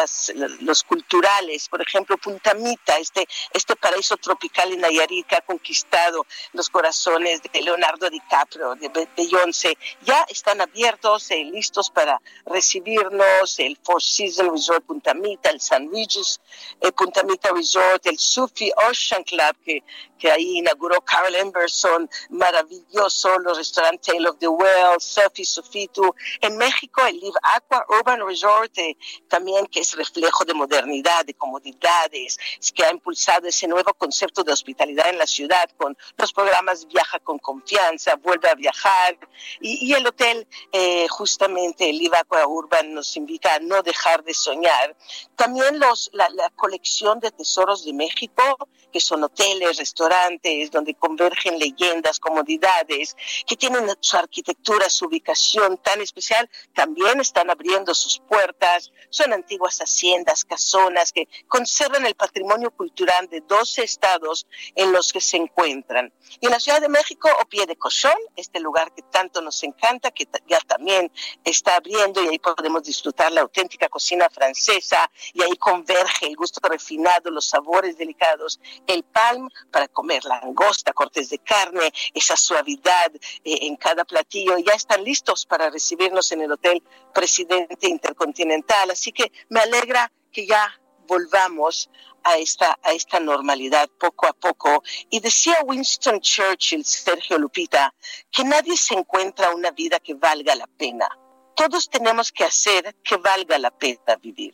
los 0.61 0.83
culturales, 0.83 1.67
por 1.67 1.81
ejemplo, 1.81 2.17
Punta 2.17 2.53
Mita, 2.53 2.97
este, 2.97 3.27
este 3.53 3.75
paraíso 3.75 4.17
tropical 4.17 4.71
en 4.71 4.81
Nayarit 4.81 5.30
que 5.31 5.37
ha 5.37 5.41
conquistado 5.41 6.25
los 6.51 6.69
corazones 6.69 7.41
de 7.41 7.61
Leonardo 7.61 8.09
DiCaprio, 8.09 8.75
de 8.75 9.07
Beyoncé, 9.15 9.77
ya 10.03 10.25
están 10.27 10.59
abiertos, 10.59 11.31
eh, 11.31 11.45
listos 11.45 11.89
para 11.89 12.21
recibirnos, 12.45 13.57
el 13.59 13.77
Four 13.81 14.03
Seasons 14.03 14.51
Resort 14.51 14.85
Punta 14.85 15.13
Mita, 15.13 15.49
el 15.49 15.61
San 15.61 15.89
Regis 15.89 16.41
eh, 16.81 16.91
Punta 16.91 17.23
Mita 17.23 17.49
Resort, 17.53 18.05
el 18.07 18.19
Sufi 18.19 18.73
Ocean 18.89 19.23
Club, 19.23 19.55
que, 19.63 19.83
que 20.19 20.29
ahí 20.29 20.57
inauguró 20.57 20.99
Carl 20.99 21.33
Emberson, 21.33 22.09
maravilloso, 22.29 23.39
los 23.39 23.57
restaurantes 23.57 24.01
Tale 24.01 24.27
of 24.27 24.37
the 24.39 24.49
Well, 24.49 24.99
Surfy 24.99 25.45
Sufitu, 25.45 26.13
en 26.41 26.57
México 26.57 27.05
el 27.05 27.19
Live 27.19 27.39
Aqua 27.55 27.85
Urban 27.87 28.27
Resort, 28.27 28.77
eh, 28.79 28.97
también 29.29 29.65
que 29.67 29.79
es 29.79 29.95
reflejo 29.95 30.43
de 30.43 30.53
modernidad, 30.53 31.23
de 31.23 31.35
comodidades, 31.35 32.37
que 32.75 32.83
ha 32.83 32.91
impulsado 32.91 33.47
ese 33.47 33.67
nuevo 33.67 33.93
concepto 33.93 34.43
de 34.43 34.51
hospitalidad 34.51 35.09
en 35.09 35.17
la 35.17 35.20
ciudad 35.27 35.69
con 35.77 35.97
los 36.17 36.33
programas 36.33 36.87
Viaja 36.87 37.19
con 37.19 37.39
Confianza, 37.39 38.15
Vuelve 38.15 38.49
a 38.49 38.55
Viajar 38.55 39.17
y, 39.59 39.93
el 39.93 40.05
hotel, 40.05 40.47
eh, 40.71 41.07
justamente 41.09 41.89
el 41.89 42.01
Aqua 42.13 42.45
Urban 42.47 42.93
nos 42.93 43.15
invita 43.15 43.55
a 43.55 43.59
no 43.59 43.81
dejar 43.81 44.23
de 44.23 44.33
soñar. 44.33 44.95
También 45.35 45.79
los, 45.79 46.09
la, 46.13 46.27
la 46.29 46.49
colección 46.49 47.19
de 47.19 47.31
tesoros 47.31 47.85
de 47.85 47.93
México, 47.93 48.43
que 48.91 48.99
son 48.99 49.23
hoteles, 49.23 49.77
restaurantes, 49.77 50.69
donde 50.71 50.93
convergen 50.95 51.57
leyendas, 51.57 52.19
comodidades, 52.19 53.15
que 53.47 53.55
tienen 53.55 53.89
su 53.99 54.17
arquitectura, 54.17 54.89
su 54.89 55.05
ubicación 55.05 55.77
tan 55.77 56.01
especial, 56.01 56.49
también 56.73 57.19
están 57.19 57.49
abriendo 57.49 57.93
sus 57.93 58.19
puertas, 58.19 58.91
son 59.09 59.33
antiguas 59.33 59.79
haciendas, 59.79 60.43
casonas, 60.43 61.11
que 61.11 61.27
conservan 61.47 62.05
el 62.05 62.15
patrimonio 62.15 62.71
cultural 62.71 63.27
de 63.29 63.41
12 63.41 63.83
estados 63.83 64.47
en 64.75 64.91
los 64.91 65.10
que 65.11 65.21
se 65.21 65.37
encuentran. 65.37 66.13
Y 66.39 66.45
en 66.45 66.51
la 66.51 66.59
Ciudad 66.59 66.81
de 66.81 66.89
México, 66.89 67.29
o 67.41 67.45
pie 67.45 67.65
de 67.65 67.75
Cochón, 67.75 68.17
este 68.35 68.59
lugar 68.59 68.93
que 68.93 69.01
tanto 69.03 69.41
nos 69.41 69.61
encanta, 69.63 70.11
que 70.11 70.27
ya 70.47 70.59
también 70.61 71.11
está 71.43 71.75
abriendo 71.75 72.23
y 72.23 72.29
ahí 72.29 72.39
podemos 72.39 72.83
disfrutar 72.83 73.31
la 73.31 73.41
auténtica 73.41 73.89
cocina 73.89 74.29
francesa 74.29 75.09
y 75.33 75.41
ahí 75.43 75.55
converge 75.57 76.27
el 76.27 76.35
gusto 76.35 76.67
refinado, 76.67 77.29
los 77.29 77.47
sabores 77.47 77.97
delicados 77.97 78.59
el 78.87 79.03
palm 79.03 79.49
para 79.71 79.87
comer 79.87 80.23
langosta, 80.25 80.93
cortes 80.93 81.29
de 81.29 81.39
carne, 81.39 81.91
esa 82.13 82.35
suavidad 82.35 83.11
eh, 83.43 83.59
en 83.61 83.75
cada 83.75 84.05
platillo. 84.05 84.57
Ya 84.57 84.73
están 84.73 85.03
listos 85.03 85.45
para 85.45 85.69
recibirnos 85.69 86.31
en 86.31 86.41
el 86.41 86.51
Hotel 86.51 86.83
Presidente 87.13 87.87
Intercontinental. 87.87 88.91
Así 88.91 89.11
que 89.11 89.31
me 89.49 89.59
alegra 89.59 90.11
que 90.31 90.45
ya 90.45 90.79
volvamos 91.07 91.89
a 92.23 92.37
esta, 92.37 92.77
a 92.83 92.91
esta 92.91 93.19
normalidad 93.19 93.89
poco 93.99 94.27
a 94.27 94.33
poco. 94.33 94.83
Y 95.09 95.19
decía 95.19 95.57
Winston 95.63 96.19
Churchill, 96.21 96.85
Sergio 96.85 97.37
Lupita, 97.37 97.93
que 98.31 98.43
nadie 98.43 98.77
se 98.77 98.93
encuentra 98.93 99.51
una 99.51 99.71
vida 99.71 99.99
que 99.99 100.13
valga 100.13 100.55
la 100.55 100.67
pena. 100.67 101.07
Todos 101.55 101.89
tenemos 101.89 102.31
que 102.31 102.43
hacer 102.43 102.95
que 103.03 103.17
valga 103.17 103.57
la 103.59 103.71
pena 103.71 104.15
vivir. 104.21 104.53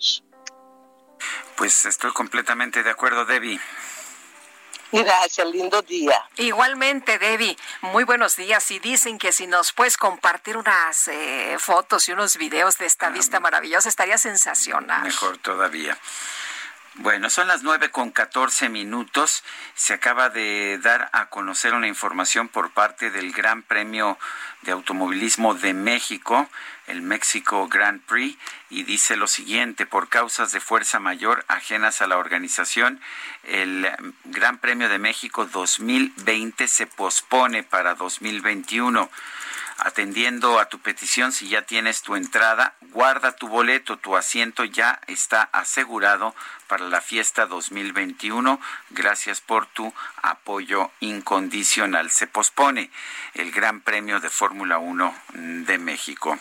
Pues 1.55 1.85
estoy 1.85 2.11
completamente 2.11 2.83
de 2.83 2.89
acuerdo, 2.89 3.25
Debbie. 3.25 3.59
Gracias, 4.91 5.45
lindo 5.47 5.81
día. 5.81 6.17
Igualmente, 6.37 7.19
Debbie, 7.19 7.57
muy 7.81 8.05
buenos 8.05 8.37
días. 8.37 8.71
Y 8.71 8.79
dicen 8.79 9.17
que 9.17 9.31
si 9.31 9.45
nos 9.45 9.73
puedes 9.73 9.97
compartir 9.97 10.55
unas 10.55 11.09
eh, 11.09 11.57
fotos 11.59 12.07
y 12.07 12.13
unos 12.13 12.37
videos 12.37 12.77
de 12.77 12.85
esta 12.85 13.07
ah, 13.07 13.09
vista 13.09 13.39
maravillosa, 13.39 13.89
estaría 13.89 14.17
sensacional. 14.17 15.03
Mejor 15.03 15.37
todavía. 15.39 15.97
Bueno, 16.99 17.29
son 17.29 17.47
las 17.47 17.61
nueve 17.61 17.91
con 17.91 18.09
catorce 18.09 18.69
minutos. 18.69 19.43
Se 19.75 19.93
acaba 19.93 20.29
de 20.29 20.79
dar 20.81 21.11
a 21.13 21.27
conocer 21.27 21.75
una 21.75 21.87
información 21.87 22.47
por 22.47 22.71
parte 22.71 23.11
del 23.11 23.33
Gran 23.33 23.61
Premio 23.61 24.17
de 24.63 24.71
Automovilismo 24.71 25.53
de 25.53 25.75
México, 25.75 26.49
el 26.87 27.03
México 27.03 27.67
Grand 27.67 28.01
Prix, 28.01 28.35
y 28.71 28.81
dice 28.81 29.15
lo 29.15 29.27
siguiente, 29.27 29.85
por 29.85 30.09
causas 30.09 30.51
de 30.51 30.59
fuerza 30.59 30.99
mayor 30.99 31.45
ajenas 31.47 32.01
a 32.01 32.07
la 32.07 32.17
organización, 32.17 32.99
el 33.43 33.87
Gran 34.23 34.57
Premio 34.57 34.89
de 34.89 34.97
México 34.97 35.45
2020 35.45 36.67
se 36.67 36.87
pospone 36.87 37.61
para 37.61 37.93
2021 37.93 39.07
atendiendo 39.77 40.59
a 40.59 40.65
tu 40.65 40.79
petición, 40.79 41.31
si 41.31 41.49
ya 41.49 41.63
tienes 41.63 42.01
tu 42.01 42.15
entrada, 42.15 42.75
guarda 42.81 43.35
tu 43.35 43.47
boleto, 43.47 43.97
tu 43.97 44.15
asiento 44.15 44.63
ya 44.63 44.99
está 45.07 45.43
asegurado 45.51 46.35
para 46.67 46.87
la 46.87 47.01
fiesta 47.01 47.45
2021. 47.45 48.59
Gracias 48.89 49.41
por 49.41 49.65
tu 49.67 49.93
apoyo 50.21 50.91
incondicional. 50.99 52.09
Se 52.11 52.27
pospone 52.27 52.91
el 53.33 53.51
Gran 53.51 53.81
Premio 53.81 54.19
de 54.19 54.29
Fórmula 54.29 54.77
1 54.77 55.15
de 55.33 55.77
México. 55.77 56.39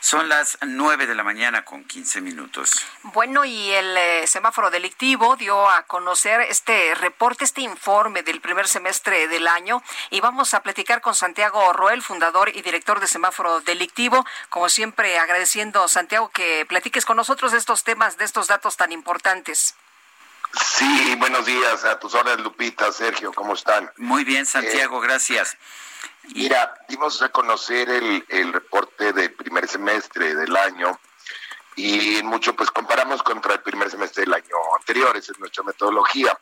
Son 0.00 0.28
las 0.28 0.58
nueve 0.62 1.06
de 1.06 1.14
la 1.14 1.22
mañana 1.22 1.64
con 1.64 1.84
quince 1.84 2.20
minutos. 2.20 2.86
Bueno, 3.02 3.44
y 3.44 3.72
el 3.72 3.96
eh, 3.96 4.26
semáforo 4.26 4.70
delictivo 4.70 5.36
dio 5.36 5.68
a 5.68 5.82
conocer 5.84 6.40
este 6.42 6.94
reporte, 6.94 7.44
este 7.44 7.62
informe 7.62 8.22
del 8.22 8.40
primer 8.40 8.68
semestre 8.68 9.28
del 9.28 9.48
año. 9.48 9.82
Y 10.10 10.20
vamos 10.20 10.54
a 10.54 10.62
platicar 10.62 11.00
con 11.00 11.14
Santiago 11.14 11.72
Roel, 11.72 12.02
fundador 12.02 12.50
y 12.54 12.62
director 12.62 13.00
de 13.00 13.06
semáforo 13.06 13.60
delictivo. 13.60 14.24
Como 14.48 14.68
siempre, 14.68 15.18
agradeciendo, 15.18 15.88
Santiago, 15.88 16.30
que 16.30 16.66
platiques 16.66 17.04
con 17.04 17.16
nosotros 17.16 17.52
de 17.52 17.58
estos 17.58 17.84
temas, 17.84 18.16
de 18.16 18.24
estos 18.24 18.46
datos 18.46 18.76
tan 18.76 18.92
importantes. 18.92 19.74
Sí, 20.52 21.14
buenos 21.18 21.44
días 21.44 21.84
a 21.84 21.98
tus 21.98 22.14
órdenes, 22.14 22.40
Lupita, 22.40 22.90
Sergio, 22.92 23.32
¿cómo 23.32 23.54
están? 23.54 23.90
Muy 23.96 24.24
bien, 24.24 24.46
Santiago, 24.46 25.02
eh, 25.02 25.06
gracias. 25.06 25.56
Mira, 26.34 26.74
dimos 26.88 27.22
a 27.22 27.28
conocer 27.30 27.88
el, 27.88 28.24
el 28.28 28.52
reporte 28.52 29.12
del 29.12 29.32
primer 29.32 29.68
semestre 29.68 30.34
del 30.34 30.56
año 30.56 30.98
y 31.76 32.22
mucho 32.24 32.56
pues 32.56 32.70
comparamos 32.70 33.22
contra 33.22 33.54
el 33.54 33.60
primer 33.60 33.90
semestre 33.90 34.24
del 34.24 34.34
año 34.34 34.56
anterior, 34.78 35.16
esa 35.16 35.32
es 35.32 35.38
nuestra 35.38 35.62
metodología. 35.62 36.38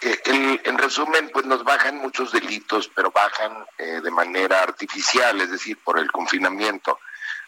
Eh, 0.00 0.60
en 0.64 0.78
resumen, 0.78 1.30
pues 1.32 1.46
nos 1.46 1.64
bajan 1.64 1.98
muchos 1.98 2.30
delitos, 2.30 2.88
pero 2.94 3.10
bajan 3.10 3.66
eh, 3.78 4.00
de 4.02 4.10
manera 4.10 4.62
artificial, 4.62 5.40
es 5.40 5.50
decir, 5.50 5.78
por 5.78 5.98
el 5.98 6.10
confinamiento, 6.10 7.00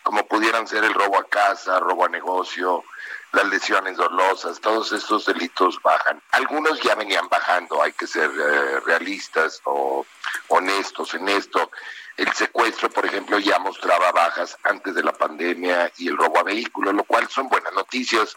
como 0.03 0.27
pudieran 0.27 0.67
ser 0.67 0.83
el 0.85 0.95
robo 0.95 1.19
a 1.19 1.29
casa, 1.29 1.79
robo 1.79 2.07
a 2.07 2.09
negocio, 2.09 2.85
las 3.33 3.47
lesiones 3.47 3.97
dolosas, 3.97 4.61
todos 4.61 4.93
estos 4.93 5.27
delitos 5.27 5.81
bajan. 5.83 6.21
Algunos 6.33 6.81
ya 6.81 6.95
venían 6.95 7.29
bajando, 7.29 7.83
hay 7.83 7.93
que 7.93 8.07
ser 8.07 8.31
eh, 8.31 8.81
realistas 8.81 9.61
o 9.65 10.05
honestos 10.49 11.15
en 11.15 11.29
esto. 11.29 11.71
El 12.17 12.33
secuestro, 12.33 12.91
por 12.91 13.07
ejemplo, 13.07 13.39
ya 13.39 13.59
mostraba 13.59 14.13
bajas 14.13 14.57
antes 14.65 14.95
de 14.95 15.03
la 15.03 15.13
pandemia 15.13 15.93
y 15.97 16.09
el 16.09 16.17
robo 16.17 16.39
a 16.39 16.43
vehículos, 16.43 16.95
lo 16.95 17.05
cual 17.05 17.29
son 17.29 17.49
buenas 17.49 17.73
noticias 17.73 18.37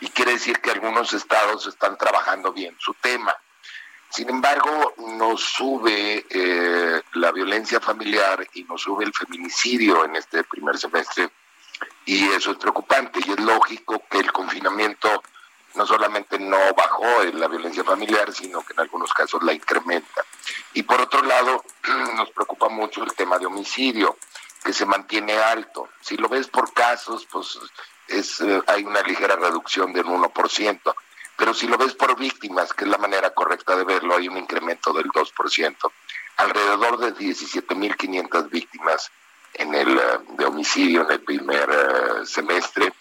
y 0.00 0.08
quiere 0.08 0.32
decir 0.32 0.60
que 0.60 0.70
algunos 0.70 1.12
estados 1.12 1.66
están 1.66 1.96
trabajando 1.98 2.52
bien 2.52 2.74
su 2.78 2.94
tema. 2.94 3.34
Sin 4.08 4.28
embargo, 4.28 4.94
nos 5.18 5.40
sube 5.40 6.26
eh, 6.28 7.02
la 7.12 7.30
violencia 7.30 7.80
familiar 7.80 8.44
y 8.54 8.64
nos 8.64 8.82
sube 8.82 9.04
el 9.04 9.12
feminicidio 9.12 10.04
en 10.04 10.16
este 10.16 10.42
primer 10.42 10.78
semestre 10.78 11.30
Y 12.04 12.28
eso 12.28 12.52
es 12.52 12.58
preocupante 12.58 13.20
y 13.24 13.30
es 13.30 13.40
lógico 13.40 14.02
que 14.10 14.18
el 14.18 14.32
confinamiento 14.32 15.22
no 15.74 15.86
solamente 15.86 16.38
no 16.38 16.58
bajó 16.76 17.22
en 17.22 17.38
la 17.38 17.48
violencia 17.48 17.84
familiar, 17.84 18.32
sino 18.32 18.62
que 18.62 18.72
en 18.72 18.80
algunos 18.80 19.12
casos 19.12 19.42
la 19.42 19.52
incrementa. 19.52 20.24
Y 20.74 20.82
por 20.82 21.00
otro 21.00 21.22
lado, 21.22 21.64
nos 22.16 22.30
preocupa 22.30 22.68
mucho 22.68 23.02
el 23.04 23.14
tema 23.14 23.38
de 23.38 23.46
homicidio, 23.46 24.16
que 24.64 24.72
se 24.72 24.84
mantiene 24.84 25.38
alto. 25.38 25.88
Si 26.00 26.16
lo 26.16 26.28
ves 26.28 26.48
por 26.48 26.72
casos, 26.72 27.26
pues 27.30 27.58
es, 28.08 28.40
eh, 28.40 28.62
hay 28.66 28.84
una 28.84 29.02
ligera 29.02 29.36
reducción 29.36 29.92
del 29.92 30.04
1%, 30.04 30.94
pero 31.36 31.54
si 31.54 31.66
lo 31.66 31.78
ves 31.78 31.94
por 31.94 32.18
víctimas, 32.18 32.72
que 32.74 32.84
es 32.84 32.90
la 32.90 32.98
manera 32.98 33.30
correcta 33.30 33.74
de 33.76 33.84
verlo, 33.84 34.16
hay 34.16 34.28
un 34.28 34.36
incremento 34.36 34.92
del 34.92 35.06
2%. 35.06 35.92
Alrededor 36.36 36.98
de 36.98 37.14
17.500 37.14 38.50
víctimas 38.50 39.10
en 39.54 39.74
el 39.74 39.98
eh, 39.98 40.18
de 40.36 40.44
homicidio 40.44 41.02
en 41.02 41.12
el 41.12 41.20
primer 41.20 41.68
eh, 41.70 42.26
semestre 42.26 42.92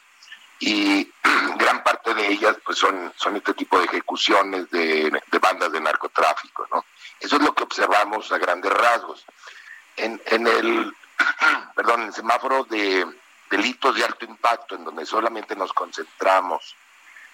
y 0.60 1.10
gran 1.58 1.84
parte 1.84 2.14
de 2.14 2.28
ellas 2.28 2.58
pues 2.64 2.78
son, 2.78 3.14
son 3.16 3.38
este 3.38 3.54
tipo 3.54 3.80
de 3.80 3.86
ejecuciones 3.86 4.70
de, 4.70 5.22
bandas 5.42 5.72
de 5.72 5.80
narcotráfico, 5.80 6.68
¿no? 6.72 6.86
Eso 7.20 7.38
es 7.38 7.42
lo 7.42 7.54
que 7.54 7.64
observamos 7.64 8.32
a 8.32 8.38
grandes 8.38 8.72
rasgos. 8.72 9.26
En, 9.96 10.22
en 10.26 10.48
el, 10.48 10.94
perdón, 11.76 12.04
el 12.04 12.14
semáforo 12.14 12.66
de 12.66 13.06
delitos 13.50 13.96
de 13.96 14.04
alto 14.04 14.26
impacto, 14.26 14.76
en 14.76 14.86
donde 14.86 15.06
solamente 15.06 15.56
nos 15.56 15.74
concentramos 15.74 16.76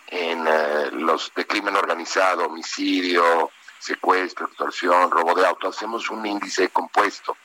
en 0.08 0.46
eh, 0.48 0.90
los 0.92 1.32
de 1.36 1.46
crimen 1.46 1.76
organizado, 1.76 2.46
homicidio, 2.46 3.52
secuestro, 3.80 4.48
extorsión, 4.48 5.12
robo 5.12 5.34
de 5.36 5.46
auto, 5.46 5.70
hacemos 5.70 6.10
un 6.10 6.26
índice 6.26 6.70
compuesto. 6.70 7.36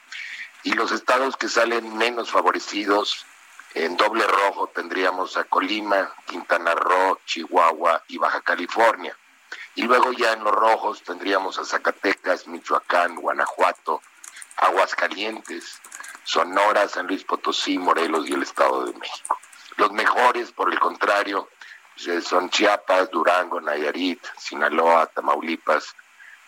Y 0.62 0.72
los 0.72 0.92
estados 0.92 1.36
que 1.36 1.48
salen 1.48 1.96
menos 1.96 2.30
favorecidos 2.30 3.24
en 3.74 3.96
doble 3.96 4.26
rojo 4.26 4.68
tendríamos 4.68 5.36
a 5.36 5.44
Colima, 5.44 6.12
Quintana 6.26 6.74
Roo, 6.74 7.18
Chihuahua 7.24 8.02
y 8.08 8.18
Baja 8.18 8.40
California. 8.42 9.16
Y 9.74 9.82
luego 9.82 10.12
ya 10.12 10.32
en 10.32 10.44
los 10.44 10.54
rojos 10.54 11.02
tendríamos 11.02 11.58
a 11.58 11.64
Zacatecas, 11.64 12.46
Michoacán, 12.46 13.14
Guanajuato, 13.14 14.02
Aguascalientes, 14.56 15.80
Sonora, 16.24 16.88
San 16.88 17.06
Luis 17.06 17.24
Potosí, 17.24 17.78
Morelos 17.78 18.28
y 18.28 18.34
el 18.34 18.42
Estado 18.42 18.84
de 18.84 18.98
México. 18.98 19.38
Los 19.76 19.92
mejores, 19.92 20.52
por 20.52 20.72
el 20.72 20.78
contrario, 20.78 21.48
pues, 22.04 22.24
son 22.24 22.50
Chiapas, 22.50 23.10
Durango, 23.10 23.60
Nayarit, 23.60 24.24
Sinaloa, 24.36 25.06
Tamaulipas, 25.06 25.94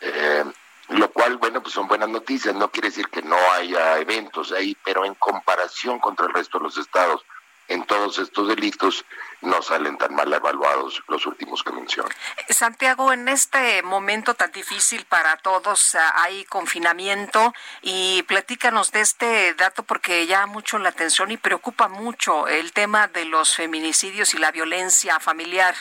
eh, 0.00 0.44
lo 0.92 1.10
cual, 1.10 1.38
bueno, 1.38 1.62
pues 1.62 1.74
son 1.74 1.88
buenas 1.88 2.08
noticias. 2.08 2.54
No 2.54 2.70
quiere 2.70 2.88
decir 2.88 3.08
que 3.08 3.22
no 3.22 3.36
haya 3.52 3.98
eventos 3.98 4.52
ahí, 4.52 4.76
pero 4.84 5.04
en 5.04 5.14
comparación 5.14 5.98
contra 5.98 6.26
el 6.26 6.32
resto 6.32 6.58
de 6.58 6.64
los 6.64 6.78
estados, 6.78 7.24
en 7.68 7.84
todos 7.84 8.18
estos 8.18 8.48
delitos 8.48 9.04
no 9.40 9.62
salen 9.62 9.96
tan 9.96 10.14
mal 10.14 10.32
evaluados 10.32 11.02
los 11.08 11.24
últimos 11.26 11.62
que 11.62 11.72
menciono. 11.72 12.08
Santiago, 12.48 13.12
en 13.12 13.28
este 13.28 13.82
momento 13.82 14.34
tan 14.34 14.52
difícil 14.52 15.04
para 15.04 15.36
todos 15.38 15.94
ah, 15.94 16.22
hay 16.22 16.44
confinamiento 16.44 17.54
y 17.80 18.22
platícanos 18.24 18.92
de 18.92 19.00
este 19.00 19.54
dato 19.54 19.84
porque 19.84 20.26
llama 20.26 20.46
mucho 20.46 20.78
la 20.78 20.90
atención 20.90 21.30
y 21.30 21.36
preocupa 21.36 21.88
mucho 21.88 22.48
el 22.48 22.72
tema 22.72 23.08
de 23.08 23.24
los 23.24 23.56
feminicidios 23.56 24.34
y 24.34 24.38
la 24.38 24.50
violencia 24.50 25.18
familiar. 25.20 25.74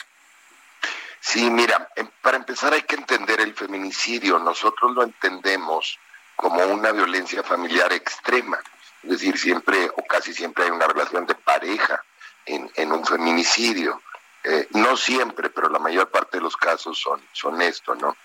Sí, 1.24 1.48
mira, 1.50 1.88
em, 1.94 2.08
para 2.20 2.36
empezar 2.36 2.72
hay 2.72 2.82
que 2.82 2.96
entender 2.96 3.40
el 3.40 3.54
feminicidio. 3.54 4.40
Nosotros 4.40 4.92
lo 4.92 5.04
entendemos 5.04 5.98
como 6.34 6.64
una 6.64 6.90
violencia 6.90 7.44
familiar 7.44 7.92
extrema. 7.92 8.58
Es 9.04 9.10
decir, 9.10 9.38
siempre 9.38 9.88
o 9.96 10.04
casi 10.04 10.34
siempre 10.34 10.64
hay 10.64 10.70
una 10.72 10.88
relación 10.88 11.24
de 11.24 11.36
pareja 11.36 12.04
en, 12.44 12.90
un 12.90 13.06
feminicidio. 13.06 14.02
Eh, 14.42 14.66
no 14.72 14.96
siempre, 14.96 15.48
pero 15.48 15.68
la 15.68 15.78
mayor 15.78 16.10
parte 16.10 16.38
de 16.38 16.42
los 16.42 16.56
casos 16.56 16.98
son, 16.98 17.22
son 17.32 17.62
esto, 17.62 17.94
¿no? 17.94 18.16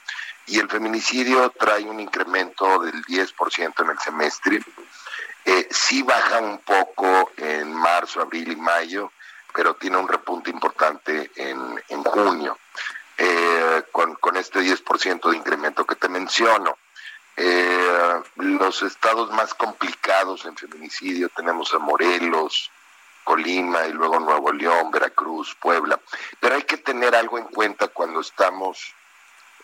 Y 0.48 0.58
el 0.58 0.68
feminicidio 0.68 1.52
trae 1.52 1.84
un 1.84 2.00
incremento 2.00 2.80
del 2.80 3.06
10% 3.06 3.84
en 3.84 3.90
el 3.92 4.00
semestre. 4.00 4.60
Eh, 5.46 5.68
sí 5.70 6.02
baja 6.02 6.40
un 6.40 6.58
poco 6.58 7.32
en 7.38 7.72
marzo, 7.72 8.22
abril 8.22 8.54
y 8.54 8.56
mayo, 8.56 9.12
pero 9.58 9.74
tiene 9.74 9.98
un 9.98 10.08
repunte 10.08 10.52
importante 10.52 11.32
en, 11.36 11.84
en 11.90 12.04
junio. 12.04 12.60
Eh, 13.18 13.82
con, 13.92 14.14
con, 14.14 14.38
este 14.38 14.60
10% 14.60 15.32
de 15.32 15.36
incremento 15.36 15.84
que 15.84 15.96
te 15.96 16.08
menciono. 16.08 16.78
Eh, 17.36 18.22
los 18.36 18.84
estados 18.84 19.32
más 19.32 19.56
complicados 19.56 20.46
en 20.46 20.56
feminicidio 20.56 21.30
tenemos 21.30 21.74
a 21.74 21.80
Morelos, 21.80 22.70
Colima 23.24 23.88
y 23.88 23.94
luego 23.94 24.20
Nuevo 24.20 24.52
León, 24.52 24.92
Veracruz, 24.92 25.58
Puebla. 25.60 26.00
Pero 26.40 26.54
hay 26.54 26.62
que 26.62 26.78
tener 26.78 27.16
algo 27.16 27.40
en 27.40 27.46
cuenta 27.46 27.88
cuando 27.88 28.20
estamos 28.20 28.94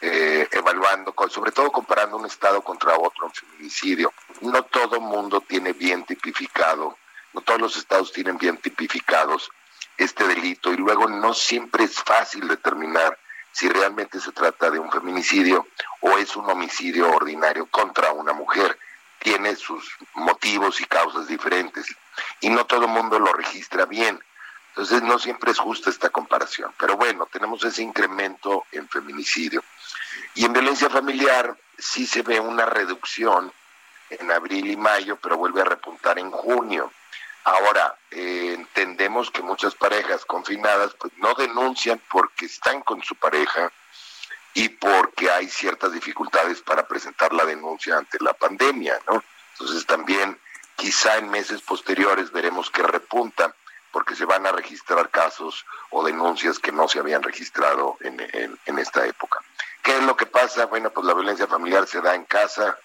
eh, 0.02 0.48
evaluando, 0.52 1.14
sobre 1.30 1.52
todo 1.52 1.72
comparando 1.72 2.18
un 2.18 2.26
estado 2.26 2.64
contra 2.64 2.98
otro 2.98 3.28
en 3.28 3.34
feminicidio. 3.34 4.12
No 4.42 4.64
todo 4.64 5.00
mundo 5.00 5.42
tiene 5.42 5.72
bien 5.72 6.04
tipificado, 6.04 6.98
no 7.34 7.42
todos 7.42 7.62
los 7.62 7.78
estados 7.78 8.12
tienen 8.12 8.40
bien 8.40 8.58
tipificados 8.58 9.52
este 9.98 10.28
delito 10.28 10.74
y 10.74 10.78
luego 10.78 11.08
no 11.08 11.34
siempre 11.34 11.86
es 11.86 11.96
fácil 11.96 12.48
determinar 12.48 13.18
si 13.52 13.70
realmente 13.70 14.20
se 14.20 14.32
trata 14.32 14.72
de 14.72 14.80
un 14.80 14.92
feminicidio 14.92 15.68
o 16.02 16.18
es 16.18 16.36
un 16.36 16.50
homicidio 16.50 17.12
ordinario 17.12 17.68
contra 17.68 18.12
una 18.12 18.34
mujer. 18.34 18.78
Tiene 19.20 19.56
sus 19.56 19.96
motivos 20.16 20.82
y 20.82 20.86
causas 20.86 21.28
diferentes 21.28 21.96
y 22.42 22.50
no 22.50 22.66
todo 22.66 22.86
el 22.86 22.92
mundo 22.92 23.20
lo 23.20 23.32
registra 23.32 23.86
bien. 23.86 24.22
Entonces 24.70 25.04
no 25.04 25.20
siempre 25.20 25.52
es 25.52 25.60
justa 25.60 25.92
esta 25.92 26.10
comparación. 26.10 26.74
Pero 26.80 26.98
bueno, 26.98 27.28
tenemos 27.32 27.64
ese 27.64 27.84
incremento 27.84 28.66
en 28.72 28.90
feminicidio. 28.90 29.64
Y 30.34 30.46
en 30.46 30.54
violencia 30.54 30.90
familiar 30.90 31.56
sí 31.78 32.08
se 32.08 32.24
ve 32.24 32.40
una 32.40 32.66
reducción 32.66 33.54
en 34.10 34.32
abril 34.32 34.72
y 34.72 34.76
mayo, 34.76 35.18
pero 35.22 35.38
vuelve 35.38 35.62
a 35.62 35.66
repuntar 35.66 36.18
en 36.18 36.32
junio. 36.32 36.92
Ahora, 37.46 37.98
eh, 38.12 38.54
entendemos 38.58 39.30
que 39.30 39.42
muchas 39.42 39.76
parejas 39.76 40.24
confinadas 40.26 40.94
pues, 40.96 41.12
no 41.18 41.34
denuncian 41.34 42.02
porque 42.10 42.46
están 42.46 42.82
con 42.82 43.04
su 43.04 43.16
pareja 43.16 43.72
y 44.54 44.70
porque 44.70 45.30
hay 45.30 45.50
ciertas 45.50 45.92
dificultades 45.92 46.62
para 46.62 46.88
presentar 46.88 47.34
la 47.34 47.46
denuncia 47.46 47.98
ante 47.98 48.18
la 48.22 48.34
pandemia, 48.34 49.00
¿no? 49.10 49.24
Entonces 49.54 49.86
también 49.86 50.40
quizá 50.76 51.18
en 51.18 51.30
meses 51.30 51.62
posteriores 51.62 52.32
veremos 52.32 52.70
que 52.70 52.84
repunta 52.84 53.54
porque 53.92 54.16
se 54.16 54.26
van 54.26 54.46
a 54.48 54.52
registrar 54.52 55.10
casos 55.10 55.66
o 55.92 56.04
denuncias 56.04 56.60
que 56.60 56.72
no 56.72 56.88
se 56.88 57.00
habían 57.00 57.24
registrado 57.24 57.98
en, 58.02 58.20
en 58.66 58.80
esta 58.80 59.06
época. 59.06 59.40
¿Qué 59.84 59.98
es 59.98 60.04
lo 60.04 60.16
que 60.16 60.26
pasa? 60.26 60.66
Bueno, 60.66 60.90
pues 60.92 61.06
la 61.06 61.14
violencia 61.14 61.46
familiar 61.46 61.86
se 61.88 62.02
da 62.02 62.16
en 62.16 62.24
casa, 62.24 62.78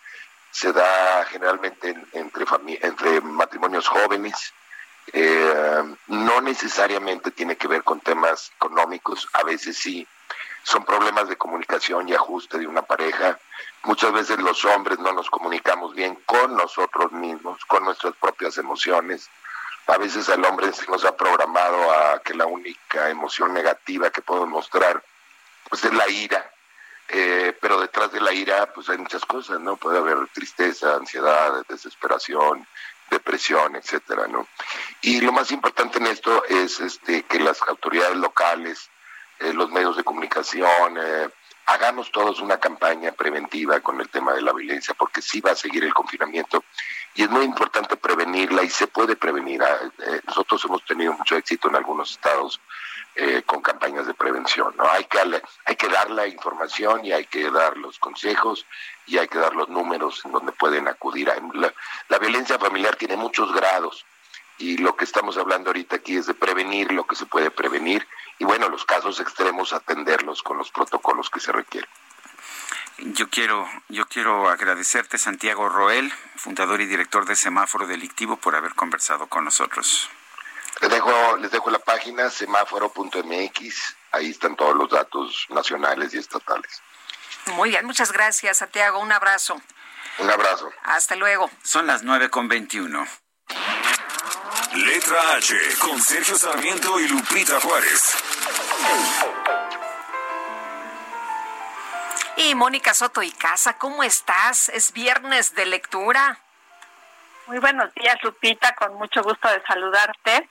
se 0.50 0.72
da 0.72 1.24
generalmente 1.26 1.94
entre, 2.12 2.44
entre 2.82 3.20
matrimonios 3.20 3.88
jóvenes, 3.88 4.52
eh, 5.12 5.96
no 6.08 6.40
necesariamente 6.40 7.30
tiene 7.30 7.56
que 7.56 7.68
ver 7.68 7.82
con 7.82 8.00
temas 8.00 8.52
económicos, 8.56 9.28
a 9.32 9.42
veces 9.42 9.78
sí, 9.78 10.06
son 10.62 10.84
problemas 10.84 11.28
de 11.28 11.36
comunicación 11.36 12.08
y 12.08 12.14
ajuste 12.14 12.58
de 12.58 12.66
una 12.66 12.82
pareja. 12.82 13.38
Muchas 13.84 14.12
veces 14.12 14.38
los 14.38 14.64
hombres 14.66 14.98
no 14.98 15.12
nos 15.12 15.30
comunicamos 15.30 15.94
bien 15.94 16.16
con 16.26 16.56
nosotros 16.56 17.10
mismos, 17.12 17.64
con 17.64 17.84
nuestras 17.84 18.14
propias 18.16 18.58
emociones. 18.58 19.30
A 19.86 19.96
veces 19.96 20.28
al 20.28 20.44
hombre 20.44 20.72
se 20.72 20.86
nos 20.90 21.04
ha 21.06 21.16
programado 21.16 21.90
a 21.90 22.20
que 22.20 22.34
la 22.34 22.44
única 22.44 23.08
emoción 23.08 23.54
negativa 23.54 24.10
que 24.10 24.20
podemos 24.20 24.50
mostrar 24.50 25.02
pues 25.70 25.84
es 25.84 25.92
la 25.94 26.08
ira, 26.08 26.50
eh, 27.08 27.56
pero 27.60 27.80
detrás 27.80 28.12
de 28.12 28.20
la 28.20 28.32
ira 28.32 28.72
pues 28.72 28.88
hay 28.88 28.98
muchas 28.98 29.24
cosas, 29.24 29.60
¿no? 29.60 29.76
Puede 29.76 29.98
haber 29.98 30.28
tristeza, 30.28 30.94
ansiedad, 30.94 31.64
desesperación, 31.68 32.66
depresión, 33.10 33.76
etcétera, 33.76 34.26
¿no? 34.28 34.46
Y 35.00 35.20
lo 35.20 35.32
más 35.32 35.50
importante 35.50 35.98
en 35.98 36.06
esto 36.06 36.44
es 36.44 36.80
este 36.80 37.22
que 37.22 37.40
las 37.40 37.62
autoridades 37.62 38.16
locales, 38.16 38.90
eh, 39.38 39.52
los 39.52 39.70
medios 39.70 39.96
de 39.96 40.04
comunicación, 40.04 40.98
eh, 41.00 41.28
hagamos 41.66 42.10
todos 42.10 42.40
una 42.40 42.58
campaña 42.58 43.12
preventiva 43.12 43.80
con 43.80 44.00
el 44.00 44.08
tema 44.08 44.32
de 44.32 44.42
la 44.42 44.52
violencia, 44.52 44.94
porque 44.94 45.22
sí 45.22 45.40
va 45.40 45.52
a 45.52 45.56
seguir 45.56 45.84
el 45.84 45.94
confinamiento 45.94 46.64
y 47.14 47.22
es 47.24 47.30
muy 47.30 47.44
importante 47.44 47.96
prevenirla 47.96 48.62
y 48.62 48.70
se 48.70 48.86
puede 48.86 49.16
prevenir. 49.16 49.62
Ah, 49.62 49.78
nosotros 50.26 50.64
hemos 50.64 50.84
tenido 50.84 51.12
mucho 51.12 51.36
éxito 51.36 51.68
en 51.68 51.76
algunos 51.76 52.12
estados 52.12 52.60
eh, 53.16 53.42
con 53.44 53.60
campañas 53.60 54.06
de 54.06 54.14
prevención. 54.14 54.72
¿no? 54.76 54.88
Hay, 54.88 55.04
que, 55.04 55.18
hay 55.18 55.76
que 55.76 55.88
dar 55.88 56.10
la 56.10 56.26
información 56.28 57.04
y 57.04 57.12
hay 57.12 57.24
que 57.26 57.50
dar 57.50 57.76
los 57.76 57.98
consejos 57.98 58.64
y 59.06 59.18
hay 59.18 59.26
que 59.26 59.38
dar 59.38 59.54
los 59.54 59.68
números 59.68 60.22
en 60.24 60.32
donde 60.32 60.52
pueden 60.52 60.86
acudir. 60.86 61.32
La, 61.54 61.74
la 62.08 62.18
violencia 62.18 62.58
familiar 62.58 62.94
tiene 62.94 63.16
muchos 63.16 63.52
grados 63.52 64.04
y 64.58 64.76
lo 64.76 64.94
que 64.96 65.04
estamos 65.04 65.36
hablando 65.36 65.70
ahorita 65.70 65.96
aquí 65.96 66.16
es 66.16 66.26
de 66.26 66.34
prevenir 66.34 66.92
lo 66.92 67.06
que 67.06 67.16
se 67.16 67.26
puede 67.26 67.50
prevenir 67.50 68.06
y 68.38 68.44
bueno, 68.44 68.68
los 68.68 68.84
casos 68.84 69.18
extremos 69.18 69.72
atenderlos 69.72 70.42
con 70.42 70.58
los 70.58 70.70
protocolos 70.70 71.28
que 71.30 71.40
se 71.40 71.50
requieren. 71.50 71.90
Yo 72.98 73.28
quiero, 73.30 73.68
yo 73.88 74.06
quiero 74.06 74.48
agradecerte, 74.48 75.18
Santiago 75.18 75.68
Roel, 75.68 76.12
fundador 76.36 76.80
y 76.80 76.86
director 76.86 77.26
de 77.26 77.36
Semáforo 77.36 77.86
Delictivo, 77.86 78.36
por 78.36 78.56
haber 78.56 78.74
conversado 78.74 79.28
con 79.28 79.44
nosotros. 79.44 80.10
Les 80.80 80.90
dejo, 80.90 81.36
les 81.36 81.50
dejo 81.50 81.70
la 81.70 81.78
página 81.78 82.28
semáforo.mx, 82.28 83.96
ahí 84.12 84.30
están 84.30 84.56
todos 84.56 84.74
los 84.74 84.90
datos 84.90 85.46
nacionales 85.50 86.12
y 86.14 86.18
estatales. 86.18 86.82
Muy 87.54 87.70
bien, 87.70 87.86
muchas 87.86 88.12
gracias, 88.12 88.58
Santiago. 88.58 88.98
Un 88.98 89.12
abrazo. 89.12 89.60
Un 90.18 90.30
abrazo. 90.30 90.70
Hasta 90.82 91.14
luego. 91.14 91.50
Son 91.62 91.86
las 91.86 92.02
nueve 92.02 92.30
con 92.30 92.48
veintiuno. 92.48 93.06
Letra 94.74 95.34
H, 95.34 95.56
con 95.78 96.00
Sergio 96.02 96.36
Sarmiento 96.36 96.98
y 97.00 97.08
Lupita 97.08 97.60
Juárez. 97.60 98.12
Y 102.40 102.54
Mónica 102.54 102.94
Soto 102.94 103.20
y 103.20 103.32
Casa, 103.32 103.78
¿cómo 103.78 104.04
estás? 104.04 104.68
Es 104.68 104.92
viernes 104.92 105.56
de 105.56 105.66
lectura. 105.66 106.38
Muy 107.48 107.58
buenos 107.58 107.92
días, 107.94 108.16
Lupita, 108.22 108.76
con 108.76 108.94
mucho 108.94 109.24
gusto 109.24 109.48
de 109.48 109.60
saludarte. 109.66 110.48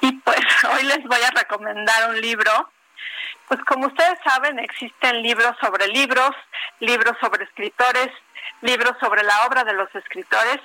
Y 0.00 0.10
pues 0.10 0.40
hoy 0.74 0.82
les 0.82 1.04
voy 1.04 1.22
a 1.22 1.30
recomendar 1.30 2.10
un 2.10 2.20
libro. 2.20 2.72
Pues 3.46 3.60
como 3.62 3.86
ustedes 3.86 4.18
saben, 4.24 4.58
existen 4.58 5.22
libros 5.22 5.56
sobre 5.60 5.86
libros, 5.86 6.32
libros 6.80 7.16
sobre 7.20 7.44
escritores, 7.44 8.08
libros 8.62 8.96
sobre 8.98 9.22
la 9.22 9.46
obra 9.46 9.62
de 9.62 9.74
los 9.74 9.94
escritores, 9.94 10.58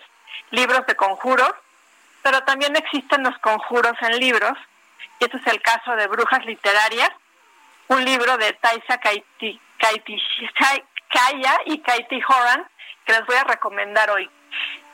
libros 0.49 0.87
de 0.87 0.95
conjuros, 0.95 1.53
pero 2.23 2.43
también 2.45 2.75
existen 2.75 3.21
los 3.21 3.37
conjuros 3.37 3.93
en 4.01 4.19
libros, 4.19 4.57
y 5.19 5.25
este 5.25 5.37
es 5.37 5.45
el 5.45 5.61
caso 5.61 5.95
de 5.95 6.07
Brujas 6.07 6.43
Literarias, 6.47 7.11
un 7.87 8.03
libro 8.03 8.37
de 8.37 8.53
Taisa 8.53 8.97
Kaiti, 8.97 9.59
Kaya 11.09 11.59
y 11.65 11.79
Kaiti 11.79 12.21
Horan, 12.27 12.67
que 13.05 13.13
les 13.13 13.25
voy 13.25 13.35
a 13.35 13.43
recomendar 13.43 14.09
hoy. 14.09 14.29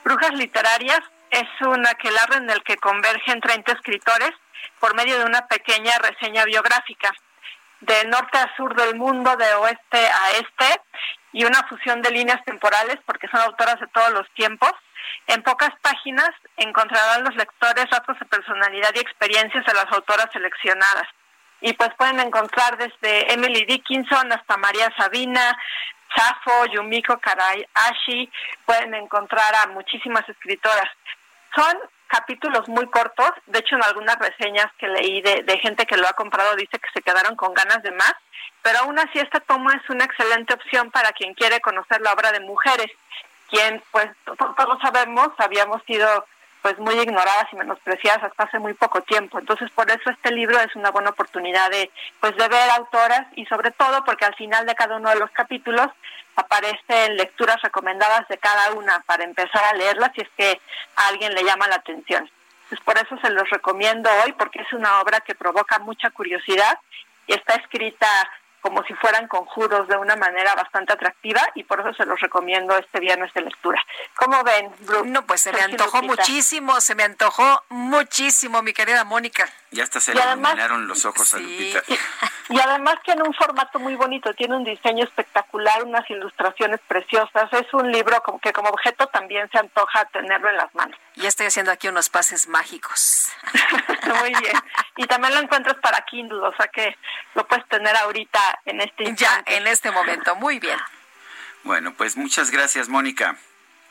Brujas 0.03 0.34
Literarias 0.34 1.01
es 1.30 1.47
un 1.61 1.85
aquelarre 1.88 2.38
en 2.38 2.49
el 2.49 2.61
que 2.63 2.77
convergen 2.77 3.39
30 3.39 3.72
escritores 3.72 4.31
por 4.80 4.95
medio 4.95 5.18
de 5.19 5.26
una 5.26 5.47
pequeña 5.47 5.97
reseña 5.99 6.43
biográfica, 6.45 7.11
de 7.80 8.05
norte 8.05 8.38
a 8.38 8.55
sur 8.55 8.76
del 8.76 8.95
mundo, 8.95 9.35
de 9.38 9.53
oeste 9.55 9.97
a 9.97 10.31
este, 10.31 10.81
y 11.34 11.45
una 11.45 11.65
fusión 11.68 12.01
de 12.01 12.11
líneas 12.11 12.43
temporales, 12.43 12.97
porque 13.05 13.27
son 13.30 13.39
autoras 13.39 13.80
de 13.80 13.88
todos 13.88 14.11
los 14.11 14.30
tiempos. 14.31 14.72
En 15.27 15.41
pocas 15.43 15.72
páginas 15.81 16.30
encontrarán 16.57 17.23
los 17.23 17.35
lectores 17.35 17.89
datos 17.89 18.19
de 18.19 18.26
personalidad 18.26 18.91
y 18.95 18.99
experiencias 18.99 19.65
de 19.65 19.73
las 19.73 19.91
autoras 19.91 20.27
seleccionadas 20.34 21.07
y 21.62 21.74
pues 21.74 21.90
pueden 21.96 22.20
encontrar 22.20 22.78
desde 22.78 23.32
Emily 23.34 23.66
Dickinson 23.66 24.32
hasta 24.34 24.58
María 24.58 24.92
Sabina, 24.98 25.58
Safo, 26.16 26.66
Yumiko 26.66 27.20
Karayashi, 27.20 28.30
pueden 28.66 28.94
encontrar 28.96 29.54
a 29.56 29.68
muchísimas 29.68 30.28
escritoras. 30.28 30.90
Son 31.56 31.78
capítulos 32.08 32.68
muy 32.68 32.88
cortos, 32.88 33.32
de 33.46 33.60
hecho 33.60 33.76
en 33.76 33.84
algunas 33.84 34.18
reseñas 34.18 34.68
que 34.78 34.88
leí 34.88 35.22
de, 35.22 35.44
de 35.44 35.60
gente 35.60 35.86
que 35.86 35.96
lo 35.96 36.08
ha 36.08 36.14
comprado 36.14 36.56
dice 36.56 36.80
que 36.80 36.90
se 36.94 37.02
quedaron 37.02 37.36
con 37.36 37.54
ganas 37.54 37.82
de 37.84 37.92
más, 37.92 38.16
pero 38.62 38.80
aún 38.80 39.00
así 39.00 39.20
esta 39.20 39.40
toma 39.40 39.74
es 39.76 39.90
una 39.90 40.04
excelente 40.04 40.54
opción 40.54 40.92
para 40.92 41.12
quien 41.14 41.34
quiere 41.34 41.62
conocer 41.62 42.02
la 42.02 42.12
obra 42.12 42.32
de 42.32 42.42
mujeres, 42.42 42.92
quien 43.50 43.82
pues 43.92 44.10
todos 44.26 44.80
sabemos 44.82 45.30
habíamos 45.38 45.82
sido 45.84 46.26
pues 46.62 46.78
muy 46.78 46.94
ignoradas 46.96 47.48
y 47.52 47.56
menospreciadas 47.56 48.24
hasta 48.24 48.44
hace 48.44 48.60
muy 48.60 48.74
poco 48.74 49.02
tiempo. 49.02 49.40
Entonces, 49.40 49.70
por 49.72 49.90
eso 49.90 50.10
este 50.10 50.32
libro 50.32 50.60
es 50.60 50.76
una 50.76 50.92
buena 50.92 51.10
oportunidad 51.10 51.70
de 51.72 51.90
pues 52.20 52.36
de 52.38 52.48
ver 52.48 52.70
autoras 52.72 53.26
y 53.36 53.46
sobre 53.48 53.72
todo 53.72 54.04
porque 54.04 54.26
al 54.26 54.36
final 54.36 54.66
de 54.66 54.76
cada 54.76 54.98
uno 54.98 55.10
de 55.10 55.20
los 55.20 55.32
capítulos 55.32 55.88
aparecen 56.36 57.18
lecturas 57.18 57.62
recomendadas 57.62 58.28
de 58.28 58.38
cada 58.38 58.72
una 58.74 59.04
para 59.06 59.24
empezar 59.24 59.64
a 59.64 59.76
leerlas 59.76 60.12
si 60.16 60.22
es 60.22 60.30
que 60.38 60.62
a 60.96 61.08
alguien 61.08 61.34
le 61.34 61.44
llama 61.44 61.68
la 61.68 61.76
atención. 61.76 62.30
Pues 62.70 62.80
por 62.82 62.98
eso 62.98 63.18
se 63.22 63.30
los 63.32 63.50
recomiendo 63.50 64.10
hoy 64.24 64.34
porque 64.34 64.62
es 64.62 64.72
una 64.74 65.02
obra 65.02 65.20
que 65.22 65.36
provoca 65.36 65.80
mucha 65.80 66.10
curiosidad 66.12 66.78
y 67.28 67.34
está 67.34 67.56
escrita 67.56 68.08
como 68.62 68.84
si 68.84 68.94
fueran 68.96 69.28
conjuros 69.28 69.88
de 69.88 69.98
una 69.98 70.16
manera 70.16 70.56
bastante 70.56 70.94
atractiva 70.94 71.42
y 71.56 71.64
por 71.64 71.80
eso 71.80 71.94
se 71.94 72.06
los 72.06 72.20
recomiendo 72.20 72.78
este 72.78 73.00
viernes 73.00 73.34
de 73.34 73.42
lectura. 73.42 73.82
¿Cómo 74.16 74.44
ven, 74.44 74.72
No, 75.06 75.26
pues 75.26 75.42
se 75.42 75.52
me 75.52 75.62
antojó 75.62 76.02
muchísimo, 76.04 76.80
se 76.80 76.96
me 76.96 77.04
antojó 77.04 77.64
muchísimo, 77.70 78.62
mi 78.62 78.74
querida 78.74 79.04
Mónica. 79.04 79.50
Ya 79.72 79.84
hasta 79.84 80.02
se 80.02 80.14
le 80.14 80.22
iluminaron 80.22 80.85
los 80.85 81.06
ojos 81.06 81.34
a 81.34 81.39
Lupita. 81.39 81.81
Y, 82.49 82.60
además 82.60 82.95
tiene 83.06 83.23
un 83.23 83.34
formato 83.34 83.80
muy 83.80 83.95
bonito, 83.95 84.34
tiene 84.34 84.57
un 84.57 84.65
diseño 84.65 85.06
espectacular, 85.06 85.85
unas 85.85 86.10
ilustraciones 86.10 86.81
preciosas. 86.85 87.48
Es 87.53 87.73
un 87.73 87.89
libro 87.89 88.22
como 88.23 88.41
que 88.41 88.52
como 88.52 88.68
objeto 88.68 89.07
también 89.07 89.49
se 89.52 89.57
antoja 89.57 90.03
tenerlo 90.11 90.49
en 90.49 90.57
las 90.57 90.76
manos. 90.76 90.99
Ya 91.15 91.30
estoy 91.30 91.45
haciendo 91.45 91.72
aquí 91.72 91.88
unos 91.88 92.10
pases 92.10 92.49
mágicos. 92.49 93.31
muy 94.19 94.34
bien. 94.41 94.53
Y 94.98 95.06
también 95.07 95.34
lo 95.34 95.39
encuentras 95.39 95.77
para 95.77 96.02
Kindle, 96.02 96.45
o 96.45 96.53
sea 96.57 96.68
que 96.68 96.98
lo 97.35 97.48
puedes 97.48 97.65
tener 97.69 97.95
ahorita 97.95 98.60
en 98.65 98.81
este 98.81 99.06
instante. 99.06 99.49
Ya, 99.49 99.57
en 99.57 99.68
este 99.68 99.89
momento. 99.89 100.35
Muy 100.35 100.60
bien. 100.60 100.77
Bueno, 101.64 101.93
pues 101.93 102.18
muchas 102.18 102.52
gracias, 102.52 102.89
Mónica. 102.89 103.38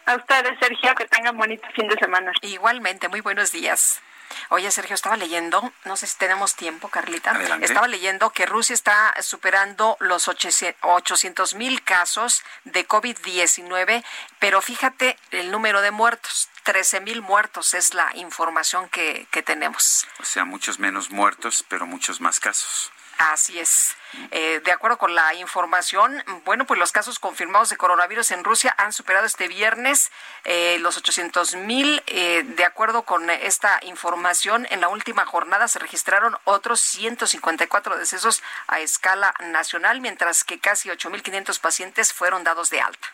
A 0.05 0.16
ustedes, 0.16 0.59
Sergio, 0.61 0.94
que 0.97 1.07
tengan 1.07 1.39
bonito 1.39 1.66
fin 1.74 1.89
de 1.89 1.97
semana. 1.97 2.32
Igualmente, 2.43 3.09
muy 3.09 3.23
buenos 3.23 3.52
días. 3.52 4.02
Oye, 4.48 4.70
Sergio, 4.70 4.94
estaba 4.94 5.16
leyendo, 5.16 5.73
no 5.85 5.97
sé 5.97 6.07
si 6.07 6.16
tenemos 6.19 6.55
tiempo, 6.55 6.89
Carlita. 6.89 7.39
Estaba 7.61 7.89
leyendo 7.89 8.31
que 8.31 8.47
Rusia 8.47 8.74
está 8.74 9.15
superando 9.23 9.97
los 10.01 10.28
800 10.28 11.55
mil 11.55 11.82
casos 11.82 12.43
de 12.65 12.86
COVID-19, 12.86 14.05
pero 14.39 14.61
fíjate 14.62 15.16
el 15.31 15.51
número 15.51 15.81
de 15.82 15.90
muertos. 15.90 16.48
13 16.65 17.01
mil 17.01 17.23
muertos 17.23 17.74
es 17.74 17.94
la 17.94 18.15
información 18.16 18.89
que, 18.90 19.27
que 19.31 19.43
tenemos. 19.43 20.07
O 20.19 20.24
sea, 20.24 20.44
muchos 20.44 20.78
menos 20.78 21.11
muertos, 21.11 21.65
pero 21.69 21.86
muchos 21.86 22.20
más 22.20 22.39
casos. 22.39 22.93
Así 23.21 23.59
es. 23.59 23.97
Eh, 24.31 24.63
de 24.65 24.73
acuerdo 24.73 24.97
con 24.97 25.15
la 25.15 25.35
información, 25.35 26.25
bueno, 26.47 26.65
pues 26.65 26.81
los 26.81 26.91
casos 26.91 27.19
confirmados 27.19 27.69
de 27.69 27.77
coronavirus 27.77 28.31
en 28.31 28.45
Rusia 28.45 28.75
han 28.79 28.95
superado 28.95 29.27
este 29.27 29.47
viernes 29.47 30.11
eh, 30.45 30.79
los 30.81 30.97
800 30.97 31.57
mil. 31.57 32.03
Eh, 32.07 32.45
de 32.47 32.65
acuerdo 32.65 33.03
con 33.03 33.29
esta 33.29 33.79
información, 33.83 34.67
en 34.71 34.81
la 34.81 34.89
última 34.89 35.27
jornada 35.27 35.69
se 35.69 35.79
registraron 35.79 36.35
otros 36.45 36.81
154 36.81 37.99
decesos 37.99 38.43
a 38.69 38.81
escala 38.81 39.35
nacional, 39.53 40.01
mientras 40.01 40.43
que 40.43 40.59
casi 40.59 40.89
8.500 40.89 41.61
pacientes 41.61 42.15
fueron 42.15 42.43
dados 42.43 42.71
de 42.71 42.81
alta. 42.81 43.09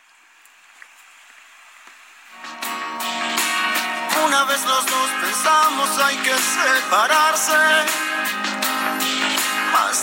Una 4.25 4.45
vez 4.45 4.65
los 4.65 4.87
dos 4.87 5.11
pensamos 5.21 5.99
hay 5.99 6.17
que 6.19 6.35
separarse 6.39 8.16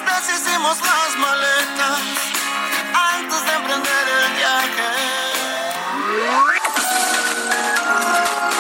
deshicimos 0.06 0.78
las 0.80 1.18
maletas 1.18 2.00
antes 2.94 3.46
de 3.46 3.54
emprender 3.54 4.08
el 4.08 4.34
viaje. 4.38 4.90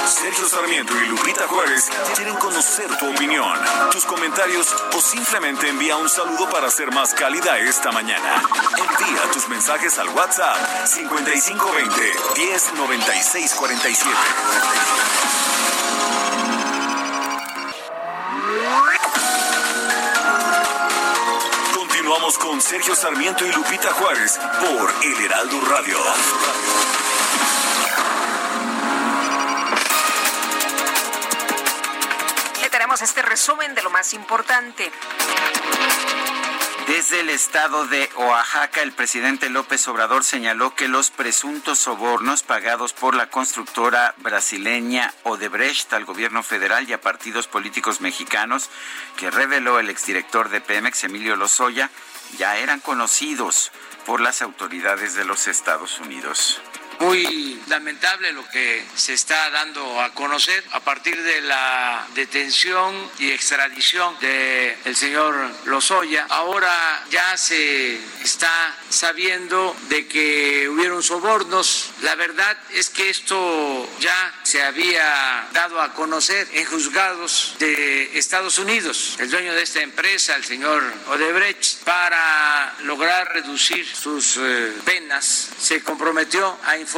Sergio 0.07 0.47
Sarmiento 0.47 0.93
y 0.95 1.07
Lupita 1.07 1.47
Juárez 1.47 1.89
quieren 2.15 2.35
conocer 2.35 2.97
tu 2.97 3.11
opinión, 3.11 3.59
tus 3.91 4.05
comentarios 4.05 4.73
o 4.95 5.01
simplemente 5.01 5.69
envía 5.69 5.97
un 5.97 6.09
saludo 6.09 6.49
para 6.49 6.71
ser 6.71 6.91
más 6.91 7.13
cálida 7.13 7.57
esta 7.59 7.91
mañana. 7.91 8.41
Envía 8.77 9.31
tus 9.31 9.47
mensajes 9.49 9.99
al 9.99 10.09
WhatsApp 10.09 10.87
5520 10.87 12.13
109647. 12.35 14.09
Vamos 22.15 22.37
con 22.37 22.61
Sergio 22.61 22.93
Sarmiento 22.93 23.43
y 23.43 23.51
Lupita 23.51 23.91
Juárez 23.91 24.39
por 24.59 24.93
El 25.03 25.25
Heraldo 25.25 25.59
Radio. 25.61 25.97
Ya 32.61 32.69
tenemos 32.69 33.01
este 33.01 33.23
resumen 33.23 33.73
de 33.73 33.81
lo 33.81 33.89
más 33.89 34.13
importante. 34.13 34.91
Desde 36.87 37.21
el 37.21 37.29
estado 37.29 37.87
de 37.87 38.09
Oaxaca, 38.17 38.81
el 38.81 38.91
presidente 38.91 39.49
López 39.49 39.87
Obrador 39.87 40.25
señaló 40.25 40.75
que 40.75 40.89
los 40.89 41.11
presuntos 41.11 41.79
sobornos 41.79 42.43
pagados 42.43 42.91
por 42.91 43.15
la 43.15 43.29
constructora 43.29 44.13
brasileña 44.17 45.13
Odebrecht 45.23 45.93
al 45.93 46.03
gobierno 46.03 46.43
federal 46.43 46.89
y 46.89 46.93
a 46.93 46.99
partidos 46.99 47.47
políticos 47.47 48.01
mexicanos 48.01 48.69
que 49.15 49.31
reveló 49.31 49.79
el 49.79 49.89
exdirector 49.89 50.49
de 50.49 50.59
Pemex, 50.59 51.05
Emilio 51.05 51.37
Lozoya, 51.37 51.89
ya 52.37 52.57
eran 52.57 52.81
conocidos 52.81 53.71
por 54.05 54.19
las 54.19 54.41
autoridades 54.41 55.15
de 55.15 55.23
los 55.23 55.47
Estados 55.47 55.99
Unidos. 55.99 56.61
Muy 56.99 57.61
lamentable 57.67 58.31
lo 58.31 58.47
que 58.49 58.83
se 58.95 59.13
está 59.13 59.49
dando 59.49 60.01
a 60.01 60.13
conocer 60.13 60.63
a 60.71 60.79
partir 60.79 61.21
de 61.21 61.41
la 61.41 62.07
detención 62.15 63.11
y 63.19 63.31
extradición 63.31 64.17
del 64.19 64.95
señor 64.95 65.35
Lozoya. 65.65 66.25
Ahora 66.29 67.03
ya 67.09 67.35
se 67.37 67.99
está 68.23 68.75
sabiendo 68.89 69.75
de 69.89 70.07
que 70.07 70.69
hubieron 70.69 71.03
sobornos. 71.03 71.91
La 72.01 72.15
verdad 72.15 72.57
es 72.71 72.89
que 72.89 73.09
esto 73.09 73.89
ya 73.99 74.33
se 74.43 74.63
había 74.63 75.47
dado 75.51 75.81
a 75.81 75.93
conocer 75.93 76.47
en 76.53 76.65
juzgados 76.65 77.55
de 77.59 78.17
Estados 78.17 78.57
Unidos. 78.59 79.17
El 79.19 79.29
dueño 79.29 79.53
de 79.53 79.63
esta 79.63 79.81
empresa, 79.81 80.35
el 80.35 80.45
señor 80.45 80.81
Odebrecht, 81.09 81.83
para 81.83 82.75
lograr 82.83 83.33
reducir 83.33 83.85
sus 83.85 84.37
eh, 84.37 84.73
penas, 84.85 85.49
se 85.59 85.81
comprometió 85.81 86.57
a 86.65 86.77
informar 86.77 86.92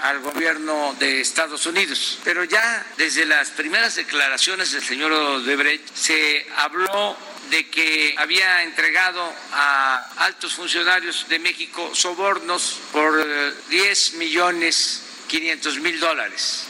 al 0.00 0.20
gobierno 0.20 0.94
de 0.98 1.22
Estados 1.22 1.64
Unidos. 1.64 2.18
Pero 2.22 2.44
ya 2.44 2.84
desde 2.98 3.24
las 3.24 3.48
primeras 3.50 3.94
declaraciones 3.94 4.72
del 4.72 4.84
señor 4.84 5.10
Odebrecht 5.10 5.94
se 5.94 6.46
habló 6.56 7.16
de 7.48 7.66
que 7.70 8.14
había 8.18 8.62
entregado 8.62 9.32
a 9.52 10.06
altos 10.18 10.54
funcionarios 10.54 11.26
de 11.30 11.38
México 11.38 11.90
sobornos 11.94 12.78
por 12.92 13.24
10 13.70 14.12
eh, 14.12 14.16
millones 14.18 15.04
500 15.28 15.78
mil 15.78 15.98
dólares. 15.98 16.66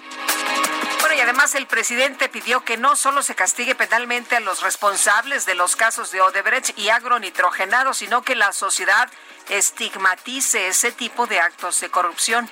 Bueno, 1.01 1.17
y 1.17 1.21
además 1.21 1.57
el 1.57 1.67
presidente 1.67 2.29
pidió 2.29 2.65
que 2.65 2.77
no 2.77 2.95
solo 2.95 3.23
se 3.23 3.35
castigue 3.35 3.75
penalmente 3.75 4.37
a 4.37 4.41
los 4.41 4.63
responsables 4.63 5.47
de 5.47 5.57
los 5.57 5.75
casos 5.75 6.13
de 6.13 6.21
Odebrecht 6.21 6.79
y 6.79 6.91
agronitrogenado, 6.91 7.93
sino 7.93 8.23
que 8.23 8.37
la 8.37 8.53
sociedad 8.53 9.11
estigmatice 9.49 10.69
ese 10.69 10.93
tipo 10.93 11.27
de 11.27 11.41
actos 11.41 11.81
de 11.81 11.89
corrupción 11.89 12.49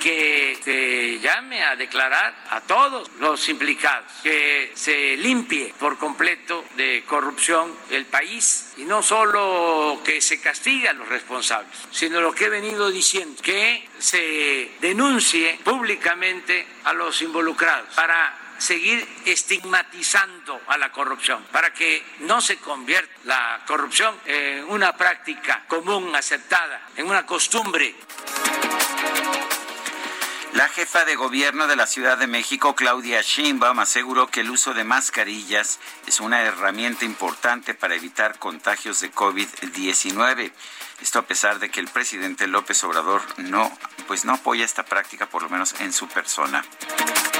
que 0.00 0.58
se 0.62 1.20
llame 1.20 1.62
a 1.62 1.76
declarar 1.76 2.34
a 2.50 2.60
todos 2.60 3.10
los 3.18 3.48
implicados, 3.48 4.10
que 4.22 4.72
se 4.74 5.16
limpie 5.16 5.74
por 5.78 5.98
completo 5.98 6.64
de 6.76 7.04
corrupción 7.06 7.76
el 7.90 8.06
país 8.06 8.72
y 8.76 8.84
no 8.84 9.02
solo 9.02 10.00
que 10.04 10.20
se 10.20 10.40
castigue 10.40 10.88
a 10.88 10.92
los 10.92 11.08
responsables, 11.08 11.76
sino 11.90 12.20
lo 12.20 12.34
que 12.34 12.46
he 12.46 12.48
venido 12.48 12.90
diciendo, 12.90 13.40
que 13.42 13.88
se 13.98 14.72
denuncie 14.80 15.58
públicamente 15.64 16.66
a 16.84 16.92
los 16.92 17.22
involucrados 17.22 17.94
para 17.94 18.38
seguir 18.62 19.06
estigmatizando 19.24 20.62
a 20.68 20.78
la 20.78 20.92
corrupción, 20.92 21.44
para 21.50 21.72
que 21.72 22.02
no 22.20 22.40
se 22.40 22.58
convierta 22.58 23.12
la 23.24 23.60
corrupción 23.66 24.14
en 24.24 24.64
una 24.64 24.96
práctica 24.96 25.64
común, 25.66 26.14
aceptada, 26.14 26.88
en 26.96 27.06
una 27.08 27.26
costumbre. 27.26 27.94
La 30.52 30.68
jefa 30.68 31.06
de 31.06 31.16
gobierno 31.16 31.66
de 31.66 31.76
la 31.76 31.86
Ciudad 31.86 32.18
de 32.18 32.26
México, 32.26 32.74
Claudia 32.74 33.22
Sheinbaum, 33.22 33.80
aseguró 33.80 34.26
que 34.26 34.40
el 34.40 34.50
uso 34.50 34.74
de 34.74 34.84
mascarillas 34.84 35.78
es 36.06 36.20
una 36.20 36.42
herramienta 36.42 37.06
importante 37.06 37.72
para 37.72 37.94
evitar 37.94 38.38
contagios 38.38 39.00
de 39.00 39.10
COVID-19. 39.10 40.52
Esto 41.00 41.18
a 41.20 41.22
pesar 41.22 41.58
de 41.58 41.70
que 41.70 41.80
el 41.80 41.88
presidente 41.88 42.46
López 42.46 42.84
Obrador 42.84 43.22
no, 43.38 43.76
pues 44.06 44.26
no 44.26 44.34
apoya 44.34 44.66
esta 44.66 44.84
práctica, 44.84 45.24
por 45.24 45.42
lo 45.42 45.48
menos 45.48 45.74
en 45.80 45.90
su 45.90 46.06
persona. 46.06 46.62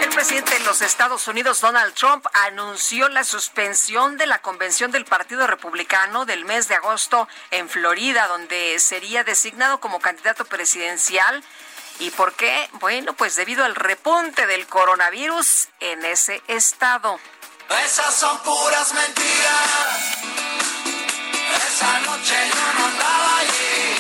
El 0.01 0.09
presidente 0.09 0.55
de 0.55 0.65
los 0.65 0.81
Estados 0.81 1.29
Unidos, 1.29 1.61
Donald 1.61 1.93
Trump, 1.93 2.27
anunció 2.33 3.11
la 3.11 3.25
suspensión 3.25 4.17
de 4.17 4.27
la 4.27 4.41
convención 4.41 4.91
del 4.91 5.05
Partido 5.05 5.47
Republicano 5.47 6.25
del 6.25 6.47
mes 6.47 6.67
de 6.69 6.77
agosto 6.77 7.29
en 7.51 7.69
Florida, 7.69 8.27
donde 8.27 8.79
sería 8.79 9.23
designado 9.23 9.81
como 9.81 10.01
candidato 10.01 10.47
presidencial 10.47 11.45
¿Y 12.03 12.11
por 12.11 12.35
qué? 12.35 12.69
Bueno, 12.81 13.13
pues 13.13 13.37
debido 13.37 13.65
al 13.65 13.77
repunte 13.77 14.49
del 14.49 14.67
coronavirus 14.67 15.69
en 15.79 16.05
ese 16.05 16.43
estado. 16.49 17.21
Esas 17.87 18.13
son 18.13 18.37
puras 18.41 18.93
mentiras. 18.93 19.99
Esa 21.69 22.01
noche 22.01 22.35
yo 22.49 22.73
no 22.81 22.87
andaba 22.87 23.39
allí. 23.39 23.95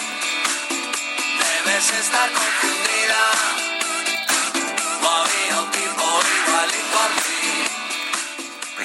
Debes 1.65 1.91
estar 1.93 2.33
confundida. 2.33 3.63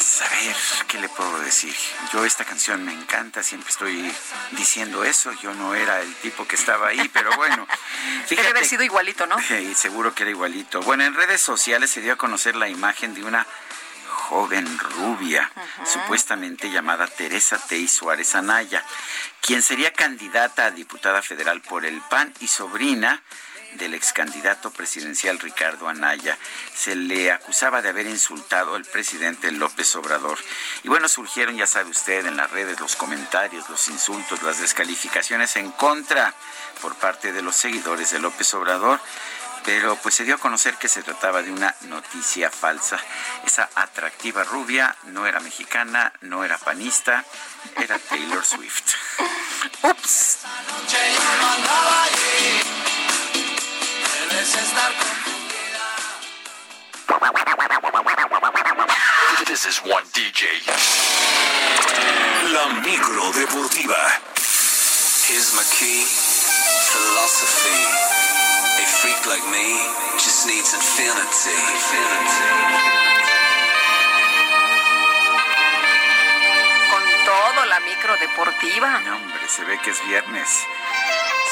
Pues 0.07 0.21
a 0.21 0.33
ver, 0.35 0.55
¿qué 0.87 0.99
le 0.99 1.09
puedo 1.09 1.37
decir? 1.39 1.75
Yo 2.13 2.23
esta 2.23 2.45
canción 2.45 2.85
me 2.85 2.93
encanta, 2.93 3.43
siempre 3.43 3.69
estoy 3.71 4.09
diciendo 4.51 5.03
eso, 5.03 5.33
yo 5.41 5.53
no 5.53 5.75
era 5.75 5.99
el 5.99 6.15
tipo 6.15 6.47
que 6.47 6.55
estaba 6.55 6.87
ahí, 6.87 7.09
pero 7.11 7.29
bueno. 7.35 7.67
Debe 8.29 8.47
haber 8.47 8.63
sido 8.63 8.83
igualito, 8.83 9.27
¿no? 9.27 9.35
Sí, 9.47 9.75
seguro 9.75 10.15
que 10.15 10.23
era 10.23 10.29
igualito. 10.29 10.81
Bueno, 10.83 11.03
en 11.03 11.13
redes 11.13 11.41
sociales 11.41 11.89
se 11.89 11.99
dio 11.99 12.13
a 12.13 12.15
conocer 12.15 12.55
la 12.55 12.69
imagen 12.69 13.15
de 13.15 13.25
una 13.25 13.45
joven 14.07 14.79
rubia, 14.79 15.51
supuestamente 15.85 16.71
llamada 16.71 17.07
Teresa 17.07 17.57
Tey 17.67 17.89
Suárez 17.89 18.33
Anaya, 18.33 18.85
quien 19.41 19.61
sería 19.61 19.91
candidata 19.91 20.67
a 20.67 20.71
diputada 20.71 21.21
federal 21.21 21.59
por 21.59 21.85
el 21.85 21.99
PAN 21.99 22.33
y 22.39 22.47
sobrina 22.47 23.21
del 23.73 23.93
ex 23.93 24.13
candidato 24.13 24.71
presidencial 24.71 25.39
Ricardo 25.39 25.87
Anaya. 25.87 26.37
Se 26.75 26.95
le 26.95 27.31
acusaba 27.31 27.81
de 27.81 27.89
haber 27.89 28.07
insultado 28.07 28.75
al 28.75 28.85
presidente 28.85 29.51
López 29.51 29.95
Obrador. 29.95 30.37
Y 30.83 30.89
bueno, 30.89 31.07
surgieron, 31.07 31.55
ya 31.55 31.67
sabe 31.67 31.89
usted, 31.89 32.25
en 32.25 32.37
las 32.37 32.51
redes 32.51 32.79
los 32.79 32.95
comentarios, 32.95 33.69
los 33.69 33.87
insultos, 33.89 34.43
las 34.43 34.59
descalificaciones 34.59 35.55
en 35.55 35.71
contra 35.71 36.33
por 36.81 36.95
parte 36.95 37.33
de 37.33 37.41
los 37.41 37.55
seguidores 37.55 38.11
de 38.11 38.19
López 38.19 38.53
Obrador 38.53 38.99
pero 39.67 39.97
pues 39.97 40.15
se 40.15 40.23
dio 40.23 40.35
a 40.35 40.37
conocer 40.37 40.75
que 40.75 40.87
se 40.87 41.03
trataba 41.03 41.41
de 41.41 41.51
una 41.51 41.75
noticia 41.81 42.49
falsa. 42.49 42.97
Esa 43.45 43.69
atractiva 43.75 44.45
rubia 44.45 44.95
no 45.07 45.27
era 45.27 45.41
mexicana, 45.41 46.13
no 46.21 46.45
era 46.45 46.57
panista, 46.57 47.25
era 47.75 47.99
Taylor 47.99 48.45
Swift. 48.45 48.95
Ups 49.83 50.37
estar 54.33 54.91
This 59.47 59.65
is 59.65 59.77
one 59.89 60.03
DJ. 60.13 60.43
La 62.53 62.67
micro 62.83 63.31
deportiva. 63.33 63.97
Here's 65.27 65.53
my 65.55 65.63
key. 65.73 66.03
Philosophy. 66.91 67.81
A 68.77 68.85
freak 69.01 69.25
like 69.25 69.45
me 69.49 69.67
just 70.19 70.45
needs 70.45 70.73
infinity. 70.73 71.57
Con 76.91 77.03
todo 77.25 77.65
la 77.65 77.79
micro 77.79 78.15
deportiva. 78.17 78.99
No, 79.05 79.15
hombre, 79.15 79.47
se 79.47 79.63
ve 79.63 79.79
que 79.79 79.91
es 79.91 80.05
viernes. 80.07 80.49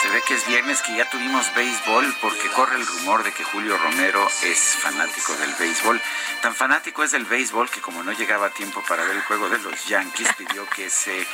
Se 0.06 0.11
ve 0.11 0.22
que 0.22 0.36
es 0.36 0.45
viernes, 0.45 0.84
que 0.84 0.95
ya 0.95 1.10
tuvimos 1.10 1.52
béisbol, 1.56 2.15
porque 2.22 2.48
corre 2.49 2.76
el 2.76 2.86
rumor 2.86 3.23
de 3.23 3.34
que 3.34 3.44
Julio 3.44 3.76
Romero 3.76 4.27
es 4.44 4.77
fanático 4.77 5.34
del 5.38 5.52
béisbol. 5.56 5.99
Tan 6.44 6.53
fanático 6.53 7.03
es 7.03 7.10
del 7.10 7.26
béisbol 7.26 7.72
que 7.72 7.82
como 7.82 8.03
no 8.03 8.11
llegaba 8.11 8.52
tiempo 8.52 8.84
para 8.88 9.03
ver 9.03 9.15
el 9.15 9.23
juego 9.23 9.49
de 9.49 9.57
los 9.57 9.88
Yankees, 9.88 10.32
pidió 10.38 10.69
que 10.69 10.91
se, 10.91 11.26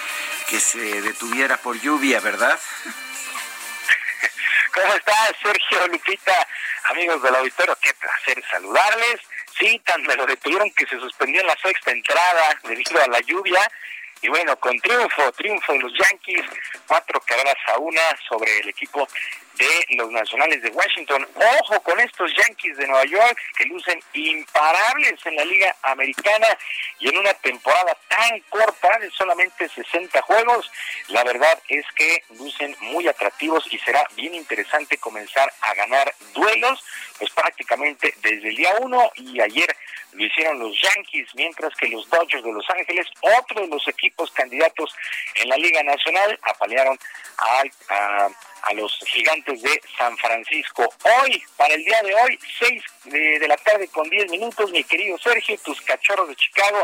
que 0.50 0.58
se 0.62 1.02
detuviera 1.02 1.58
por 1.58 1.82
lluvia, 1.82 2.22
¿verdad? 2.22 2.58
¿Cómo 4.74 4.94
estás, 4.94 5.34
Sergio 5.44 5.88
Lupita? 5.90 6.48
Amigos 6.86 7.22
del 7.24 7.36
auditorio, 7.36 7.78
qué 7.82 7.94
placer 7.96 8.42
saludarles. 8.50 9.20
Sí, 9.60 9.82
tan 9.84 10.02
me 10.04 10.16
lo 10.16 10.26
detuvieron 10.26 10.72
que 10.72 10.88
se 10.88 10.98
suspendió 10.98 11.42
en 11.42 11.48
la 11.48 11.58
sexta 11.58 11.92
entrada 11.92 12.58
debido 12.64 13.04
a 13.04 13.08
la 13.10 13.20
lluvia 13.20 13.70
y 14.22 14.30
bueno, 14.30 14.56
con 14.58 14.78
triunfo, 14.80 15.32
triunfo 15.32 15.74
de 15.74 15.80
los 15.80 15.94
Yankees, 15.98 16.46
cuatro 16.88 17.20
carreras 17.22 17.58
a 17.68 17.80
una 17.80 18.02
sobre 18.30 18.60
el 18.60 18.70
equipo 18.70 19.08
de 19.58 19.96
los 19.96 20.12
Nacionales 20.12 20.62
de 20.62 20.70
Washington. 20.70 21.28
Ojo 21.36 21.80
con 21.82 22.00
estos 22.00 22.32
Yankees 22.36 22.78
de 22.78 22.88
Nueva 22.88 23.06
York 23.06 23.38
que 23.58 23.66
lucen 23.66 24.00
imparables 24.14 25.26
en 25.26 25.36
la 25.36 25.46
Liga 25.46 25.76
Americana 25.84 26.48
y 27.00 27.10
en 27.10 27.18
una 27.18 27.34
temporada 27.36 27.98
tan 28.08 28.40
corta 28.50 28.98
de 29.00 29.10
solamente 29.12 29.68
60 29.68 30.22
juegos. 30.22 30.70
La 31.10 31.24
verdad 31.24 31.60
es 31.68 31.86
que 31.96 32.24
lucen 32.38 32.76
muy 32.82 33.08
atractivos 33.08 33.66
y 33.72 33.80
será 33.80 34.08
bien 34.16 34.36
interesante 34.36 34.98
comenzar 34.98 35.52
a 35.62 35.74
ganar 35.74 36.14
duelos, 36.34 36.84
pues 37.18 37.32
prácticamente 37.32 38.14
desde 38.22 38.50
el 38.50 38.56
día 38.56 38.76
uno 38.80 39.12
y 39.16 39.42
ayer 39.42 39.76
lo 40.14 40.26
hicieron 40.26 40.60
los 40.60 40.76
Yankees, 40.82 41.28
mientras 41.36 41.74
que 41.76 41.88
los 41.88 42.10
Dodgers 42.10 42.44
de 42.44 42.52
Los 42.52 42.70
Ángeles, 42.70 43.08
otro 43.22 43.62
de 43.62 43.68
los 43.68 43.88
equipos 43.88 44.32
candidatos 44.32 44.94
en 45.36 45.50
la 45.50 45.58
Liga 45.58 45.84
Nacional, 45.84 46.38
apalearon 46.44 46.98
a, 47.38 48.28
a, 48.64 48.74
los 48.74 48.98
gigantes 49.06 49.62
de 49.62 49.82
San 49.98 50.16
Francisco. 50.18 50.88
Hoy, 51.04 51.44
para 51.58 51.74
el 51.74 51.84
día 51.84 52.02
de 52.04 52.14
hoy, 52.16 52.40
6 52.60 52.84
de, 53.06 53.48
la 53.48 53.58
tarde 53.58 53.88
con 53.90 54.10
10 54.10 54.32
minutos, 54.32 54.72
mi 54.72 54.84
querido 54.84 55.18
Sergio, 55.18 55.58
tus 55.60 55.82
cachorros 55.82 56.30
de 56.30 56.36
Chicago 56.36 56.84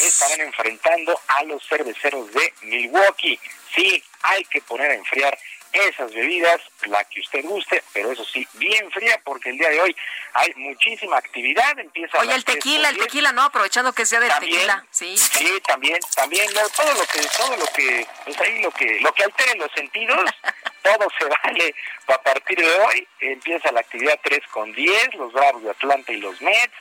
estarán 0.00 0.40
enfrentando 0.40 1.18
a 1.28 1.42
los 1.44 1.66
cerveceros 1.66 2.32
de 2.32 2.52
Milwaukee. 2.62 3.38
Sí, 3.74 4.02
hay 4.22 4.44
que 4.44 4.60
poner 4.62 4.92
a 4.92 4.94
enfriar 4.94 5.36
esas 5.76 6.12
bebidas, 6.12 6.60
la 6.86 7.04
que 7.04 7.20
usted 7.20 7.44
guste, 7.44 7.82
pero 7.92 8.12
eso 8.12 8.24
sí, 8.24 8.46
bien 8.54 8.90
fría, 8.90 9.20
porque 9.24 9.50
el 9.50 9.58
día 9.58 9.68
de 9.68 9.80
hoy 9.80 9.96
hay 10.34 10.52
muchísima 10.56 11.16
actividad. 11.16 11.78
Empieza 11.78 12.18
Oye, 12.18 12.34
el 12.34 12.44
tequila, 12.44 12.88
el 12.90 12.98
tequila, 12.98 13.32
¿no? 13.32 13.42
Aprovechando 13.42 13.92
que 13.92 14.06
sea 14.06 14.20
del 14.20 14.32
tequila, 14.40 14.84
sí. 14.90 15.16
Sí, 15.16 15.60
también, 15.66 15.98
también, 16.14 16.48
todo 16.76 16.94
lo 16.94 17.06
que, 17.06 17.20
todo 17.36 17.56
lo 17.56 17.66
que, 17.66 18.06
pues 18.24 18.40
ahí 18.40 18.62
lo 18.62 18.70
que, 18.70 19.00
lo 19.00 19.12
que 19.12 19.24
altere 19.24 19.58
los 19.58 19.70
sentidos, 19.72 20.30
todo 20.82 21.08
se 21.18 21.24
vale. 21.24 21.74
A 22.08 22.22
partir 22.22 22.58
de 22.58 22.70
hoy 22.80 23.08
empieza 23.20 23.72
la 23.72 23.80
actividad 23.80 24.18
3 24.22 24.40
con 24.50 24.72
10, 24.72 25.14
los 25.14 25.32
Bravos 25.32 25.62
de 25.62 25.70
Atlanta 25.70 26.12
y 26.12 26.18
los 26.18 26.40
Mets. 26.40 26.74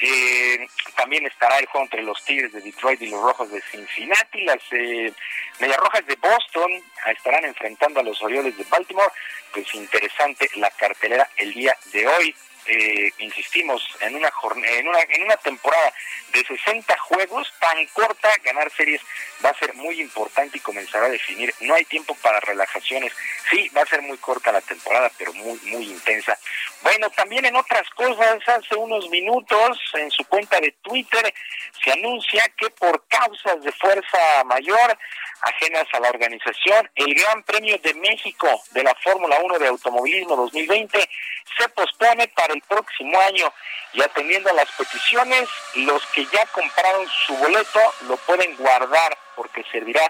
Eh, 0.00 0.66
también 0.96 1.26
estará 1.26 1.58
el 1.58 1.66
juego 1.66 1.84
entre 1.84 2.02
los 2.02 2.24
Tigres 2.24 2.52
de 2.52 2.60
Detroit 2.60 3.02
y 3.02 3.10
los 3.10 3.20
Rojos 3.20 3.50
de 3.50 3.60
Cincinnati. 3.62 4.42
Las 4.42 4.62
eh, 4.72 5.12
Medias 5.58 5.78
Rojas 5.78 6.06
de 6.06 6.16
Boston 6.16 6.70
estarán 7.06 7.44
enfrentando 7.44 8.00
a 8.00 8.04
los 8.04 8.22
Orioles 8.22 8.56
de 8.56 8.64
Baltimore. 8.64 9.10
Pues 9.52 9.74
interesante 9.74 10.48
la 10.56 10.70
cartelera 10.70 11.28
el 11.36 11.52
día 11.52 11.76
de 11.92 12.06
hoy 12.06 12.34
eh, 12.68 13.12
insistimos, 13.18 13.82
en 14.00 14.14
una, 14.14 14.30
en, 14.64 14.88
una, 14.88 15.00
en 15.08 15.22
una 15.22 15.36
temporada 15.38 15.92
de 16.32 16.44
60 16.44 16.96
juegos 16.98 17.52
tan 17.58 17.84
corta, 17.86 18.30
ganar 18.42 18.70
series 18.70 19.00
va 19.44 19.50
a 19.50 19.58
ser 19.58 19.74
muy 19.74 20.00
importante 20.00 20.58
y 20.58 20.60
comenzará 20.60 21.06
a 21.06 21.10
definir. 21.10 21.54
No 21.60 21.74
hay 21.74 21.84
tiempo 21.84 22.14
para 22.22 22.40
relajaciones. 22.40 23.12
Sí, 23.50 23.68
va 23.76 23.82
a 23.82 23.86
ser 23.86 24.02
muy 24.02 24.18
corta 24.18 24.52
la 24.52 24.60
temporada, 24.60 25.10
pero 25.16 25.32
muy, 25.32 25.58
muy 25.64 25.84
intensa. 25.84 26.38
Bueno, 26.82 27.10
también 27.10 27.44
en 27.44 27.56
otras 27.56 27.88
cosas, 27.90 28.38
hace 28.46 28.76
unos 28.76 29.08
minutos 29.10 29.78
en 29.94 30.10
su 30.10 30.24
cuenta 30.26 30.60
de 30.60 30.72
Twitter 30.82 31.34
se 31.82 31.92
anuncia 31.92 32.42
que 32.56 32.70
por 32.70 33.06
causas 33.08 33.62
de 33.62 33.72
fuerza 33.72 34.44
mayor, 34.44 34.98
ajenas 35.42 35.86
a 35.92 36.00
la 36.00 36.10
organización, 36.10 36.90
el 36.94 37.14
Gran 37.14 37.42
Premio 37.44 37.78
de 37.78 37.94
México 37.94 38.48
de 38.72 38.82
la 38.82 38.94
Fórmula 38.96 39.38
1 39.42 39.58
de 39.58 39.68
Automovilismo 39.68 40.36
2020 40.36 41.08
se 41.56 41.68
pospone 41.70 42.28
para 42.28 42.54
el 42.54 42.57
próximo 42.60 43.18
año 43.20 43.52
y 43.92 44.02
atendiendo 44.02 44.50
a 44.50 44.54
las 44.54 44.70
peticiones, 44.72 45.48
los 45.76 46.04
que 46.06 46.24
ya 46.26 46.44
compraron 46.46 47.06
su 47.26 47.34
boleto 47.36 47.80
lo 48.08 48.16
pueden 48.18 48.56
guardar 48.56 49.16
porque 49.36 49.64
servirá 49.70 50.02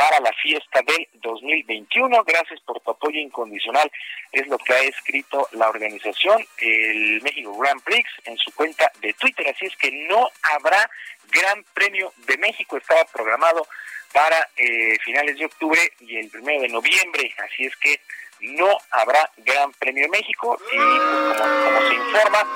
para 0.00 0.18
la 0.20 0.32
fiesta 0.32 0.80
del 0.80 1.06
2021. 1.14 2.24
Gracias 2.24 2.58
por 2.60 2.80
tu 2.80 2.90
apoyo 2.90 3.20
incondicional. 3.20 3.92
Es 4.32 4.46
lo 4.46 4.56
que 4.56 4.72
ha 4.72 4.80
escrito 4.80 5.46
la 5.52 5.68
organización, 5.68 6.42
el 6.58 7.20
México 7.20 7.54
Grand 7.58 7.82
Prix, 7.82 8.08
en 8.24 8.38
su 8.38 8.50
cuenta 8.54 8.90
de 9.00 9.12
Twitter. 9.12 9.48
Así 9.48 9.66
es 9.66 9.76
que 9.76 9.92
no 10.08 10.26
habrá 10.42 10.90
Gran 11.30 11.62
Premio 11.74 12.14
de 12.16 12.38
México. 12.38 12.78
Estaba 12.78 13.04
programado 13.04 13.66
para 14.12 14.48
eh, 14.56 14.96
finales 15.04 15.38
de 15.38 15.44
octubre 15.44 15.80
y 16.00 16.16
el 16.16 16.30
primero 16.30 16.62
de 16.62 16.68
noviembre. 16.68 17.34
Así 17.38 17.66
es 17.66 17.76
que 17.76 18.00
no 18.40 18.78
habrá 18.90 19.30
Gran 19.38 19.72
Premio 19.72 20.08
México 20.08 20.58
y 20.72 20.76
pues, 20.76 21.40
como, 21.40 21.88
se 21.88 21.94
informa, 21.94 22.46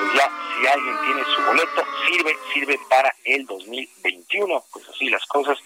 pues 0.00 0.14
ya 0.14 0.30
si 0.54 0.66
alguien 0.66 0.96
tiene 1.04 1.24
su 1.24 1.42
boleto, 1.42 1.84
sirve, 2.06 2.36
sirve 2.52 2.78
para 2.88 3.14
el 3.24 3.46
2021. 3.46 4.64
Pues 4.72 4.88
así 4.88 5.08
las 5.08 5.24
cosas. 5.26 5.58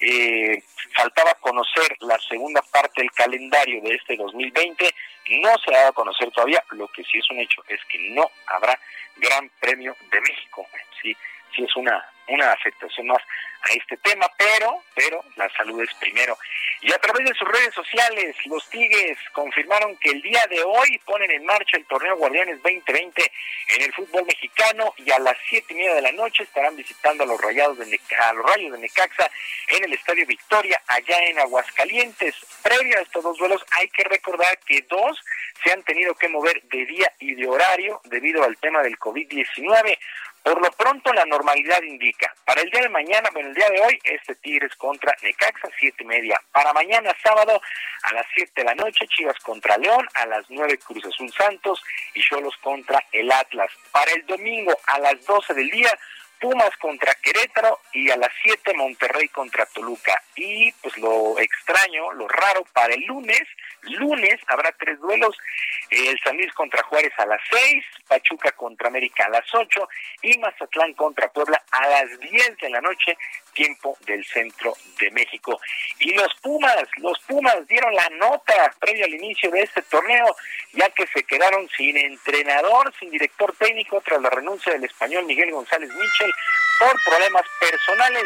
Eh, 0.00 0.62
faltaba 0.94 1.34
conocer 1.34 1.96
la 2.00 2.18
segunda 2.20 2.62
parte 2.62 3.02
del 3.02 3.10
calendario 3.12 3.82
de 3.82 3.94
este 3.94 4.16
2020. 4.16 4.94
No 5.42 5.50
se 5.64 5.74
ha 5.74 5.78
dado 5.78 5.90
a 5.90 5.94
conocer 5.94 6.30
todavía. 6.30 6.62
Lo 6.70 6.88
que 6.88 7.04
sí 7.04 7.18
es 7.18 7.30
un 7.30 7.38
hecho 7.38 7.62
es 7.68 7.80
que 7.88 7.98
no 8.10 8.30
habrá 8.46 8.78
Gran 9.16 9.50
Premio 9.60 9.94
de 10.10 10.20
México. 10.20 10.66
Sí, 11.02 11.16
sí 11.54 11.64
es 11.64 11.76
una, 11.76 12.04
una 12.28 12.52
afectación 12.52 13.06
más 13.08 13.22
a 13.62 13.72
este 13.74 13.96
tema, 13.98 14.30
pero, 14.36 14.82
pero 14.94 15.24
la 15.36 15.48
salud 15.50 15.82
es 15.82 15.92
primero. 15.94 16.36
Y 16.82 16.92
a 16.92 16.98
través 16.98 17.26
de 17.26 17.34
sus 17.34 17.48
redes 17.48 17.74
sociales, 17.74 18.36
los 18.46 18.68
Tigres 18.68 19.18
confirmaron 19.32 19.96
que 19.96 20.10
el 20.10 20.22
día 20.22 20.44
de 20.48 20.62
hoy 20.62 20.98
ponen 21.04 21.30
en 21.30 21.44
marcha 21.44 21.76
el 21.76 21.86
torneo 21.86 22.16
Guardianes 22.16 22.62
2020 22.62 23.32
en 23.68 23.82
el 23.82 23.92
fútbol 23.94 24.24
mexicano 24.26 24.94
y 24.98 25.10
a 25.10 25.18
las 25.18 25.36
siete 25.48 25.72
y 25.72 25.76
media 25.76 25.94
de 25.94 26.02
la 26.02 26.12
noche 26.12 26.44
estarán 26.44 26.76
visitando 26.76 27.24
a 27.24 27.26
los 27.26 27.40
Rayados 27.40 27.78
de 27.78 28.00
a 28.18 28.32
los 28.34 28.46
Rayos 28.46 28.72
de 28.72 28.78
Necaxa 28.78 29.30
en 29.68 29.84
el 29.84 29.92
Estadio 29.94 30.26
Victoria 30.26 30.80
allá 30.86 31.18
en 31.26 31.38
Aguascalientes. 31.38 32.34
Previo 32.62 32.98
a 32.98 33.02
estos 33.02 33.24
dos 33.24 33.38
duelos 33.38 33.64
hay 33.78 33.88
que 33.88 34.04
recordar 34.04 34.58
que 34.66 34.82
dos 34.82 35.18
se 35.64 35.72
han 35.72 35.82
tenido 35.82 36.14
que 36.14 36.28
mover 36.28 36.62
de 36.64 36.84
día 36.86 37.12
y 37.18 37.34
de 37.34 37.48
horario 37.48 38.00
debido 38.04 38.44
al 38.44 38.56
tema 38.58 38.82
del 38.82 38.98
COVID-19. 38.98 39.98
Por 40.46 40.62
lo 40.62 40.70
pronto 40.70 41.12
la 41.12 41.24
normalidad 41.24 41.82
indica, 41.82 42.32
para 42.44 42.60
el 42.60 42.70
día 42.70 42.82
de 42.82 42.88
mañana, 42.88 43.28
bueno, 43.32 43.48
el 43.48 43.54
día 43.56 43.68
de 43.68 43.80
hoy, 43.80 43.98
este 44.04 44.32
Tigres 44.36 44.76
contra 44.76 45.12
Necaxa, 45.20 45.68
siete 45.76 46.04
y 46.04 46.06
media. 46.06 46.40
Para 46.52 46.72
mañana 46.72 47.12
sábado, 47.20 47.60
a 48.04 48.14
las 48.14 48.24
siete 48.32 48.60
de 48.60 48.64
la 48.66 48.76
noche, 48.76 49.08
Chivas 49.08 49.36
contra 49.40 49.76
León, 49.76 50.06
a 50.14 50.24
las 50.26 50.48
nueve 50.48 50.78
Cruz 50.78 51.04
Azul 51.04 51.32
Santos 51.32 51.82
y 52.14 52.22
Cholos 52.22 52.56
contra 52.58 53.04
el 53.10 53.32
Atlas. 53.32 53.72
Para 53.90 54.12
el 54.12 54.24
domingo, 54.24 54.72
a 54.86 55.00
las 55.00 55.26
doce 55.26 55.52
del 55.52 55.68
día, 55.68 55.90
Pumas 56.40 56.70
contra 56.78 57.14
Querétaro 57.14 57.80
y 57.92 58.10
a 58.10 58.16
las 58.16 58.30
7 58.42 58.74
Monterrey 58.74 59.28
contra 59.28 59.66
Toluca. 59.66 60.22
Y 60.34 60.72
pues 60.82 60.96
lo 60.98 61.38
extraño, 61.38 62.12
lo 62.12 62.28
raro 62.28 62.64
para 62.72 62.94
el 62.94 63.04
lunes, 63.04 63.42
lunes 63.82 64.36
habrá 64.46 64.72
tres 64.72 64.98
duelos, 65.00 65.36
el 65.90 66.18
San 66.22 66.36
Luis 66.36 66.52
contra 66.54 66.82
Juárez 66.84 67.12
a 67.18 67.26
las 67.26 67.40
6, 67.50 67.84
Pachuca 68.08 68.52
contra 68.52 68.88
América 68.88 69.26
a 69.26 69.30
las 69.30 69.54
8 69.54 69.88
y 70.22 70.38
Mazatlán 70.38 70.94
contra 70.94 71.28
Puebla 71.32 71.62
a 71.70 71.88
las 71.88 72.18
10 72.20 72.56
de 72.58 72.70
la 72.70 72.80
noche, 72.80 73.16
tiempo 73.56 73.96
del 74.06 74.24
centro 74.24 74.74
de 75.00 75.10
México. 75.10 75.58
Y 75.98 76.12
los 76.14 76.32
Pumas, 76.42 76.84
los 76.98 77.18
Pumas 77.20 77.66
dieron 77.66 77.92
la 77.94 78.08
nota 78.10 78.72
previo 78.78 79.06
al 79.06 79.14
inicio 79.14 79.50
de 79.50 79.62
este 79.62 79.82
torneo, 79.82 80.36
ya 80.74 80.88
que 80.90 81.06
se 81.08 81.24
quedaron 81.24 81.68
sin 81.76 81.96
entrenador, 81.96 82.92
sin 83.00 83.10
director 83.10 83.52
técnico 83.58 84.00
tras 84.02 84.20
la 84.20 84.30
renuncia 84.30 84.72
del 84.72 84.84
español 84.84 85.24
Miguel 85.24 85.50
González 85.50 85.88
Michel 85.88 86.32
por 86.78 87.02
problemas 87.02 87.44
personales. 87.58 88.24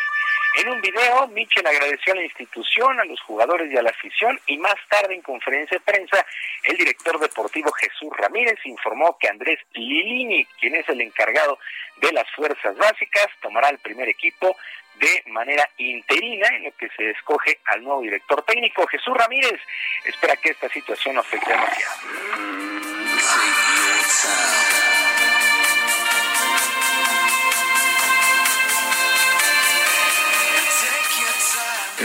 En 0.57 0.69
un 0.69 0.81
video, 0.81 1.28
Michel 1.28 1.65
agradeció 1.65 2.12
a 2.12 2.16
la 2.16 2.24
institución, 2.24 2.98
a 2.98 3.05
los 3.05 3.20
jugadores 3.20 3.73
y 3.73 3.77
a 3.77 3.82
la 3.82 3.90
afición 3.90 4.39
y 4.47 4.59
más 4.59 4.74
tarde 4.89 5.15
en 5.15 5.23
conferencia 5.23 5.78
de 5.78 5.85
prensa, 5.93 6.27
el 6.65 6.77
director 6.77 7.20
deportivo 7.20 7.70
Jesús 7.70 8.11
Ramírez 8.19 8.59
informó 8.65 9.16
que 9.16 9.28
Andrés 9.28 9.61
Lilini, 9.74 10.44
quien 10.61 10.74
es 10.74 10.89
el 10.89 11.02
encargado 11.02 11.57
de 11.98 12.12
las 12.12 12.28
fuerzas 12.32 12.77
básicas, 12.77 13.28
tomará 13.40 13.69
el 13.69 13.78
primer 13.78 14.09
equipo 14.09 14.57
de 15.01 15.25
manera 15.31 15.69
interina 15.79 16.49
en 16.57 16.65
lo 16.65 16.73
que 16.73 16.89
se 16.97 17.11
escoge 17.11 17.59
al 17.67 17.83
nuevo 17.83 18.03
director 18.03 18.43
técnico. 18.43 18.87
Jesús 18.87 19.15
Ramírez 19.17 19.61
espera 20.05 20.37
que 20.37 20.51
esta 20.51 20.69
situación 20.69 21.15
no 21.15 21.23
afecte 21.23 21.51
demasiado. 21.51 23.11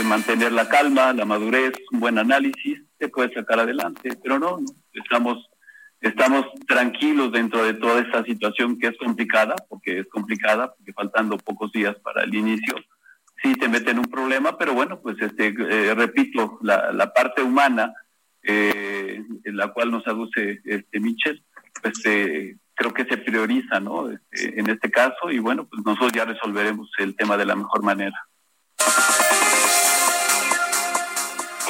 mantener 0.06 0.52
la 0.52 0.68
calma, 0.68 1.12
la 1.12 1.24
madurez, 1.24 1.72
un 1.92 2.00
buen 2.00 2.18
análisis, 2.18 2.82
se 2.98 3.08
puede 3.08 3.32
sacar 3.34 3.60
adelante, 3.60 4.10
pero 4.22 4.38
no, 4.38 4.58
no, 4.58 4.66
estamos 4.92 5.48
estamos 6.00 6.46
tranquilos 6.66 7.32
dentro 7.32 7.64
de 7.64 7.74
toda 7.74 8.00
esta 8.00 8.24
situación 8.24 8.78
que 8.78 8.88
es 8.88 8.98
complicada, 8.98 9.54
porque 9.68 10.00
es 10.00 10.06
complicada, 10.08 10.74
porque 10.74 10.92
faltando 10.92 11.36
pocos 11.38 11.72
días 11.72 11.96
para 11.96 12.22
el 12.22 12.34
inicio, 12.34 12.76
sí 13.42 13.54
te 13.54 13.68
meten 13.68 13.90
en 13.90 13.98
un 14.00 14.04
problema, 14.04 14.56
pero 14.58 14.74
bueno, 14.74 15.00
pues 15.00 15.16
este, 15.20 15.48
eh, 15.48 15.94
repito, 15.94 16.58
la, 16.62 16.92
la, 16.92 17.12
parte 17.12 17.42
humana 17.42 17.92
eh, 18.42 19.22
en 19.44 19.56
la 19.56 19.68
cual 19.68 19.90
nos 19.90 20.06
aduce 20.06 20.60
este 20.64 21.00
Michel, 21.00 21.42
pues 21.82 21.94
eh, 22.04 22.56
creo 22.74 22.94
que 22.94 23.04
se 23.04 23.16
prioriza, 23.18 23.80
¿no? 23.80 24.10
Este, 24.10 24.58
en 24.60 24.70
este 24.70 24.90
caso, 24.90 25.30
y 25.30 25.38
bueno, 25.38 25.66
pues 25.66 25.84
nosotros 25.84 26.12
ya 26.12 26.24
resolveremos 26.24 26.90
el 26.98 27.16
tema 27.16 27.36
de 27.36 27.46
la 27.46 27.56
mejor 27.56 27.82
manera. 27.82 28.16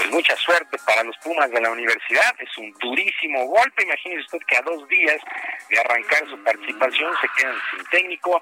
Pues 0.06 0.14
mucha 0.14 0.36
suerte 0.36 0.78
para 0.86 1.02
los 1.02 1.16
Pumas 1.18 1.50
de 1.50 1.60
la 1.60 1.70
universidad. 1.70 2.32
Es 2.38 2.56
un 2.58 2.72
durísimo 2.80 3.44
golpe. 3.46 3.82
Imagínese 3.82 4.20
usted 4.20 4.38
que 4.46 4.56
a 4.56 4.62
dos 4.62 4.86
días 4.88 5.20
de 5.68 5.80
arrancar 5.80 6.28
su 6.30 6.40
participación 6.44 7.12
se 7.20 7.28
quedan 7.36 7.56
sin 7.72 7.84
técnico. 7.86 8.40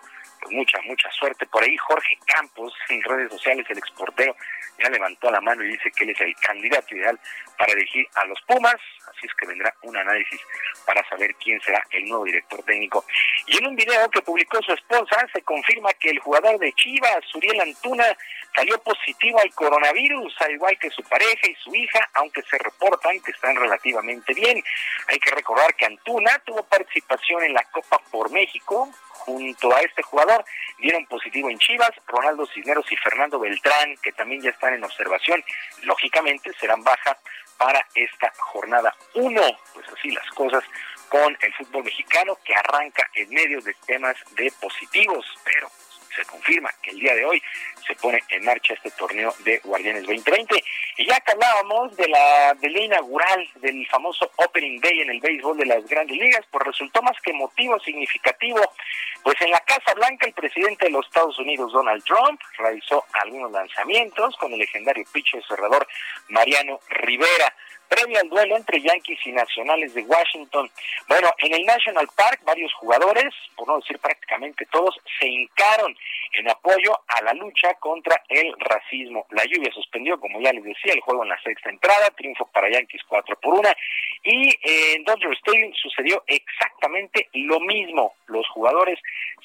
Mucha, 0.51 0.79
mucha 0.83 1.11
suerte 1.11 1.47
por 1.47 1.63
ahí. 1.63 1.77
Jorge 1.77 2.19
Campos, 2.27 2.75
en 2.89 3.03
redes 3.03 3.31
sociales, 3.31 3.67
el 3.69 3.79
exportero, 3.79 4.37
ya 4.79 4.89
levantó 4.91 5.31
la 5.31 5.41
mano 5.41 5.65
y 5.65 5.69
dice 5.69 5.91
que 5.93 6.05
él 6.05 6.11
es 6.11 6.21
el 6.21 6.35
candidato 6.37 6.95
ideal 6.95 7.19
para 7.59 7.73
elegir 7.73 8.07
a 8.15 8.25
los 8.27 8.41
Pumas. 8.43 8.77
Así 9.09 9.27
es 9.27 9.35
que 9.35 9.47
vendrá 9.47 9.73
un 9.83 9.97
análisis 9.97 10.41
para 10.87 11.07
saber 11.09 11.35
quién 11.37 11.61
será 11.61 11.83
el 11.91 12.05
nuevo 12.07 12.25
director 12.25 12.63
técnico. 12.65 13.05
Y 13.47 13.59
en 13.59 13.69
un 13.69 13.77
video 13.77 14.11
que 14.11 14.23
publicó 14.23 14.61
su 14.63 14.73
esposa, 14.73 15.27
se 15.33 15.43
confirma 15.43 15.93
que 15.95 16.11
el 16.11 16.19
jugador 16.19 16.59
de 16.59 16.73
Chivas, 16.73 17.35
Uriel 17.35 17.61
Antuna, 17.61 18.17
salió 18.55 18.79
positivo 18.83 19.41
al 19.41 19.53
coronavirus, 19.55 20.35
al 20.41 20.53
igual 20.53 20.79
que 20.79 20.91
su 20.91 21.03
pareja 21.03 21.49
y 21.49 21.55
su 21.57 21.75
hija, 21.75 22.09
aunque 22.15 22.43
se 22.43 22.59
reportan 22.59 23.21
que 23.21 23.31
están 23.31 23.57
relativamente 23.57 24.35
bien. 24.35 24.63
Hay 25.09 25.19
que 25.19 25.31
recordar 25.31 25.75
que 25.75 25.87
Antuna 25.87 26.39
tuvo 26.45 26.63
participación 26.65 27.45
en 27.45 27.55
la 27.55 27.65
Copa 27.65 27.99
por 28.11 28.31
México, 28.31 28.91
junto 29.25 29.75
a 29.75 29.81
este 29.81 30.03
jugador 30.03 30.45
dieron 30.79 31.07
positivo 31.07 31.49
en 31.49 31.59
Chivas, 31.59 31.91
Ronaldo 32.07 32.47
Cisneros 32.47 32.91
y 32.91 32.97
Fernando 32.97 33.39
Beltrán, 33.39 33.97
que 34.03 34.13
también 34.13 34.43
ya 34.43 34.51
están 34.51 34.75
en 34.75 34.85
observación, 34.85 35.43
lógicamente 35.83 36.53
serán 36.61 36.83
baja 36.85 37.17
para 37.57 37.87
esta 37.95 38.33
jornada 38.37 38.95
1. 39.15 39.43
Pues 39.73 39.87
así 39.89 40.11
las 40.11 40.29
cosas 40.31 40.63
con 41.09 41.37
el 41.41 41.55
fútbol 41.55 41.85
mexicano 41.85 42.37
que 42.45 42.55
arranca 42.55 43.09
en 43.15 43.31
medio 43.31 43.61
de 43.63 43.75
temas 43.87 44.17
de 44.33 44.53
positivos, 44.61 45.27
pero 45.45 45.71
se 46.15 46.25
confirma 46.27 46.71
que 46.83 46.91
el 46.91 46.99
día 46.99 47.15
de 47.15 47.25
hoy 47.25 47.43
se 47.87 47.95
pone 47.97 48.23
en 48.29 48.45
marcha 48.45 48.75
este 48.75 48.91
torneo 48.93 49.35
de 49.41 49.59
Guardianes 49.65 50.03
2020. 50.03 50.63
Y 50.97 51.07
ya 51.07 51.21
que 51.21 51.33
hablábamos 51.33 51.97
de 51.97 52.09
la 52.09 52.55
del 52.55 52.77
inaugural 52.77 53.49
del 53.57 53.87
famoso 53.89 54.31
Opening 54.37 54.81
Day 54.81 55.01
en 55.01 55.11
el 55.11 55.21
béisbol 55.21 55.57
de 55.59 55.67
las 55.67 55.87
grandes 55.87 56.17
ligas, 56.17 56.45
pues 56.51 56.65
resultó 56.65 57.03
más 57.03 57.17
que 57.23 57.33
motivo 57.33 57.79
significativo. 57.81 58.61
Pues 59.23 59.41
en 59.41 59.51
la 59.51 59.61
Casa 59.61 59.95
Blanca 59.95 60.27
el 60.27 60.35
presidente 60.35 60.87
de 60.87 60.93
los 60.93 61.07
Estados 61.07 61.39
Unidos, 61.39 61.73
Donald 61.73 62.05
Trump, 62.05 62.41
realizó 62.59 63.05
algunos 63.13 63.53
lanzamientos 63.53 64.37
con 64.37 64.53
el 64.53 64.59
legendario 64.59 65.05
pitcher 65.13 65.43
cerrador 65.47 65.87
Mariano 66.29 66.81
Rivera 66.89 67.55
previo 67.89 68.19
al 68.21 68.29
duelo 68.29 68.57
entre 68.57 68.81
Yankees 68.81 69.19
y 69.25 69.33
Nacionales 69.33 69.95
de 69.95 70.03
Washington. 70.03 70.71
Bueno, 71.09 71.31
en 71.39 71.55
el 71.55 71.65
National 71.65 72.09
Park 72.17 72.41
varios 72.45 72.73
jugadores, 72.75 73.33
por 73.57 73.69
no 73.69 73.79
decir 73.79 73.99
prácticamente 73.99 74.67
todos, 74.67 74.97
se 75.19 75.27
hincaron 75.27 75.97
en 76.33 76.51
apoyo 76.51 76.99
a 77.07 77.23
la 77.23 77.33
lucha 77.35 77.74
contra 77.75 78.23
el 78.29 78.55
racismo. 78.59 79.27
La 79.31 79.45
lluvia 79.45 79.73
suspendió, 79.73 80.19
como 80.19 80.41
ya 80.41 80.53
les 80.53 80.65
decía, 80.65 80.93
el 80.93 81.01
juego 81.01 81.23
en 81.23 81.31
la 81.31 81.41
sexta 81.43 81.71
entrada, 81.71 82.11
triunfo 82.17 82.47
para 82.53 82.71
Yankees 82.71 83.03
4 83.09 83.39
por 83.41 83.55
1 83.55 83.69
y 84.25 84.49
eh, 84.49 84.95
en 84.97 85.05
Dodger 85.05 85.33
Stadium 85.33 85.73
sucedió 85.75 86.23
exactamente 86.27 87.29
lo 87.35 87.61
mismo. 87.61 88.15
Los 88.27 88.49
jugadores 88.49 88.99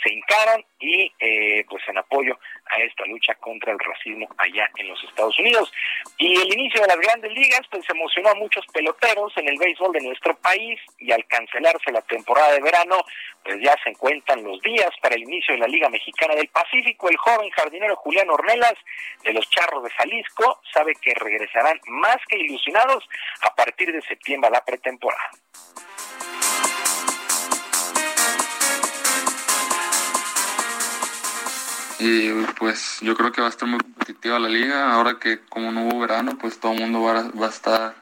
se 0.04 0.14
hincaron 0.14 0.66
y 0.80 1.12
eh, 1.20 1.66
pues 1.70 1.84
en 1.88 1.98
apoyo 1.98 2.40
a 2.70 2.78
esta 2.82 3.06
lucha 3.06 3.36
contra 3.36 3.72
el 3.72 3.80
racismo 3.80 4.28
allá 4.38 4.70
en 4.78 4.88
los 4.88 5.04
Estados 5.04 5.38
Unidos. 5.40 5.72
Y 6.18 6.40
el 6.40 6.54
inicio 6.54 6.82
de 6.82 6.88
las 6.88 7.00
grandes 7.00 7.32
ligas 7.32 7.62
pues 7.70 7.84
emocionó 7.90 8.30
a 8.30 8.36
muchos 8.36 8.66
peloteros 8.68 9.34
en 9.38 9.50
el 9.50 9.58
béisbol 9.58 9.92
de 9.94 10.02
nuestro 10.02 10.36
país 10.38 10.80
y 11.00 11.12
al 11.12 11.26
cancelarse 11.26 11.92
la 11.92 12.02
temporada 12.02 12.54
de 12.54 12.62
verano 12.62 12.98
pues 13.44 13.58
ya 13.62 13.76
se 13.84 13.90
encuentran 13.90 14.44
los 14.44 14.62
días 14.62 14.90
para 15.02 15.16
el 15.16 15.24
inicio 15.24 15.56
de 15.56 15.62
la 15.62 15.68
Liga 15.68 15.90
Mexicana 15.90 16.36
del 16.36 16.50
Pacífico. 16.50 17.10
El 17.10 17.18
joven 17.18 17.50
jardinero 17.52 17.96
Julián 17.96 18.30
Ornelas 18.30 18.76
de 19.24 19.34
los 19.34 19.50
Charros 19.50 19.84
de 19.84 19.90
Jalisco 19.92 20.62
sabe 20.74 20.94
que 21.02 21.14
regresarán 21.16 21.80
más 21.88 22.18
que 22.28 22.38
ilusionados 22.38 23.08
a 23.42 23.56
partir 23.56 23.92
de 23.92 24.02
septiembre 24.02 24.50
a 24.50 24.52
la 24.52 24.66
pretemporada. 24.66 25.32
Y 32.00 32.32
pues 32.58 33.00
yo 33.02 33.16
creo 33.16 33.32
que 33.32 33.42
va 33.42 33.48
a 33.48 33.50
estar 33.50 33.68
muy 33.68 33.80
competitiva 33.80 34.40
la 34.40 34.50
liga. 34.50 34.94
Ahora 34.94 35.20
que 35.20 35.42
como 35.50 35.72
no 35.72 35.88
hubo 35.88 36.00
verano 36.00 36.38
pues 36.40 36.60
todo 36.60 36.74
el 36.74 36.80
mundo 36.80 37.02
va 37.02 37.20
a, 37.20 37.32
va 37.32 37.48
a 37.48 37.50
estar 37.50 37.96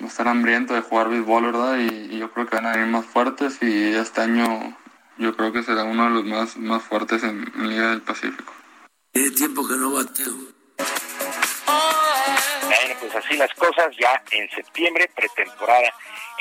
va 0.00 0.06
a 0.06 0.08
estar 0.08 0.26
hambriento 0.26 0.74
de 0.74 0.80
jugar 0.80 1.10
béisbol 1.10 1.44
verdad 1.44 1.78
y, 1.78 2.18
yo 2.18 2.30
creo 2.32 2.46
que 2.46 2.56
van 2.56 2.66
a 2.66 2.78
ir 2.78 2.86
más 2.86 3.04
fuertes 3.04 3.58
y 3.60 3.94
este 3.94 4.22
año 4.22 4.76
yo 5.18 5.36
creo 5.36 5.52
que 5.52 5.62
será 5.62 5.84
uno 5.84 6.04
de 6.04 6.10
los 6.10 6.24
más 6.24 6.56
más 6.56 6.82
fuertes 6.82 7.22
en, 7.22 7.44
en 7.56 7.68
Liga 7.68 7.90
del 7.90 8.02
Pacífico. 8.02 8.52
Tiene 9.12 9.30
tiempo 9.30 9.66
que 9.68 9.74
no 9.74 9.92
bateo. 9.92 10.32
Bueno 12.66 12.94
pues 13.00 13.14
así 13.16 13.36
las 13.36 13.52
cosas 13.54 13.94
ya 13.98 14.22
en 14.30 14.48
septiembre 14.50 15.10
pretemporada 15.14 15.92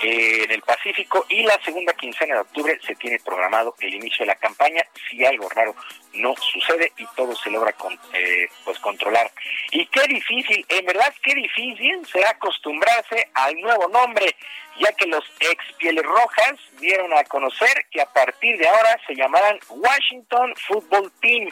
en 0.01 0.51
el 0.51 0.61
Pacífico 0.61 1.25
y 1.29 1.43
la 1.43 1.59
segunda 1.63 1.93
quincena 1.93 2.35
de 2.35 2.41
octubre 2.41 2.79
se 2.85 2.95
tiene 2.95 3.19
programado 3.19 3.75
el 3.79 3.93
inicio 3.93 4.19
de 4.19 4.27
la 4.27 4.35
campaña. 4.35 4.83
Si 5.09 5.23
algo 5.25 5.49
raro 5.49 5.75
no 6.13 6.35
sucede 6.35 6.91
y 6.97 7.05
todo 7.15 7.35
se 7.35 7.49
logra 7.49 7.73
con, 7.73 7.93
eh, 8.13 8.47
pues 8.63 8.79
controlar. 8.79 9.31
Y 9.71 9.85
qué 9.87 10.01
difícil, 10.07 10.65
en 10.69 10.85
verdad 10.85 11.13
qué 11.23 11.33
difícil 11.33 12.05
será 12.05 12.31
acostumbrarse 12.31 13.29
al 13.33 13.55
nuevo 13.59 13.87
nombre, 13.87 14.35
ya 14.79 14.91
que 14.93 15.05
los 15.05 15.23
ex 15.39 15.63
Pieles 15.77 16.03
Rojas 16.03 16.59
dieron 16.79 17.13
a 17.13 17.23
conocer 17.25 17.85
que 17.91 18.01
a 18.01 18.05
partir 18.05 18.57
de 18.57 18.67
ahora 18.67 18.99
se 19.05 19.15
llamarán 19.15 19.59
Washington 19.69 20.53
Football 20.67 21.11
Team 21.21 21.49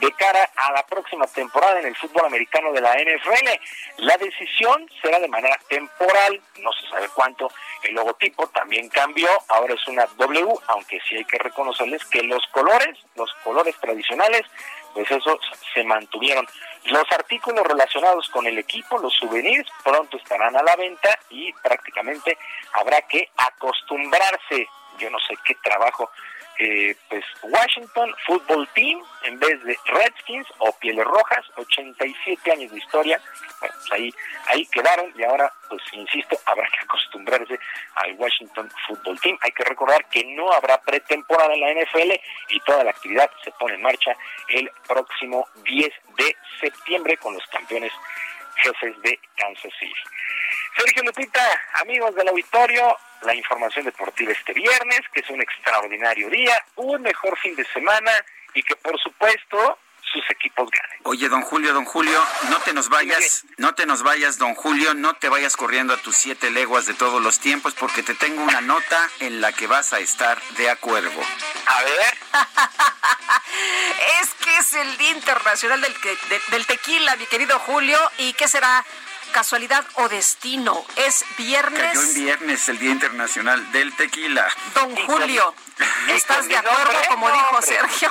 de 0.00 0.12
cara 0.12 0.50
a 0.56 0.72
la 0.72 0.86
próxima 0.86 1.26
temporada 1.26 1.80
en 1.80 1.86
el 1.86 1.96
fútbol 1.96 2.26
americano 2.26 2.72
de 2.72 2.80
la 2.80 2.94
NFL. 2.94 3.48
La 3.98 4.16
decisión 4.18 4.88
será 5.02 5.18
de 5.18 5.28
manera 5.28 5.58
temporal, 5.68 6.40
no 6.58 6.72
se 6.72 6.88
sabe 6.88 7.08
cuánto. 7.14 7.50
El 7.82 7.94
logotipo 7.94 8.46
también 8.48 8.88
cambió, 8.88 9.28
ahora 9.48 9.74
es 9.74 9.88
una 9.88 10.06
W, 10.16 10.54
aunque 10.68 11.00
sí 11.08 11.16
hay 11.16 11.24
que 11.24 11.38
reconocerles 11.38 12.04
que 12.06 12.22
los 12.22 12.46
colores, 12.48 12.98
los 13.14 13.32
colores 13.44 13.74
tradicionales, 13.80 13.97
pues 14.94 15.10
esos 15.10 15.38
se 15.74 15.84
mantuvieron. 15.84 16.46
Los 16.86 17.04
artículos 17.12 17.66
relacionados 17.66 18.28
con 18.30 18.46
el 18.46 18.58
equipo, 18.58 18.98
los 18.98 19.14
souvenirs, 19.14 19.68
pronto 19.84 20.16
estarán 20.16 20.56
a 20.56 20.62
la 20.62 20.76
venta 20.76 21.18
y 21.30 21.52
prácticamente 21.54 22.36
habrá 22.72 23.02
que 23.02 23.28
acostumbrarse. 23.36 24.68
Yo 24.98 25.10
no 25.10 25.18
sé 25.20 25.34
qué 25.44 25.54
trabajo 25.62 26.10
eh, 26.58 26.96
pues 27.08 27.24
Washington 27.42 28.12
Football 28.26 28.68
Team 28.74 29.00
en 29.24 29.38
vez 29.38 29.62
de 29.62 29.76
Redskins 29.86 30.46
o 30.58 30.72
Pieles 30.78 31.04
Rojas, 31.04 31.44
87 31.56 32.52
años 32.52 32.72
de 32.72 32.78
historia, 32.78 33.20
bueno, 33.60 33.74
pues 33.78 33.92
ahí, 33.92 34.14
ahí 34.46 34.66
quedaron 34.66 35.12
y 35.16 35.22
ahora, 35.22 35.52
pues 35.68 35.82
insisto, 35.92 36.36
habrá 36.46 36.68
que 36.68 36.84
acostumbrarse 36.84 37.58
al 37.94 38.14
Washington 38.14 38.68
Football 38.86 39.20
Team. 39.20 39.38
Hay 39.42 39.52
que 39.52 39.64
recordar 39.64 40.04
que 40.08 40.24
no 40.24 40.52
habrá 40.52 40.80
pretemporada 40.80 41.54
en 41.54 41.60
la 41.60 41.72
NFL 41.74 42.12
y 42.48 42.60
toda 42.60 42.84
la 42.84 42.90
actividad 42.90 43.30
se 43.44 43.52
pone 43.52 43.74
en 43.74 43.82
marcha 43.82 44.16
el 44.48 44.70
próximo 44.86 45.46
10 45.64 45.92
de 46.16 46.36
septiembre 46.60 47.16
con 47.18 47.34
los 47.34 47.46
campeones 47.46 47.92
jefes 48.56 49.00
de 49.02 49.18
Kansas 49.36 49.72
City. 49.78 49.94
Sergio 50.76 51.02
Lupita, 51.04 51.44
amigos 51.82 52.14
del 52.14 52.28
auditorio, 52.28 52.96
la 53.22 53.34
información 53.34 53.84
deportiva 53.84 54.32
este 54.32 54.52
viernes, 54.52 55.00
que 55.12 55.20
es 55.20 55.30
un 55.30 55.40
extraordinario 55.40 56.28
día, 56.30 56.64
un 56.76 57.02
mejor 57.02 57.38
fin 57.38 57.54
de 57.56 57.64
semana 57.66 58.12
y 58.54 58.62
que 58.62 58.76
por 58.76 58.98
supuesto 59.00 59.78
sus 60.12 60.24
equipos 60.30 60.70
ganen. 60.70 61.00
Oye, 61.04 61.28
don 61.28 61.42
Julio, 61.42 61.72
don 61.74 61.84
Julio, 61.84 62.24
no 62.50 62.58
te 62.60 62.72
nos 62.72 62.88
vayas, 62.88 63.44
no 63.56 63.74
te 63.74 63.86
nos 63.86 64.02
vayas, 64.02 64.38
don 64.38 64.54
Julio, 64.54 64.94
no 64.94 65.14
te 65.14 65.28
vayas 65.28 65.56
corriendo 65.56 65.94
a 65.94 65.96
tus 65.98 66.16
siete 66.16 66.50
leguas 66.50 66.86
de 66.86 66.94
todos 66.94 67.22
los 67.22 67.40
tiempos, 67.40 67.74
porque 67.74 68.02
te 68.02 68.14
tengo 68.14 68.42
una 68.42 68.60
nota 68.60 69.08
en 69.20 69.40
la 69.40 69.52
que 69.52 69.66
vas 69.66 69.92
a 69.92 69.98
estar 69.98 70.40
de 70.56 70.70
acuerdo. 70.70 71.20
A 71.66 71.82
ver. 71.82 72.18
es 74.22 74.34
que 74.42 74.56
es 74.56 74.72
el 74.74 74.96
Día 74.96 75.10
Internacional 75.10 75.80
del, 75.80 75.94
del 76.50 76.66
Tequila, 76.66 77.16
mi 77.16 77.26
querido 77.26 77.58
Julio, 77.60 77.98
¿y 78.18 78.32
qué 78.32 78.48
será? 78.48 78.84
Casualidad 79.32 79.84
o 79.94 80.08
destino. 80.08 80.84
Es 80.96 81.24
viernes. 81.36 81.80
Cayó 81.80 82.02
en 82.02 82.14
viernes 82.14 82.68
el 82.68 82.78
Día 82.78 82.90
Internacional 82.90 83.72
del 83.72 83.94
Tequila. 83.96 84.48
Don 84.74 84.94
Julio, 84.96 85.54
¿estás 86.08 86.48
de 86.48 86.56
acuerdo 86.56 86.98
como 87.08 87.30
dijo 87.30 87.62
Sergio? 87.62 88.10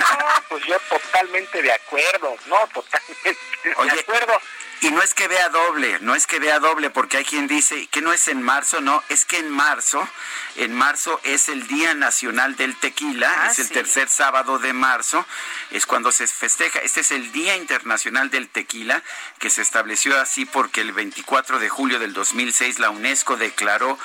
pues 0.48 0.64
yo 0.66 0.78
totalmente 0.88 1.62
de 1.62 1.72
acuerdo, 1.72 2.36
no, 2.46 2.56
totalmente 2.68 3.38
de 3.64 4.00
acuerdo. 4.00 4.40
Y 4.80 4.90
no 4.92 5.02
es 5.02 5.12
que 5.12 5.26
vea 5.26 5.48
doble, 5.48 5.98
no 6.02 6.14
es 6.14 6.28
que 6.28 6.38
vea 6.38 6.60
doble, 6.60 6.90
porque 6.90 7.16
hay 7.16 7.24
quien 7.24 7.48
dice 7.48 7.88
que 7.88 8.00
no 8.00 8.12
es 8.12 8.28
en 8.28 8.40
marzo, 8.40 8.80
no, 8.80 9.02
es 9.08 9.24
que 9.24 9.38
en 9.38 9.50
marzo, 9.50 10.08
en 10.54 10.72
marzo 10.72 11.20
es 11.24 11.48
el 11.48 11.66
Día 11.66 11.94
Nacional 11.94 12.54
del 12.54 12.76
Tequila, 12.76 13.28
Ah, 13.44 13.48
es 13.50 13.58
el 13.58 13.66
sí. 13.66 13.74
tercer 13.74 14.08
sábado 14.08 14.60
de 14.60 14.72
marzo, 14.72 15.26
es 15.72 15.84
cuando 15.84 16.12
se 16.12 16.28
festeja, 16.28 16.78
este 16.78 17.00
es 17.00 17.10
el 17.10 17.32
Día 17.32 17.56
Internacional 17.56 18.30
del 18.30 18.48
Tequila, 18.48 19.02
que 19.40 19.50
se 19.50 19.62
estableció 19.62 20.18
así 20.20 20.44
porque 20.44 20.80
el 20.80 20.92
24 20.92 21.58
de 21.58 21.68
julio 21.68 21.98
del 21.98 22.12
2006 22.12 22.78
la 22.78 22.90
UNESCO 22.90 23.36
declaró 23.36 23.98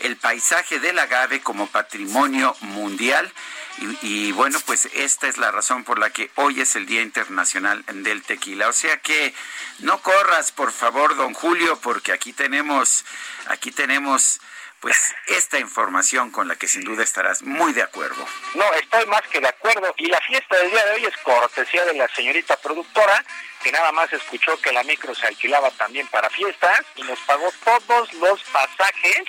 el 0.00 0.16
paisaje 0.16 0.80
del 0.80 0.98
agave 0.98 1.40
como 1.40 1.66
patrimonio 1.66 2.56
mundial. 2.60 3.30
Y, 3.78 3.98
y, 4.02 4.32
bueno, 4.32 4.58
pues 4.66 4.86
esta 4.94 5.28
es 5.28 5.36
la 5.36 5.50
razón 5.50 5.84
por 5.84 5.98
la 5.98 6.10
que 6.10 6.30
hoy 6.36 6.60
es 6.60 6.76
el 6.76 6.86
Día 6.86 7.02
Internacional 7.02 7.84
del 7.86 8.22
Tequila. 8.22 8.68
O 8.68 8.72
sea 8.72 8.98
que 8.98 9.34
no 9.80 10.00
corras, 10.00 10.52
por 10.52 10.72
favor, 10.72 11.16
don 11.16 11.34
Julio, 11.34 11.78
porque 11.80 12.12
aquí 12.12 12.32
tenemos, 12.32 13.04
aquí 13.46 13.72
tenemos 13.72 14.40
pues 14.84 15.14
esta 15.28 15.58
información 15.58 16.30
con 16.30 16.46
la 16.46 16.56
que 16.56 16.68
sin 16.68 16.84
duda 16.84 17.02
estarás 17.02 17.42
muy 17.42 17.72
de 17.72 17.80
acuerdo. 17.80 18.22
No, 18.52 18.70
estoy 18.74 19.06
más 19.06 19.22
que 19.28 19.40
de 19.40 19.48
acuerdo. 19.48 19.94
Y 19.96 20.08
la 20.08 20.20
fiesta 20.20 20.58
del 20.58 20.70
día 20.70 20.84
de 20.84 20.92
hoy 20.92 21.06
es 21.06 21.16
cortesía 21.22 21.86
de 21.86 21.94
la 21.94 22.06
señorita 22.08 22.58
productora, 22.58 23.24
que 23.62 23.72
nada 23.72 23.92
más 23.92 24.12
escuchó 24.12 24.60
que 24.60 24.72
la 24.72 24.82
micro 24.84 25.14
se 25.14 25.26
alquilaba 25.26 25.70
también 25.70 26.06
para 26.08 26.28
fiestas 26.28 26.82
y 26.96 27.02
nos 27.02 27.18
pagó 27.20 27.50
todos 27.64 28.12
los 28.12 28.42
pasajes 28.44 29.24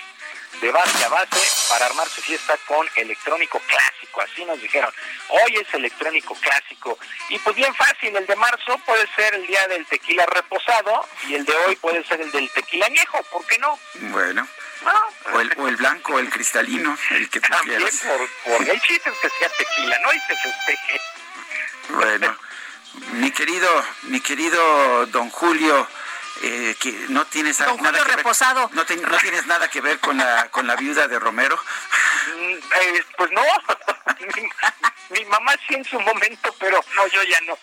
de 0.60 0.70
base 0.70 1.04
a 1.04 1.08
base 1.08 1.68
para 1.68 1.86
armar 1.86 2.08
su 2.08 2.22
fiesta 2.22 2.56
con 2.66 2.88
electrónico 2.96 3.60
clásico. 3.66 4.22
Así 4.22 4.44
nos 4.44 4.60
dijeron, 4.60 4.92
hoy 5.28 5.56
es 5.56 5.74
electrónico 5.74 6.34
clásico. 6.36 6.98
Y 7.28 7.38
pues 7.38 7.54
bien 7.56 7.74
fácil, 7.74 8.16
el 8.16 8.26
de 8.26 8.36
marzo 8.36 8.78
puede 8.86 9.06
ser 9.14 9.34
el 9.34 9.46
día 9.46 9.66
del 9.68 9.84
tequila 9.86 10.24
reposado 10.26 11.06
y 11.28 11.34
el 11.34 11.44
de 11.44 11.54
hoy 11.54 11.76
puede 11.76 12.04
ser 12.04 12.20
el 12.20 12.30
del 12.32 12.50
tequila 12.50 12.86
añejo, 12.86 13.22
¿por 13.24 13.46
qué 13.46 13.58
no? 13.58 13.78
Bueno. 13.94 14.46
O 15.32 15.40
el, 15.40 15.52
o 15.56 15.68
el 15.68 15.76
blanco, 15.76 16.14
o 16.14 16.18
el 16.20 16.30
cristalino, 16.30 16.96
el 17.10 17.28
que 17.28 17.40
tú 17.40 17.48
También 17.48 17.78
quieras. 17.80 18.00
por, 18.44 18.52
por 18.58 18.68
el 18.68 18.80
chiste 18.82 19.10
es 19.10 19.18
que 19.18 19.28
sea 19.30 19.48
tequila, 19.48 19.98
¿no? 19.98 20.12
Y 20.12 20.20
se 20.20 20.36
festeje. 20.36 21.00
Bueno, 21.88 22.38
mi 23.14 23.30
querido, 23.32 23.84
mi 24.02 24.20
querido 24.20 25.06
don 25.06 25.28
Julio, 25.30 25.88
eh, 26.42 26.76
que 26.78 27.06
no 27.08 27.24
tienes 27.26 27.58
Don 27.58 27.76
nada 27.82 27.98
que 27.98 28.04
ver- 28.04 28.16
Reposado. 28.16 28.70
no, 28.74 28.84
te- 28.84 28.96
no 28.96 29.16
tienes 29.18 29.46
nada 29.46 29.68
que 29.68 29.80
ver 29.80 29.98
con 30.00 30.16
la 30.18 30.48
con 30.50 30.66
la 30.66 30.76
viuda 30.76 31.08
de 31.08 31.18
Romero. 31.18 31.58
Mm, 32.26 32.54
eh, 32.54 33.04
pues 33.16 33.30
no, 33.32 33.42
mi, 35.10 35.24
mamá 35.26 35.52
sí 35.66 35.74
en 35.74 35.84
su 35.84 36.00
momento, 36.00 36.54
pero 36.58 36.82
no, 36.96 37.06
yo 37.08 37.22
ya 37.22 37.40
no. 37.42 37.58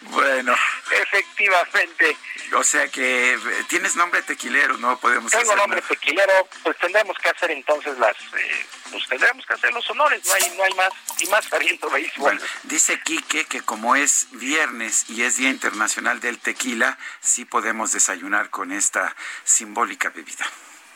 bueno. 0.10 0.54
Efectivamente. 0.90 2.16
O 2.54 2.64
sea 2.64 2.88
que 2.88 3.34
eh, 3.34 3.38
tienes 3.68 3.94
nombre 3.96 4.22
tequilero, 4.22 4.78
no 4.78 4.98
podemos 4.98 5.30
Tengo 5.30 5.54
nombre 5.54 5.82
tequilero, 5.82 6.48
pues 6.62 6.76
tendremos 6.78 7.16
que 7.18 7.28
hacer 7.28 7.50
entonces 7.50 7.98
las, 7.98 8.16
eh, 8.16 8.66
pues 8.90 9.06
tendremos 9.06 9.44
que 9.44 9.54
hacer 9.54 9.72
los 9.72 9.88
honores, 9.90 10.24
no 10.24 10.32
hay, 10.32 10.56
no 10.56 10.64
hay 10.64 10.74
más, 10.74 10.90
y 11.18 11.26
más 11.26 11.44
sabiendo 11.44 11.90
béisbol. 11.90 12.22
Bueno, 12.22 12.40
dice 12.64 13.00
Quique 13.00 13.44
que 13.44 13.60
como 13.62 13.96
es 13.96 14.28
viernes 14.32 15.10
y 15.10 15.22
es 15.22 15.36
Día 15.36 15.50
Internacional 15.50 16.20
del 16.20 16.38
Tequila, 16.38 16.98
sí 17.20 17.44
podemos 17.44 17.92
desayunar 17.92 18.50
con 18.50 18.72
esta 18.72 19.14
simbólica 19.44 20.08
bebida. 20.10 20.46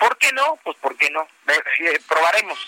¿Por 0.03 0.19
qué 0.19 0.33
no? 0.33 0.59
Pues 0.65 0.77
¿por 0.79 0.97
qué 0.97 1.09
no? 1.11 1.29
Eh, 1.47 2.01
probaremos. 2.09 2.59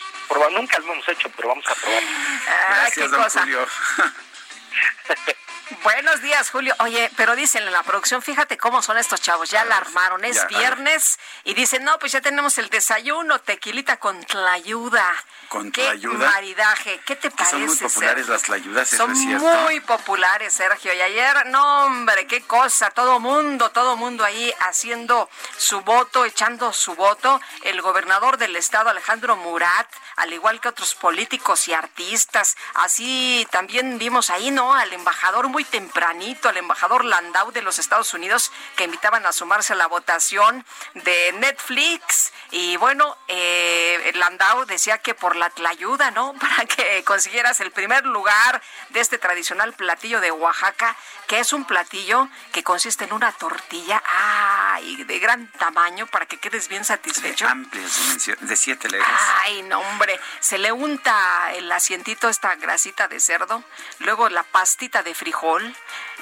nunca 0.52 0.78
lo 0.78 0.92
hemos 0.92 1.08
hecho, 1.08 1.28
pero 1.34 1.48
vamos 1.48 1.66
a 1.66 1.74
probar. 1.74 2.02
Ah, 2.48 2.76
Gracias, 2.82 3.10
don 3.10 3.28
Julio. 3.28 3.66
Buenos 5.82 6.20
días, 6.22 6.50
Julio. 6.50 6.74
Oye, 6.80 7.10
pero 7.16 7.36
dicen 7.36 7.62
en 7.62 7.72
la 7.72 7.82
producción, 7.82 8.22
fíjate 8.22 8.58
cómo 8.58 8.82
son 8.82 8.98
estos 8.98 9.20
chavos, 9.20 9.50
ya 9.50 9.64
la 9.64 9.76
armaron, 9.76 10.24
es 10.24 10.46
viernes 10.48 11.18
y 11.44 11.54
dicen, 11.54 11.84
no, 11.84 11.98
pues 11.98 12.12
ya 12.12 12.20
tenemos 12.20 12.58
el 12.58 12.68
desayuno, 12.68 13.38
tequilita 13.40 13.98
con 13.98 14.22
tlayuda. 14.24 15.14
¿Con 15.48 15.70
¿Qué 15.70 15.82
tlayuda? 15.82 16.30
maridaje? 16.30 17.00
¿Qué 17.06 17.16
te 17.16 17.30
parece, 17.30 17.50
Son 17.50 17.66
muy 17.66 17.76
populares 17.76 18.28
las 18.28 18.42
tlayudas, 18.42 18.88
Son 18.88 19.10
es 19.12 19.42
muy 19.42 19.80
populares, 19.80 20.52
Sergio. 20.52 20.92
Y 20.92 21.00
ayer, 21.00 21.46
no, 21.46 21.84
hombre, 21.84 22.26
qué 22.26 22.42
cosa, 22.42 22.90
todo 22.90 23.20
mundo, 23.20 23.70
todo 23.70 23.96
mundo 23.96 24.24
ahí 24.24 24.52
haciendo 24.60 25.28
su 25.56 25.80
voto, 25.82 26.24
echando 26.24 26.72
su 26.72 26.94
voto. 26.94 27.40
El 27.62 27.80
gobernador 27.82 28.36
del 28.36 28.56
estado, 28.56 28.90
Alejandro 28.90 29.36
Murat, 29.36 29.86
al 30.16 30.32
igual 30.32 30.60
que 30.60 30.68
otros 30.68 30.94
políticos 30.94 31.68
y 31.68 31.74
artistas. 31.74 32.56
Así 32.74 33.46
también 33.50 33.98
vimos 33.98 34.30
ahí, 34.30 34.50
¿no? 34.50 34.63
Al 34.72 34.92
embajador 34.92 35.48
muy 35.48 35.64
tempranito, 35.64 36.48
al 36.48 36.56
embajador 36.56 37.04
Landau 37.04 37.52
de 37.52 37.62
los 37.62 37.78
Estados 37.78 38.14
Unidos, 38.14 38.52
que 38.76 38.84
invitaban 38.84 39.26
a 39.26 39.32
sumarse 39.32 39.72
a 39.72 39.76
la 39.76 39.86
votación 39.86 40.64
de 40.94 41.32
Netflix. 41.32 42.32
Y 42.50 42.76
bueno, 42.76 43.16
eh, 43.28 44.12
Landau 44.14 44.64
decía 44.64 44.98
que 44.98 45.14
por 45.14 45.36
la 45.36 45.52
ayuda, 45.68 46.10
¿no? 46.10 46.34
Para 46.40 46.66
que 46.66 47.02
consiguieras 47.04 47.60
el 47.60 47.70
primer 47.72 48.06
lugar 48.06 48.62
de 48.90 49.00
este 49.00 49.18
tradicional 49.18 49.72
platillo 49.72 50.20
de 50.20 50.30
Oaxaca, 50.30 50.96
que 51.26 51.40
es 51.40 51.52
un 51.52 51.64
platillo 51.64 52.28
que 52.52 52.62
consiste 52.62 53.04
en 53.04 53.12
una 53.12 53.32
tortilla, 53.32 54.02
ay, 54.06 55.04
de 55.04 55.18
gran 55.18 55.50
tamaño 55.52 56.06
para 56.06 56.26
que 56.26 56.38
quedes 56.38 56.68
bien 56.68 56.84
satisfecho. 56.84 57.46
Amplias 57.48 58.36
de 58.40 58.56
siete 58.56 58.88
legos. 58.88 59.08
Ay, 59.42 59.62
no, 59.62 59.80
hombre. 59.80 60.18
Se 60.40 60.58
le 60.58 60.72
unta 60.72 61.52
el 61.54 61.70
asientito, 61.70 62.28
esta 62.28 62.54
grasita 62.56 63.08
de 63.08 63.20
cerdo, 63.20 63.64
luego 63.98 64.28
la 64.28 64.42
pastita 64.54 65.02
de 65.02 65.14
frijol, 65.14 65.74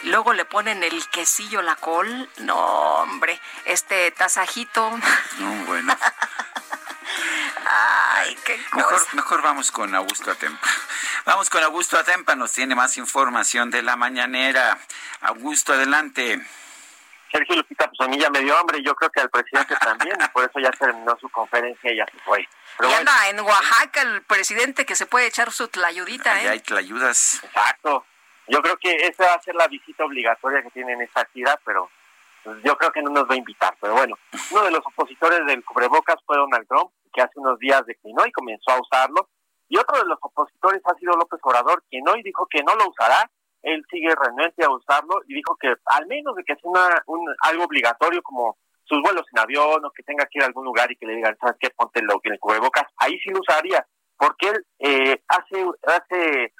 luego 0.04 0.32
le 0.32 0.46
ponen 0.46 0.82
el 0.82 1.06
quesillo, 1.08 1.60
la 1.60 1.76
col. 1.76 2.30
No, 2.38 2.56
hombre, 2.56 3.38
este 3.66 4.10
tasajito. 4.12 4.90
No, 5.38 5.66
bueno. 5.66 5.94
Ay, 7.66 8.34
qué 8.42 8.58
mejor, 8.72 9.00
mejor 9.12 9.42
vamos 9.42 9.70
con 9.70 9.94
Augusto 9.94 10.30
Atempa. 10.30 10.66
Vamos 11.26 11.50
con 11.50 11.62
Augusto 11.62 11.98
Atempa, 11.98 12.34
nos 12.34 12.52
tiene 12.52 12.74
más 12.74 12.96
información 12.96 13.70
de 13.70 13.82
la 13.82 13.96
mañanera. 13.96 14.78
Augusto, 15.20 15.74
adelante. 15.74 16.40
Sergio 17.30 17.56
Lupita, 17.56 17.86
pues 17.86 18.00
a 18.00 18.08
mí 18.08 18.18
ya 18.18 18.30
me 18.30 18.40
dio 18.40 18.56
hambre, 18.58 18.82
yo 18.82 18.94
creo 18.94 19.10
que 19.10 19.20
al 19.20 19.28
presidente 19.28 19.76
también, 19.76 20.16
y 20.18 20.28
por 20.28 20.48
eso 20.48 20.58
ya 20.58 20.70
terminó 20.70 21.18
su 21.20 21.28
conferencia 21.28 21.92
y 21.92 21.98
ya 21.98 22.06
se 22.06 22.18
fue. 22.20 22.48
y 22.80 22.92
anda 22.94 23.28
en 23.28 23.40
Oaxaca 23.40 24.00
el 24.00 24.22
presidente 24.22 24.86
que 24.86 24.96
se 24.96 25.04
puede 25.04 25.26
echar 25.26 25.52
su 25.52 25.68
tlayudita, 25.68 26.42
¿eh? 26.42 26.48
hay 26.48 26.60
tlayudas. 26.60 27.42
Exacto. 27.44 28.06
Yo 28.48 28.60
creo 28.60 28.76
que 28.76 28.94
esa 28.94 29.26
va 29.26 29.34
a 29.34 29.42
ser 29.42 29.54
la 29.54 29.68
visita 29.68 30.04
obligatoria 30.04 30.62
que 30.62 30.70
tiene 30.70 30.92
en 30.92 31.02
esta 31.02 31.24
gira, 31.32 31.58
pero 31.64 31.88
yo 32.64 32.76
creo 32.76 32.90
que 32.90 33.02
no 33.02 33.10
nos 33.10 33.24
va 33.24 33.34
a 33.34 33.38
invitar. 33.38 33.76
Pero 33.80 33.94
bueno, 33.94 34.16
uno 34.50 34.64
de 34.64 34.70
los 34.70 34.84
opositores 34.86 35.46
del 35.46 35.64
cubrebocas 35.64 36.16
fue 36.26 36.36
Donald 36.36 36.66
Trump, 36.66 36.90
que 37.12 37.22
hace 37.22 37.38
unos 37.38 37.58
días 37.58 37.86
declinó 37.86 38.26
y 38.26 38.32
comenzó 38.32 38.72
a 38.72 38.80
usarlo. 38.80 39.28
Y 39.68 39.78
otro 39.78 39.98
de 39.98 40.08
los 40.08 40.18
opositores 40.20 40.82
ha 40.84 40.94
sido 40.98 41.16
López 41.16 41.40
Obrador, 41.42 41.82
quien 41.88 42.06
hoy 42.08 42.22
dijo 42.22 42.46
que 42.50 42.62
no 42.62 42.74
lo 42.74 42.88
usará 42.88 43.30
él 43.62 43.84
sigue 43.90 44.14
renuente 44.14 44.64
a 44.64 44.70
usarlo 44.70 45.22
y 45.26 45.34
dijo 45.34 45.56
que 45.56 45.72
al 45.86 46.06
menos 46.06 46.34
de 46.34 46.44
que 46.44 46.54
sea 46.56 46.70
una, 46.70 47.02
un, 47.06 47.24
algo 47.42 47.64
obligatorio 47.64 48.22
como 48.22 48.58
sus 48.84 49.00
vuelos 49.00 49.24
en 49.32 49.38
avión 49.38 49.84
o 49.84 49.90
que 49.92 50.02
tenga 50.02 50.26
que 50.26 50.38
ir 50.38 50.42
a 50.42 50.46
algún 50.46 50.64
lugar 50.64 50.90
y 50.90 50.96
que 50.96 51.06
le 51.06 51.14
digan, 51.14 51.36
¿sabes 51.40 51.56
qué? 51.60 51.70
Ponte 51.70 52.02
lo 52.02 52.20
que 52.20 52.30
el 52.30 52.40
cubrebocas, 52.40 52.84
ahí 52.96 53.18
sí 53.20 53.30
lo 53.30 53.40
usaría, 53.40 53.86
porque 54.16 54.48
él 54.48 54.66
eh, 54.80 55.22
hace, 55.28 55.64
hace 55.86 56.52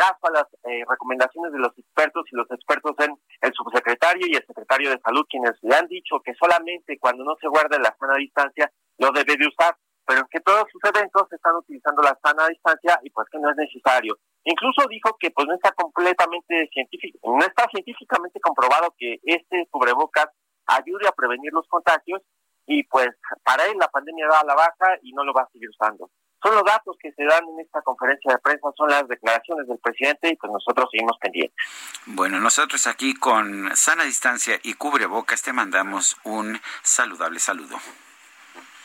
caso 0.00 0.18
a 0.22 0.30
las 0.30 0.48
eh, 0.64 0.82
recomendaciones 0.88 1.52
de 1.52 1.58
los 1.58 1.76
expertos 1.76 2.24
y 2.32 2.36
los 2.36 2.50
expertos 2.50 2.96
en 3.00 3.12
el 3.42 3.52
subsecretario 3.52 4.26
y 4.26 4.34
el 4.34 4.46
secretario 4.46 4.88
de 4.88 5.00
salud 5.04 5.26
quienes 5.28 5.52
le 5.60 5.76
han 5.76 5.86
dicho 5.88 6.20
que 6.24 6.32
solamente 6.40 6.98
cuando 6.98 7.22
no 7.22 7.36
se 7.38 7.48
guarda 7.48 7.78
la 7.78 7.94
sana 8.00 8.16
distancia 8.16 8.72
lo 8.96 9.12
debe 9.12 9.36
de 9.36 9.46
usar, 9.46 9.76
pero 10.06 10.26
que 10.30 10.40
todos 10.40 10.64
sus 10.72 10.80
eventos 10.88 11.30
están 11.30 11.54
utilizando 11.56 12.00
la 12.00 12.18
sana 12.24 12.48
distancia 12.48 12.98
y 13.02 13.10
pues 13.10 13.28
que 13.30 13.38
no 13.38 13.50
es 13.50 13.56
necesario. 13.56 14.16
Incluso 14.44 14.88
dijo 14.88 15.14
que 15.20 15.30
pues 15.32 15.46
no 15.46 15.54
está 15.54 15.72
completamente 15.72 16.66
científico, 16.72 17.18
no 17.36 17.44
está 17.44 17.68
científicamente 17.68 18.40
comprobado 18.40 18.94
que 18.96 19.20
este 19.24 19.68
cubrebocas 19.70 20.28
ayude 20.64 21.08
a 21.08 21.12
prevenir 21.12 21.52
los 21.52 21.68
contagios 21.68 22.22
y 22.64 22.84
pues 22.84 23.08
para 23.44 23.66
él 23.66 23.76
la 23.78 23.88
pandemia 23.88 24.28
va 24.28 24.40
a 24.40 24.46
la 24.46 24.54
baja 24.54 24.96
y 25.02 25.12
no 25.12 25.24
lo 25.24 25.34
va 25.34 25.42
a 25.42 25.50
seguir 25.52 25.68
usando. 25.68 26.08
Son 26.42 26.54
los 26.54 26.64
datos 26.64 26.96
que 27.00 27.12
se 27.12 27.24
dan 27.24 27.44
en 27.48 27.60
esta 27.60 27.82
conferencia 27.82 28.32
de 28.32 28.38
prensa, 28.38 28.68
son 28.76 28.88
las 28.88 29.06
declaraciones 29.08 29.68
del 29.68 29.78
presidente 29.78 30.30
y 30.30 30.36
pues 30.36 30.52
nosotros 30.52 30.88
seguimos 30.90 31.18
pendientes. 31.20 31.56
Bueno, 32.06 32.40
nosotros 32.40 32.86
aquí 32.86 33.14
con 33.14 33.76
sana 33.76 34.04
distancia 34.04 34.58
y 34.62 34.74
cubrebocas 34.74 35.42
te 35.42 35.52
mandamos 35.52 36.16
un 36.24 36.58
saludable 36.82 37.40
saludo. 37.40 37.76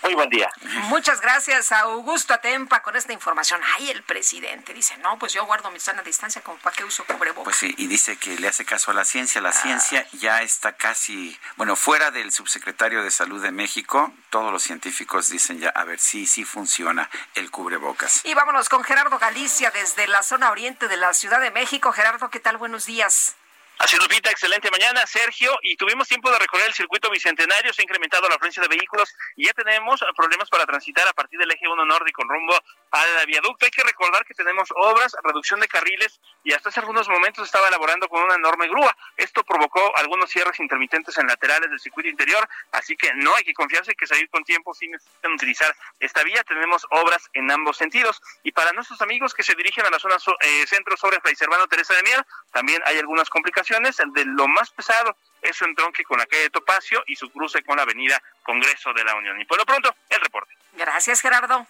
Muy 0.05 0.13
buen 0.13 0.29
día. 0.29 0.51
Muchas 0.83 1.19
gracias 1.19 1.71
a 1.71 1.79
Augusto 1.79 2.35
Atempa 2.35 2.83
con 2.83 2.95
esta 2.95 3.11
información. 3.11 3.59
Ay, 3.75 3.89
el 3.89 4.03
presidente 4.03 4.71
dice, 4.71 4.95
no, 4.97 5.17
pues 5.17 5.33
yo 5.33 5.43
guardo 5.47 5.71
mi 5.71 5.79
sana 5.79 6.03
distancia, 6.03 6.43
como 6.43 6.59
para 6.59 6.75
qué 6.75 6.83
uso 6.83 7.03
cubrebocas. 7.05 7.43
Pues 7.43 7.55
sí, 7.55 7.73
y 7.79 7.87
dice 7.87 8.15
que 8.15 8.37
le 8.37 8.47
hace 8.47 8.65
caso 8.65 8.91
a 8.91 8.93
la 8.93 9.03
ciencia. 9.03 9.41
La 9.41 9.51
ciencia 9.51 10.05
ya 10.13 10.43
está 10.43 10.73
casi, 10.73 11.35
bueno, 11.55 11.75
fuera 11.75 12.11
del 12.11 12.31
subsecretario 12.31 13.01
de 13.01 13.09
Salud 13.09 13.41
de 13.41 13.49
México, 13.49 14.13
todos 14.29 14.51
los 14.51 14.61
científicos 14.61 15.29
dicen 15.29 15.59
ya, 15.59 15.69
a 15.69 15.83
ver, 15.85 15.99
sí, 15.99 16.27
sí 16.27 16.45
funciona 16.45 17.09
el 17.33 17.49
cubrebocas. 17.49 18.23
Y 18.25 18.35
vámonos 18.35 18.69
con 18.69 18.83
Gerardo 18.83 19.17
Galicia 19.17 19.71
desde 19.71 20.07
la 20.07 20.21
zona 20.21 20.51
oriente 20.51 20.87
de 20.87 20.97
la 20.97 21.15
Ciudad 21.15 21.41
de 21.41 21.49
México. 21.49 21.91
Gerardo, 21.91 22.29
¿qué 22.29 22.39
tal? 22.39 22.57
Buenos 22.57 22.85
días. 22.85 23.35
Así 23.77 23.97
Lupita, 23.97 24.31
excelente 24.31 24.71
mañana, 24.71 25.05
Sergio, 25.05 25.59
y 25.61 25.75
tuvimos 25.75 26.07
tiempo 26.07 26.31
de 26.31 26.39
recorrer 26.39 26.67
el 26.67 26.73
circuito 26.73 27.09
bicentenario, 27.09 27.73
se 27.73 27.81
ha 27.81 27.83
incrementado 27.83 28.29
la 28.29 28.35
afluencia 28.35 28.63
de 28.63 28.69
vehículos 28.69 29.13
y 29.35 29.47
ya 29.47 29.53
tenemos 29.53 30.01
problemas 30.15 30.49
para 30.49 30.65
transitar 30.65 31.05
a 31.09 31.11
partir 31.11 31.37
del 31.37 31.51
eje 31.51 31.67
1 31.67 31.85
norte 31.85 32.13
con 32.13 32.29
rumbo 32.29 32.57
al 32.91 33.25
viaducto. 33.27 33.65
Hay 33.65 33.71
que 33.71 33.83
recordar 33.83 34.23
que 34.25 34.33
tenemos 34.33 34.69
obras, 34.77 35.13
reducción 35.23 35.59
de 35.59 35.67
carriles 35.67 36.21
y 36.45 36.53
hasta 36.53 36.69
hace 36.69 36.79
algunos 36.79 37.09
momentos 37.09 37.45
estaba 37.45 37.67
elaborando 37.67 38.07
con 38.07 38.23
una 38.23 38.35
enorme 38.35 38.69
grúa. 38.69 38.95
Esto 39.17 39.43
provocó 39.43 39.91
algunos 39.97 40.29
cierres 40.29 40.57
intermitentes 40.61 41.17
en 41.17 41.27
laterales 41.27 41.69
del 41.69 41.79
circuito 41.79 42.07
interior, 42.07 42.47
así 42.71 42.95
que 42.95 43.13
no 43.15 43.35
hay 43.35 43.43
que 43.43 43.53
confiarse 43.53 43.93
que 43.93 44.07
salir 44.07 44.29
con 44.29 44.45
tiempo 44.45 44.73
si 44.73 44.87
necesitan 44.87 45.33
utilizar 45.33 45.75
esta 45.99 46.23
vía. 46.23 46.45
Tenemos 46.45 46.87
obras 46.91 47.29
en 47.33 47.51
ambos 47.51 47.75
sentidos. 47.75 48.21
Y 48.41 48.53
para 48.53 48.71
nuestros 48.71 49.01
amigos 49.01 49.33
que 49.33 49.43
se 49.43 49.53
dirigen 49.53 49.85
a 49.85 49.89
la 49.89 49.99
zona 49.99 50.15
eh, 50.39 50.65
centro 50.65 50.95
sobre 50.95 51.19
Fray 51.19 51.35
Servano 51.35 51.67
Teresa 51.67 51.93
de 51.93 52.03
Mier, 52.03 52.25
también 52.53 52.81
hay 52.85 52.97
algunas 52.99 53.29
complicaciones 53.29 53.64
de 54.13 54.25
lo 54.25 54.47
más 54.47 54.69
pesado 54.71 55.17
es 55.41 55.55
su 55.55 55.65
entronque 55.65 56.03
con 56.03 56.17
la 56.17 56.25
calle 56.25 56.49
Topacio 56.49 57.03
y 57.07 57.15
su 57.15 57.31
cruce 57.31 57.63
con 57.63 57.77
la 57.77 57.83
avenida 57.83 58.21
Congreso 58.43 58.93
de 58.93 59.03
la 59.03 59.15
Unión. 59.15 59.39
Y 59.39 59.45
por 59.45 59.57
lo 59.57 59.65
pronto, 59.65 59.95
el 60.09 60.19
reporte. 60.21 60.55
Gracias, 60.73 61.21
Gerardo. 61.21 61.65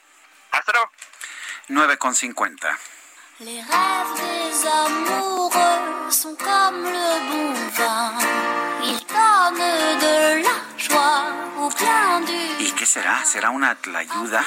Hasta 0.51 0.71
luego. 0.71 0.91
9 1.69 1.97
con 1.97 2.15
50. 2.15 2.77
Les 3.41 3.61
rêves 3.61 4.15
des 4.15 4.67
amoureux 4.67 6.09
sont 6.09 6.37
comme 6.37 6.83
le 6.85 7.19
bon 7.29 7.53
vin. 7.71 8.13
Ils 8.83 9.05
donnent 9.07 9.99
de 9.99 10.41
la 10.41 10.55
joie 10.77 11.33
au 11.57 11.69
du... 12.25 12.63
¿Y 12.63 12.71
qué 12.71 12.85
será? 12.85 13.25
¿Será 13.25 13.49
una 13.49 13.75
tlayuda? 13.75 14.45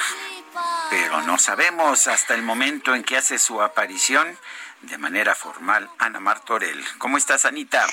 Pero 0.89 1.21
no 1.21 1.37
sabemos 1.37 2.07
hasta 2.07 2.33
el 2.33 2.41
momento 2.41 2.95
en 2.95 3.03
que 3.03 3.17
hace 3.17 3.37
su 3.37 3.61
aparición 3.61 4.37
de 4.81 4.97
manera 4.97 5.35
formal 5.35 5.89
Ana 5.97 6.19
Martorell. 6.19 6.83
¿Cómo 6.97 7.17
estás, 7.17 7.45
Anita? 7.45 7.85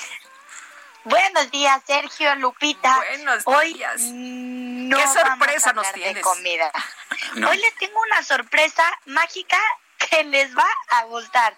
Buenos 1.03 1.51
días, 1.51 1.81
Sergio, 1.85 2.35
Lupita. 2.35 2.95
Buenos 2.95 3.45
días. 3.45 4.01
Hoy 4.01 4.11
no 4.13 4.97
¿Qué 4.97 5.07
sorpresa 5.07 5.73
nos 5.73 5.91
tienes? 5.93 6.15
De 6.15 6.21
comida. 6.21 6.71
Hoy 7.35 7.57
les 7.57 7.75
tengo 7.75 7.99
una 8.01 8.23
sorpresa 8.23 8.83
mágica 9.05 9.57
que 9.97 10.23
les 10.25 10.55
va 10.55 10.67
a 10.89 11.03
gustar. 11.05 11.55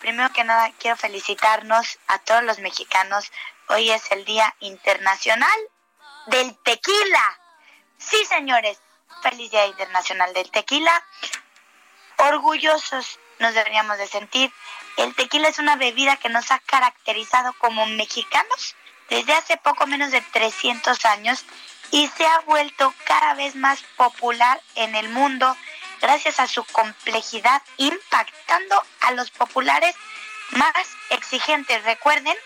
Primero 0.00 0.32
que 0.32 0.44
nada, 0.44 0.72
quiero 0.78 0.96
felicitarnos 0.96 1.98
a 2.08 2.18
todos 2.20 2.42
los 2.42 2.58
mexicanos. 2.58 3.30
Hoy 3.68 3.90
es 3.90 4.10
el 4.10 4.24
Día 4.24 4.54
Internacional 4.60 5.58
del 6.26 6.56
Tequila. 6.64 7.40
Sí, 7.98 8.24
señores, 8.24 8.80
feliz 9.22 9.50
Día 9.50 9.66
Internacional 9.66 10.32
del 10.32 10.50
Tequila. 10.50 11.04
orgullosos 12.16 13.18
nos 13.40 13.54
deberíamos 13.54 13.98
de 13.98 14.06
sentir. 14.06 14.52
El 14.96 15.14
tequila 15.14 15.48
es 15.48 15.58
una 15.58 15.76
bebida 15.76 16.16
que 16.16 16.28
nos 16.28 16.50
ha 16.52 16.60
caracterizado 16.60 17.52
como 17.54 17.86
mexicanos 17.86 18.76
desde 19.08 19.32
hace 19.32 19.56
poco 19.56 19.86
menos 19.86 20.12
de 20.12 20.20
300 20.20 21.04
años 21.06 21.44
y 21.90 22.06
se 22.08 22.24
ha 22.24 22.40
vuelto 22.40 22.94
cada 23.04 23.34
vez 23.34 23.56
más 23.56 23.82
popular 23.96 24.60
en 24.76 24.94
el 24.94 25.08
mundo 25.08 25.56
gracias 26.00 26.40
a 26.40 26.46
su 26.46 26.64
complejidad, 26.64 27.62
impactando 27.76 28.82
a 29.00 29.12
los 29.12 29.30
populares 29.30 29.94
más 30.50 30.72
exigentes. 31.10 31.82
Recuerden 31.84 32.36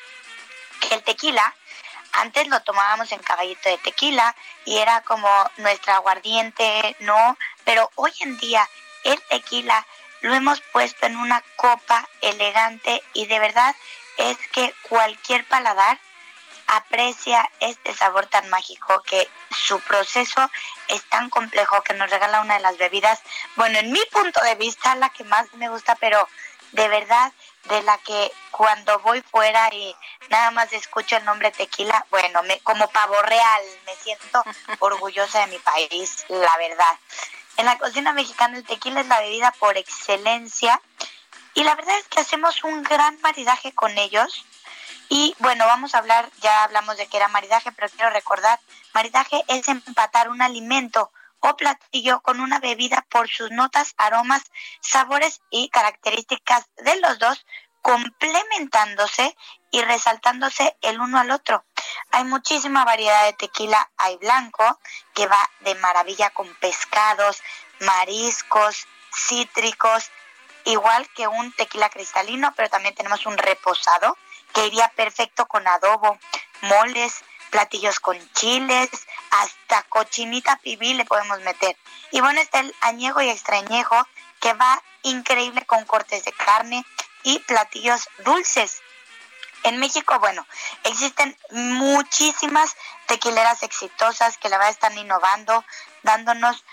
que 0.81 0.95
el 0.95 1.03
tequila 1.03 1.55
antes 2.13 2.47
lo 2.49 2.61
tomábamos 2.63 3.11
en 3.13 3.19
caballito 3.21 3.69
de 3.69 3.79
tequila 3.79 4.35
y 4.65 4.79
era 4.79 5.01
como 5.03 5.29
nuestra 5.57 5.97
aguardiente, 5.97 6.97
¿no? 7.01 7.37
Pero 7.65 7.91
hoy 7.97 8.13
en 8.21 8.39
día 8.39 8.69
el 9.05 9.21
tequila 9.23 9.85
lo 10.25 10.35
hemos 10.35 10.63
puesto 10.73 11.05
en 11.05 11.19
una 11.19 11.45
copa 11.57 12.09
elegante 12.23 13.03
y 13.13 13.27
de 13.27 13.39
verdad 13.39 13.77
es 14.17 14.39
que 14.53 14.75
cualquier 14.89 15.45
paladar 15.45 16.01
aprecia 16.67 17.47
este 17.61 17.93
sabor 17.93 18.25
tan 18.29 18.49
mágico 18.49 19.03
que 19.03 19.29
su 19.51 19.79
proceso 19.81 20.51
es 20.89 21.05
tan 21.11 21.29
complejo 21.29 21.83
que 21.83 21.93
nos 21.93 22.09
regala 22.09 22.41
una 22.41 22.55
de 22.55 22.61
las 22.61 22.79
bebidas, 22.79 23.21
bueno, 23.57 23.79
en 23.79 23.93
mi 23.93 24.01
punto 24.11 24.43
de 24.45 24.55
vista 24.55 24.95
la 24.95 25.11
que 25.11 25.25
más 25.25 25.53
me 25.55 25.69
gusta, 25.69 25.95
pero 25.97 26.27
de 26.73 26.89
verdad 26.89 27.31
de 27.65 27.83
la 27.83 27.99
que 27.99 28.33
cuando 28.51 28.99
voy 29.01 29.21
fuera 29.21 29.69
y 29.75 29.95
nada 30.31 30.51
más 30.53 30.73
escucho 30.73 31.19
el 31.19 31.25
nombre 31.27 31.51
tequila, 31.51 32.07
bueno, 32.09 32.43
me, 32.45 32.61
como 32.61 32.89
pavo 32.89 33.21
real, 33.21 33.63
me 33.85 33.95
siento 33.97 34.43
orgullosa 34.79 35.41
de 35.41 35.49
mi 35.49 35.59
país, 35.59 36.25
la 36.29 36.57
verdad. 36.57 36.99
En 37.57 37.67
la 37.67 37.79
cocina 37.79 38.13
mexicana 38.13 38.57
el 38.57 38.65
tequila 38.65 39.01
es 39.01 39.07
la 39.07 39.21
bebida 39.21 39.53
por 39.59 39.77
excelencia 39.77 40.81
y 41.55 41.63
la 41.63 41.77
verdad 41.77 41.97
es 41.99 42.09
que 42.09 42.21
hacemos 42.21 42.65
un 42.65 42.83
gran 42.83 43.21
maridaje 43.21 43.73
con 43.73 43.97
ellos. 43.97 44.45
Y 45.09 45.35
bueno, 45.39 45.67
vamos 45.67 45.95
a 45.95 45.99
hablar, 45.99 46.29
ya 46.41 46.65
hablamos 46.65 46.97
de 46.97 47.07
que 47.07 47.17
era 47.17 47.29
maridaje, 47.29 47.71
pero 47.73 47.89
quiero 47.91 48.11
recordar, 48.11 48.59
maridaje 48.93 49.45
es 49.49 49.69
empatar 49.69 50.29
un 50.31 50.43
alimento 50.43 51.13
o 51.41 51.57
platillo 51.57 52.21
con 52.23 52.41
una 52.41 52.59
bebida 52.59 53.07
por 53.11 53.29
sus 53.29 53.51
notas, 53.51 53.95
aromas, 53.99 54.43
sabores 54.81 55.43
y 55.51 55.69
características 55.69 56.65
de 56.79 56.97
los 57.01 57.19
dos, 57.19 57.45
complementándose 57.83 59.37
y 59.71 59.83
resaltándose 59.83 60.77
el 60.81 61.01
uno 61.01 61.19
al 61.19 61.31
otro. 61.31 61.65
Hay 62.11 62.25
muchísima 62.25 62.85
variedad 62.85 63.25
de 63.25 63.33
tequila, 63.35 63.91
hay 63.97 64.17
blanco, 64.17 64.79
que 65.15 65.27
va 65.27 65.51
de 65.61 65.75
maravilla 65.77 66.31
con 66.31 66.53
pescados, 66.57 67.43
mariscos, 67.81 68.87
cítricos, 69.15 70.11
igual 70.65 71.09
que 71.15 71.29
un 71.29 71.53
tequila 71.53 71.89
cristalino, 71.91 72.53
pero 72.57 72.69
también 72.69 72.95
tenemos 72.95 73.27
un 73.27 73.37
reposado 73.37 74.17
que 74.53 74.67
iría 74.67 74.89
perfecto 74.97 75.47
con 75.47 75.67
adobo, 75.67 76.19
moles, 76.63 77.25
platillos 77.51 78.01
con 78.01 78.19
chiles, 78.33 78.91
hasta 79.31 79.83
cochinita 79.85 80.57
pibil 80.57 80.97
le 80.97 81.05
podemos 81.05 81.41
meter. 81.41 81.77
Y 82.11 82.21
bueno, 82.21 82.41
está 82.41 82.61
el 82.61 82.75
añejo 82.81 83.21
y 83.21 83.31
extrañejo 83.31 83.97
que 84.41 84.53
va 84.55 84.83
increíble 85.03 85.65
con 85.67 85.85
cortes 85.85 86.25
de 86.25 86.33
carne 86.33 86.85
y 87.23 87.39
platillos 87.41 88.09
dulces. 88.25 88.83
En 89.65 89.79
México, 89.79 90.19
bueno, 90.21 90.47
existen 90.85 91.37
muchísimas 91.51 92.77
tequileras 93.07 93.63
exitosas 93.63 94.37
que 94.37 94.51
la 94.51 94.59
verdad 94.59 94.73
están 94.73 94.97
innovando, 94.99 95.65
dándonos 96.03 96.65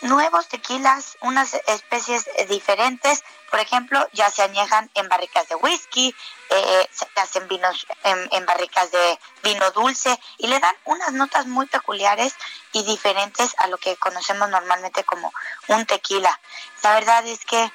nuevos 0.00 0.48
tequilas, 0.48 1.16
unas 1.20 1.54
especies 1.66 2.28
diferentes, 2.48 3.22
por 3.50 3.60
ejemplo, 3.60 4.08
ya 4.14 4.30
se 4.30 4.42
añejan 4.42 4.90
en 4.94 5.10
barricas 5.10 5.46
de 5.50 5.56
whisky, 5.56 6.14
eh, 6.48 6.88
se 6.90 7.06
hacen 7.16 7.46
vinos 7.48 7.86
en, 8.02 8.46
barricas 8.46 8.90
de 8.90 9.18
vino 9.42 9.70
dulce 9.72 10.18
y 10.38 10.46
le 10.48 10.58
dan 10.58 10.74
unas 10.86 11.12
notas 11.12 11.46
muy 11.46 11.66
peculiares 11.66 12.34
y 12.72 12.82
diferentes 12.84 13.54
a 13.58 13.66
lo 13.68 13.76
que 13.76 13.96
conocemos 13.96 14.48
normalmente 14.48 15.04
como 15.04 15.32
un 15.68 15.84
tequila. 15.84 16.40
La 16.82 16.94
verdad 16.94 17.26
es 17.26 17.44
que 17.44 17.70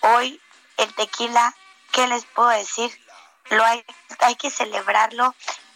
hoy 0.00 0.40
el 0.76 0.94
tequila, 0.94 1.56
¿qué 1.90 2.06
les 2.06 2.24
puedo 2.24 2.50
decir? 2.50 2.96
Lo 3.50 3.64
hay, 3.64 3.84
hay 4.20 4.36
que 4.36 4.50
celebrarlo 4.50 5.34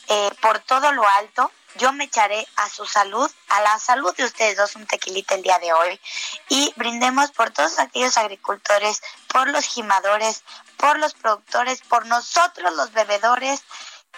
eh, 0.09 0.31
por 0.41 0.59
todo 0.61 0.93
lo 0.93 1.09
alto 1.09 1.51
yo 1.77 1.93
me 1.93 2.05
echaré 2.05 2.47
a 2.57 2.69
su 2.69 2.85
salud, 2.85 3.31
a 3.49 3.61
la 3.61 3.79
salud 3.79 4.15
de 4.17 4.25
ustedes 4.25 4.57
dos, 4.57 4.75
un 4.77 4.87
tequilita 4.87 5.35
el 5.35 5.43
día 5.43 5.59
de 5.59 5.73
hoy. 5.73 6.01
Y 6.49 6.73
brindemos 6.77 7.31
por 7.31 7.51
todos 7.51 7.79
aquellos 7.79 8.17
agricultores, 8.17 9.03
por 9.29 9.49
los 9.49 9.65
gimadores, 9.65 10.43
por 10.77 10.99
los 10.99 11.15
productores, 11.15 11.81
por 11.83 12.07
nosotros 12.07 12.75
los 12.75 12.93
bebedores, 12.93 13.63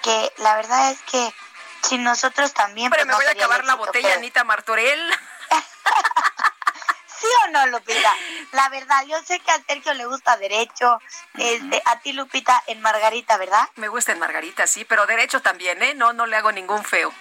que 0.02 0.32
la 0.38 0.56
verdad 0.56 0.90
es 0.92 1.00
que 1.02 1.34
si 1.82 1.98
nosotros 1.98 2.54
también... 2.54 2.90
Pero 2.90 3.04
pues, 3.04 3.18
me 3.18 3.24
voy 3.24 3.26
a 3.26 3.32
acabar 3.32 3.64
la 3.64 3.74
botella, 3.74 4.14
Anita 4.14 4.44
Martorell. 4.44 5.12
¿Sí 7.22 7.28
o 7.46 7.50
no, 7.52 7.66
Lupita? 7.66 8.12
La 8.50 8.68
verdad, 8.68 9.04
yo 9.06 9.16
sé 9.22 9.38
que 9.38 9.52
a 9.52 9.62
Sergio 9.64 9.94
le 9.94 10.06
gusta 10.06 10.36
derecho, 10.38 10.98
este, 11.38 11.80
a 11.84 12.00
ti, 12.00 12.12
Lupita, 12.12 12.60
en 12.66 12.80
Margarita, 12.80 13.36
¿verdad? 13.36 13.68
Me 13.76 13.86
gusta 13.86 14.10
en 14.10 14.18
Margarita, 14.18 14.66
sí, 14.66 14.84
pero 14.84 15.06
derecho 15.06 15.40
también, 15.40 15.80
¿eh? 15.84 15.94
No, 15.94 16.12
no 16.12 16.26
le 16.26 16.36
hago 16.36 16.50
ningún 16.50 16.82
feo. 16.82 17.14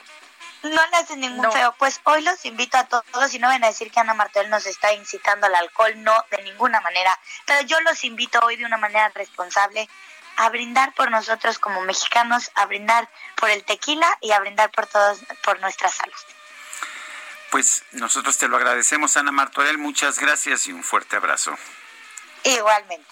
No 0.64 0.88
le 0.88 0.98
hacen 0.98 1.20
ningún 1.20 1.52
feo. 1.52 1.76
Pues 1.78 2.02
hoy 2.06 2.24
los 2.24 2.44
invito 2.46 2.78
a 2.78 2.86
todos 2.86 3.32
y 3.36 3.38
no 3.38 3.50
ven 3.50 3.64
a 3.64 3.68
decir 3.68 3.92
que 3.92 4.00
Ana 4.00 4.16
Martel 4.16 4.50
nos 4.50 4.66
está 4.66 4.92
incitando 4.94 5.46
al 5.46 5.54
alcohol, 5.54 5.94
no, 6.02 6.14
de 6.32 6.42
ninguna 6.42 6.82
manera. 6.82 7.20
Pero 7.46 7.62
yo 7.62 7.80
los 7.82 8.04
invito 8.04 8.40
hoy 8.44 8.56
de 8.56 8.66
una 8.66 8.78
manera 8.78 9.10
responsable 9.10 9.88
a 10.38 10.50
brindar 10.50 10.94
por 10.96 11.12
nosotros 11.12 11.60
como 11.60 11.82
mexicanos, 11.82 12.50
a 12.56 12.66
brindar 12.66 13.08
por 13.36 13.52
el 13.52 13.64
tequila 13.64 14.18
y 14.22 14.32
a 14.32 14.40
brindar 14.40 14.72
por 14.72 14.88
todos, 14.88 15.20
por 15.44 15.60
nuestra 15.60 15.90
salud. 15.90 16.14
Pues 17.52 17.84
nosotros 17.92 18.38
te 18.38 18.48
lo 18.48 18.58
agradecemos, 18.58 19.18
Ana 19.18 19.32
Martorell. 19.32 19.78
Muchas 19.78 20.18
gracias 20.20 20.68
y 20.68 20.74
un 20.74 20.84
fuerte 20.84 21.18
abrazo. 21.18 21.56
Igualmente. 22.44 23.06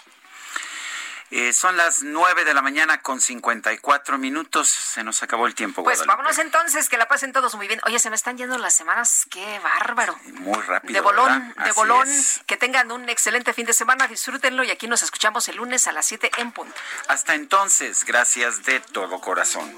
Eh, 1.32 1.54
son 1.54 1.78
las 1.78 2.02
nueve 2.02 2.44
de 2.44 2.56
la 2.56 2.64
mañana 2.64 3.02
con 3.02 3.22
54 3.22 4.18
minutos. 4.18 4.68
Se 4.68 5.04
nos 5.04 5.22
acabó 5.22 5.46
el 5.46 5.54
tiempo. 5.54 5.84
Pues 5.84 6.04
vámonos 6.06 6.40
entonces, 6.40 6.90
que 6.90 6.98
la 6.98 7.08
pasen 7.08 7.34
todos 7.34 7.54
muy 7.54 7.68
bien. 7.68 7.80
Oye, 7.86 8.00
se 8.00 8.10
me 8.10 8.16
están 8.16 8.38
yendo 8.38 8.58
las 8.58 8.74
semanas. 8.74 9.28
Qué 9.30 9.60
bárbaro. 9.60 10.18
Muy 10.34 10.60
rápido. 10.62 10.94
De 10.94 11.02
bolón, 11.02 11.54
de 11.64 11.72
bolón. 11.74 12.08
Que 12.48 12.58
tengan 12.58 12.92
un 12.92 13.10
excelente 13.10 13.54
fin 13.54 13.68
de 13.68 13.74
semana. 13.74 14.08
Disfrútenlo 14.08 14.64
y 14.64 14.72
aquí 14.72 14.88
nos 14.88 15.04
escuchamos 15.04 15.48
el 15.50 15.58
lunes 15.58 15.86
a 15.88 15.92
las 15.92 16.08
7 16.08 16.32
en 16.38 16.52
punto. 16.52 16.76
Hasta 17.10 17.36
entonces, 17.36 18.06
gracias 18.06 18.64
de 18.64 18.80
todo 18.80 19.20
corazón. 19.22 19.78